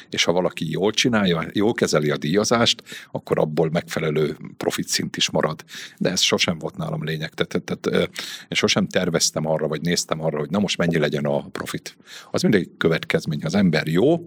És 0.10 0.24
ha 0.24 0.32
valaki 0.32 0.72
jól 0.72 0.92
csinálja, 0.92 1.46
jól 1.54 1.74
kezeli 1.74 2.10
a 2.10 2.18
díjazást, 2.18 2.84
akkor 3.12 3.40
abból 3.40 3.70
megfelelő 3.70 4.38
profit 4.58 4.88
szint 4.88 5.18
is 5.18 5.30
marad. 5.30 5.64
De 5.98 6.10
ez 6.10 6.22
sosem 6.22 6.58
volt 6.58 6.78
nálam 6.78 7.04
lényeg. 7.04 7.34
Tehát, 7.34 7.64
tehát 7.64 8.10
én 8.42 8.56
sosem 8.58 8.88
terveztem 8.88 9.48
arra, 9.48 9.68
vagy 9.68 9.82
néztem 9.82 10.22
arra, 10.22 10.38
hogy 10.38 10.50
na 10.50 10.60
most 10.60 10.78
mennyi 10.78 10.98
legyen 10.98 11.26
a 11.26 11.42
profit. 11.42 11.98
Az 12.32 12.42
mindig 12.42 12.70
következmény. 12.78 13.42
Ha 13.42 13.48
az 13.48 13.56
ember 13.56 13.88
jó, 13.88 14.26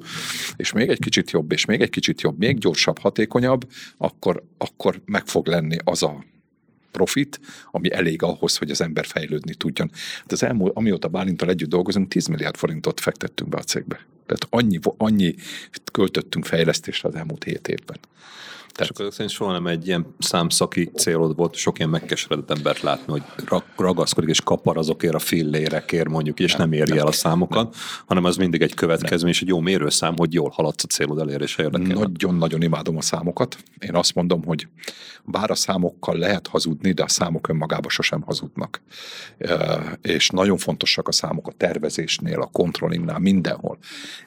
és 0.56 0.72
még 0.72 0.88
egy 0.88 1.00
kicsit 1.00 1.30
jobb, 1.30 1.52
és 1.52 1.64
még 1.64 1.80
egy 1.80 1.90
kicsit 1.90 2.20
jobb, 2.20 2.38
még 2.38 2.58
gyorsabb, 2.58 2.98
hatékonyabb, 2.98 3.68
akkor, 3.96 4.42
akkor 4.58 5.00
meg 5.04 5.26
fog 5.26 5.46
lenni 5.46 5.76
az 5.84 6.02
a 6.02 6.24
profit, 6.90 7.40
ami 7.70 7.92
elég 7.92 8.22
ahhoz, 8.22 8.56
hogy 8.56 8.70
az 8.70 8.80
ember 8.80 9.06
fejlődni 9.06 9.54
tudjon. 9.54 9.90
Hát 10.18 10.32
az 10.32 10.42
elmúlt, 10.42 10.76
amióta 10.76 11.08
Bálintal 11.08 11.48
együtt 11.48 11.68
dolgozunk, 11.68 12.08
10 12.08 12.26
milliárd 12.26 12.56
forintot 12.56 13.00
fektettünk 13.00 13.50
be 13.50 13.58
a 13.58 13.62
cégbe. 13.62 14.06
Tehát 14.26 14.46
annyi, 14.50 14.78
annyi 14.96 15.34
költöttünk 15.92 16.44
fejlesztésre 16.44 17.08
az 17.08 17.14
elmúlt 17.14 17.44
7 17.44 17.68
évben. 17.68 17.98
És 18.80 18.88
akkor 18.88 19.12
szerint 19.12 19.30
soha 19.30 19.52
nem 19.52 19.66
egy 19.66 19.86
ilyen 19.86 20.14
számszaki 20.18 20.90
célod 20.94 21.36
volt, 21.36 21.54
sok 21.54 21.78
ilyen 21.78 21.90
megkeseredett 21.90 22.50
embert 22.50 22.80
látni, 22.80 23.12
hogy 23.12 23.22
ra- 23.46 23.64
ragaszkodik 23.76 24.30
és 24.30 24.40
kapar 24.40 24.76
azokért 24.76 25.14
a 25.14 25.18
fillérekért 25.18 26.08
mondjuk, 26.08 26.40
és 26.40 26.54
nem, 26.54 26.68
nem 26.68 26.78
éri 26.78 26.98
el 26.98 27.06
a 27.06 27.12
számokat, 27.12 27.76
hanem 28.06 28.24
az 28.24 28.36
mindig 28.36 28.62
egy 28.62 28.74
következmény, 28.74 29.32
és 29.32 29.42
egy 29.42 29.48
jó 29.48 29.60
mérőszám, 29.60 30.14
hogy 30.16 30.34
jól 30.34 30.50
haladsz 30.50 30.84
a 30.84 30.86
célod 30.86 31.18
elérése 31.18 31.62
érdekében. 31.62 31.96
Nagyon-nagyon 31.96 32.62
imádom 32.62 32.96
a 32.96 33.02
számokat. 33.02 33.56
Én 33.78 33.94
azt 33.94 34.14
mondom, 34.14 34.44
hogy 34.44 34.68
bár 35.24 35.50
a 35.50 35.54
számokkal 35.54 36.16
lehet 36.16 36.46
hazudni, 36.46 36.92
de 36.92 37.02
a 37.02 37.08
számok 37.08 37.48
önmagában 37.48 37.90
sosem 37.90 38.22
hazudnak. 38.22 38.82
És 40.02 40.30
nagyon 40.30 40.56
fontosak 40.56 41.08
a 41.08 41.12
számok 41.12 41.46
a 41.46 41.52
tervezésnél, 41.56 42.40
a 42.40 42.46
kontrollingnál, 42.46 43.18
mindenhol. 43.18 43.78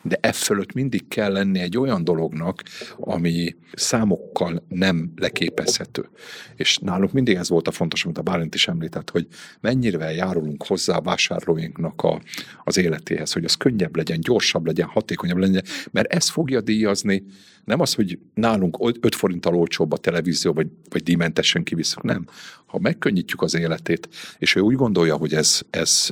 De 0.01 0.17
e 0.21 0.31
fölött 0.31 0.73
mindig 0.73 1.07
kell 1.07 1.31
lenni 1.31 1.59
egy 1.59 1.77
olyan 1.77 2.03
dolognak, 2.03 2.63
ami 2.97 3.55
számokkal 3.73 4.38
nem 4.67 5.11
leképezhető. 5.15 6.09
És 6.55 6.77
nálunk 6.77 7.11
mindig 7.11 7.35
ez 7.35 7.49
volt 7.49 7.67
a 7.67 7.71
fontos, 7.71 8.05
amit 8.05 8.17
a 8.17 8.21
Bálint 8.21 8.55
is 8.55 8.67
említett, 8.67 9.09
hogy 9.09 9.27
mennyire 9.59 10.11
járulunk 10.11 10.65
hozzá 10.65 10.95
a 10.95 11.01
vásárlóinknak 11.01 12.01
a, 12.01 12.21
az 12.63 12.77
életéhez, 12.77 13.31
hogy 13.31 13.43
az 13.43 13.55
könnyebb 13.55 13.95
legyen, 13.95 14.19
gyorsabb 14.19 14.65
legyen, 14.65 14.87
hatékonyabb 14.87 15.37
legyen, 15.37 15.63
mert 15.91 16.13
ez 16.13 16.29
fogja 16.29 16.61
díjazni, 16.61 17.23
nem 17.65 17.79
az, 17.79 17.93
hogy 17.93 18.19
nálunk 18.33 18.77
5 19.01 19.15
forinttal 19.15 19.55
olcsóbb 19.55 19.91
a 19.91 19.97
televízió, 19.97 20.53
vagy, 20.53 20.67
vagy 20.89 21.03
díjmentesen 21.03 21.63
kivisszük, 21.63 22.01
nem. 22.03 22.25
Ha 22.65 22.79
megkönnyítjük 22.79 23.41
az 23.41 23.55
életét, 23.55 24.09
és 24.37 24.55
ő 24.55 24.59
úgy 24.59 24.75
gondolja, 24.75 25.15
hogy 25.15 25.33
ez, 25.33 25.61
ez 25.69 26.07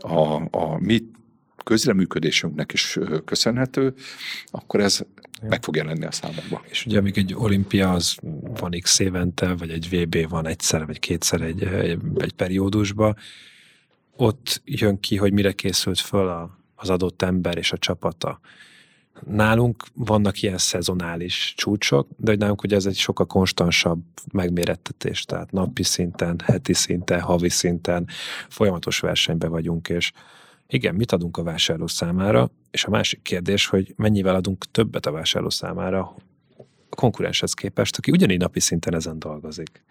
a, 0.00 0.34
a 0.50 0.78
mi 0.78 1.04
közreműködésünknek 1.62 2.72
is 2.72 2.98
köszönhető, 3.24 3.94
akkor 4.46 4.80
ez 4.80 5.00
meg 5.48 5.62
fog 5.62 5.76
jelenni 5.76 6.04
a 6.04 6.12
számokban. 6.12 6.60
És 6.68 6.86
ugye 6.86 7.00
még 7.00 7.18
egy 7.18 7.34
olimpia 7.34 7.92
az 7.92 8.16
van 8.42 8.70
x 8.80 8.98
évente, 8.98 9.54
vagy 9.54 9.70
egy 9.70 9.88
VB 9.90 10.28
van 10.28 10.46
egyszer, 10.46 10.86
vagy 10.86 10.98
kétszer 10.98 11.40
egy, 11.40 11.62
egy 12.16 12.32
periódusban, 12.32 13.16
ott 14.16 14.62
jön 14.64 15.00
ki, 15.00 15.16
hogy 15.16 15.32
mire 15.32 15.52
készült 15.52 16.00
föl 16.00 16.28
a, 16.28 16.58
az 16.74 16.90
adott 16.90 17.22
ember 17.22 17.58
és 17.58 17.72
a 17.72 17.78
csapata. 17.78 18.40
Nálunk 19.26 19.84
vannak 19.94 20.42
ilyen 20.42 20.58
szezonális 20.58 21.54
csúcsok, 21.56 22.08
de 22.16 22.30
hogy 22.30 22.38
nálunk 22.38 22.62
ugye 22.62 22.76
ez 22.76 22.86
egy 22.86 22.96
sokkal 22.96 23.26
konstansabb 23.26 24.02
megmérettetés, 24.32 25.24
tehát 25.24 25.50
napi 25.50 25.82
szinten, 25.82 26.40
heti 26.44 26.72
szinten, 26.72 27.20
havi 27.20 27.48
szinten 27.48 28.08
folyamatos 28.48 29.00
versenyben 29.00 29.50
vagyunk, 29.50 29.88
és 29.88 30.12
igen, 30.72 30.94
mit 30.94 31.12
adunk 31.12 31.36
a 31.36 31.42
vásárló 31.42 31.86
számára? 31.86 32.50
és 32.72 32.84
a 32.84 32.90
másik 32.90 33.22
kérdés, 33.22 33.66
hogy 33.66 33.94
mennyivel 33.96 34.34
adunk 34.34 34.64
többet 34.70 35.06
a 35.06 35.10
vásárló 35.10 35.50
számára 35.50 36.14
a 36.88 36.96
konkurenshez 36.96 37.52
képest, 37.52 37.96
aki 37.96 38.10
ugyanígy 38.10 38.38
napi 38.38 38.60
szinten 38.60 38.94
ezen 38.94 39.18
dolgozik. 39.18 39.84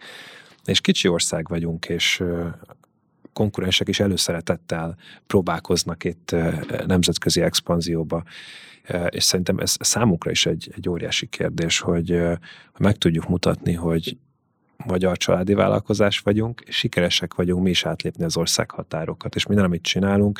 És 0.64 0.80
kicsi 0.80 1.08
ország 1.08 1.48
vagyunk, 1.48 1.88
és 1.88 2.22
konkurensek 3.32 3.88
is 3.88 4.00
előszeretettel 4.00 4.96
próbálkoznak 5.26 6.04
itt 6.04 6.34
nemzetközi 6.86 7.40
expanzióba. 7.40 8.22
És 9.08 9.24
szerintem 9.24 9.58
ez 9.58 9.76
számunkra 9.80 10.30
is 10.30 10.46
egy, 10.46 10.72
egy 10.76 10.88
óriási 10.88 11.26
kérdés, 11.26 11.80
hogy, 11.80 12.22
meg 12.78 12.98
tudjuk 12.98 13.28
mutatni, 13.28 13.72
hogy 13.72 14.16
magyar 14.86 15.16
családi 15.16 15.54
vállalkozás 15.54 16.18
vagyunk, 16.18 16.62
sikeresek 16.68 17.34
vagyunk 17.34 17.62
mi 17.62 17.70
is 17.70 17.86
átlépni 17.86 18.24
az 18.24 18.36
ország 18.36 18.70
határokat, 18.70 19.34
és 19.34 19.46
minden, 19.46 19.64
amit 19.66 19.82
csinálunk, 19.82 20.38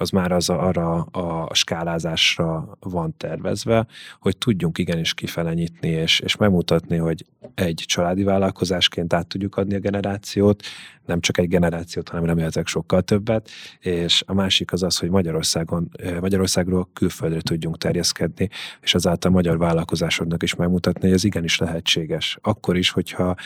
az 0.00 0.10
már 0.10 0.32
az 0.32 0.48
a, 0.48 0.66
arra 0.66 0.94
a 1.02 1.54
skálázásra 1.54 2.76
van 2.80 3.14
tervezve, 3.16 3.86
hogy 4.20 4.36
tudjunk 4.36 4.78
igenis 4.78 5.14
kifele 5.14 5.54
nyitni, 5.54 5.88
és, 5.88 6.20
és 6.20 6.36
megmutatni, 6.36 6.96
hogy 6.96 7.24
egy 7.54 7.82
családi 7.86 8.22
vállalkozásként 8.22 9.12
át 9.12 9.26
tudjuk 9.26 9.56
adni 9.56 9.74
a 9.74 9.78
generációt, 9.78 10.62
nem 11.08 11.20
csak 11.20 11.38
egy 11.38 11.48
generációt, 11.48 12.08
hanem 12.08 12.24
remélhetőleg 12.24 12.66
sokkal 12.66 13.02
többet, 13.02 13.50
és 13.78 14.22
a 14.26 14.34
másik 14.34 14.72
az 14.72 14.82
az, 14.82 14.98
hogy 14.98 15.10
Magyarországon, 15.10 15.90
Magyarországról 16.20 16.88
külföldre 16.92 17.40
tudjunk 17.40 17.78
terjeszkedni, 17.78 18.48
és 18.80 18.94
azáltal 18.94 19.30
magyar 19.30 19.58
vállalkozásoknak 19.58 20.42
is 20.42 20.54
megmutatni, 20.54 21.00
hogy 21.00 21.12
ez 21.12 21.24
igenis 21.24 21.58
lehetséges. 21.58 22.38
Akkor 22.42 22.76
is, 22.76 22.90
hogyha 22.90 23.36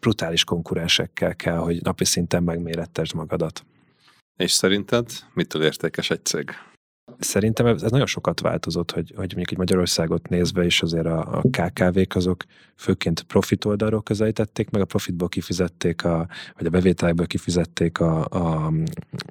brutális 0.00 0.44
konkurensekkel 0.44 1.36
kell, 1.36 1.56
hogy 1.56 1.82
napi 1.82 2.04
szinten 2.04 2.42
megmérettesd 2.42 3.14
magadat. 3.14 3.64
És 4.36 4.52
szerinted 4.52 5.10
mitől 5.34 5.62
értékes 5.62 6.10
egy 6.10 6.24
cég? 6.24 6.50
Szerintem 7.18 7.66
ez 7.66 7.82
nagyon 7.82 8.06
sokat 8.06 8.40
változott, 8.40 8.90
hogy, 8.90 9.08
hogy 9.16 9.16
mondjuk 9.16 9.50
egy 9.50 9.58
Magyarországot 9.58 10.28
nézve 10.28 10.64
is 10.64 10.82
azért 10.82 11.06
a, 11.06 11.38
a 11.38 11.42
KKV-k 11.50 12.14
azok 12.14 12.44
főként 12.76 13.22
profit 13.22 13.64
oldalról 13.64 14.02
közelítették, 14.02 14.70
meg 14.70 14.80
a 14.80 14.84
profitból 14.84 15.28
kifizették, 15.28 16.04
a, 16.04 16.28
vagy 16.56 16.66
a 16.66 16.70
bevételekből 16.70 17.26
kifizették 17.26 18.00
a, 18.00 18.24
a 18.24 18.72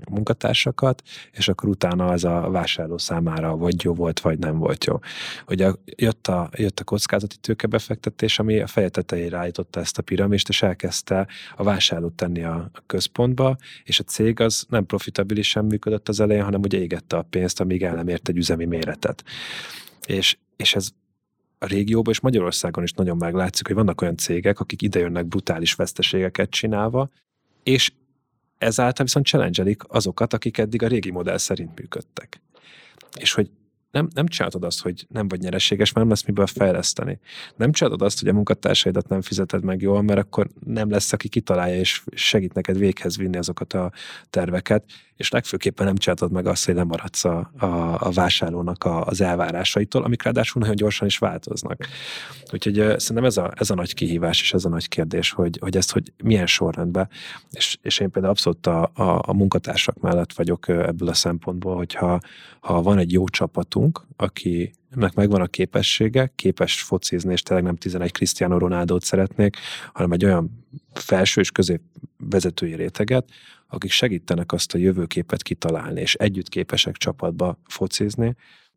munkatársakat, 0.10 1.02
és 1.32 1.48
akkor 1.48 1.70
utána 1.70 2.08
az 2.08 2.24
a 2.24 2.50
vásárló 2.52 2.98
számára 2.98 3.56
vagy 3.58 3.84
jó 3.84 3.94
volt, 3.94 4.20
vagy 4.20 4.40
nem 4.40 4.58
volt 4.58 4.86
jó. 4.86 5.00
Ugye 5.48 5.72
jött 5.96 6.28
a, 6.28 6.50
jött 6.58 6.80
a 6.80 6.84
kockázati 6.84 7.36
tőkebefektetés, 7.42 8.40
ami 8.40 8.60
a 8.60 8.68
feje 8.68 8.90
tetejére 8.90 9.38
állította 9.38 9.80
ezt 9.80 9.98
a 9.98 10.02
piramist, 10.02 10.50
és 10.50 10.62
elkezdte 10.62 11.28
a 11.56 11.64
vásárlót 11.64 12.14
tenni 12.14 12.44
a, 12.44 12.70
a 12.74 12.84
központba, 12.86 13.58
és 13.84 14.00
a 14.00 14.04
cég 14.04 14.40
az 14.40 14.66
nem 14.70 14.86
profitabilisan 14.86 15.66
működött 15.66 16.10
az 16.10 16.20
elején, 16.20 16.44
hanem 16.44 16.62
ugye 16.62 16.78
égette 16.78 17.18
a 17.18 17.22
pénzt, 17.22 17.60
amíg 17.72 17.84
el 17.84 17.96
nem 17.96 18.08
ért 18.08 18.30
egy 18.30 18.38
üzemi 18.38 18.66
méretet. 18.66 19.24
És, 20.06 20.38
és 20.56 20.76
ez 20.76 20.90
a 21.60 21.66
régióban 21.66 22.14
és 22.14 22.20
Magyarországon 22.20 22.84
is 22.84 22.92
nagyon 22.92 23.18
meglátszik, 23.18 23.68
hogy 23.68 23.76
vannak 23.76 24.02
olyan 24.02 24.18
cégek, 24.18 24.60
akik 24.60 24.82
idejönnek 24.82 25.26
brutális 25.26 25.74
veszteségeket 25.74 26.50
csinálva, 26.50 27.10
és 27.64 27.92
ezáltal 28.58 29.06
viszont 29.06 29.26
challenge 29.26 29.76
azokat, 29.88 30.34
akik 30.34 30.58
eddig 30.58 30.84
a 30.84 30.88
régi 30.88 31.12
modell 31.12 31.38
szerint 31.38 31.80
működtek. 31.80 32.42
És 33.20 33.34
hogy 33.34 33.50
nem, 33.92 34.08
nem 34.14 34.28
csinálod 34.28 34.64
azt, 34.64 34.82
hogy 34.82 35.06
nem 35.10 35.28
vagy 35.28 35.40
nyereséges, 35.40 35.94
mert 35.94 36.08
nem 36.08 36.10
lesz 36.10 36.26
miből 36.26 36.48
fejleszteni. 36.48 37.20
Nem 37.56 37.72
csinálod 37.72 38.02
azt, 38.02 38.20
hogy 38.20 38.30
a 38.30 38.34
munkatársaidat 38.34 39.08
nem 39.08 39.22
fizeted 39.22 39.64
meg 39.64 39.82
jól, 39.82 40.02
mert 40.02 40.20
akkor 40.20 40.48
nem 40.66 40.90
lesz, 40.90 41.14
aki 41.14 41.28
kitalálja 41.28 41.80
és 41.80 42.04
segít 42.14 42.54
neked 42.54 42.78
véghez 42.78 43.18
vinni 43.18 43.38
azokat 43.38 43.74
a 43.74 43.92
terveket, 44.30 44.84
és 45.22 45.30
legfőképpen 45.30 45.86
nem 45.86 45.96
csinálod 45.96 46.32
meg 46.32 46.46
azt, 46.46 46.66
hogy 46.66 46.76
lemaradsz 46.76 47.26
a, 47.26 47.52
a, 47.58 47.66
a 48.00 48.12
vásárlónak 48.12 48.84
a, 48.84 49.06
az 49.06 49.22
elvárásaitól, 49.22 50.04
amik 50.04 50.24
ráadásul 50.24 50.62
nagyon 50.62 50.76
gyorsan 50.76 51.08
is 51.08 51.18
változnak. 51.18 51.88
Úgyhogy 52.54 52.80
uh, 52.80 52.98
szerintem 52.98 53.26
ez 53.26 53.38
a, 53.38 53.52
ez 53.56 53.70
a 53.70 53.76
nagy 53.76 53.94
kihívás, 53.94 54.42
és 54.42 54.54
ez 54.54 54.66
a 54.66 54.70
nagy 54.70 54.88
kérdés, 54.88 55.32
hogy, 55.32 55.58
hogy 55.62 55.78
ezt 55.78 55.92
hogy 55.92 56.14
milyen 56.24 56.46
sorrendben, 56.46 57.10
és, 57.52 57.78
és 57.82 58.00
én 58.00 58.12
például 58.12 58.34
abszolút 58.34 58.68
a, 58.68 58.92
a, 58.94 59.22
a 59.26 59.34
munkatársak 59.34 60.00
mellett 60.00 60.34
vagyok 60.34 60.68
ebből 60.68 61.10
a 61.10 61.14
szempontból, 61.14 61.76
hogyha 61.76 62.20
ha 62.62 62.82
van 62.82 62.98
egy 62.98 63.12
jó 63.12 63.28
csapatunk, 63.28 63.81
aki 64.16 64.72
meg 64.96 65.12
megvan 65.16 65.42
a 65.42 65.48
képessége, 65.48 66.32
képes 66.36 66.82
focizni, 66.82 67.32
és 67.32 67.42
tényleg 67.42 67.66
nem 67.66 67.76
11 67.76 68.12
Cristiano 68.12 68.58
Ronaldo-t 68.58 69.04
szeretnék, 69.04 69.58
hanem 69.94 70.12
egy 70.12 70.26
olyan 70.26 70.66
felső 70.94 71.42
és 71.42 71.52
közép 71.52 71.82
vezetői 72.18 72.76
réteget, 72.76 73.30
akik 73.68 73.92
segítenek 73.92 74.52
azt 74.52 74.74
a 74.74 74.78
jövőképet 74.78 75.44
kitalálni, 75.44 76.02
és 76.02 76.14
együtt 76.14 76.50
képesek 76.50 76.96
csapatba 76.96 77.60
focizni, 77.68 78.36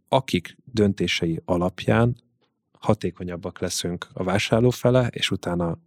akik 0.09 0.57
döntései 0.65 1.41
alapján 1.45 2.17
hatékonyabbak 2.79 3.59
leszünk 3.61 4.07
a 4.13 4.25
vásárló 4.25 4.71
fele, 4.71 5.07
és 5.07 5.31
utána 5.31 5.79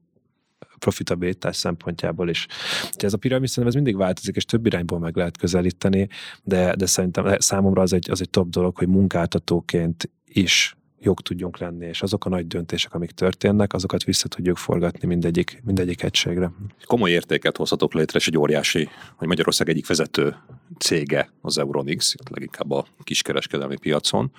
profitabilitás 0.79 1.55
szempontjából 1.55 2.29
is. 2.29 2.47
Úgyhogy 2.85 3.05
ez 3.05 3.13
a 3.13 3.17
piramis 3.17 3.49
szerintem 3.49 3.79
ez 3.79 3.83
mindig 3.83 4.01
változik, 4.01 4.35
és 4.35 4.45
több 4.45 4.65
irányból 4.65 4.99
meg 4.99 5.15
lehet 5.15 5.37
közelíteni, 5.37 6.07
de, 6.43 6.75
de 6.75 6.85
szerintem 6.85 7.35
számomra 7.39 7.81
az 7.81 7.93
egy, 7.93 8.11
az 8.11 8.21
egy 8.21 8.29
top 8.29 8.49
dolog, 8.49 8.77
hogy 8.77 8.87
munkáltatóként 8.87 10.09
is 10.25 10.75
jók 10.99 11.21
tudjunk 11.21 11.57
lenni, 11.57 11.85
és 11.85 12.01
azok 12.01 12.25
a 12.25 12.29
nagy 12.29 12.47
döntések, 12.47 12.93
amik 12.93 13.11
történnek, 13.11 13.73
azokat 13.73 14.03
vissza 14.03 14.27
tudjuk 14.27 14.57
forgatni 14.57 15.07
mindegyik, 15.07 15.61
mindegyik 15.63 16.03
egységre. 16.03 16.51
Komoly 16.85 17.11
értéket 17.11 17.57
hozhatok 17.57 17.93
létre, 17.93 18.19
és 18.19 18.27
egy 18.27 18.37
óriási, 18.37 18.89
hogy 19.15 19.27
Magyarország 19.27 19.69
egyik 19.69 19.87
vezető 19.87 20.35
cége 20.77 21.29
az 21.41 21.57
Euronix, 21.57 22.15
leginkább 22.29 22.71
a 22.71 22.85
kiskereskedelmi 23.03 23.77
piacon, 23.77 24.31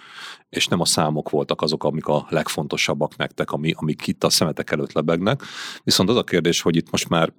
és 0.48 0.66
nem 0.66 0.80
a 0.80 0.84
számok 0.84 1.30
voltak 1.30 1.62
azok, 1.62 1.84
amik 1.84 2.06
a 2.06 2.26
legfontosabbak 2.28 3.16
nektek, 3.16 3.50
ami, 3.50 3.72
amik 3.76 4.06
itt 4.06 4.24
a 4.24 4.30
szemetek 4.30 4.70
előtt 4.70 4.92
lebegnek. 4.92 5.42
Viszont 5.84 6.08
az 6.08 6.16
a 6.16 6.24
kérdés, 6.24 6.60
hogy 6.60 6.76
itt 6.76 6.90
most 6.90 7.08
már 7.08 7.32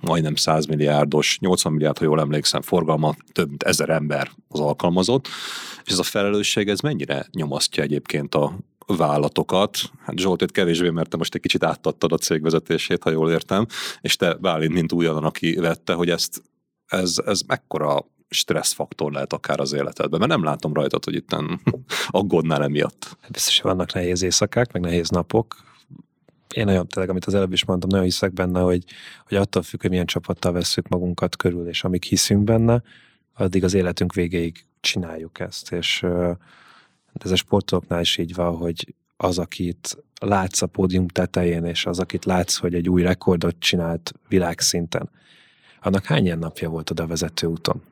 majdnem 0.00 0.34
100 0.34 0.66
milliárdos, 0.66 1.38
80 1.40 1.72
milliárd, 1.72 1.98
ha 1.98 2.04
jól 2.04 2.20
emlékszem, 2.20 2.62
forgalma, 2.62 3.14
több 3.32 3.48
mint 3.48 3.62
ezer 3.62 3.88
ember 3.88 4.30
az 4.48 4.60
alkalmazott, 4.60 5.28
és 5.84 5.92
ez 5.92 5.98
a 5.98 6.02
felelősség, 6.02 6.68
ez 6.68 6.80
mennyire 6.80 7.26
nyomasztja 7.32 7.82
egyébként 7.82 8.34
a 8.34 8.58
vállalatokat. 8.96 9.78
Hát 10.04 10.18
Zsolt, 10.18 10.42
itt 10.42 10.52
kevésbé, 10.52 10.90
mert 10.90 11.08
te 11.08 11.16
most 11.16 11.34
egy 11.34 11.40
kicsit 11.40 11.64
átadtad 11.64 12.12
a 12.12 12.18
cégvezetését, 12.18 13.02
ha 13.02 13.10
jól 13.10 13.30
értem, 13.30 13.66
és 14.00 14.16
te 14.16 14.34
Bálint, 14.34 14.72
mint 14.72 14.92
újonnan, 14.92 15.24
aki 15.24 15.54
vette, 15.54 15.92
hogy 15.92 16.10
ezt, 16.10 16.42
ez, 16.86 17.14
ez 17.26 17.40
mekkora 17.46 18.06
stresszfaktor 18.28 19.12
lehet 19.12 19.32
akár 19.32 19.60
az 19.60 19.72
életedben, 19.72 20.18
mert 20.18 20.30
nem 20.30 20.44
látom 20.44 20.72
rajtad, 20.72 21.04
hogy 21.04 21.14
itt 21.14 21.36
aggódnál 22.08 22.62
emiatt. 22.62 23.16
Biztos, 23.28 23.60
hogy 23.60 23.70
vannak 23.70 23.92
nehéz 23.92 24.22
éjszakák, 24.22 24.72
meg 24.72 24.82
nehéz 24.82 25.08
napok, 25.08 25.56
én 26.54 26.64
nagyon 26.64 26.86
tényleg, 26.86 27.10
amit 27.10 27.24
az 27.24 27.34
előbb 27.34 27.52
is 27.52 27.64
mondtam, 27.64 27.88
nagyon 27.90 28.04
hiszek 28.04 28.32
benne, 28.32 28.60
hogy, 28.60 28.84
hogy 29.26 29.36
attól 29.36 29.62
függ, 29.62 29.80
hogy 29.80 29.90
milyen 29.90 30.06
csapattal 30.06 30.52
veszük 30.52 30.88
magunkat 30.88 31.36
körül, 31.36 31.68
és 31.68 31.84
amíg 31.84 32.02
hiszünk 32.02 32.44
benne, 32.44 32.82
addig 33.34 33.64
az 33.64 33.74
életünk 33.74 34.14
végéig 34.14 34.64
csináljuk 34.80 35.40
ezt, 35.40 35.72
és 35.72 36.02
ez 37.24 37.30
a 37.30 37.36
sportolóknál 37.36 38.00
is 38.00 38.16
így 38.16 38.34
van, 38.34 38.56
hogy 38.56 38.94
az, 39.16 39.38
akit 39.38 39.96
látsz 40.20 40.62
a 40.62 40.66
pódium 40.66 41.08
tetején, 41.08 41.64
és 41.64 41.86
az, 41.86 41.98
akit 41.98 42.24
látsz, 42.24 42.56
hogy 42.56 42.74
egy 42.74 42.88
új 42.88 43.02
rekordot 43.02 43.56
csinált 43.58 44.12
világszinten, 44.28 45.10
annak 45.82 46.04
hány 46.04 46.24
ilyen 46.24 46.38
napja 46.38 46.68
volt 46.68 46.90
oda 46.90 47.02
a 47.02 47.06
vezető 47.06 47.46
úton? 47.46 47.82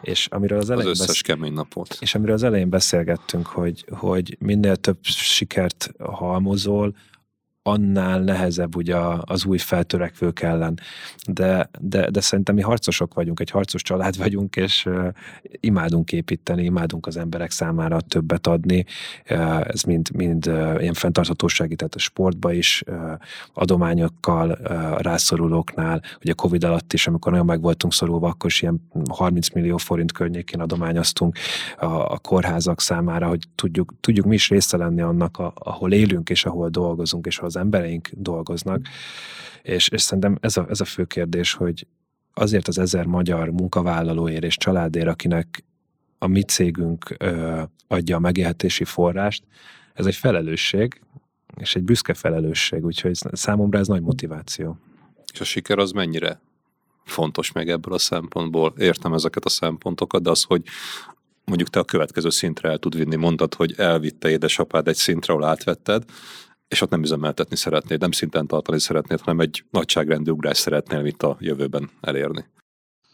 És 0.00 0.26
amiről 0.26 0.58
az, 0.58 0.70
elején 0.70 0.90
az 0.90 1.00
összes 1.00 1.22
besz... 1.22 1.36
kemény 1.36 1.52
napot. 1.52 1.96
És 2.00 2.14
amiről 2.14 2.34
az 2.34 2.42
elején 2.42 2.68
beszélgettünk, 2.68 3.46
hogy, 3.46 3.84
hogy 3.90 4.36
minél 4.40 4.76
több 4.76 4.98
sikert 5.02 5.90
halmozol, 5.98 6.96
annál 7.66 8.20
nehezebb 8.20 8.76
ugye 8.76 8.96
az 9.20 9.44
új 9.44 9.58
feltörekvők 9.58 10.40
ellen. 10.40 10.80
De, 11.28 11.70
de, 11.80 12.10
de 12.10 12.20
szerintem 12.20 12.54
mi 12.54 12.60
harcosok 12.60 13.14
vagyunk, 13.14 13.40
egy 13.40 13.50
harcos 13.50 13.82
család 13.82 14.16
vagyunk, 14.16 14.56
és 14.56 14.86
uh, 14.86 15.08
imádunk 15.60 16.12
építeni, 16.12 16.64
imádunk 16.64 17.06
az 17.06 17.16
emberek 17.16 17.50
számára 17.50 18.00
többet 18.00 18.46
adni. 18.46 18.84
Uh, 19.30 19.60
ez 19.68 19.82
mind, 19.82 20.10
mind 20.14 20.46
uh, 20.46 20.76
ilyen 20.80 20.94
fenntarthatósági, 20.94 21.76
tehát 21.76 21.94
a 21.94 21.98
sportba 21.98 22.52
is 22.52 22.82
adományokkal 23.54 24.58
rászorulóknál, 24.98 26.02
a 26.20 26.34
Covid 26.34 26.64
alatt 26.64 26.92
is, 26.92 27.06
amikor 27.06 27.32
nagyon 27.32 27.46
meg 27.46 27.60
voltunk 27.60 27.92
szorulva, 27.92 28.28
akkor 28.28 28.50
is 28.50 28.62
ilyen 28.62 28.88
30 29.10 29.48
millió 29.50 29.76
forint 29.76 30.12
környékén 30.12 30.60
adományoztunk 30.60 31.36
a, 31.78 31.84
a 31.86 32.18
kórházak 32.18 32.80
számára, 32.80 33.28
hogy 33.28 33.42
tudjuk, 33.54 33.94
tudjuk 34.00 34.26
mi 34.26 34.34
is 34.34 34.48
része 34.48 34.76
lenni 34.76 35.00
annak, 35.00 35.38
a, 35.38 35.52
ahol 35.54 35.92
élünk 35.92 36.30
és 36.30 36.44
ahol 36.44 36.68
dolgozunk, 36.68 37.26
és 37.26 37.38
ahol 37.38 37.50
az 37.54 37.60
embereink 37.60 38.08
dolgoznak, 38.12 38.86
és, 39.62 39.88
és 39.88 40.02
szerintem 40.02 40.38
ez 40.40 40.56
a, 40.56 40.66
ez 40.68 40.80
a 40.80 40.84
fő 40.84 41.04
kérdés, 41.04 41.52
hogy 41.52 41.86
azért 42.34 42.68
az 42.68 42.78
ezer 42.78 43.06
magyar 43.06 43.50
munkavállalóért 43.50 44.44
és 44.44 44.56
családért, 44.56 45.08
akinek 45.08 45.64
a 46.18 46.26
mi 46.26 46.42
cégünk 46.42 47.14
ö, 47.18 47.62
adja 47.88 48.16
a 48.16 48.20
megélhetési 48.20 48.84
forrást, 48.84 49.42
ez 49.94 50.06
egy 50.06 50.14
felelősség, 50.14 51.00
és 51.56 51.76
egy 51.76 51.82
büszke 51.82 52.14
felelősség, 52.14 52.84
úgyhogy 52.84 53.18
számomra 53.32 53.78
ez 53.78 53.86
nagy 53.86 54.02
motiváció. 54.02 54.78
És 55.32 55.40
a 55.40 55.44
siker 55.44 55.78
az 55.78 55.90
mennyire 55.90 56.40
fontos 57.04 57.52
meg 57.52 57.68
ebből 57.68 57.94
a 57.94 57.98
szempontból? 57.98 58.74
Értem 58.78 59.12
ezeket 59.12 59.44
a 59.44 59.48
szempontokat, 59.48 60.22
de 60.22 60.30
az, 60.30 60.42
hogy 60.42 60.62
mondjuk 61.44 61.68
te 61.68 61.78
a 61.78 61.84
következő 61.84 62.30
szintre 62.30 62.68
el 62.68 62.78
tud 62.78 62.96
vinni. 62.96 63.16
Mondtad, 63.16 63.54
hogy 63.54 63.74
elvitte 63.76 64.30
édesapád 64.30 64.88
egy 64.88 64.96
szintre, 64.96 65.32
ahol 65.32 65.44
átvetted, 65.44 66.04
és 66.68 66.80
ott 66.80 66.90
nem 66.90 67.02
üzemeltetni 67.02 67.56
szeretnéd, 67.56 68.00
nem 68.00 68.10
szinten 68.10 68.46
tartani 68.46 68.80
szeretnéd, 68.80 69.20
hanem 69.20 69.40
egy 69.40 69.64
nagyságrendű 69.70 70.30
ugrás 70.30 70.58
szeretnél 70.58 71.04
itt 71.04 71.22
a 71.22 71.36
jövőben 71.40 71.90
elérni. 72.00 72.44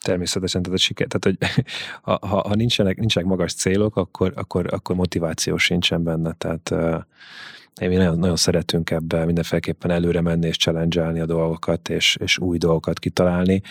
Természetesen, 0.01 0.63
tehát, 0.63 0.79
siker, 0.79 1.07
tehát 1.07 1.39
hogy 1.39 1.65
ha, 2.03 2.27
ha, 2.27 2.49
ha 2.49 2.55
nincsenek, 2.55 2.99
nincsenek 2.99 3.29
magas 3.29 3.55
célok, 3.55 3.97
akkor, 3.97 4.33
akkor, 4.37 4.67
akkor 4.71 4.97
motiváció 4.97 5.57
sincsen 5.57 6.03
benne. 6.03 6.33
Tehát 6.33 6.71
uh, 6.71 7.89
mi 7.89 7.95
nagyon, 7.97 8.19
nagyon 8.19 8.37
szeretünk 8.37 8.91
ebbe 8.91 9.25
mindenféleképpen 9.25 9.91
előre 9.91 10.21
menni 10.21 10.47
és 10.47 10.57
challenge 10.57 11.23
a 11.23 11.27
dolgokat, 11.27 11.89
és, 11.89 12.17
és 12.21 12.39
új 12.39 12.59
dolgokat 12.59 12.99
kitalálni, 12.99 13.63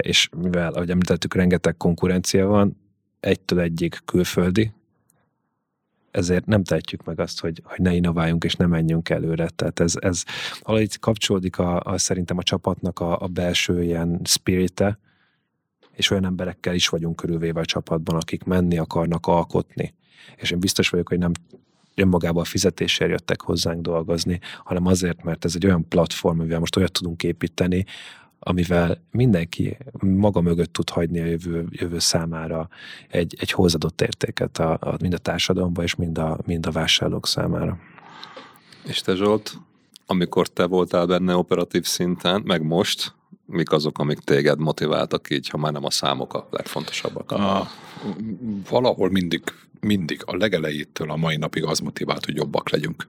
és 0.00 0.28
mivel, 0.36 0.72
ahogy 0.72 0.90
említettük, 0.90 1.34
rengeteg 1.34 1.76
konkurencia 1.76 2.46
van, 2.46 2.76
egytől 3.20 3.60
egyik 3.60 4.00
külföldi, 4.04 4.72
ezért 6.18 6.46
nem 6.46 6.64
tehetjük 6.64 7.04
meg 7.04 7.20
azt, 7.20 7.40
hogy, 7.40 7.62
hogy 7.64 7.78
ne 7.78 7.94
innováljunk 7.94 8.44
és 8.44 8.54
ne 8.54 8.66
menjünk 8.66 9.08
előre. 9.08 9.48
Tehát 9.48 9.80
ez, 9.80 9.94
ez 10.00 10.22
valahogy 10.62 10.98
kapcsolódik 10.98 11.58
a, 11.58 11.80
a, 11.80 11.98
szerintem 11.98 12.38
a 12.38 12.42
csapatnak 12.42 13.00
a, 13.00 13.20
a 13.20 13.26
belső 13.26 13.82
ilyen 13.82 14.20
spirite, 14.24 14.98
és 15.92 16.10
olyan 16.10 16.24
emberekkel 16.24 16.74
is 16.74 16.88
vagyunk 16.88 17.16
körülvéve 17.16 17.60
a 17.60 17.64
csapatban, 17.64 18.16
akik 18.16 18.44
menni 18.44 18.78
akarnak 18.78 19.26
alkotni. 19.26 19.94
És 20.36 20.50
én 20.50 20.60
biztos 20.60 20.88
vagyok, 20.88 21.08
hogy 21.08 21.18
nem 21.18 21.32
önmagában 21.94 22.42
a 22.42 22.46
fizetésért 22.46 23.10
jöttek 23.10 23.40
hozzánk 23.40 23.80
dolgozni, 23.80 24.40
hanem 24.64 24.86
azért, 24.86 25.22
mert 25.22 25.44
ez 25.44 25.54
egy 25.54 25.66
olyan 25.66 25.88
platform, 25.88 26.40
amivel 26.40 26.58
most 26.58 26.76
olyat 26.76 26.92
tudunk 26.92 27.22
építeni, 27.22 27.84
amivel 28.38 29.02
mindenki 29.10 29.76
maga 30.00 30.40
mögött 30.40 30.72
tud 30.72 30.90
hagyni 30.90 31.20
a 31.20 31.24
jövő, 31.24 31.66
jövő 31.70 31.98
számára 31.98 32.68
egy, 33.08 33.36
egy 33.38 33.50
hozadott 33.50 34.00
értéket 34.00 34.58
a, 34.58 34.78
a, 34.80 34.96
mind 35.00 35.12
a 35.12 35.18
társadalomban, 35.18 35.84
és 35.84 35.94
mind 35.94 36.18
a, 36.18 36.38
mind 36.46 36.66
a 36.66 36.70
vásárlók 36.70 37.26
számára. 37.26 37.78
És 38.84 39.00
te 39.00 39.14
Zsolt, 39.14 39.58
amikor 40.06 40.48
te 40.48 40.66
voltál 40.66 41.06
benne 41.06 41.36
operatív 41.36 41.84
szinten, 41.84 42.42
meg 42.44 42.62
most, 42.62 43.14
mik 43.46 43.72
azok, 43.72 43.98
amik 43.98 44.18
téged 44.18 44.58
motiváltak 44.58 45.30
így, 45.30 45.48
ha 45.48 45.56
már 45.56 45.72
nem 45.72 45.84
a 45.84 45.90
számok 45.90 46.34
a 46.34 46.48
legfontosabbak? 46.50 47.30
A, 47.30 47.68
valahol 48.68 49.10
mindig 49.10 49.42
mindig 49.80 50.22
a 50.24 50.36
legelejétől 50.36 51.10
a 51.10 51.16
mai 51.16 51.36
napig 51.36 51.64
az 51.64 51.78
motivált, 51.78 52.24
hogy 52.24 52.36
jobbak 52.36 52.70
legyünk. 52.70 53.08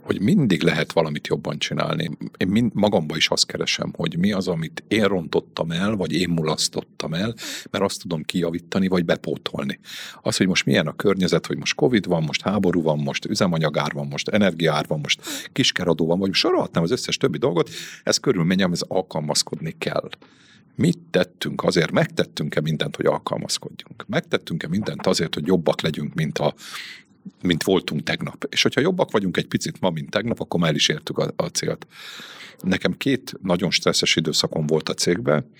Hogy 0.00 0.20
mindig 0.20 0.62
lehet 0.62 0.92
valamit 0.92 1.26
jobban 1.26 1.58
csinálni. 1.58 2.10
Én 2.36 2.48
mind, 2.48 2.74
magamba 2.74 3.16
is 3.16 3.28
azt 3.28 3.46
keresem, 3.46 3.92
hogy 3.96 4.18
mi 4.18 4.32
az, 4.32 4.48
amit 4.48 4.84
én 4.88 5.04
rontottam 5.04 5.70
el, 5.70 5.96
vagy 5.96 6.12
én 6.12 6.28
mulasztottam 6.28 7.14
el, 7.14 7.34
mert 7.70 7.84
azt 7.84 8.00
tudom 8.00 8.22
kijavítani, 8.22 8.88
vagy 8.88 9.04
bepótolni. 9.04 9.78
Az, 10.22 10.36
hogy 10.36 10.46
most 10.46 10.64
milyen 10.64 10.86
a 10.86 10.96
környezet, 10.96 11.46
hogy 11.46 11.56
most 11.56 11.74
Covid 11.74 12.06
van, 12.06 12.22
most 12.22 12.42
háború 12.42 12.82
van, 12.82 12.98
most 12.98 13.24
üzemanyagár 13.24 13.92
van, 13.92 14.06
most 14.06 14.28
energiár 14.28 14.84
van, 14.86 15.00
most 15.00 15.20
kiskeradó 15.52 16.06
van, 16.06 16.18
vagy 16.18 16.34
sorolhatnám 16.34 16.82
az 16.82 16.90
összes 16.90 17.16
többi 17.16 17.38
dolgot, 17.38 17.70
ez 18.02 18.18
körülményem, 18.18 18.72
ez 18.72 18.82
alkalmazkodni 18.88 19.74
kell 19.78 20.08
mit 20.78 20.98
tettünk 21.10 21.64
azért, 21.64 21.90
megtettünk-e 21.90 22.60
mindent, 22.60 22.96
hogy 22.96 23.06
alkalmazkodjunk? 23.06 24.04
Megtettünk-e 24.06 24.68
mindent 24.68 25.06
azért, 25.06 25.34
hogy 25.34 25.46
jobbak 25.46 25.80
legyünk, 25.80 26.14
mint 26.14 26.38
a 26.38 26.54
mint 27.42 27.62
voltunk 27.62 28.02
tegnap. 28.02 28.46
És 28.48 28.62
hogyha 28.62 28.80
jobbak 28.80 29.10
vagyunk 29.10 29.36
egy 29.36 29.46
picit 29.46 29.80
ma, 29.80 29.90
mint 29.90 30.10
tegnap, 30.10 30.40
akkor 30.40 30.60
már 30.60 30.74
is 30.74 30.88
értük 30.88 31.18
a, 31.18 31.32
a 31.36 31.46
célt. 31.46 31.86
Nekem 32.60 32.96
két 32.96 33.34
nagyon 33.42 33.70
stresszes 33.70 34.16
időszakom 34.16 34.66
volt 34.66 34.88
a 34.88 34.94
cégben, 34.94 35.50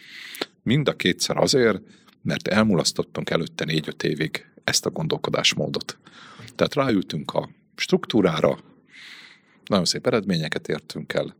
mind 0.62 0.88
a 0.88 0.96
kétszer 0.96 1.36
azért, 1.36 1.80
mert 2.22 2.48
elmulasztottunk 2.48 3.30
előtte 3.30 3.64
négy-öt 3.64 4.02
évig 4.02 4.46
ezt 4.64 4.86
a 4.86 4.90
gondolkodásmódot. 4.90 5.98
Tehát 6.54 6.74
ráültünk 6.74 7.34
a 7.34 7.48
struktúrára, 7.74 8.58
nagyon 9.64 9.84
szép 9.84 10.06
eredményeket 10.06 10.68
értünk 10.68 11.12
el, 11.12 11.36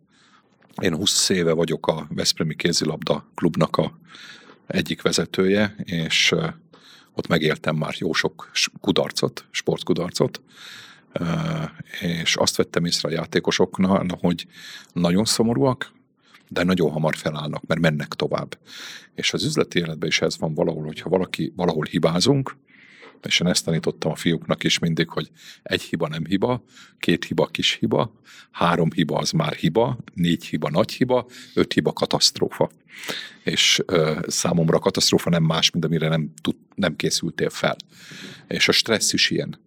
én 0.81 0.95
20 0.95 1.29
éve 1.29 1.53
vagyok 1.53 1.87
a 1.87 2.07
Veszprémi 2.11 2.55
kézilabda 2.55 3.27
klubnak 3.35 3.77
a 3.77 3.99
egyik 4.67 5.03
vezetője, 5.03 5.75
és 5.85 6.35
ott 7.15 7.27
megéltem 7.27 7.77
már 7.77 7.95
jó 7.99 8.13
sok 8.13 8.51
kudarcot, 8.81 9.45
sportkudarcot, 9.51 10.41
és 12.01 12.37
azt 12.37 12.57
vettem 12.57 12.85
észre 12.85 13.09
a 13.09 13.13
játékosoknál, 13.13 14.07
hogy 14.21 14.47
nagyon 14.93 15.25
szomorúak, 15.25 15.93
de 16.49 16.63
nagyon 16.63 16.91
hamar 16.91 17.17
felállnak, 17.17 17.67
mert 17.67 17.81
mennek 17.81 18.09
tovább. 18.09 18.59
És 19.15 19.33
az 19.33 19.45
üzleti 19.45 19.79
életben 19.79 20.09
is 20.09 20.21
ez 20.21 20.39
van 20.39 20.55
valahol, 20.55 20.85
hogyha 20.85 21.09
valaki, 21.09 21.53
valahol 21.57 21.85
hibázunk, 21.85 22.57
és 23.27 23.41
én 23.41 23.47
ezt 23.47 23.65
tanítottam 23.65 24.11
a 24.11 24.15
fiúknak 24.15 24.65
is 24.65 24.79
mindig, 24.79 25.09
hogy 25.09 25.31
egy 25.63 25.83
hiba 25.83 26.09
nem 26.09 26.25
hiba, 26.25 26.65
két 26.99 27.25
hiba 27.25 27.47
kis 27.47 27.73
hiba, 27.73 28.13
három 28.51 28.91
hiba 28.93 29.17
az 29.17 29.31
már 29.31 29.53
hiba, 29.55 29.99
négy 30.15 30.45
hiba 30.45 30.71
nagy 30.71 30.93
hiba, 30.93 31.27
öt 31.55 31.73
hiba 31.73 31.93
katasztrófa. 31.93 32.71
És 33.45 33.83
ö, 33.87 34.19
számomra 34.27 34.79
katasztrófa 34.79 35.31
nem 35.31 35.43
más, 35.43 35.71
mint 35.71 35.85
amire 35.85 36.09
nem, 36.09 36.33
tud, 36.43 36.57
nem 36.75 36.97
készültél 36.97 37.51
fel. 37.51 37.77
És 38.49 38.69
a 38.69 38.73
stressz 38.73 39.13
is 39.13 39.31
ilyen. 39.31 39.59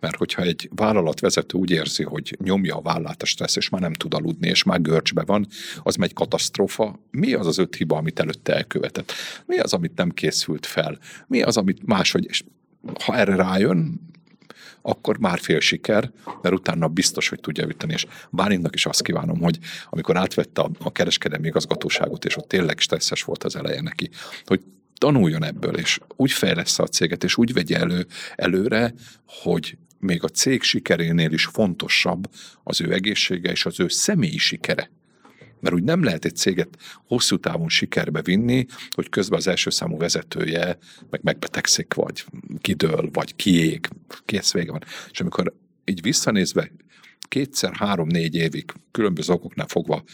Mert 0.00 0.16
hogyha 0.16 0.42
egy 0.42 0.70
vállalatvezető 0.74 1.58
úgy 1.58 1.70
érzi, 1.70 2.02
hogy 2.02 2.36
nyomja 2.42 2.76
a 2.76 2.82
vállát 2.82 3.22
a 3.22 3.26
stressz, 3.26 3.56
és 3.56 3.68
már 3.68 3.80
nem 3.80 3.92
tud 3.92 4.14
aludni, 4.14 4.48
és 4.48 4.62
már 4.62 4.80
görcsbe 4.80 5.22
van, 5.22 5.46
az 5.82 5.96
megy 5.96 6.12
katasztrófa. 6.12 7.00
Mi 7.10 7.32
az 7.32 7.46
az 7.46 7.58
öt 7.58 7.76
hiba, 7.76 7.96
amit 7.96 8.20
előtte 8.20 8.54
elkövetett? 8.54 9.12
Mi 9.46 9.58
az, 9.58 9.72
amit 9.72 9.96
nem 9.96 10.10
készült 10.10 10.66
fel? 10.66 10.98
Mi 11.26 11.42
az, 11.42 11.56
amit 11.56 11.86
máshogy, 11.86 12.24
és 12.24 12.42
ha 13.04 13.16
erre 13.16 13.34
rájön, 13.34 14.08
akkor 14.82 15.18
már 15.18 15.38
fél 15.38 15.60
siker, 15.60 16.10
mert 16.42 16.54
utána 16.54 16.88
biztos, 16.88 17.28
hogy 17.28 17.40
tudja 17.40 17.62
javítani. 17.62 17.92
És 17.92 18.06
Bálintnak 18.30 18.74
is 18.74 18.86
azt 18.86 19.02
kívánom, 19.02 19.40
hogy 19.40 19.58
amikor 19.90 20.16
átvette 20.16 20.60
a, 20.60 20.70
a 20.78 20.92
kereskedelmi 20.92 21.46
igazgatóságot, 21.46 22.24
és 22.24 22.36
ott 22.36 22.48
tényleg 22.48 22.78
stresszes 22.78 23.22
volt 23.22 23.44
az 23.44 23.56
eleje 23.56 23.80
neki, 23.80 24.10
hogy 24.44 24.62
tanuljon 24.98 25.44
ebből, 25.44 25.76
és 25.76 26.00
úgy 26.16 26.32
fejlesz 26.32 26.78
a 26.78 26.86
céget, 26.86 27.24
és 27.24 27.36
úgy 27.36 27.52
vegye 27.52 27.78
elő, 27.78 28.06
előre, 28.36 28.94
hogy 29.26 29.76
még 29.98 30.24
a 30.24 30.28
cég 30.28 30.62
sikerénél 30.62 31.32
is 31.32 31.44
fontosabb 31.44 32.30
az 32.62 32.80
ő 32.80 32.92
egészsége 32.92 33.50
és 33.50 33.66
az 33.66 33.80
ő 33.80 33.88
személyi 33.88 34.38
sikere. 34.38 34.90
Mert 35.60 35.74
úgy 35.74 35.82
nem 35.82 36.02
lehet 36.02 36.24
egy 36.24 36.36
céget 36.36 36.78
hosszú 37.06 37.36
távon 37.36 37.68
sikerbe 37.68 38.22
vinni, 38.22 38.66
hogy 38.90 39.08
közben 39.08 39.38
az 39.38 39.46
első 39.46 39.70
számú 39.70 39.96
vezetője 39.96 40.78
meg 41.10 41.20
megbetegszik, 41.22 41.94
vagy 41.94 42.24
kidől, 42.58 43.08
vagy 43.12 43.36
kiég, 43.36 43.88
kész 44.24 44.52
vége 44.52 44.70
van. 44.70 44.84
És 45.10 45.20
amikor 45.20 45.54
így 45.84 46.02
visszanézve 46.02 46.70
kétszer, 47.28 47.74
három, 47.74 48.08
négy 48.08 48.34
évig 48.34 48.72
különböző 48.90 49.32
okoknál 49.32 49.66
fogva 49.66 50.04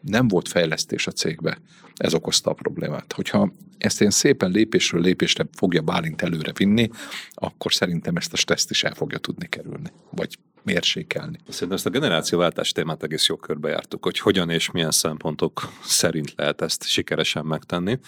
nem 0.00 0.28
volt 0.28 0.48
fejlesztés 0.48 1.06
a 1.06 1.12
cégbe, 1.12 1.58
ez 1.96 2.14
okozta 2.14 2.50
a 2.50 2.54
problémát. 2.54 3.12
Hogyha 3.12 3.52
ezt 3.78 4.00
én 4.00 4.10
szépen 4.10 4.50
lépésről 4.50 5.00
lépésre 5.00 5.46
fogja 5.52 5.82
Bálint 5.82 6.22
előre 6.22 6.52
vinni, 6.56 6.88
akkor 7.30 7.72
szerintem 7.72 8.16
ezt 8.16 8.32
a 8.32 8.36
stresszt 8.36 8.70
is 8.70 8.84
el 8.84 8.94
fogja 8.94 9.18
tudni 9.18 9.48
kerülni. 9.48 9.92
Vagy 10.10 10.38
mérsékelni. 10.64 11.38
Szerintem 11.48 11.76
ezt 11.76 11.86
a 11.86 11.90
generációváltás 11.90 12.72
témát 12.72 13.02
egész 13.02 13.26
jó 13.26 13.36
körbe 13.36 13.68
jártuk, 13.68 14.04
hogy 14.04 14.18
hogyan 14.18 14.50
és 14.50 14.70
milyen 14.70 14.90
szempontok 14.90 15.72
szerint 15.84 16.32
lehet 16.36 16.60
ezt 16.60 16.86
sikeresen 16.86 17.44
megtenni. 17.44 17.98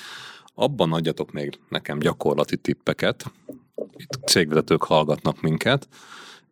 Abban 0.54 0.92
adjatok 0.92 1.32
még 1.32 1.58
nekem 1.68 1.98
gyakorlati 1.98 2.56
tippeket, 2.56 3.32
itt 3.96 4.18
cégvezetők 4.26 4.82
hallgatnak 4.82 5.40
minket, 5.40 5.88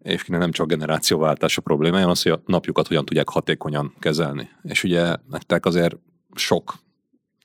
és 0.02 0.24
nem 0.24 0.50
csak 0.50 0.68
generációváltás 0.68 1.56
a 1.56 1.60
problémája, 1.60 2.08
az, 2.08 2.22
hogy 2.22 2.32
a 2.32 2.42
napjukat 2.46 2.86
hogyan 2.86 3.04
tudják 3.04 3.28
hatékonyan 3.28 3.94
kezelni. 3.98 4.48
És 4.62 4.84
ugye 4.84 5.16
nektek 5.30 5.66
azért 5.66 5.96
sok 6.34 6.74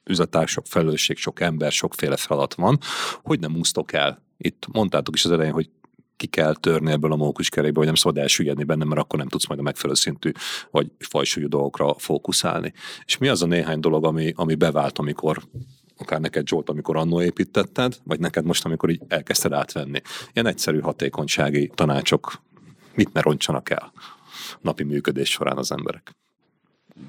üzletág, 0.04 0.48
sok 0.48 0.66
felelősség, 0.68 1.18
sok 1.18 1.40
ember, 1.40 1.72
sokféle 1.72 2.16
feladat 2.16 2.54
van, 2.54 2.80
hogy 3.22 3.40
nem 3.40 3.56
úsztok 3.56 3.94
el. 3.94 4.24
Itt 4.38 4.68
mondtátok 4.72 5.16
is 5.16 5.26
az 5.26 5.32
elején, 5.32 5.54
hogy 5.54 5.70
ki 6.18 6.28
kell 6.28 6.56
törni 6.56 6.92
ebből 6.92 7.12
a 7.12 7.16
mókuskerékből, 7.16 7.78
hogy 7.78 7.86
nem 7.86 7.96
szabad 7.96 8.18
elsüllyedni 8.18 8.64
benne, 8.64 8.84
mert 8.84 9.02
akkor 9.02 9.20
nem 9.20 9.28
tudsz 9.28 9.48
majd 9.48 9.60
a 9.60 9.64
megfelelő 9.64 9.96
szintű 9.96 10.32
vagy 10.72 10.92
fajsúlyú 11.00 11.48
dolgokra 11.48 11.96
fókuszálni. 11.98 12.74
És 13.06 13.18
mi 13.18 13.28
az 13.28 13.42
a 13.42 13.46
néhány 13.46 13.80
dolog, 13.80 14.06
ami, 14.06 14.34
ami 14.36 14.56
bevált, 14.56 14.98
amikor 14.98 15.42
akár 15.98 16.20
neked 16.20 16.48
Zsolt, 16.48 16.70
amikor 16.70 16.96
annó 16.96 17.22
építetted, 17.22 17.98
vagy 18.04 18.20
neked 18.20 18.46
most, 18.46 18.66
amikor 18.66 18.90
így 18.90 19.02
elkezdted 19.08 19.54
átvenni. 19.54 20.02
Ilyen 20.34 20.48
egyszerű 20.48 20.80
hatékonysági 20.80 21.72
tanácsok 21.76 22.42
mit 22.96 23.14
ne 23.14 23.22
roncsanak 23.22 23.70
el 23.70 23.92
napi 24.62 24.84
működés 24.84 25.30
során 25.30 25.58
az 25.58 25.72
emberek. 25.72 26.12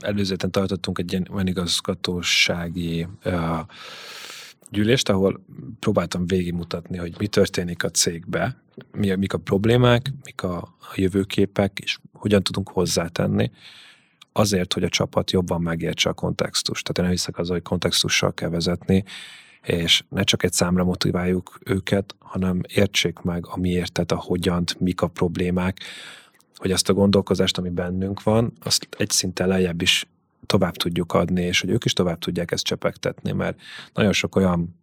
Előzőten 0.01 0.51
tartottunk 0.51 0.99
egy 0.99 1.13
ilyen 1.13 1.47
igazgatósági 1.47 3.07
uh, 3.25 3.59
gyűlést, 4.71 5.09
ahol 5.09 5.45
próbáltam 5.81 6.27
végigmutatni, 6.27 6.97
hogy 6.97 7.15
mi 7.19 7.27
történik 7.27 7.85
a 7.85 7.91
cégbe, 7.91 8.57
mi, 8.93 9.15
mik 9.15 9.33
a 9.33 9.39
problémák, 9.39 10.13
mik 10.25 10.43
a, 10.43 10.57
a 10.63 10.93
jövőképek, 10.95 11.79
és 11.83 11.99
hogyan 12.13 12.43
tudunk 12.43 12.69
hozzátenni 12.69 13.51
azért, 14.33 14.73
hogy 14.73 14.83
a 14.83 14.89
csapat 14.89 15.31
jobban 15.31 15.61
megértse 15.61 16.11
a 16.11 16.13
kontextust. 16.13 16.85
Tehát 16.85 17.11
én 17.11 17.17
hiszek 17.17 17.39
az, 17.39 17.49
hogy 17.49 17.63
kontextussal 17.63 18.35
kell 18.35 18.49
vezetni, 18.49 19.05
és 19.63 20.05
ne 20.09 20.23
csak 20.23 20.43
egy 20.43 20.53
számra 20.53 20.85
motiváljuk 20.85 21.59
őket, 21.65 22.15
hanem 22.19 22.61
értsék 22.69 23.19
meg 23.19 23.47
a 23.47 23.59
miértet, 23.59 24.13
a 24.13 24.17
hogyant, 24.17 24.81
mik 24.81 25.01
a 25.01 25.07
problémák, 25.07 25.81
hogy 26.55 26.71
azt 26.71 26.89
a 26.89 26.93
gondolkozást, 26.93 27.59
ami 27.59 27.69
bennünk 27.69 28.23
van, 28.23 28.53
azt 28.63 28.89
egy 28.99 29.11
szinten 29.11 29.49
lejjebb 29.49 29.83
is 29.83 30.07
tovább 30.47 30.77
tudjuk 30.77 31.13
adni, 31.13 31.43
és 31.43 31.61
hogy 31.61 31.71
ők 31.71 31.85
is 31.85 31.93
tovább 31.93 32.19
tudják 32.19 32.51
ezt 32.51 32.65
csepegtetni, 32.65 33.33
mert 33.33 33.61
nagyon 33.95 34.13
sok 34.13 34.37
olyan 34.37 34.78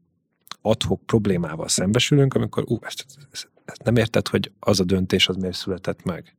adhok 0.61 1.01
problémával 1.05 1.67
szembesülünk, 1.67 2.33
amikor 2.33 2.63
ú, 2.67 2.77
ezt, 2.81 3.05
ezt, 3.31 3.47
nem 3.83 3.95
érted, 3.95 4.27
hogy 4.27 4.51
az 4.59 4.79
a 4.79 4.83
döntés 4.83 5.27
az 5.27 5.35
miért 5.35 5.55
született 5.55 6.03
meg. 6.03 6.35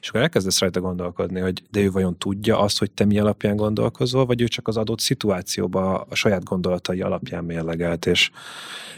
És 0.00 0.08
akkor 0.08 0.20
elkezdesz 0.20 0.58
rajta 0.60 0.80
gondolkodni, 0.80 1.40
hogy 1.40 1.62
de 1.70 1.80
ő 1.80 1.90
vajon 1.90 2.18
tudja 2.18 2.58
azt, 2.58 2.78
hogy 2.78 2.90
te 2.90 3.04
mi 3.04 3.18
alapján 3.18 3.56
gondolkozol, 3.56 4.26
vagy 4.26 4.40
ő 4.40 4.48
csak 4.48 4.68
az 4.68 4.76
adott 4.76 5.00
szituációba 5.00 6.00
a 6.00 6.14
saját 6.14 6.44
gondolatai 6.44 7.00
alapján 7.00 7.44
mérlegelt, 7.44 8.06
és, 8.06 8.30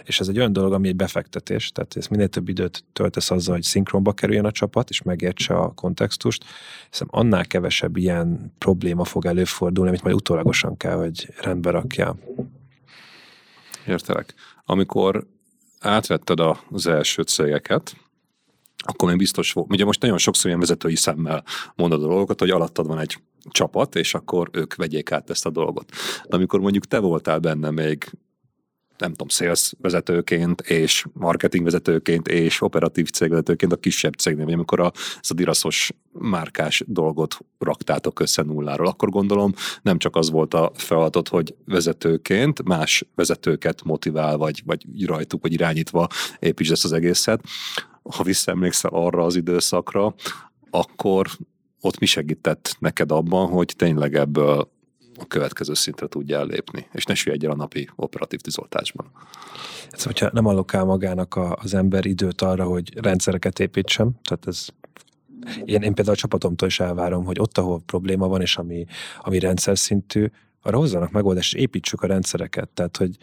és 0.05 0.20
ez 0.20 0.28
egy 0.28 0.39
olyan 0.39 0.53
dolog, 0.53 0.73
ami 0.73 0.89
egy 0.89 0.97
befektetés, 0.97 1.70
tehát 1.70 1.97
ez 1.97 2.07
minél 2.07 2.28
több 2.28 2.49
időt 2.49 2.85
töltesz 2.93 3.31
azzal, 3.31 3.55
hogy 3.55 3.62
szinkronba 3.62 4.12
kerüljön 4.12 4.45
a 4.45 4.51
csapat, 4.51 4.90
és 4.90 5.03
megértse 5.03 5.55
a 5.55 5.73
kontextust, 5.74 6.45
hiszen 6.90 7.09
annál 7.11 7.47
kevesebb 7.47 7.97
ilyen 7.97 8.53
probléma 8.59 9.05
fog 9.05 9.27
előfordulni, 9.27 9.89
amit 9.89 10.03
majd 10.03 10.15
utólagosan 10.15 10.77
kell, 10.77 10.97
hogy 10.97 11.35
rendbe 11.40 11.70
rakjál. 11.70 12.16
Értelek. 13.89 14.35
Amikor 14.65 15.27
átvetted 15.81 16.39
az 16.70 16.86
első 16.86 17.23
cégeket, 17.23 17.97
akkor 18.77 19.09
még 19.09 19.19
biztos 19.19 19.52
volt. 19.52 19.73
Ugye 19.73 19.85
most 19.85 20.01
nagyon 20.01 20.19
sokszor 20.19 20.47
ilyen 20.47 20.60
vezetői 20.60 20.97
szemmel 20.97 21.44
mondod 21.74 22.02
a 22.02 22.06
dolgokat, 22.06 22.40
hogy 22.40 22.51
alattad 22.51 22.86
van 22.86 22.98
egy 22.98 23.19
csapat, 23.51 23.94
és 23.94 24.15
akkor 24.15 24.48
ők 24.52 24.74
vegyék 24.74 25.10
át 25.10 25.31
ezt 25.31 25.47
a 25.47 25.51
dolgot. 25.51 25.90
De 26.28 26.36
amikor 26.36 26.60
mondjuk 26.60 26.85
te 26.85 26.98
voltál 26.98 27.39
benne 27.39 27.70
még 27.70 28.12
nem 28.99 29.11
tudom, 29.11 29.29
sales 29.29 29.73
vezetőként, 29.81 30.61
és 30.61 31.05
marketing 31.12 31.65
vezetőként, 31.65 32.29
és 32.29 32.61
operatív 32.61 33.11
cégvezetőként 33.11 33.73
a 33.73 33.77
kisebb 33.77 34.15
cégnél, 34.15 34.45
vagy 34.45 34.55
amikor 34.55 34.81
a, 34.81 34.93
ez 34.95 35.31
a 35.31 35.35
diraszos 35.35 35.91
márkás 36.12 36.83
dolgot 36.87 37.39
raktátok 37.59 38.20
össze 38.20 38.43
nulláról, 38.43 38.87
akkor 38.87 39.09
gondolom 39.09 39.53
nem 39.83 39.99
csak 39.99 40.16
az 40.16 40.31
volt 40.31 40.55
a 40.55 40.73
feladat, 40.75 41.29
hogy 41.29 41.55
vezetőként 41.65 42.62
más 42.62 43.05
vezetőket 43.15 43.85
motivál, 43.85 44.37
vagy, 44.37 44.62
vagy 44.66 45.07
rajtuk, 45.07 45.43
vagy 45.43 45.53
irányítva 45.53 46.07
építsd 46.39 46.73
ezt 46.73 46.85
az 46.85 46.93
egészet. 46.93 47.45
Ha 48.03 48.23
visszaemlékszel 48.23 48.91
arra 48.95 49.25
az 49.25 49.37
időszakra, 49.37 50.15
akkor 50.70 51.27
ott 51.81 51.99
mi 51.99 52.07
segített 52.07 52.77
neked 52.79 53.12
abban, 53.12 53.49
hogy 53.49 53.75
tényleg 53.77 54.15
ebből 54.15 54.70
a 55.19 55.27
következő 55.27 55.74
szintre 55.74 56.07
tudja 56.07 56.45
lépni, 56.45 56.86
és 56.93 57.05
ne 57.05 57.15
süllyedj 57.15 57.45
el 57.47 57.53
a 57.53 57.57
napi 57.57 57.89
operatív 57.97 58.40
tűzoltásban. 58.40 59.11
Ez, 59.90 60.03
hogyha 60.03 60.31
nem 60.32 60.47
allokál 60.47 60.85
magának 60.85 61.39
az 61.55 61.74
ember 61.74 62.07
időt 62.07 62.43
arra, 62.43 62.65
hogy 62.65 63.01
rendszereket 63.01 63.59
építsem, 63.59 64.11
tehát 64.23 64.47
ez 64.47 64.66
én, 65.65 65.82
én 65.82 65.95
például 65.95 66.16
a 66.16 66.20
csapatomtól 66.20 66.69
is 66.69 66.81
elvárom, 66.81 67.24
hogy 67.24 67.40
ott, 67.40 67.59
ahol 67.59 67.82
probléma 67.86 68.28
van, 68.28 68.40
és 68.40 68.57
ami, 68.57 68.86
ami 69.20 69.39
rendszer 69.39 69.78
szintű, 69.78 70.27
arra 70.62 70.78
hozzanak 70.78 71.11
megoldást, 71.11 71.55
és 71.55 71.61
építsük 71.61 72.03
a 72.03 72.07
rendszereket. 72.07 72.69
Tehát, 72.69 72.97
hogy 72.97 73.16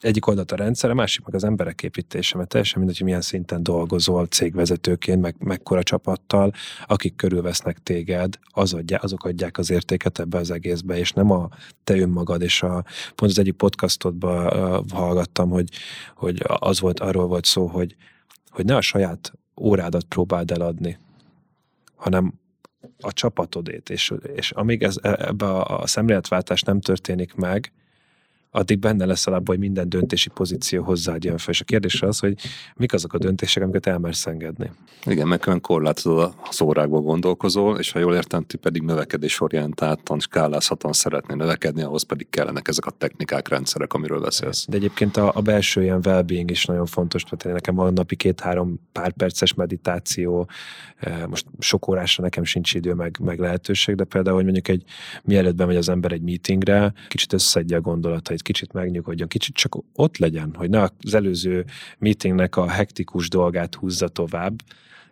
egyik 0.00 0.26
oldalt 0.26 0.52
a 0.52 0.56
rendszer, 0.56 0.90
a 0.90 0.94
másik 0.94 1.24
meg 1.24 1.34
az 1.34 1.44
emberek 1.44 1.82
építése, 1.82 2.36
mert 2.36 2.48
teljesen 2.48 2.78
mindegy, 2.78 2.96
hogy 2.96 3.06
milyen 3.06 3.20
szinten 3.20 3.62
dolgozol 3.62 4.26
cégvezetőként, 4.26 5.20
meg 5.20 5.34
mekkora 5.38 5.82
csapattal, 5.82 6.52
akik 6.86 7.16
körülvesznek 7.16 7.78
téged, 7.82 8.38
az 8.50 8.74
adja, 8.74 8.98
azok 8.98 9.24
adják 9.24 9.58
az 9.58 9.70
értéket 9.70 10.18
ebbe 10.18 10.38
az 10.38 10.50
egészbe, 10.50 10.98
és 10.98 11.12
nem 11.12 11.30
a 11.30 11.48
te 11.84 11.98
önmagad, 11.98 12.42
és 12.42 12.62
a, 12.62 12.84
pont 13.14 13.30
az 13.30 13.38
egyik 13.38 13.54
podcastodban 13.54 14.46
uh, 14.46 14.90
hallgattam, 14.90 15.50
hogy, 15.50 15.68
hogy 16.14 16.42
az 16.46 16.80
volt, 16.80 17.00
arról 17.00 17.26
volt 17.26 17.44
szó, 17.44 17.66
hogy, 17.66 17.96
hogy 18.50 18.64
ne 18.64 18.76
a 18.76 18.80
saját 18.80 19.32
órádat 19.60 20.04
próbáld 20.04 20.50
eladni, 20.50 20.98
hanem 21.96 22.32
a 23.00 23.12
csapatodét, 23.12 23.90
és, 23.90 24.12
és 24.34 24.50
amíg 24.50 24.82
ez, 24.82 24.96
e, 25.02 25.16
ebbe 25.18 25.46
a, 25.46 25.80
a 25.80 25.86
szemléletváltás 25.86 26.62
nem 26.62 26.80
történik 26.80 27.34
meg, 27.34 27.72
addig 28.50 28.78
benne 28.78 29.04
lesz 29.04 29.26
alapban, 29.26 29.56
hogy 29.56 29.64
minden 29.64 29.88
döntési 29.88 30.28
pozíció 30.28 30.82
hozzád 30.82 31.24
jön 31.24 31.38
fel. 31.38 31.54
És 31.54 31.60
a 31.60 31.64
kérdés 31.64 32.02
az, 32.02 32.18
hogy 32.18 32.34
mik 32.76 32.92
azok 32.92 33.12
a 33.12 33.18
döntések, 33.18 33.62
amiket 33.62 33.86
elmersz 33.86 34.26
engedni. 34.26 34.70
Igen, 35.04 35.28
meg 35.28 35.44
olyan 35.46 35.60
korlátozod 35.60 36.18
a 36.18 36.62
órákból 36.64 37.00
gondolkozol, 37.00 37.78
és 37.78 37.92
ha 37.92 37.98
jól 37.98 38.14
értem, 38.14 38.44
ti 38.44 38.56
pedig 38.56 38.82
növekedésorientáltan, 38.82 40.20
skálázhatóan 40.20 40.92
szeretnél 40.92 41.36
növekedni, 41.36 41.82
ahhoz 41.82 42.02
pedig 42.02 42.30
kellenek 42.30 42.68
ezek 42.68 42.86
a 42.86 42.90
technikák, 42.90 43.48
rendszerek, 43.48 43.92
amiről 43.92 44.20
beszélsz. 44.20 44.66
De 44.68 44.76
egyébként 44.76 45.16
a, 45.16 45.32
a 45.34 45.40
belső 45.40 45.82
ilyen 45.82 46.00
well 46.04 46.24
is 46.28 46.64
nagyon 46.64 46.86
fontos, 46.86 47.22
tehát 47.22 47.56
nekem 47.56 47.74
van 47.74 47.92
napi 47.92 48.16
két-három 48.16 48.80
pár 48.92 49.12
perces 49.12 49.54
meditáció, 49.54 50.48
e, 50.96 51.26
most 51.26 51.46
sok 51.58 51.88
órásra 51.88 52.22
nekem 52.22 52.44
sincs 52.44 52.74
idő, 52.74 52.94
meg, 52.94 53.18
meg 53.22 53.38
lehetőség, 53.38 53.94
de 53.94 54.04
például, 54.04 54.34
hogy 54.34 54.44
mondjuk 54.44 54.68
egy 54.68 54.84
mielőtt 55.22 55.54
bemegy 55.54 55.76
az 55.76 55.88
ember 55.88 56.12
egy 56.12 56.22
meetingre, 56.22 56.92
kicsit 57.08 57.32
összedje 57.32 57.76
a 57.76 57.80
gondolatait, 57.80 58.39
egy 58.40 58.46
kicsit 58.46 58.72
megnyugodjon, 58.72 59.28
kicsit 59.28 59.54
csak 59.54 59.76
ott 59.94 60.16
legyen, 60.16 60.54
hogy 60.54 60.70
ne 60.70 60.88
az 61.04 61.14
előző 61.14 61.64
meetingnek 61.98 62.56
a 62.56 62.68
hektikus 62.68 63.28
dolgát 63.28 63.74
húzza 63.74 64.08
tovább, 64.08 64.62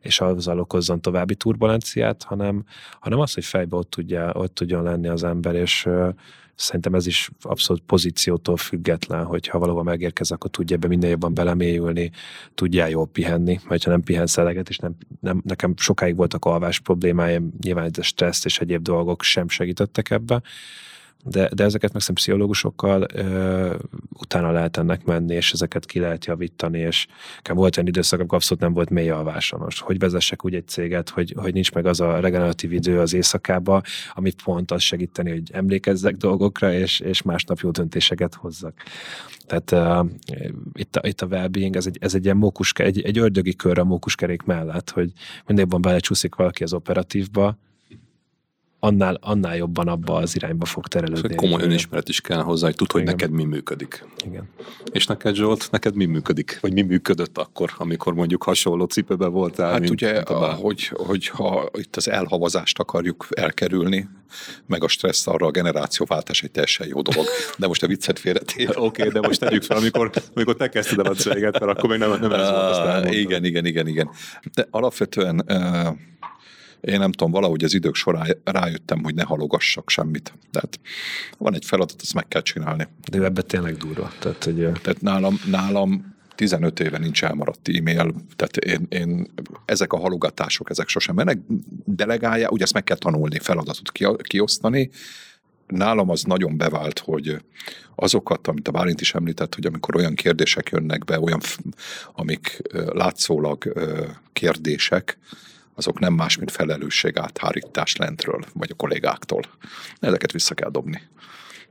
és 0.01 0.21
azzal 0.21 0.61
okozzon 0.61 1.01
további 1.01 1.35
turbulenciát, 1.35 2.23
hanem, 2.23 2.65
hanem 3.01 3.19
az, 3.19 3.35
hogy 3.35 3.45
fejbe 3.45 3.77
ott, 3.77 3.91
tudja, 3.91 4.33
ott 4.35 4.55
tudjon 4.55 4.83
lenni 4.83 5.09
az 5.09 5.25
ember, 5.25 5.55
és 5.55 5.87
uh, 5.87 6.09
szerintem 6.55 6.95
ez 6.95 7.07
is 7.07 7.31
abszolút 7.41 7.83
pozíciótól 7.87 8.57
független, 8.57 9.25
hogy 9.25 9.47
ha 9.47 9.59
valahol 9.59 9.83
megérkez, 9.83 10.31
akkor 10.31 10.51
tudja 10.51 10.77
ebbe 10.77 10.89
minden 10.89 11.11
jobban 11.11 11.35
belemélyülni, 11.35 12.11
tudja 12.55 12.87
jól 12.87 13.07
pihenni, 13.07 13.61
vagy 13.69 13.85
ha 13.85 13.91
nem 13.91 14.03
pihensz 14.03 14.39
eleget, 14.39 14.69
és 14.69 14.79
nem, 14.79 14.97
nem, 15.21 15.43
nekem 15.45 15.75
sokáig 15.77 16.17
voltak 16.17 16.45
alvás 16.45 16.81
problémáim, 16.81 17.53
nyilván 17.61 17.91
a 17.99 18.03
stressz 18.03 18.45
és 18.45 18.59
egyéb 18.59 18.83
dolgok 18.83 19.23
sem 19.23 19.49
segítettek 19.49 20.11
ebbe, 20.11 20.43
de, 21.31 21.49
de 21.55 21.65
ezeket 21.65 21.93
meg 21.93 22.03
pszichológusokkal 22.15 23.07
ö, 23.15 23.75
utána 24.13 24.51
lehet 24.51 24.77
ennek 24.77 25.05
menni, 25.05 25.35
és 25.35 25.53
ezeket 25.53 25.87
ki 25.87 25.99
lehet 25.99 26.25
javítani, 26.25 26.79
és 26.79 27.07
volt 27.55 27.77
olyan 27.77 27.89
időszak, 27.89 28.19
amikor 28.19 28.37
abszolút 28.39 28.63
nem 28.63 28.73
volt 28.73 28.91
mély 28.91 29.11
alvásom. 29.11 29.61
Most 29.61 29.81
hogy 29.81 29.99
vezessek 29.99 30.45
úgy 30.45 30.55
egy 30.55 30.69
céget, 30.69 31.09
hogy, 31.09 31.35
hogy 31.37 31.53
nincs 31.53 31.73
meg 31.73 31.87
az 31.87 32.01
a 32.01 32.21
regeneratív 32.21 32.73
idő 32.73 33.01
az 33.01 33.15
éjszakába, 33.15 33.83
amit 34.15 34.43
pont 34.43 34.71
az 34.71 34.83
segíteni, 34.83 35.31
hogy 35.31 35.51
emlékezzek 35.53 36.17
dolgokra, 36.17 36.73
és, 36.73 37.01
és 37.01 37.23
másnap 37.23 37.59
jó 37.59 37.71
döntéseket 37.71 38.35
hozzak. 38.35 38.75
Tehát 39.47 39.71
uh, 39.73 40.11
itt, 40.73 40.97
a, 40.97 41.09
itt 41.09 41.21
a 41.21 41.27
well-being, 41.27 41.77
ez 41.77 41.87
egy, 41.87 41.99
ez 42.01 42.15
egy 42.15 42.25
ilyen 42.25 42.37
mókuske, 42.37 42.85
egy, 42.85 43.01
egy 43.01 43.19
ördögi 43.19 43.55
kör 43.55 43.79
a 43.79 43.85
mókuskerék 43.85 44.43
mellett, 44.43 44.91
hogy 44.91 45.13
mindig 45.47 45.71
van 45.71 45.81
belecsúszik 45.81 46.35
valaki 46.35 46.63
az 46.63 46.73
operatívba, 46.73 47.59
annál, 48.81 49.19
annál 49.21 49.57
jobban 49.57 49.89
abba 49.89 50.15
az 50.15 50.37
irányba 50.37 50.65
fog 50.65 50.87
terelődni. 50.87 51.21
Szóval 51.21 51.37
komoly 51.37 51.63
önismeret 51.63 52.09
is 52.09 52.21
kell 52.21 52.41
hozzá, 52.41 52.67
hogy 52.67 52.75
tud, 52.75 52.93
hogy 52.93 53.01
Igen. 53.01 53.15
neked 53.15 53.31
mi 53.31 53.45
működik. 53.45 54.05
Igen. 54.25 54.49
És 54.93 55.07
neked 55.07 55.35
Zsolt, 55.35 55.69
neked 55.71 55.95
mi 55.95 56.05
működik? 56.05 56.59
Vagy 56.61 56.73
mi 56.73 56.83
működött 56.83 57.39
akkor, 57.39 57.71
amikor 57.79 58.15
mondjuk 58.15 58.43
hasonló 58.43 58.85
cipőbe 58.85 59.27
voltál? 59.27 59.71
Hát 59.71 59.81
mint, 59.81 59.93
ugye, 59.93 60.13
mint 60.13 60.29
a, 60.29 60.53
hogy, 60.53 60.93
hogyha 60.95 61.69
itt 61.73 61.97
az 61.97 62.09
elhavazást 62.09 62.79
akarjuk 62.79 63.27
elkerülni, 63.31 64.09
meg 64.67 64.85
a 64.85 64.89
stressz 64.89 65.27
arra 65.27 65.47
a 65.47 65.51
generációváltás 65.51 66.43
egy 66.43 66.51
teljesen 66.51 66.87
jó 66.87 67.03
dolog. 67.03 67.27
De 67.59 67.67
most 67.67 67.83
a 67.83 67.87
viccet 67.87 68.19
félretéve. 68.19 68.73
Oké, 68.77 69.03
okay, 69.03 69.21
de 69.21 69.27
most 69.27 69.41
tegyük 69.41 69.63
fel, 69.63 69.77
amikor, 69.77 70.11
amikor 70.35 70.57
te 70.57 70.69
kezdted 70.69 70.99
el 70.99 71.13
a 71.13 71.15
céget, 71.15 71.61
mert 71.61 71.79
akkor 71.79 71.91
még 71.91 71.99
nem, 71.99 72.11
nem 72.11 72.33
ez 72.33 72.51
volt, 72.51 72.63
azt 72.63 73.13
Igen, 73.13 73.45
igen, 73.45 73.65
igen, 73.65 73.87
igen. 73.87 74.11
De 74.55 74.67
alapvetően 74.71 75.45
uh, 75.49 75.97
én 76.81 76.99
nem 76.99 77.13
tudom, 77.13 77.33
valahogy 77.33 77.65
az 77.65 77.75
idők 77.75 77.95
során 77.95 78.37
rájöttem, 78.45 79.03
hogy 79.03 79.15
ne 79.15 79.23
halogassak 79.23 79.91
semmit. 79.91 80.33
Tehát 80.51 80.81
van 81.39 81.55
egy 81.55 81.65
feladat, 81.65 82.01
azt 82.01 82.15
meg 82.15 82.29
kell 82.29 82.43
csinálni. 82.43 82.89
De 83.11 83.25
ebben 83.25 83.45
tényleg 83.47 83.77
durva. 83.77 84.13
Tehát, 84.19 84.45
hogy... 84.45 84.55
Tehát 84.55 85.01
nálam, 85.01 85.41
nálam 85.47 86.17
15 86.35 86.81
éve 86.81 86.99
nincs 86.99 87.25
elmaradt 87.25 87.69
e-mail, 87.69 88.15
tehát 88.37 88.57
én, 88.57 88.87
én, 88.89 89.31
ezek 89.65 89.93
a 89.93 89.99
halogatások, 89.99 90.71
ezek 90.71 90.89
sosem 90.89 91.15
mennek, 91.15 91.39
delegálja, 91.85 92.49
ugye 92.49 92.63
ezt 92.63 92.73
meg 92.73 92.85
kell 92.85 92.97
tanulni, 92.97 93.39
feladatot 93.39 93.93
kiosztani, 94.23 94.91
nálam 95.67 96.11
az 96.11 96.23
nagyon 96.23 96.57
bevált, 96.57 96.99
hogy 96.99 97.37
azokat, 97.95 98.47
amit 98.47 98.69
a 98.69 98.71
Bálint 98.71 99.01
is 99.01 99.15
említett, 99.15 99.55
hogy 99.55 99.67
amikor 99.67 99.97
olyan 99.97 100.15
kérdések 100.15 100.69
jönnek 100.69 101.05
be, 101.05 101.21
olyan, 101.21 101.41
amik 102.15 102.63
látszólag 102.73 103.73
kérdések, 104.33 105.19
azok 105.79 105.99
nem 105.99 106.15
más, 106.15 106.37
mint 106.37 106.51
felelősség 106.51 107.19
áthárítás 107.19 107.97
lentről, 107.97 108.45
vagy 108.53 108.71
a 108.71 108.77
kollégáktól. 108.77 109.43
Ezeket 110.01 110.33
vissza 110.33 110.55
kell 110.55 110.71
dobni. 110.71 111.03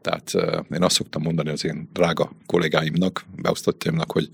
Tehát 0.01 0.31
én 0.71 0.83
azt 0.83 0.95
szoktam 0.95 1.21
mondani 1.21 1.49
az 1.49 1.65
én 1.65 1.89
drága 1.93 2.31
kollégáimnak, 2.45 3.25
beosztottjaimnak, 3.35 4.11
hogy 4.11 4.29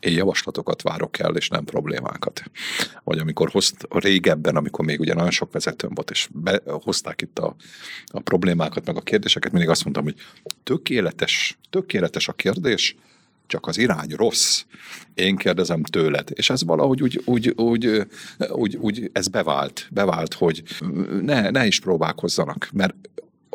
én 0.00 0.12
javaslatokat 0.12 0.82
várok 0.82 1.18
el, 1.18 1.36
és 1.36 1.48
nem 1.48 1.64
problémákat. 1.64 2.42
Vagy 3.04 3.18
amikor 3.18 3.50
hozt, 3.50 3.86
régebben, 3.90 4.56
amikor 4.56 4.84
még 4.84 5.00
ugye 5.00 5.14
nagyon 5.14 5.30
sok 5.30 5.52
vezetőm 5.52 5.90
volt, 5.94 6.10
és 6.10 6.28
hozták 6.64 7.22
itt 7.22 7.38
a, 7.38 7.56
a 8.06 8.20
problémákat, 8.20 8.86
meg 8.86 8.96
a 8.96 9.00
kérdéseket, 9.00 9.52
mindig 9.52 9.70
azt 9.70 9.84
mondtam, 9.84 10.04
hogy 10.04 10.16
tökéletes, 10.62 11.58
tökéletes 11.70 12.28
a 12.28 12.32
kérdés, 12.32 12.96
csak 13.52 13.66
az 13.66 13.78
irány 13.78 14.10
rossz. 14.16 14.64
Én 15.14 15.36
kérdezem 15.36 15.82
tőled. 15.82 16.28
És 16.32 16.50
ez 16.50 16.64
valahogy 16.64 17.02
úgy, 17.02 17.22
úgy, 17.24 17.48
úgy, 17.56 18.06
úgy, 18.48 18.76
úgy 18.76 19.10
ez 19.12 19.28
bevált, 19.28 19.88
bevált, 19.90 20.34
hogy 20.34 20.62
ne, 21.20 21.50
ne 21.50 21.66
is 21.66 21.80
próbálkozzanak, 21.80 22.68
mert 22.72 22.94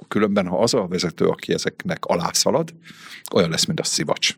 különben, 0.08 0.48
ha 0.48 0.60
az 0.60 0.74
a 0.74 0.88
vezető, 0.88 1.26
aki 1.26 1.54
ezeknek 1.54 2.06
alászalad, 2.06 2.74
olyan 3.34 3.50
lesz, 3.50 3.66
mint 3.66 3.80
a 3.80 3.84
szivacs 3.84 4.36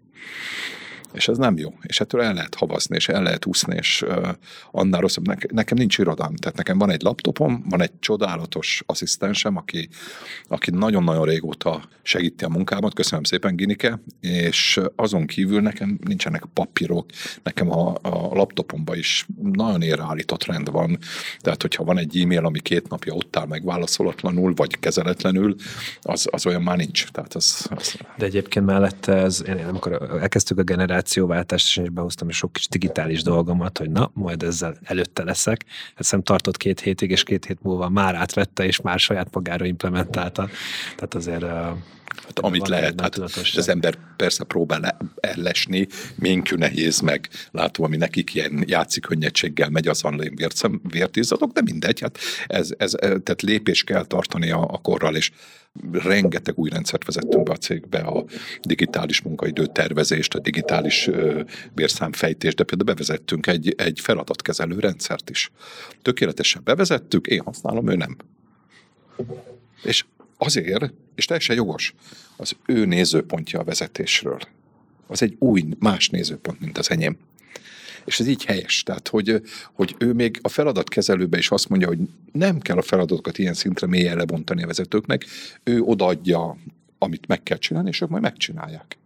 és 1.14 1.28
ez 1.28 1.38
nem 1.38 1.58
jó. 1.58 1.74
És 1.82 2.00
ettől 2.00 2.22
el 2.22 2.34
lehet 2.34 2.56
havazni, 2.56 2.96
és 2.96 3.10
el 3.10 3.24
lehet 3.24 3.46
úszni, 3.46 3.76
és 3.76 4.02
uh, 4.02 4.30
annál 4.72 5.02
rosszabb. 5.02 5.28
Ne, 5.28 5.36
nekem 5.52 5.78
nincs 5.78 5.98
irodám, 5.98 6.36
tehát 6.36 6.58
nekem 6.58 6.78
van 6.78 6.90
egy 6.90 7.02
laptopom, 7.02 7.66
van 7.70 7.82
egy 7.82 7.92
csodálatos 8.00 8.84
asszisztensem, 8.86 9.58
aki, 9.58 9.90
aki 10.48 10.72
nagyon-nagyon 10.72 11.26
régóta 11.26 11.82
segíti 12.02 12.44
a 12.44 12.50
munkámat, 12.50 12.94
köszönöm 12.94 13.24
szépen, 13.24 13.56
Ginike, 13.56 14.02
és 14.20 14.80
azon 14.96 15.26
kívül 15.26 15.62
nekem 15.62 16.00
nincsenek 16.04 16.44
papírok, 16.54 17.06
nekem 17.44 17.72
a, 17.72 17.96
a 18.02 18.34
laptopomban 18.34 18.98
is 18.98 19.26
nagyon 19.52 19.82
érreállított 19.82 20.46
rend 20.46 20.72
van, 20.72 20.98
tehát 21.40 21.62
hogyha 21.62 21.84
van 21.84 21.98
egy 21.98 22.22
e-mail, 22.22 22.46
ami 22.46 22.60
két 22.60 22.90
napja 22.90 23.14
ott 23.14 23.36
áll 23.36 23.46
megválaszolatlanul, 23.46 24.54
vagy 24.56 24.80
kezeletlenül, 24.80 25.56
az, 26.02 26.28
az 26.32 26.46
olyan 26.46 26.62
már 26.62 26.78
nincs. 26.78 27.08
Tehát 27.12 27.34
az, 27.34 27.68
az... 27.70 27.98
De 28.18 28.26
egyébként 28.26 28.66
mellette, 28.66 29.14
ez, 29.14 29.44
én, 29.48 29.66
amikor 29.68 30.18
elkezdtük 30.22 30.58
a 30.58 30.64
generációt, 30.64 30.99
generációváltást, 31.00 31.80
és 31.80 31.90
behoztam 31.90 32.30
sok 32.30 32.54
kis 32.54 32.68
digitális 32.68 33.24
dolgomat, 33.24 33.78
hogy 33.78 33.90
na, 33.90 34.12
majd 34.14 34.44
ezzel 34.44 34.76
előtte 34.84 35.24
leszek. 35.24 35.66
Hát 35.96 36.04
szem 36.04 36.22
tartott 36.22 36.58
két 36.58 36.80
hétig, 36.80 37.10
és 37.12 37.24
két 37.24 37.46
hét 37.46 37.62
múlva 37.62 37.90
már 37.90 38.16
átvette, 38.16 38.66
és 38.66 38.82
már 38.82 39.00
saját 39.00 39.34
magára 39.34 39.66
implementálta. 39.66 40.50
Tehát 40.96 41.14
azért 41.14 41.46
Hát, 42.26 42.40
amit 42.40 42.68
lehet, 42.68 43.02
hát 43.02 43.18
az 43.56 43.70
ember 43.70 43.98
persze 44.16 44.44
próbál 44.44 44.98
ellesni, 45.20 45.88
minkű 46.16 46.56
nehéz, 46.56 47.00
meg. 47.00 47.30
Látom, 47.52 47.86
ami 47.86 47.98
nekik 47.98 48.34
ilyen 48.36 48.64
játszik 48.68 49.04
könnyedséggel 49.04 49.70
megy, 49.70 49.88
az 49.88 50.02
van 50.02 50.22
vértízadok, 50.90 51.52
de 51.52 51.62
mindegy, 51.62 52.00
hát 52.00 52.18
ez, 52.48 52.70
ez, 52.78 52.92
tehát 53.00 53.42
lépés 53.42 53.84
kell 53.84 54.06
tartani 54.06 54.52
a, 54.52 54.62
a 54.62 54.78
korral, 54.78 55.16
és 55.16 55.32
rengeteg 55.92 56.58
új 56.58 56.70
rendszert 56.70 57.06
vezettünk 57.06 57.44
be 57.44 57.52
a 57.52 57.58
cégbe, 57.58 58.00
a 58.00 58.26
digitális 58.62 59.22
munkaidő 59.22 59.66
tervezést, 59.66 60.34
a 60.34 60.40
digitális 60.40 61.08
ö, 61.08 61.42
bérszámfejtést, 61.74 62.56
de 62.56 62.64
például 62.64 62.94
bevezettünk 62.94 63.48
egy, 63.48 63.74
egy 63.78 64.00
feladatkezelő 64.00 64.80
rendszert 64.80 65.30
is. 65.30 65.52
Tökéletesen 66.02 66.62
bevezettük, 66.64 67.28
én 67.28 67.42
használom, 67.42 67.90
ő 67.90 67.96
nem. 67.96 68.18
És 69.84 70.06
azért, 70.42 70.94
és 71.16 71.26
teljesen 71.26 71.56
jogos, 71.56 71.94
az 72.36 72.56
ő 72.66 72.86
nézőpontja 72.86 73.60
a 73.60 73.64
vezetésről. 73.64 74.40
Az 75.08 75.22
egy 75.22 75.36
új, 75.40 75.66
más 75.80 76.10
nézőpont, 76.10 76.60
mint 76.60 76.78
az 76.78 76.92
enyém. 76.92 77.18
És 78.06 78.20
ez 78.20 78.28
így 78.28 78.46
helyes. 78.46 78.84
Tehát, 78.84 79.08
hogy, 79.08 79.42
hogy 79.74 79.96
ő 79.98 80.14
még 80.14 80.40
a 80.42 80.48
feladatkezelőbe 80.48 81.38
is 81.38 81.50
azt 81.50 81.70
mondja, 81.70 81.88
hogy 81.88 82.00
nem 82.32 82.60
kell 82.60 82.78
a 82.78 82.82
feladatokat 82.82 83.38
ilyen 83.38 83.54
szintre 83.54 83.88
mélyen 83.88 84.18
lebontani 84.18 84.64
a 84.64 84.68
vezetőknek, 84.68 85.26
ő 85.64 85.82
odaadja, 85.82 86.58
amit 86.98 87.28
meg 87.28 87.44
kell 87.44 87.58
csinálni, 87.58 87.90
és 87.90 88.02
ők 88.02 88.10
majd 88.10 88.24
megcsinálják. 88.24 88.99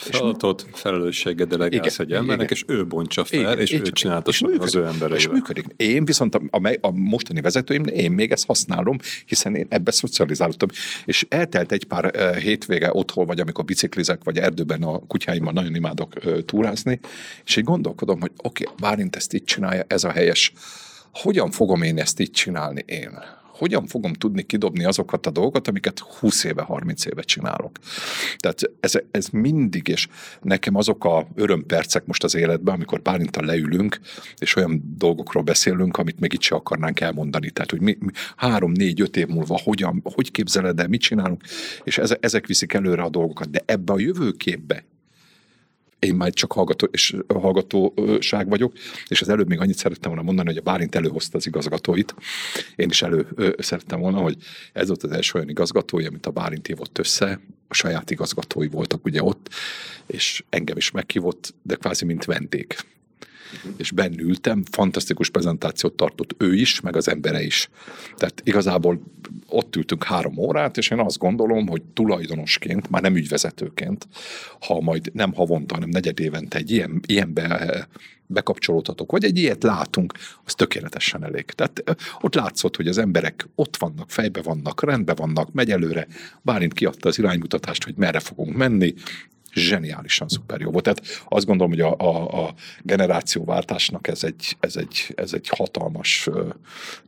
Feladatot, 0.00 0.66
felelősséget 0.72 1.48
delegálsz 1.48 1.98
egy 1.98 2.12
embernek, 2.12 2.50
és 2.50 2.64
ő 2.66 2.86
bontsa 2.86 3.24
fel, 3.24 3.40
igen, 3.40 3.58
és, 3.58 3.70
és 3.70 3.78
ő 3.78 3.82
csinálta 3.82 4.30
és 4.30 4.40
működik, 4.40 4.62
az 4.62 4.74
ő 4.74 4.86
embereivel. 4.86 5.16
És 5.16 5.28
működik. 5.28 5.64
Én 5.76 6.04
viszont 6.04 6.34
a, 6.34 6.40
a, 6.50 6.76
a 6.80 6.90
mostani 6.90 7.40
vezetőim, 7.40 7.84
én 7.84 8.12
még 8.12 8.32
ezt 8.32 8.46
használom, 8.46 8.98
hiszen 9.26 9.54
én 9.54 9.66
ebbe 9.68 9.90
szocializálódtam. 9.90 10.68
És 11.04 11.26
eltelt 11.28 11.72
egy 11.72 11.84
pár 11.84 12.04
uh, 12.04 12.36
hétvége 12.36 12.90
otthon, 12.92 13.26
vagy 13.26 13.40
amikor 13.40 13.64
biciklizek, 13.64 14.24
vagy 14.24 14.36
erdőben 14.36 14.82
a 14.82 14.98
kutyáimmal 14.98 15.52
nagyon 15.52 15.74
imádok 15.74 16.12
uh, 16.24 16.38
túrázni, 16.44 17.00
és 17.44 17.56
így 17.56 17.64
gondolkodom, 17.64 18.20
hogy 18.20 18.30
oké, 18.36 18.64
okay, 18.64 18.76
Bárint 18.80 19.16
ezt 19.16 19.32
így 19.32 19.44
csinálja, 19.44 19.84
ez 19.86 20.04
a 20.04 20.10
helyes. 20.10 20.52
Hogyan 21.12 21.50
fogom 21.50 21.82
én 21.82 21.98
ezt 21.98 22.20
így 22.20 22.30
csinálni 22.30 22.84
én? 22.86 23.39
Hogyan 23.60 23.86
fogom 23.86 24.12
tudni 24.12 24.42
kidobni 24.42 24.84
azokat 24.84 25.26
a 25.26 25.30
dolgokat, 25.30 25.68
amiket 25.68 25.98
20 25.98 26.44
éve, 26.44 26.62
30 26.62 27.06
éve 27.06 27.22
csinálok. 27.22 27.78
Tehát 28.38 28.60
ez, 28.80 28.92
ez 29.10 29.28
mindig, 29.28 29.88
és 29.88 30.08
nekem 30.42 30.74
azok 30.74 31.04
a 31.04 31.26
örömpercek 31.34 32.06
most 32.06 32.24
az 32.24 32.34
életben, 32.34 32.74
amikor 32.74 33.02
Bálintal 33.02 33.44
leülünk, 33.44 34.00
és 34.38 34.56
olyan 34.56 34.94
dolgokról 34.98 35.42
beszélünk, 35.42 35.96
amit 35.96 36.20
még 36.20 36.32
itt 36.32 36.40
se 36.40 36.54
akarnánk 36.54 37.00
elmondani. 37.00 37.50
Tehát, 37.50 37.70
hogy 37.70 37.80
mi, 37.80 37.96
mi 38.00 38.10
három, 38.36 38.72
négy, 38.72 39.00
öt 39.00 39.16
év 39.16 39.26
múlva 39.26 39.60
hogyan, 39.64 40.00
hogy 40.04 40.30
képzeled 40.30 40.80
el, 40.80 40.88
mit 40.88 41.00
csinálunk, 41.00 41.42
és 41.84 41.98
ezek 41.98 42.46
viszik 42.46 42.72
előre 42.72 43.02
a 43.02 43.08
dolgokat. 43.08 43.50
De 43.50 43.62
ebbe 43.66 43.92
a 43.92 43.98
jövőképbe 43.98 44.84
én 46.00 46.14
már 46.14 46.32
csak 46.32 46.52
hallgató, 46.52 46.88
és 46.90 47.16
hallgatóság 47.28 48.48
vagyok, 48.48 48.72
és 49.08 49.20
az 49.20 49.28
előbb 49.28 49.48
még 49.48 49.60
annyit 49.60 49.76
szerettem 49.76 50.10
volna 50.10 50.26
mondani, 50.26 50.48
hogy 50.48 50.56
a 50.56 50.62
Bálint 50.62 50.94
előhozta 50.94 51.36
az 51.36 51.46
igazgatóit. 51.46 52.14
Én 52.76 52.88
is 52.88 53.02
elő 53.02 53.26
szerettem 53.58 54.00
volna, 54.00 54.18
hogy 54.18 54.36
ez 54.72 54.86
volt 54.86 55.02
az 55.02 55.10
első 55.10 55.32
olyan 55.34 55.48
igazgatója, 55.48 56.08
amit 56.08 56.26
a 56.26 56.30
Bálint 56.30 56.66
hívott 56.66 56.98
össze, 56.98 57.40
a 57.68 57.74
saját 57.74 58.10
igazgatói 58.10 58.68
voltak 58.68 59.04
ugye 59.04 59.22
ott, 59.22 59.48
és 60.06 60.44
engem 60.48 60.76
is 60.76 60.90
meghívott, 60.90 61.54
de 61.62 61.74
kvázi 61.74 62.04
mint 62.04 62.24
vendég 62.24 62.76
és 63.76 63.90
bennültem, 63.90 64.62
fantasztikus 64.70 65.30
prezentációt 65.30 65.92
tartott 65.92 66.34
ő 66.38 66.54
is, 66.54 66.80
meg 66.80 66.96
az 66.96 67.08
embere 67.08 67.42
is. 67.42 67.68
Tehát 68.16 68.42
igazából 68.44 69.02
ott 69.48 69.76
ültünk 69.76 70.04
három 70.04 70.38
órát, 70.38 70.76
és 70.76 70.90
én 70.90 70.98
azt 70.98 71.18
gondolom, 71.18 71.66
hogy 71.66 71.82
tulajdonosként, 71.82 72.90
már 72.90 73.02
nem 73.02 73.16
ügyvezetőként, 73.16 74.08
ha 74.60 74.80
majd 74.80 75.10
nem 75.12 75.32
havonta, 75.32 75.74
hanem 75.74 75.88
negyed 75.88 76.20
évente 76.20 76.58
egy 76.58 76.70
ilyen, 76.70 77.00
ilyenbe 77.06 77.88
bekapcsolódhatok, 78.30 79.10
vagy 79.10 79.24
egy 79.24 79.38
ilyet 79.38 79.62
látunk, 79.62 80.12
az 80.44 80.54
tökéletesen 80.54 81.24
elég. 81.24 81.44
Tehát 81.44 81.84
ott 82.20 82.34
látszott, 82.34 82.76
hogy 82.76 82.86
az 82.86 82.98
emberek 82.98 83.48
ott 83.54 83.76
vannak, 83.76 84.10
fejbe 84.10 84.42
vannak, 84.42 84.82
rendbe 84.82 85.14
vannak, 85.14 85.52
megy 85.52 85.70
előre, 85.70 86.06
Bárint 86.42 86.72
kiadta 86.72 87.08
az 87.08 87.18
iránymutatást, 87.18 87.84
hogy 87.84 87.94
merre 87.96 88.20
fogunk 88.20 88.56
menni, 88.56 88.94
zseniálisan 89.52 90.28
szuper 90.28 90.60
jó 90.60 90.70
volt. 90.70 90.84
Tehát 90.84 91.24
azt 91.28 91.46
gondolom, 91.46 91.72
hogy 91.72 91.80
a, 91.80 91.96
a, 91.98 92.44
a 92.44 92.54
generációváltásnak 92.82 94.08
ez 94.08 94.24
egy, 94.24 94.56
ez 94.60 94.76
egy, 94.76 95.12
ez 95.14 95.32
egy 95.32 95.48
hatalmas 95.48 96.26
uh, 96.26 96.48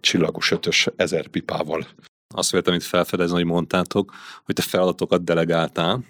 csillagos 0.01 0.51
ötös 0.51 0.89
ezer 0.97 1.27
pipával. 1.27 1.87
Azt 2.35 2.51
véltem 2.51 2.75
itt 2.75 2.83
felfedezni, 2.83 3.35
hogy 3.35 3.45
mondtátok, 3.45 4.13
hogy 4.45 4.55
te 4.55 4.63
feladatokat 4.63 5.25
delegáltál, 5.25 6.05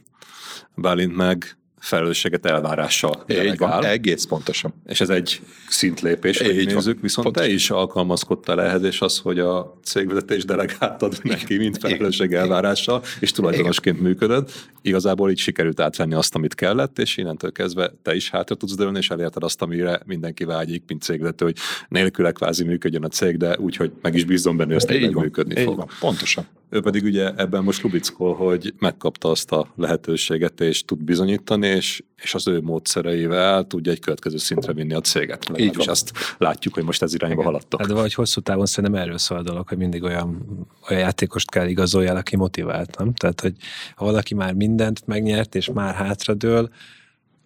Bálint 0.74 1.16
meg 1.16 1.56
felelősséget 1.82 2.46
elvárással 2.46 3.24
Így 3.26 3.58
van, 3.58 3.84
egész 3.84 4.24
pontosan. 4.24 4.74
És 4.86 5.00
ez 5.00 5.08
egy 5.08 5.40
szintlépés, 5.68 6.38
hogy 6.38 6.54
nézzük, 6.54 6.84
van. 6.84 6.98
viszont 7.00 7.26
pontosan. 7.26 7.48
te 7.48 7.54
is 7.54 7.70
alkalmazkodtál 7.70 8.62
ehhez, 8.62 8.82
és 8.82 9.00
az, 9.00 9.18
hogy 9.18 9.38
a 9.38 9.78
cégvezetés 9.84 10.44
delegáltad 10.44 11.20
neki, 11.22 11.56
mint 11.56 11.78
felelősség 11.78 12.32
elvárással, 12.32 13.02
és 13.20 13.32
tulajdonosként 13.32 14.00
működöd. 14.00 14.50
Igazából 14.82 15.30
így 15.30 15.38
sikerült 15.38 15.80
átvenni 15.80 16.14
azt, 16.14 16.34
amit 16.34 16.54
kellett, 16.54 16.98
és 16.98 17.16
innentől 17.16 17.52
kezdve 17.52 17.92
te 18.02 18.14
is 18.14 18.30
hátra 18.30 18.54
tudsz 18.54 18.74
dőlni, 18.74 18.98
és 18.98 19.10
elérted 19.10 19.42
azt, 19.42 19.62
amire 19.62 20.00
mindenki 20.04 20.44
vágyik, 20.44 20.82
mint 20.86 21.02
cégvezető, 21.02 21.44
hogy 21.44 21.56
nélküle 21.88 22.32
kvázi 22.32 22.64
működjön 22.64 23.04
a 23.04 23.08
cég, 23.08 23.36
de 23.36 23.58
úgy, 23.58 23.76
hogy 23.76 23.92
meg 24.02 24.14
is 24.14 24.24
bízom 24.24 24.56
benne, 24.56 24.74
hogy 24.74 24.82
ezt 24.90 25.14
működni 25.14 25.60
így 25.60 25.66
fog. 25.66 25.76
Van. 25.76 25.88
Pontosan. 26.00 26.46
Ő 26.72 26.80
pedig 26.80 27.04
ugye 27.04 27.32
ebben 27.36 27.62
most 27.62 27.82
lubickol, 27.82 28.34
hogy 28.34 28.74
megkapta 28.78 29.30
azt 29.30 29.52
a 29.52 29.72
lehetőséget, 29.76 30.60
és 30.60 30.84
tud 30.84 30.98
bizonyítani, 30.98 31.66
és, 31.66 32.02
és 32.16 32.34
az 32.34 32.48
ő 32.48 32.60
módszereivel 32.60 33.66
tudja 33.66 33.92
egy 33.92 34.00
következő 34.00 34.36
szintre 34.36 34.72
vinni 34.72 34.94
a 34.94 35.00
céget. 35.00 35.50
Így 35.56 35.76
van. 35.76 35.88
azt 35.88 36.12
látjuk, 36.38 36.74
hogy 36.74 36.84
most 36.84 37.02
ez 37.02 37.14
irányba 37.14 37.34
Igen. 37.34 37.46
haladtok. 37.46 37.80
Hát 37.80 37.88
de 37.88 37.94
vagy 37.94 38.14
hosszú 38.14 38.40
távon 38.40 38.66
szerintem 38.66 39.00
erről 39.00 39.18
szól 39.18 39.38
a 39.38 39.42
dolog, 39.42 39.68
hogy 39.68 39.78
mindig 39.78 40.02
olyan, 40.02 40.46
olyan 40.88 41.02
játékost 41.02 41.50
kell 41.50 41.66
igazoljál, 41.66 42.16
aki 42.16 42.36
motivált, 42.36 42.98
nem? 42.98 43.14
Tehát, 43.14 43.40
hogy 43.40 43.54
ha 43.94 44.04
valaki 44.04 44.34
már 44.34 44.52
mindent 44.54 45.06
megnyert, 45.06 45.54
és 45.54 45.70
már 45.74 45.94
hátradől, 45.94 46.70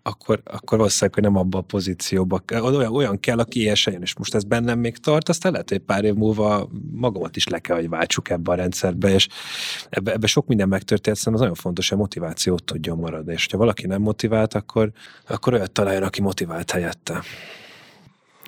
akkor, 0.07 0.41
akkor 0.45 0.78
valószínűleg, 0.78 1.15
hogy 1.15 1.23
nem 1.23 1.37
abban 1.37 1.61
a 1.61 1.65
pozícióban. 1.65 2.43
Olyan, 2.51 2.95
olyan 2.95 3.20
kell, 3.20 3.39
aki 3.39 3.61
ilyesen 3.61 4.03
és 4.03 4.16
most 4.16 4.35
ez 4.35 4.45
bennem 4.45 4.78
még 4.78 4.97
tart, 4.97 5.28
aztán 5.28 5.53
lehet, 5.53 5.69
hogy 5.69 5.78
pár 5.78 6.05
év 6.05 6.15
múlva 6.15 6.69
magamat 6.93 7.37
is 7.37 7.47
le 7.47 7.59
kell, 7.59 7.77
hogy 7.77 7.89
váltsuk 7.89 8.31
ebbe 8.31 8.51
a 8.51 8.55
rendszerbe, 8.55 9.15
és 9.15 9.28
ebbe, 9.89 10.12
ebbe 10.12 10.27
sok 10.27 10.47
minden 10.47 10.69
megtörtént, 10.69 11.16
szerintem 11.16 11.35
az 11.35 11.41
nagyon 11.41 11.55
fontos, 11.55 11.89
hogy 11.89 11.99
a 11.99 12.01
motivációt 12.01 12.65
tudjon 12.65 12.99
maradni, 12.99 13.33
és 13.33 13.47
ha 13.51 13.59
valaki 13.59 13.87
nem 13.87 14.03
motivált, 14.03 14.55
akkor, 14.55 14.91
akkor 15.28 15.53
olyat 15.53 15.73
találjon, 15.73 16.03
aki 16.03 16.20
motivált 16.20 16.70
helyette. 16.70 17.23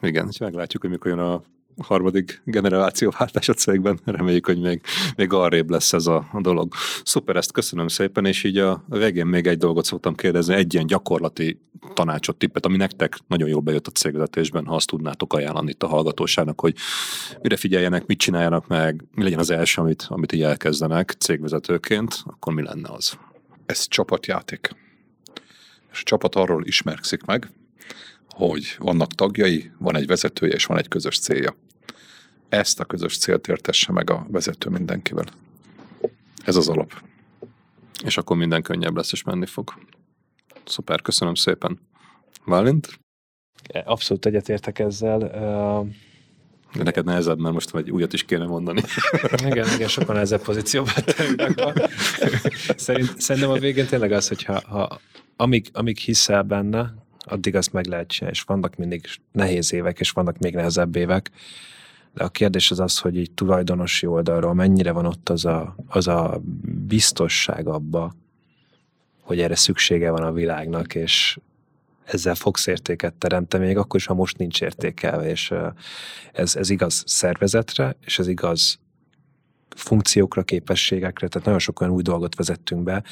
Igen, 0.00 0.28
és 0.30 0.38
meglátjuk, 0.38 0.82
hogy 0.82 0.90
mikor 0.90 1.10
jön 1.10 1.18
a 1.18 1.42
harmadik 1.82 2.42
generációváltás 2.44 3.48
a 3.48 3.52
cégben. 3.52 4.00
Reméljük, 4.04 4.46
hogy 4.46 4.60
még, 4.60 4.80
még 5.16 5.32
arrébb 5.32 5.70
lesz 5.70 5.92
ez 5.92 6.06
a, 6.06 6.28
a 6.32 6.40
dolog. 6.40 6.72
Szuper, 7.04 7.36
ezt 7.36 7.52
köszönöm 7.52 7.88
szépen, 7.88 8.24
és 8.24 8.44
így 8.44 8.58
a 8.58 8.84
végén 8.88 9.26
még 9.26 9.46
egy 9.46 9.58
dolgot 9.58 9.84
szoktam 9.84 10.14
kérdezni, 10.14 10.54
egy 10.54 10.74
ilyen 10.74 10.86
gyakorlati 10.86 11.60
tanácsot, 11.94 12.36
tippet, 12.36 12.66
ami 12.66 12.76
nektek 12.76 13.18
nagyon 13.26 13.48
jól 13.48 13.60
bejött 13.60 13.86
a 13.86 13.90
cégvezetésben, 13.90 14.66
ha 14.66 14.74
azt 14.74 14.86
tudnátok 14.86 15.32
ajánlani 15.32 15.70
itt 15.70 15.82
a 15.82 15.86
hallgatóságnak, 15.86 16.60
hogy 16.60 16.74
mire 17.42 17.56
figyeljenek, 17.56 18.06
mit 18.06 18.18
csináljanak 18.18 18.66
meg, 18.66 19.04
mi 19.14 19.22
legyen 19.22 19.38
az 19.38 19.50
első, 19.50 19.80
amit, 19.80 20.06
amit 20.08 20.32
így 20.32 20.42
elkezdenek 20.42 21.14
cégvezetőként, 21.18 22.22
akkor 22.26 22.52
mi 22.52 22.62
lenne 22.62 22.88
az? 22.92 23.18
Ez 23.66 23.88
csapatjáték 23.88 24.70
és 25.98 26.04
a 26.04 26.08
csapat 26.08 26.34
arról 26.34 26.64
ismerkszik 26.64 27.24
meg, 27.24 27.50
hogy 28.28 28.76
vannak 28.78 29.14
tagjai, 29.14 29.70
van 29.78 29.96
egy 29.96 30.06
vezetője, 30.06 30.54
és 30.54 30.64
van 30.64 30.78
egy 30.78 30.88
közös 30.88 31.18
célja. 31.18 31.56
Ezt 32.48 32.80
a 32.80 32.84
közös 32.84 33.18
célt 33.18 33.48
értesse 33.48 33.92
meg 33.92 34.10
a 34.10 34.26
vezető 34.30 34.70
mindenkivel. 34.70 35.24
Ez 36.44 36.56
az 36.56 36.68
alap. 36.68 37.02
És 38.04 38.16
akkor 38.16 38.36
minden 38.36 38.62
könnyebb 38.62 38.96
lesz, 38.96 39.12
és 39.12 39.22
menni 39.22 39.46
fog. 39.46 39.72
Szuper, 40.64 41.02
köszönöm 41.02 41.34
szépen. 41.34 41.80
Válint? 42.44 43.00
Abszolút 43.84 44.26
egyetértek 44.26 44.78
ezzel. 44.78 45.18
De 46.74 46.82
neked 46.82 47.04
nehezebb, 47.04 47.38
mert 47.38 47.54
most 47.54 47.70
vagy 47.70 47.90
újat 47.90 48.12
is 48.12 48.24
kéne 48.24 48.46
mondani. 48.46 48.82
igen, 49.50 49.74
igen, 49.74 49.88
sokan 49.88 50.14
nehezebb 50.14 50.42
pozícióban 50.42 50.94
Szerint, 52.76 53.20
Szerintem 53.20 53.50
a 53.50 53.58
végén 53.58 53.86
tényleg 53.86 54.12
az, 54.12 54.28
hogy 54.28 54.42
ha, 54.42 54.60
ha 54.68 55.00
amíg, 55.36 55.68
amíg 55.72 55.98
hiszel 55.98 56.42
benne, 56.42 56.94
addig 57.18 57.54
azt 57.54 57.72
meg 57.72 57.86
lehet 57.86 58.08
csinálni, 58.08 58.36
és 58.36 58.42
vannak 58.42 58.76
mindig 58.76 59.06
nehéz 59.32 59.72
évek, 59.72 60.00
és 60.00 60.10
vannak 60.10 60.38
még 60.38 60.54
nehezebb 60.54 60.96
évek. 60.96 61.30
De 62.14 62.24
a 62.24 62.28
kérdés 62.28 62.70
az 62.70 62.80
az, 62.80 62.98
hogy 62.98 63.16
így 63.16 63.30
tulajdonosi 63.30 64.06
oldalról 64.06 64.54
mennyire 64.54 64.92
van 64.92 65.06
ott 65.06 65.28
az 65.28 65.44
a, 65.44 65.76
az 65.86 66.08
a 66.08 66.40
biztosság 66.86 67.66
abba, 67.66 68.14
hogy 69.20 69.40
erre 69.40 69.56
szüksége 69.56 70.10
van 70.10 70.22
a 70.22 70.32
világnak, 70.32 70.94
és 70.94 71.38
ezzel 72.04 72.34
fogsz 72.34 72.66
értéket 72.66 73.14
teremteni, 73.14 73.66
még 73.66 73.76
akkor 73.76 74.00
is, 74.00 74.06
ha 74.06 74.14
most 74.14 74.38
nincs 74.38 74.62
értékelve, 74.62 75.30
és 75.30 75.54
ez, 76.32 76.56
ez 76.56 76.70
igaz 76.70 77.02
szervezetre, 77.06 77.96
és 78.00 78.18
ez 78.18 78.26
igaz 78.26 78.78
funkciókra, 79.76 80.42
képességekre, 80.42 81.28
tehát 81.28 81.44
nagyon 81.44 81.60
sok 81.60 81.80
olyan 81.80 81.92
új 81.92 82.02
dolgot 82.02 82.34
vezettünk 82.34 82.82
be, 82.82 83.02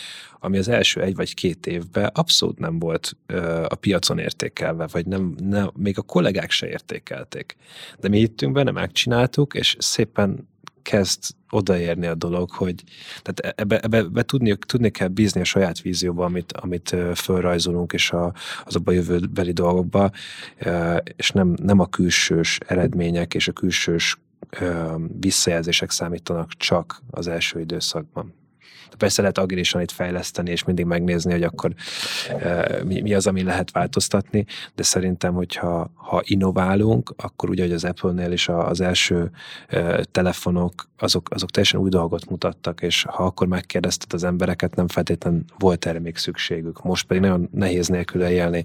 ami 0.41 0.59
az 0.59 0.69
első 0.69 1.03
egy 1.03 1.15
vagy 1.15 1.35
két 1.35 1.67
évben 1.67 2.11
abszolút 2.15 2.59
nem 2.59 2.79
volt 2.79 3.17
ö, 3.27 3.65
a 3.69 3.75
piacon 3.75 4.19
értékelve, 4.19 4.87
vagy 4.93 5.07
nem, 5.07 5.35
nem, 5.41 5.71
még 5.77 5.99
a 5.99 6.03
kollégák 6.03 6.51
se 6.51 6.69
értékelték. 6.69 7.57
De 8.01 8.09
mi 8.09 8.19
hittünk 8.19 8.53
benne, 8.53 8.71
megcsináltuk, 8.71 9.55
és 9.55 9.77
szépen 9.79 10.49
kezd 10.83 11.23
odaérni 11.51 12.07
a 12.07 12.15
dolog, 12.15 12.51
hogy 12.51 12.83
tehát 13.23 13.59
ebbe, 13.61 13.81
ebbe, 13.81 13.97
ebbe 13.97 14.23
tudni, 14.23 14.57
tudni 14.67 14.91
kell 14.91 15.09
bízni 15.09 15.41
a 15.41 15.45
saját 15.45 15.81
vízióba, 15.81 16.25
amit, 16.25 16.53
amit 16.53 16.97
fölrajzolunk, 17.15 17.93
és 17.93 18.11
a, 18.11 18.35
azokba 18.65 18.91
a 18.91 18.95
jövőbeli 18.95 19.53
dolgokba, 19.53 20.11
és 21.17 21.31
nem, 21.31 21.55
nem 21.63 21.79
a 21.79 21.87
külsős 21.87 22.59
eredmények 22.67 23.35
és 23.35 23.49
a 23.49 23.53
külsős 23.53 24.19
visszajelzések 25.21 25.91
számítanak 25.91 26.51
csak 26.53 27.03
az 27.11 27.27
első 27.27 27.61
időszakban. 27.61 28.35
Persze 28.97 29.21
lehet 29.21 29.39
agilisan 29.39 29.81
itt 29.81 29.91
fejleszteni, 29.91 30.51
és 30.51 30.65
mindig 30.65 30.85
megnézni, 30.85 31.33
hogy 31.33 31.43
akkor 31.43 31.75
mi, 32.85 33.01
mi 33.01 33.15
az, 33.15 33.27
ami 33.27 33.43
lehet 33.43 33.71
változtatni, 33.71 34.45
de 34.75 34.83
szerintem, 34.83 35.35
hogyha 35.35 35.91
ha 35.95 36.23
innoválunk, 36.25 37.15
akkor 37.17 37.51
ugye, 37.51 37.63
hogy 37.63 37.73
az 37.73 37.85
Apple-nél 37.85 38.33
is 38.33 38.49
az 38.49 38.81
első 38.81 39.31
telefonok, 40.11 40.89
azok, 40.99 41.29
azok 41.31 41.51
teljesen 41.51 41.81
új 41.81 41.89
dolgot 41.89 42.31
mutattak, 42.31 42.83
és 42.83 43.05
ha 43.09 43.25
akkor 43.25 43.47
megkérdezted 43.47 44.13
az 44.13 44.25
embereket, 44.25 44.75
nem 44.75 44.89
feltétlenül 44.89 45.45
volt 45.59 45.87
erre 45.87 45.99
még 45.99 46.17
szükségük. 46.17 46.83
Most 46.83 47.07
pedig 47.07 47.23
nagyon 47.23 47.49
nehéz 47.53 47.89
nélkül 47.89 48.23
élni. 48.23 48.65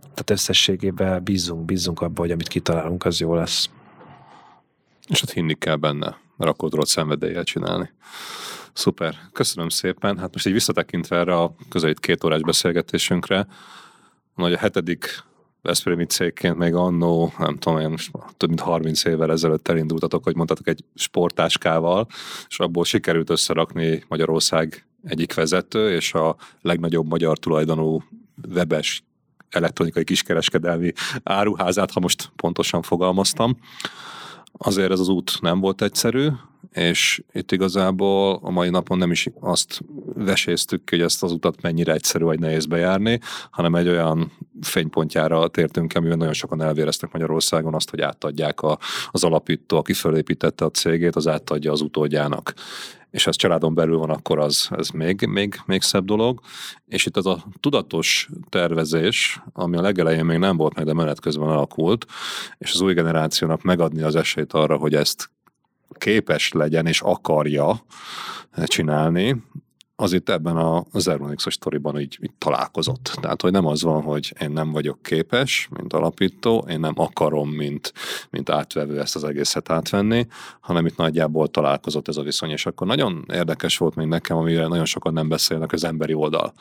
Tehát 0.00 0.30
összességében 0.30 1.24
bízunk, 1.24 1.64
bízunk 1.64 2.00
abba, 2.00 2.20
hogy 2.20 2.30
amit 2.30 2.48
kitalálunk, 2.48 3.04
az 3.04 3.20
jó 3.20 3.34
lesz. 3.34 3.70
És 5.08 5.22
ott 5.22 5.32
hinni 5.32 5.54
kell 5.54 5.76
benne, 5.76 6.18
mert 6.36 6.50
akkor 6.50 6.70
tudod 6.70 6.86
szenvedéllyel 6.86 7.44
csinálni. 7.44 7.90
Szuper, 8.72 9.16
köszönöm 9.32 9.68
szépen. 9.68 10.18
Hát 10.18 10.32
most 10.32 10.46
így 10.46 10.52
visszatekintve 10.52 11.16
erre 11.16 11.36
a 11.36 11.54
közelít 11.68 12.00
két 12.00 12.24
órás 12.24 12.40
beszélgetésünkre, 12.40 13.46
hogy 14.34 14.52
a 14.52 14.58
hetedik 14.58 15.24
Veszprémi 15.62 16.04
cégként 16.04 16.56
még 16.56 16.74
annó, 16.74 17.32
nem 17.38 17.58
tudom, 17.58 17.78
én 17.78 17.88
most 17.88 18.10
több 18.36 18.48
mint 18.48 18.60
30 18.60 19.04
évvel 19.04 19.30
ezelőtt 19.30 19.68
elindultatok, 19.68 20.24
hogy 20.24 20.36
mondtatok 20.36 20.68
egy 20.68 20.84
sportáskával, 20.94 22.06
és 22.48 22.58
abból 22.58 22.84
sikerült 22.84 23.30
összerakni 23.30 24.04
Magyarország 24.08 24.86
egyik 25.04 25.34
vezető, 25.34 25.94
és 25.94 26.14
a 26.14 26.36
legnagyobb 26.60 27.06
magyar 27.08 27.38
tulajdonú 27.38 28.02
webes 28.54 29.04
elektronikai 29.50 30.04
kiskereskedelmi 30.04 30.92
áruházát, 31.22 31.92
ha 31.92 32.00
most 32.00 32.32
pontosan 32.36 32.82
fogalmaztam. 32.82 33.58
Azért 34.58 34.90
ez 34.90 35.00
az 35.00 35.08
út 35.08 35.40
nem 35.40 35.60
volt 35.60 35.82
egyszerű, 35.82 36.28
és 36.72 37.22
itt 37.32 37.52
igazából 37.52 38.38
a 38.42 38.50
mai 38.50 38.70
napon 38.70 38.98
nem 38.98 39.10
is 39.10 39.28
azt 39.40 39.80
veséztük 40.14 40.90
hogy 40.90 41.00
ezt 41.00 41.22
az 41.22 41.32
utat 41.32 41.62
mennyire 41.62 41.92
egyszerű 41.92 42.24
vagy 42.24 42.38
nehéz 42.38 42.66
bejárni, 42.66 43.20
hanem 43.50 43.74
egy 43.74 43.88
olyan 43.88 44.32
fénypontjára 44.60 45.48
tértünk, 45.48 45.92
amiben 45.94 46.18
nagyon 46.18 46.32
sokan 46.32 46.62
elvéreztek 46.62 47.12
Magyarországon 47.12 47.74
azt, 47.74 47.90
hogy 47.90 48.00
átadják 48.00 48.60
a, 48.60 48.78
az 49.10 49.24
alapító, 49.24 49.76
aki 49.76 49.92
fölépítette 49.92 50.64
a 50.64 50.70
cégét, 50.70 51.16
az 51.16 51.28
átadja 51.28 51.72
az 51.72 51.80
utódjának 51.80 52.54
és 53.14 53.26
ez 53.26 53.36
családon 53.36 53.74
belül 53.74 53.98
van, 53.98 54.10
akkor 54.10 54.38
az 54.38 54.68
ez 54.70 54.88
még, 54.88 55.26
még, 55.26 55.60
még 55.66 55.82
szebb 55.82 56.04
dolog. 56.04 56.40
És 56.86 57.06
itt 57.06 57.16
ez 57.16 57.24
a 57.24 57.44
tudatos 57.60 58.28
tervezés, 58.48 59.40
ami 59.52 59.76
a 59.76 59.80
legelején 59.80 60.24
még 60.24 60.38
nem 60.38 60.56
volt 60.56 60.74
meg, 60.74 60.84
de 60.84 60.92
menet 60.92 61.20
közben 61.20 61.48
alakult, 61.48 62.06
és 62.58 62.72
az 62.72 62.80
új 62.80 62.94
generációnak 62.94 63.62
megadni 63.62 64.02
az 64.02 64.16
esélyt 64.16 64.52
arra, 64.52 64.76
hogy 64.76 64.94
ezt 64.94 65.30
képes 65.98 66.52
legyen 66.52 66.86
és 66.86 67.00
akarja 67.00 67.84
csinálni, 68.64 69.42
az 69.96 70.12
itt 70.12 70.28
ebben 70.28 70.56
a, 70.56 70.84
az 70.92 71.08
Aeronix-os 71.08 71.54
sztoriban 71.54 72.00
így, 72.00 72.18
így 72.22 72.32
találkozott. 72.38 73.18
Tehát, 73.20 73.42
hogy 73.42 73.52
nem 73.52 73.66
az 73.66 73.82
van, 73.82 74.02
hogy 74.02 74.34
én 74.40 74.50
nem 74.50 74.72
vagyok 74.72 75.02
képes, 75.02 75.68
mint 75.70 75.92
alapító, 75.92 76.66
én 76.68 76.80
nem 76.80 76.92
akarom, 76.96 77.50
mint, 77.50 77.92
mint 78.30 78.50
átvevő 78.50 79.00
ezt 79.00 79.16
az 79.16 79.24
egészet 79.24 79.70
átvenni, 79.70 80.26
hanem 80.60 80.86
itt 80.86 80.96
nagyjából 80.96 81.48
találkozott 81.48 82.08
ez 82.08 82.16
a 82.16 82.22
viszony, 82.22 82.50
és 82.50 82.66
akkor 82.66 82.86
nagyon 82.86 83.24
érdekes 83.32 83.78
volt 83.78 83.94
még 83.94 84.06
nekem, 84.06 84.36
amire 84.36 84.66
nagyon 84.66 84.84
sokan 84.84 85.12
nem 85.12 85.28
beszélnek, 85.28 85.72
az 85.72 85.84
emberi 85.84 86.14
oldal. 86.14 86.52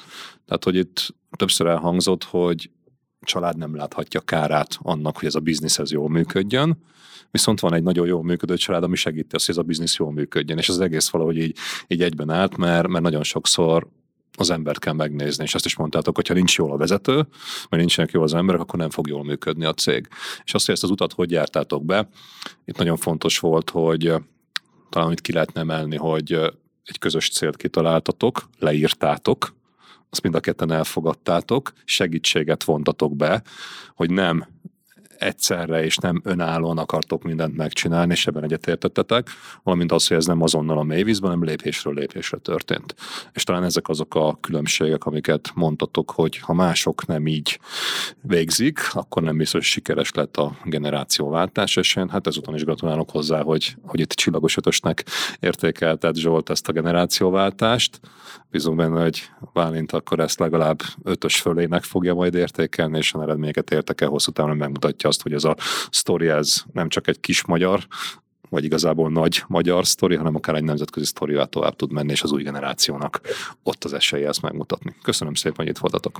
Tehát, 0.46 0.64
hogy 0.64 0.76
itt 0.76 1.16
többször 1.38 1.68
elhangzott, 1.68 2.24
hogy 2.24 2.70
család 3.24 3.58
nem 3.58 3.76
láthatja 3.76 4.20
kárát 4.20 4.78
annak, 4.82 5.18
hogy 5.18 5.28
ez 5.28 5.36
a 5.36 5.40
biznisz 5.40 5.80
ez 5.80 5.92
jól 5.92 6.10
működjön, 6.10 6.78
viszont 7.32 7.60
van 7.60 7.74
egy 7.74 7.84
nagyon 7.84 8.08
jól 8.08 8.24
működő 8.24 8.56
család, 8.56 8.84
ami 8.84 8.96
segíti 8.96 9.36
azt, 9.36 9.46
hogy 9.46 9.56
ez 9.56 9.62
a 9.64 9.68
biznisz 9.68 9.96
jól 9.96 10.12
működjön, 10.12 10.58
és 10.58 10.70
az 10.70 10.80
egész 10.80 11.10
valahogy 11.10 11.38
így, 11.38 11.58
így 11.88 12.02
egyben 12.02 12.30
állt, 12.30 12.58
mert, 12.58 12.88
mert 12.88 13.04
nagyon 13.04 13.24
sokszor 13.24 13.88
az 14.38 14.50
embert 14.50 14.80
kell 14.80 14.94
megnézni, 14.94 15.44
és 15.44 15.56
azt 15.56 15.66
is 15.66 15.76
mondtátok, 15.76 16.16
hogy 16.16 16.28
ha 16.28 16.34
nincs 16.34 16.58
jól 16.58 16.72
a 16.72 16.78
vezető, 16.78 17.16
mert 17.16 17.70
nincsenek 17.70 18.12
jól 18.12 18.24
az 18.24 18.34
emberek, 18.34 18.62
akkor 18.62 18.80
nem 18.80 18.90
fog 18.90 19.08
jól 19.08 19.24
működni 19.24 19.66
a 19.66 19.74
cég. 19.74 20.08
És 20.44 20.54
azt, 20.54 20.66
hogy 20.66 20.74
ezt 20.74 20.84
az 20.84 20.90
utat 20.90 21.14
hogy 21.14 21.32
jártátok 21.32 21.86
be, 21.86 22.10
itt 22.66 22.78
nagyon 22.78 22.98
fontos 22.98 23.40
volt, 23.40 23.70
hogy 23.70 24.14
talán 24.90 25.12
itt 25.12 25.22
ki 25.22 25.32
lehetne 25.32 25.62
emelni, 25.62 25.96
hogy 25.96 26.32
egy 26.84 27.00
közös 27.00 27.30
célt 27.30 27.58
kitaláltatok, 27.58 28.50
leírtátok, 28.60 29.54
azt 30.14 30.22
mind 30.22 30.36
a 30.36 30.40
ketten 30.40 30.72
elfogadtátok, 30.72 31.74
segítséget 31.86 32.64
vontatok 32.64 33.16
be, 33.16 33.42
hogy 33.96 34.12
nem 34.12 34.48
egyszerre 35.24 35.84
és 35.84 35.98
nem 35.98 36.22
önállóan 36.24 36.78
akartok 36.78 37.24
mindent 37.24 37.58
megcsinálni, 37.58 38.12
és 38.12 38.28
ebben 38.28 38.44
egyetértettetek, 38.44 39.30
valamint 39.64 39.92
az, 39.92 40.08
hogy 40.08 40.18
ez 40.18 40.26
nem 40.26 40.42
azonnal 40.42 40.78
a 40.78 40.84
mélyvízben, 40.84 41.30
hanem 41.30 41.46
lépésről 41.46 41.94
lépésre 41.94 42.38
történt. 42.38 42.96
És 43.34 43.44
talán 43.44 43.64
ezek 43.64 43.88
azok 43.88 44.16
a 44.16 44.38
különbségek, 44.42 45.06
amiket 45.06 45.52
mondtatok, 45.56 46.12
hogy 46.12 46.38
ha 46.38 46.54
mások 46.54 47.06
nem 47.06 47.28
így 47.28 47.60
végzik, 48.22 48.80
akkor 48.92 49.24
nem 49.24 49.38
biztos, 49.38 49.70
sikeres 49.70 50.12
lett 50.12 50.38
a 50.38 50.58
generációváltás, 50.64 51.76
és 51.76 51.96
én 51.96 52.10
hát 52.10 52.28
ezután 52.28 52.56
is 52.56 52.64
gratulálok 52.64 53.10
hozzá, 53.10 53.42
hogy, 53.42 53.76
hogy 53.82 54.00
itt 54.00 54.12
csillagos 54.12 54.58
ötösnek 54.58 55.04
értékelted 55.40 56.16
Zsolt 56.16 56.50
ezt 56.50 56.68
a 56.68 56.72
generációváltást. 56.72 58.00
Bízunk 58.52 58.78
benne, 58.78 59.02
hogy 59.02 59.30
Válint 59.54 59.92
akkor 59.92 60.20
ezt 60.20 60.40
legalább 60.40 60.82
ötös 61.04 61.42
fölének 61.42 61.84
fogja 61.84 62.14
majd 62.14 62.34
értékelni, 62.34 62.98
és 62.98 63.14
a 63.14 63.22
eredményeket 63.22 63.72
értek 63.72 64.02
el 64.02 64.10
hosszú 64.10 64.32
távon 64.32 64.58
megmutatja 64.58 65.10
azt, 65.14 65.22
hogy 65.22 65.34
ez 65.34 65.44
a 65.44 65.56
sztori 65.90 66.28
ez 66.28 66.64
nem 66.74 66.90
csak 66.90 67.08
egy 67.08 67.20
kis 67.20 67.46
magyar, 67.46 67.88
vagy 68.50 68.64
igazából 68.64 69.10
nagy 69.10 69.44
magyar 69.48 69.88
sztori, 69.88 70.16
hanem 70.16 70.36
akár 70.36 70.56
egy 70.56 70.64
nemzetközi 70.64 71.06
sztorival 71.06 71.48
tovább 71.48 71.76
tud 71.76 71.92
menni, 71.92 72.12
és 72.12 72.22
az 72.22 72.32
új 72.32 72.44
generációnak 72.44 73.22
ott 73.64 73.84
az 73.84 73.94
esélye 73.94 74.28
ezt 74.28 74.42
megmutatni. 74.42 74.96
Köszönöm 75.02 75.34
szépen, 75.34 75.58
hogy 75.58 75.68
itt 75.68 75.78
voltatok. 75.78 76.18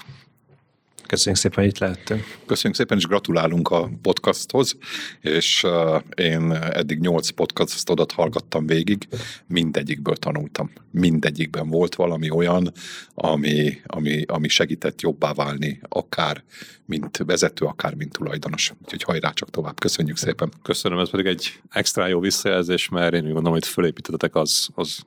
Köszönjük 1.14 1.42
szépen, 1.42 1.64
hogy 1.64 1.74
itt 1.74 1.80
lehettünk. 1.80 2.38
Köszönjük 2.46 2.80
szépen, 2.80 2.98
és 2.98 3.06
gratulálunk 3.06 3.70
a 3.70 3.90
podcasthoz, 4.02 4.78
és 5.22 5.64
uh, 5.64 6.02
én 6.16 6.52
eddig 6.52 7.00
nyolc 7.00 7.30
podcastot 7.30 8.12
hallgattam 8.12 8.66
végig, 8.66 9.08
mindegyikből 9.48 10.16
tanultam. 10.16 10.72
Mindegyikben 10.92 11.70
volt 11.70 11.96
valami 11.96 12.30
olyan, 12.30 12.72
ami, 13.14 13.82
ami, 13.86 14.24
ami 14.28 14.48
segített 14.48 15.02
jobbá 15.02 15.34
válni, 15.34 15.80
akár 15.90 16.44
mint 16.86 17.18
vezető, 17.18 17.66
akár 17.66 17.96
mint 17.96 18.12
tulajdonos. 18.12 18.74
Úgyhogy 18.84 19.04
hajrá 19.04 19.32
csak 19.32 19.50
tovább. 19.50 19.80
Köszönjük 19.80 20.18
szépen. 20.18 20.52
Köszönöm, 20.64 21.00
ez 21.00 21.10
pedig 21.10 21.26
egy 21.26 21.60
extra 21.70 22.08
jó 22.08 22.20
visszajelzés, 22.20 22.90
mert 22.90 23.14
én 23.14 23.22
úgy 23.22 23.32
gondolom, 23.34 23.54
hogy 23.54 23.68
fölépítettetek 23.68 24.36
az, 24.36 24.68
az 24.76 25.00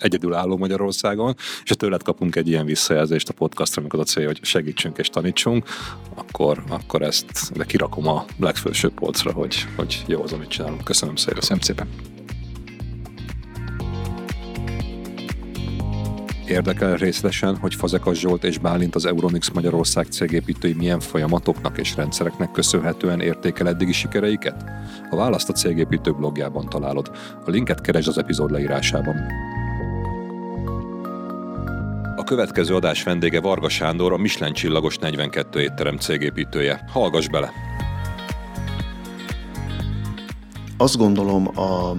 egyedülálló 0.00 0.56
Magyarországon, 0.56 1.34
és 1.38 1.68
ha 1.68 1.74
tőled 1.74 2.02
kapunk 2.02 2.36
egy 2.36 2.48
ilyen 2.48 2.64
visszajelzést 2.64 3.28
a 3.28 3.32
podcastra, 3.32 3.80
amikor 3.80 4.00
a 4.00 4.04
célja, 4.04 4.28
hogy 4.28 4.44
segítsünk 4.44 4.98
és 4.98 5.08
tanítsunk, 5.08 5.64
akkor, 6.14 6.62
akkor 6.68 7.02
ezt 7.02 7.52
de 7.56 7.64
kirakom 7.64 8.08
a 8.08 8.24
legfelsőbb 8.38 8.92
polcra, 8.92 9.32
hogy, 9.32 9.66
hogy 9.76 10.04
jó 10.06 10.22
az, 10.22 10.32
amit 10.32 10.48
csinálunk. 10.48 10.84
Köszönöm 10.84 11.16
szépen. 11.16 11.34
Köszönöm 11.34 11.60
szépen. 11.60 11.88
Érdekel 16.50 16.96
részletesen, 16.96 17.56
hogy 17.56 17.74
Fazekas 17.74 18.18
Zsolt 18.18 18.44
és 18.44 18.58
Bálint 18.58 18.94
az 18.94 19.06
Euronix 19.06 19.50
Magyarország 19.50 20.06
cégépítői 20.06 20.72
milyen 20.72 21.00
folyamatoknak 21.00 21.78
és 21.78 21.96
rendszereknek 21.96 22.50
köszönhetően 22.50 23.20
értékel 23.20 23.68
eddigi 23.68 23.92
sikereiket? 23.92 24.64
A 25.10 25.16
választ 25.16 25.48
a 25.48 25.52
cégépítő 25.52 26.12
blogjában 26.12 26.68
találod. 26.68 27.10
A 27.46 27.50
linket 27.50 27.80
keresd 27.80 28.08
az 28.08 28.18
epizód 28.18 28.50
leírásában. 28.50 29.16
A 32.20 32.24
következő 32.24 32.74
adás 32.74 33.02
vendége 33.02 33.40
Varga 33.40 33.68
Sándor, 33.68 34.12
a 34.12 34.16
Michelin 34.16 34.54
csillagos 34.54 34.98
42 34.98 35.60
étterem 35.60 35.96
cégépítője. 35.96 36.84
Hallgass 36.92 37.28
bele! 37.28 37.52
Azt 40.76 40.96
gondolom 40.96 41.58
a 41.58 41.90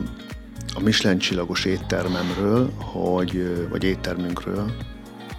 a 0.74 0.80
Michelin 0.84 1.18
csillagos 1.18 1.66
éttermemről, 1.66 2.72
hogy, 2.78 3.68
vagy 3.70 3.84
éttermünkről, 3.84 4.72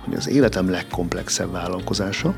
hogy 0.05 0.15
az 0.15 0.29
életem 0.29 0.71
legkomplexebb 0.71 1.53
vállalkozása. 1.53 2.35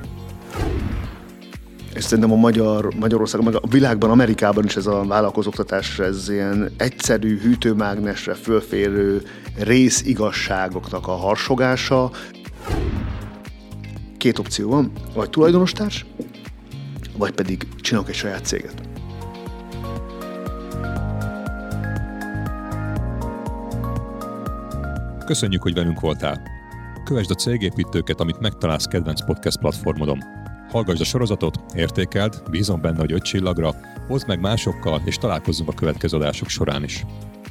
És 1.94 2.04
szerintem 2.04 2.32
a 2.32 2.36
Magyar, 2.36 2.94
Magyarország, 2.94 3.42
meg 3.42 3.54
a 3.54 3.60
világban, 3.70 4.10
Amerikában 4.10 4.64
is 4.64 4.76
ez 4.76 4.86
a 4.86 5.04
vállalkozóktatás, 5.04 5.98
ez 5.98 6.28
ilyen 6.28 6.70
egyszerű, 6.76 7.38
hűtőmágnesre 7.38 8.34
fölférő 8.34 9.22
részigazságoknak 9.58 11.06
a 11.06 11.12
harsogása. 11.12 12.10
Két 14.16 14.38
opció 14.38 14.70
van, 14.70 14.92
vagy 15.14 15.30
tulajdonostárs, 15.30 16.06
vagy 17.16 17.32
pedig 17.32 17.66
csinálok 17.80 18.08
egy 18.08 18.14
saját 18.14 18.44
céget. 18.44 18.82
Köszönjük, 25.26 25.62
hogy 25.62 25.74
velünk 25.74 26.00
voltál. 26.00 26.42
Kövesd 27.04 27.30
a 27.30 27.34
cégépítőket, 27.34 28.20
amit 28.20 28.40
megtalálsz 28.40 28.86
kedvenc 28.86 29.24
podcast 29.24 29.58
platformodon. 29.58 30.43
Hallgassd 30.74 31.00
a 31.00 31.04
sorozatot, 31.04 31.58
értékeld, 31.74 32.42
bízom 32.50 32.80
benne, 32.80 32.98
hogy 32.98 33.12
öt 33.12 33.22
csillagra, 33.22 33.74
hozd 34.06 34.26
meg 34.26 34.40
másokkal, 34.40 35.02
és 35.04 35.16
találkozzunk 35.16 35.68
a 35.68 35.74
következő 35.74 36.16
adások 36.16 36.48
során 36.48 36.84
is. 36.84 37.04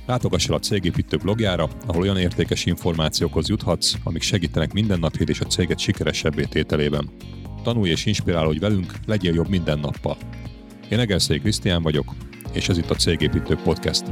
Látogass 0.05 0.47
el 0.47 0.55
a 0.55 0.59
Cégépítő 0.59 1.17
blogjára, 1.17 1.69
ahol 1.87 2.01
olyan 2.01 2.17
értékes 2.17 2.65
információkhoz 2.65 3.49
juthatsz, 3.49 3.93
amik 4.03 4.21
segítenek 4.21 4.73
mindennapjét 4.73 5.29
és 5.29 5.39
a 5.39 5.45
céget 5.45 5.79
sikeresebbé 5.79 6.43
tételében. 6.43 7.09
Tanulj 7.63 7.89
és 7.89 8.05
inspirálódj 8.05 8.59
velünk, 8.59 8.93
legyél 9.05 9.33
jobb 9.33 9.49
minden 9.49 9.79
nappal. 9.79 10.17
Én 10.89 10.99
Egerszék 10.99 11.41
Krisztián 11.41 11.81
vagyok, 11.81 12.13
és 12.53 12.69
ez 12.69 12.77
itt 12.77 12.89
a 12.89 12.95
Cégépítő 12.95 13.55
Podcast. 13.55 14.03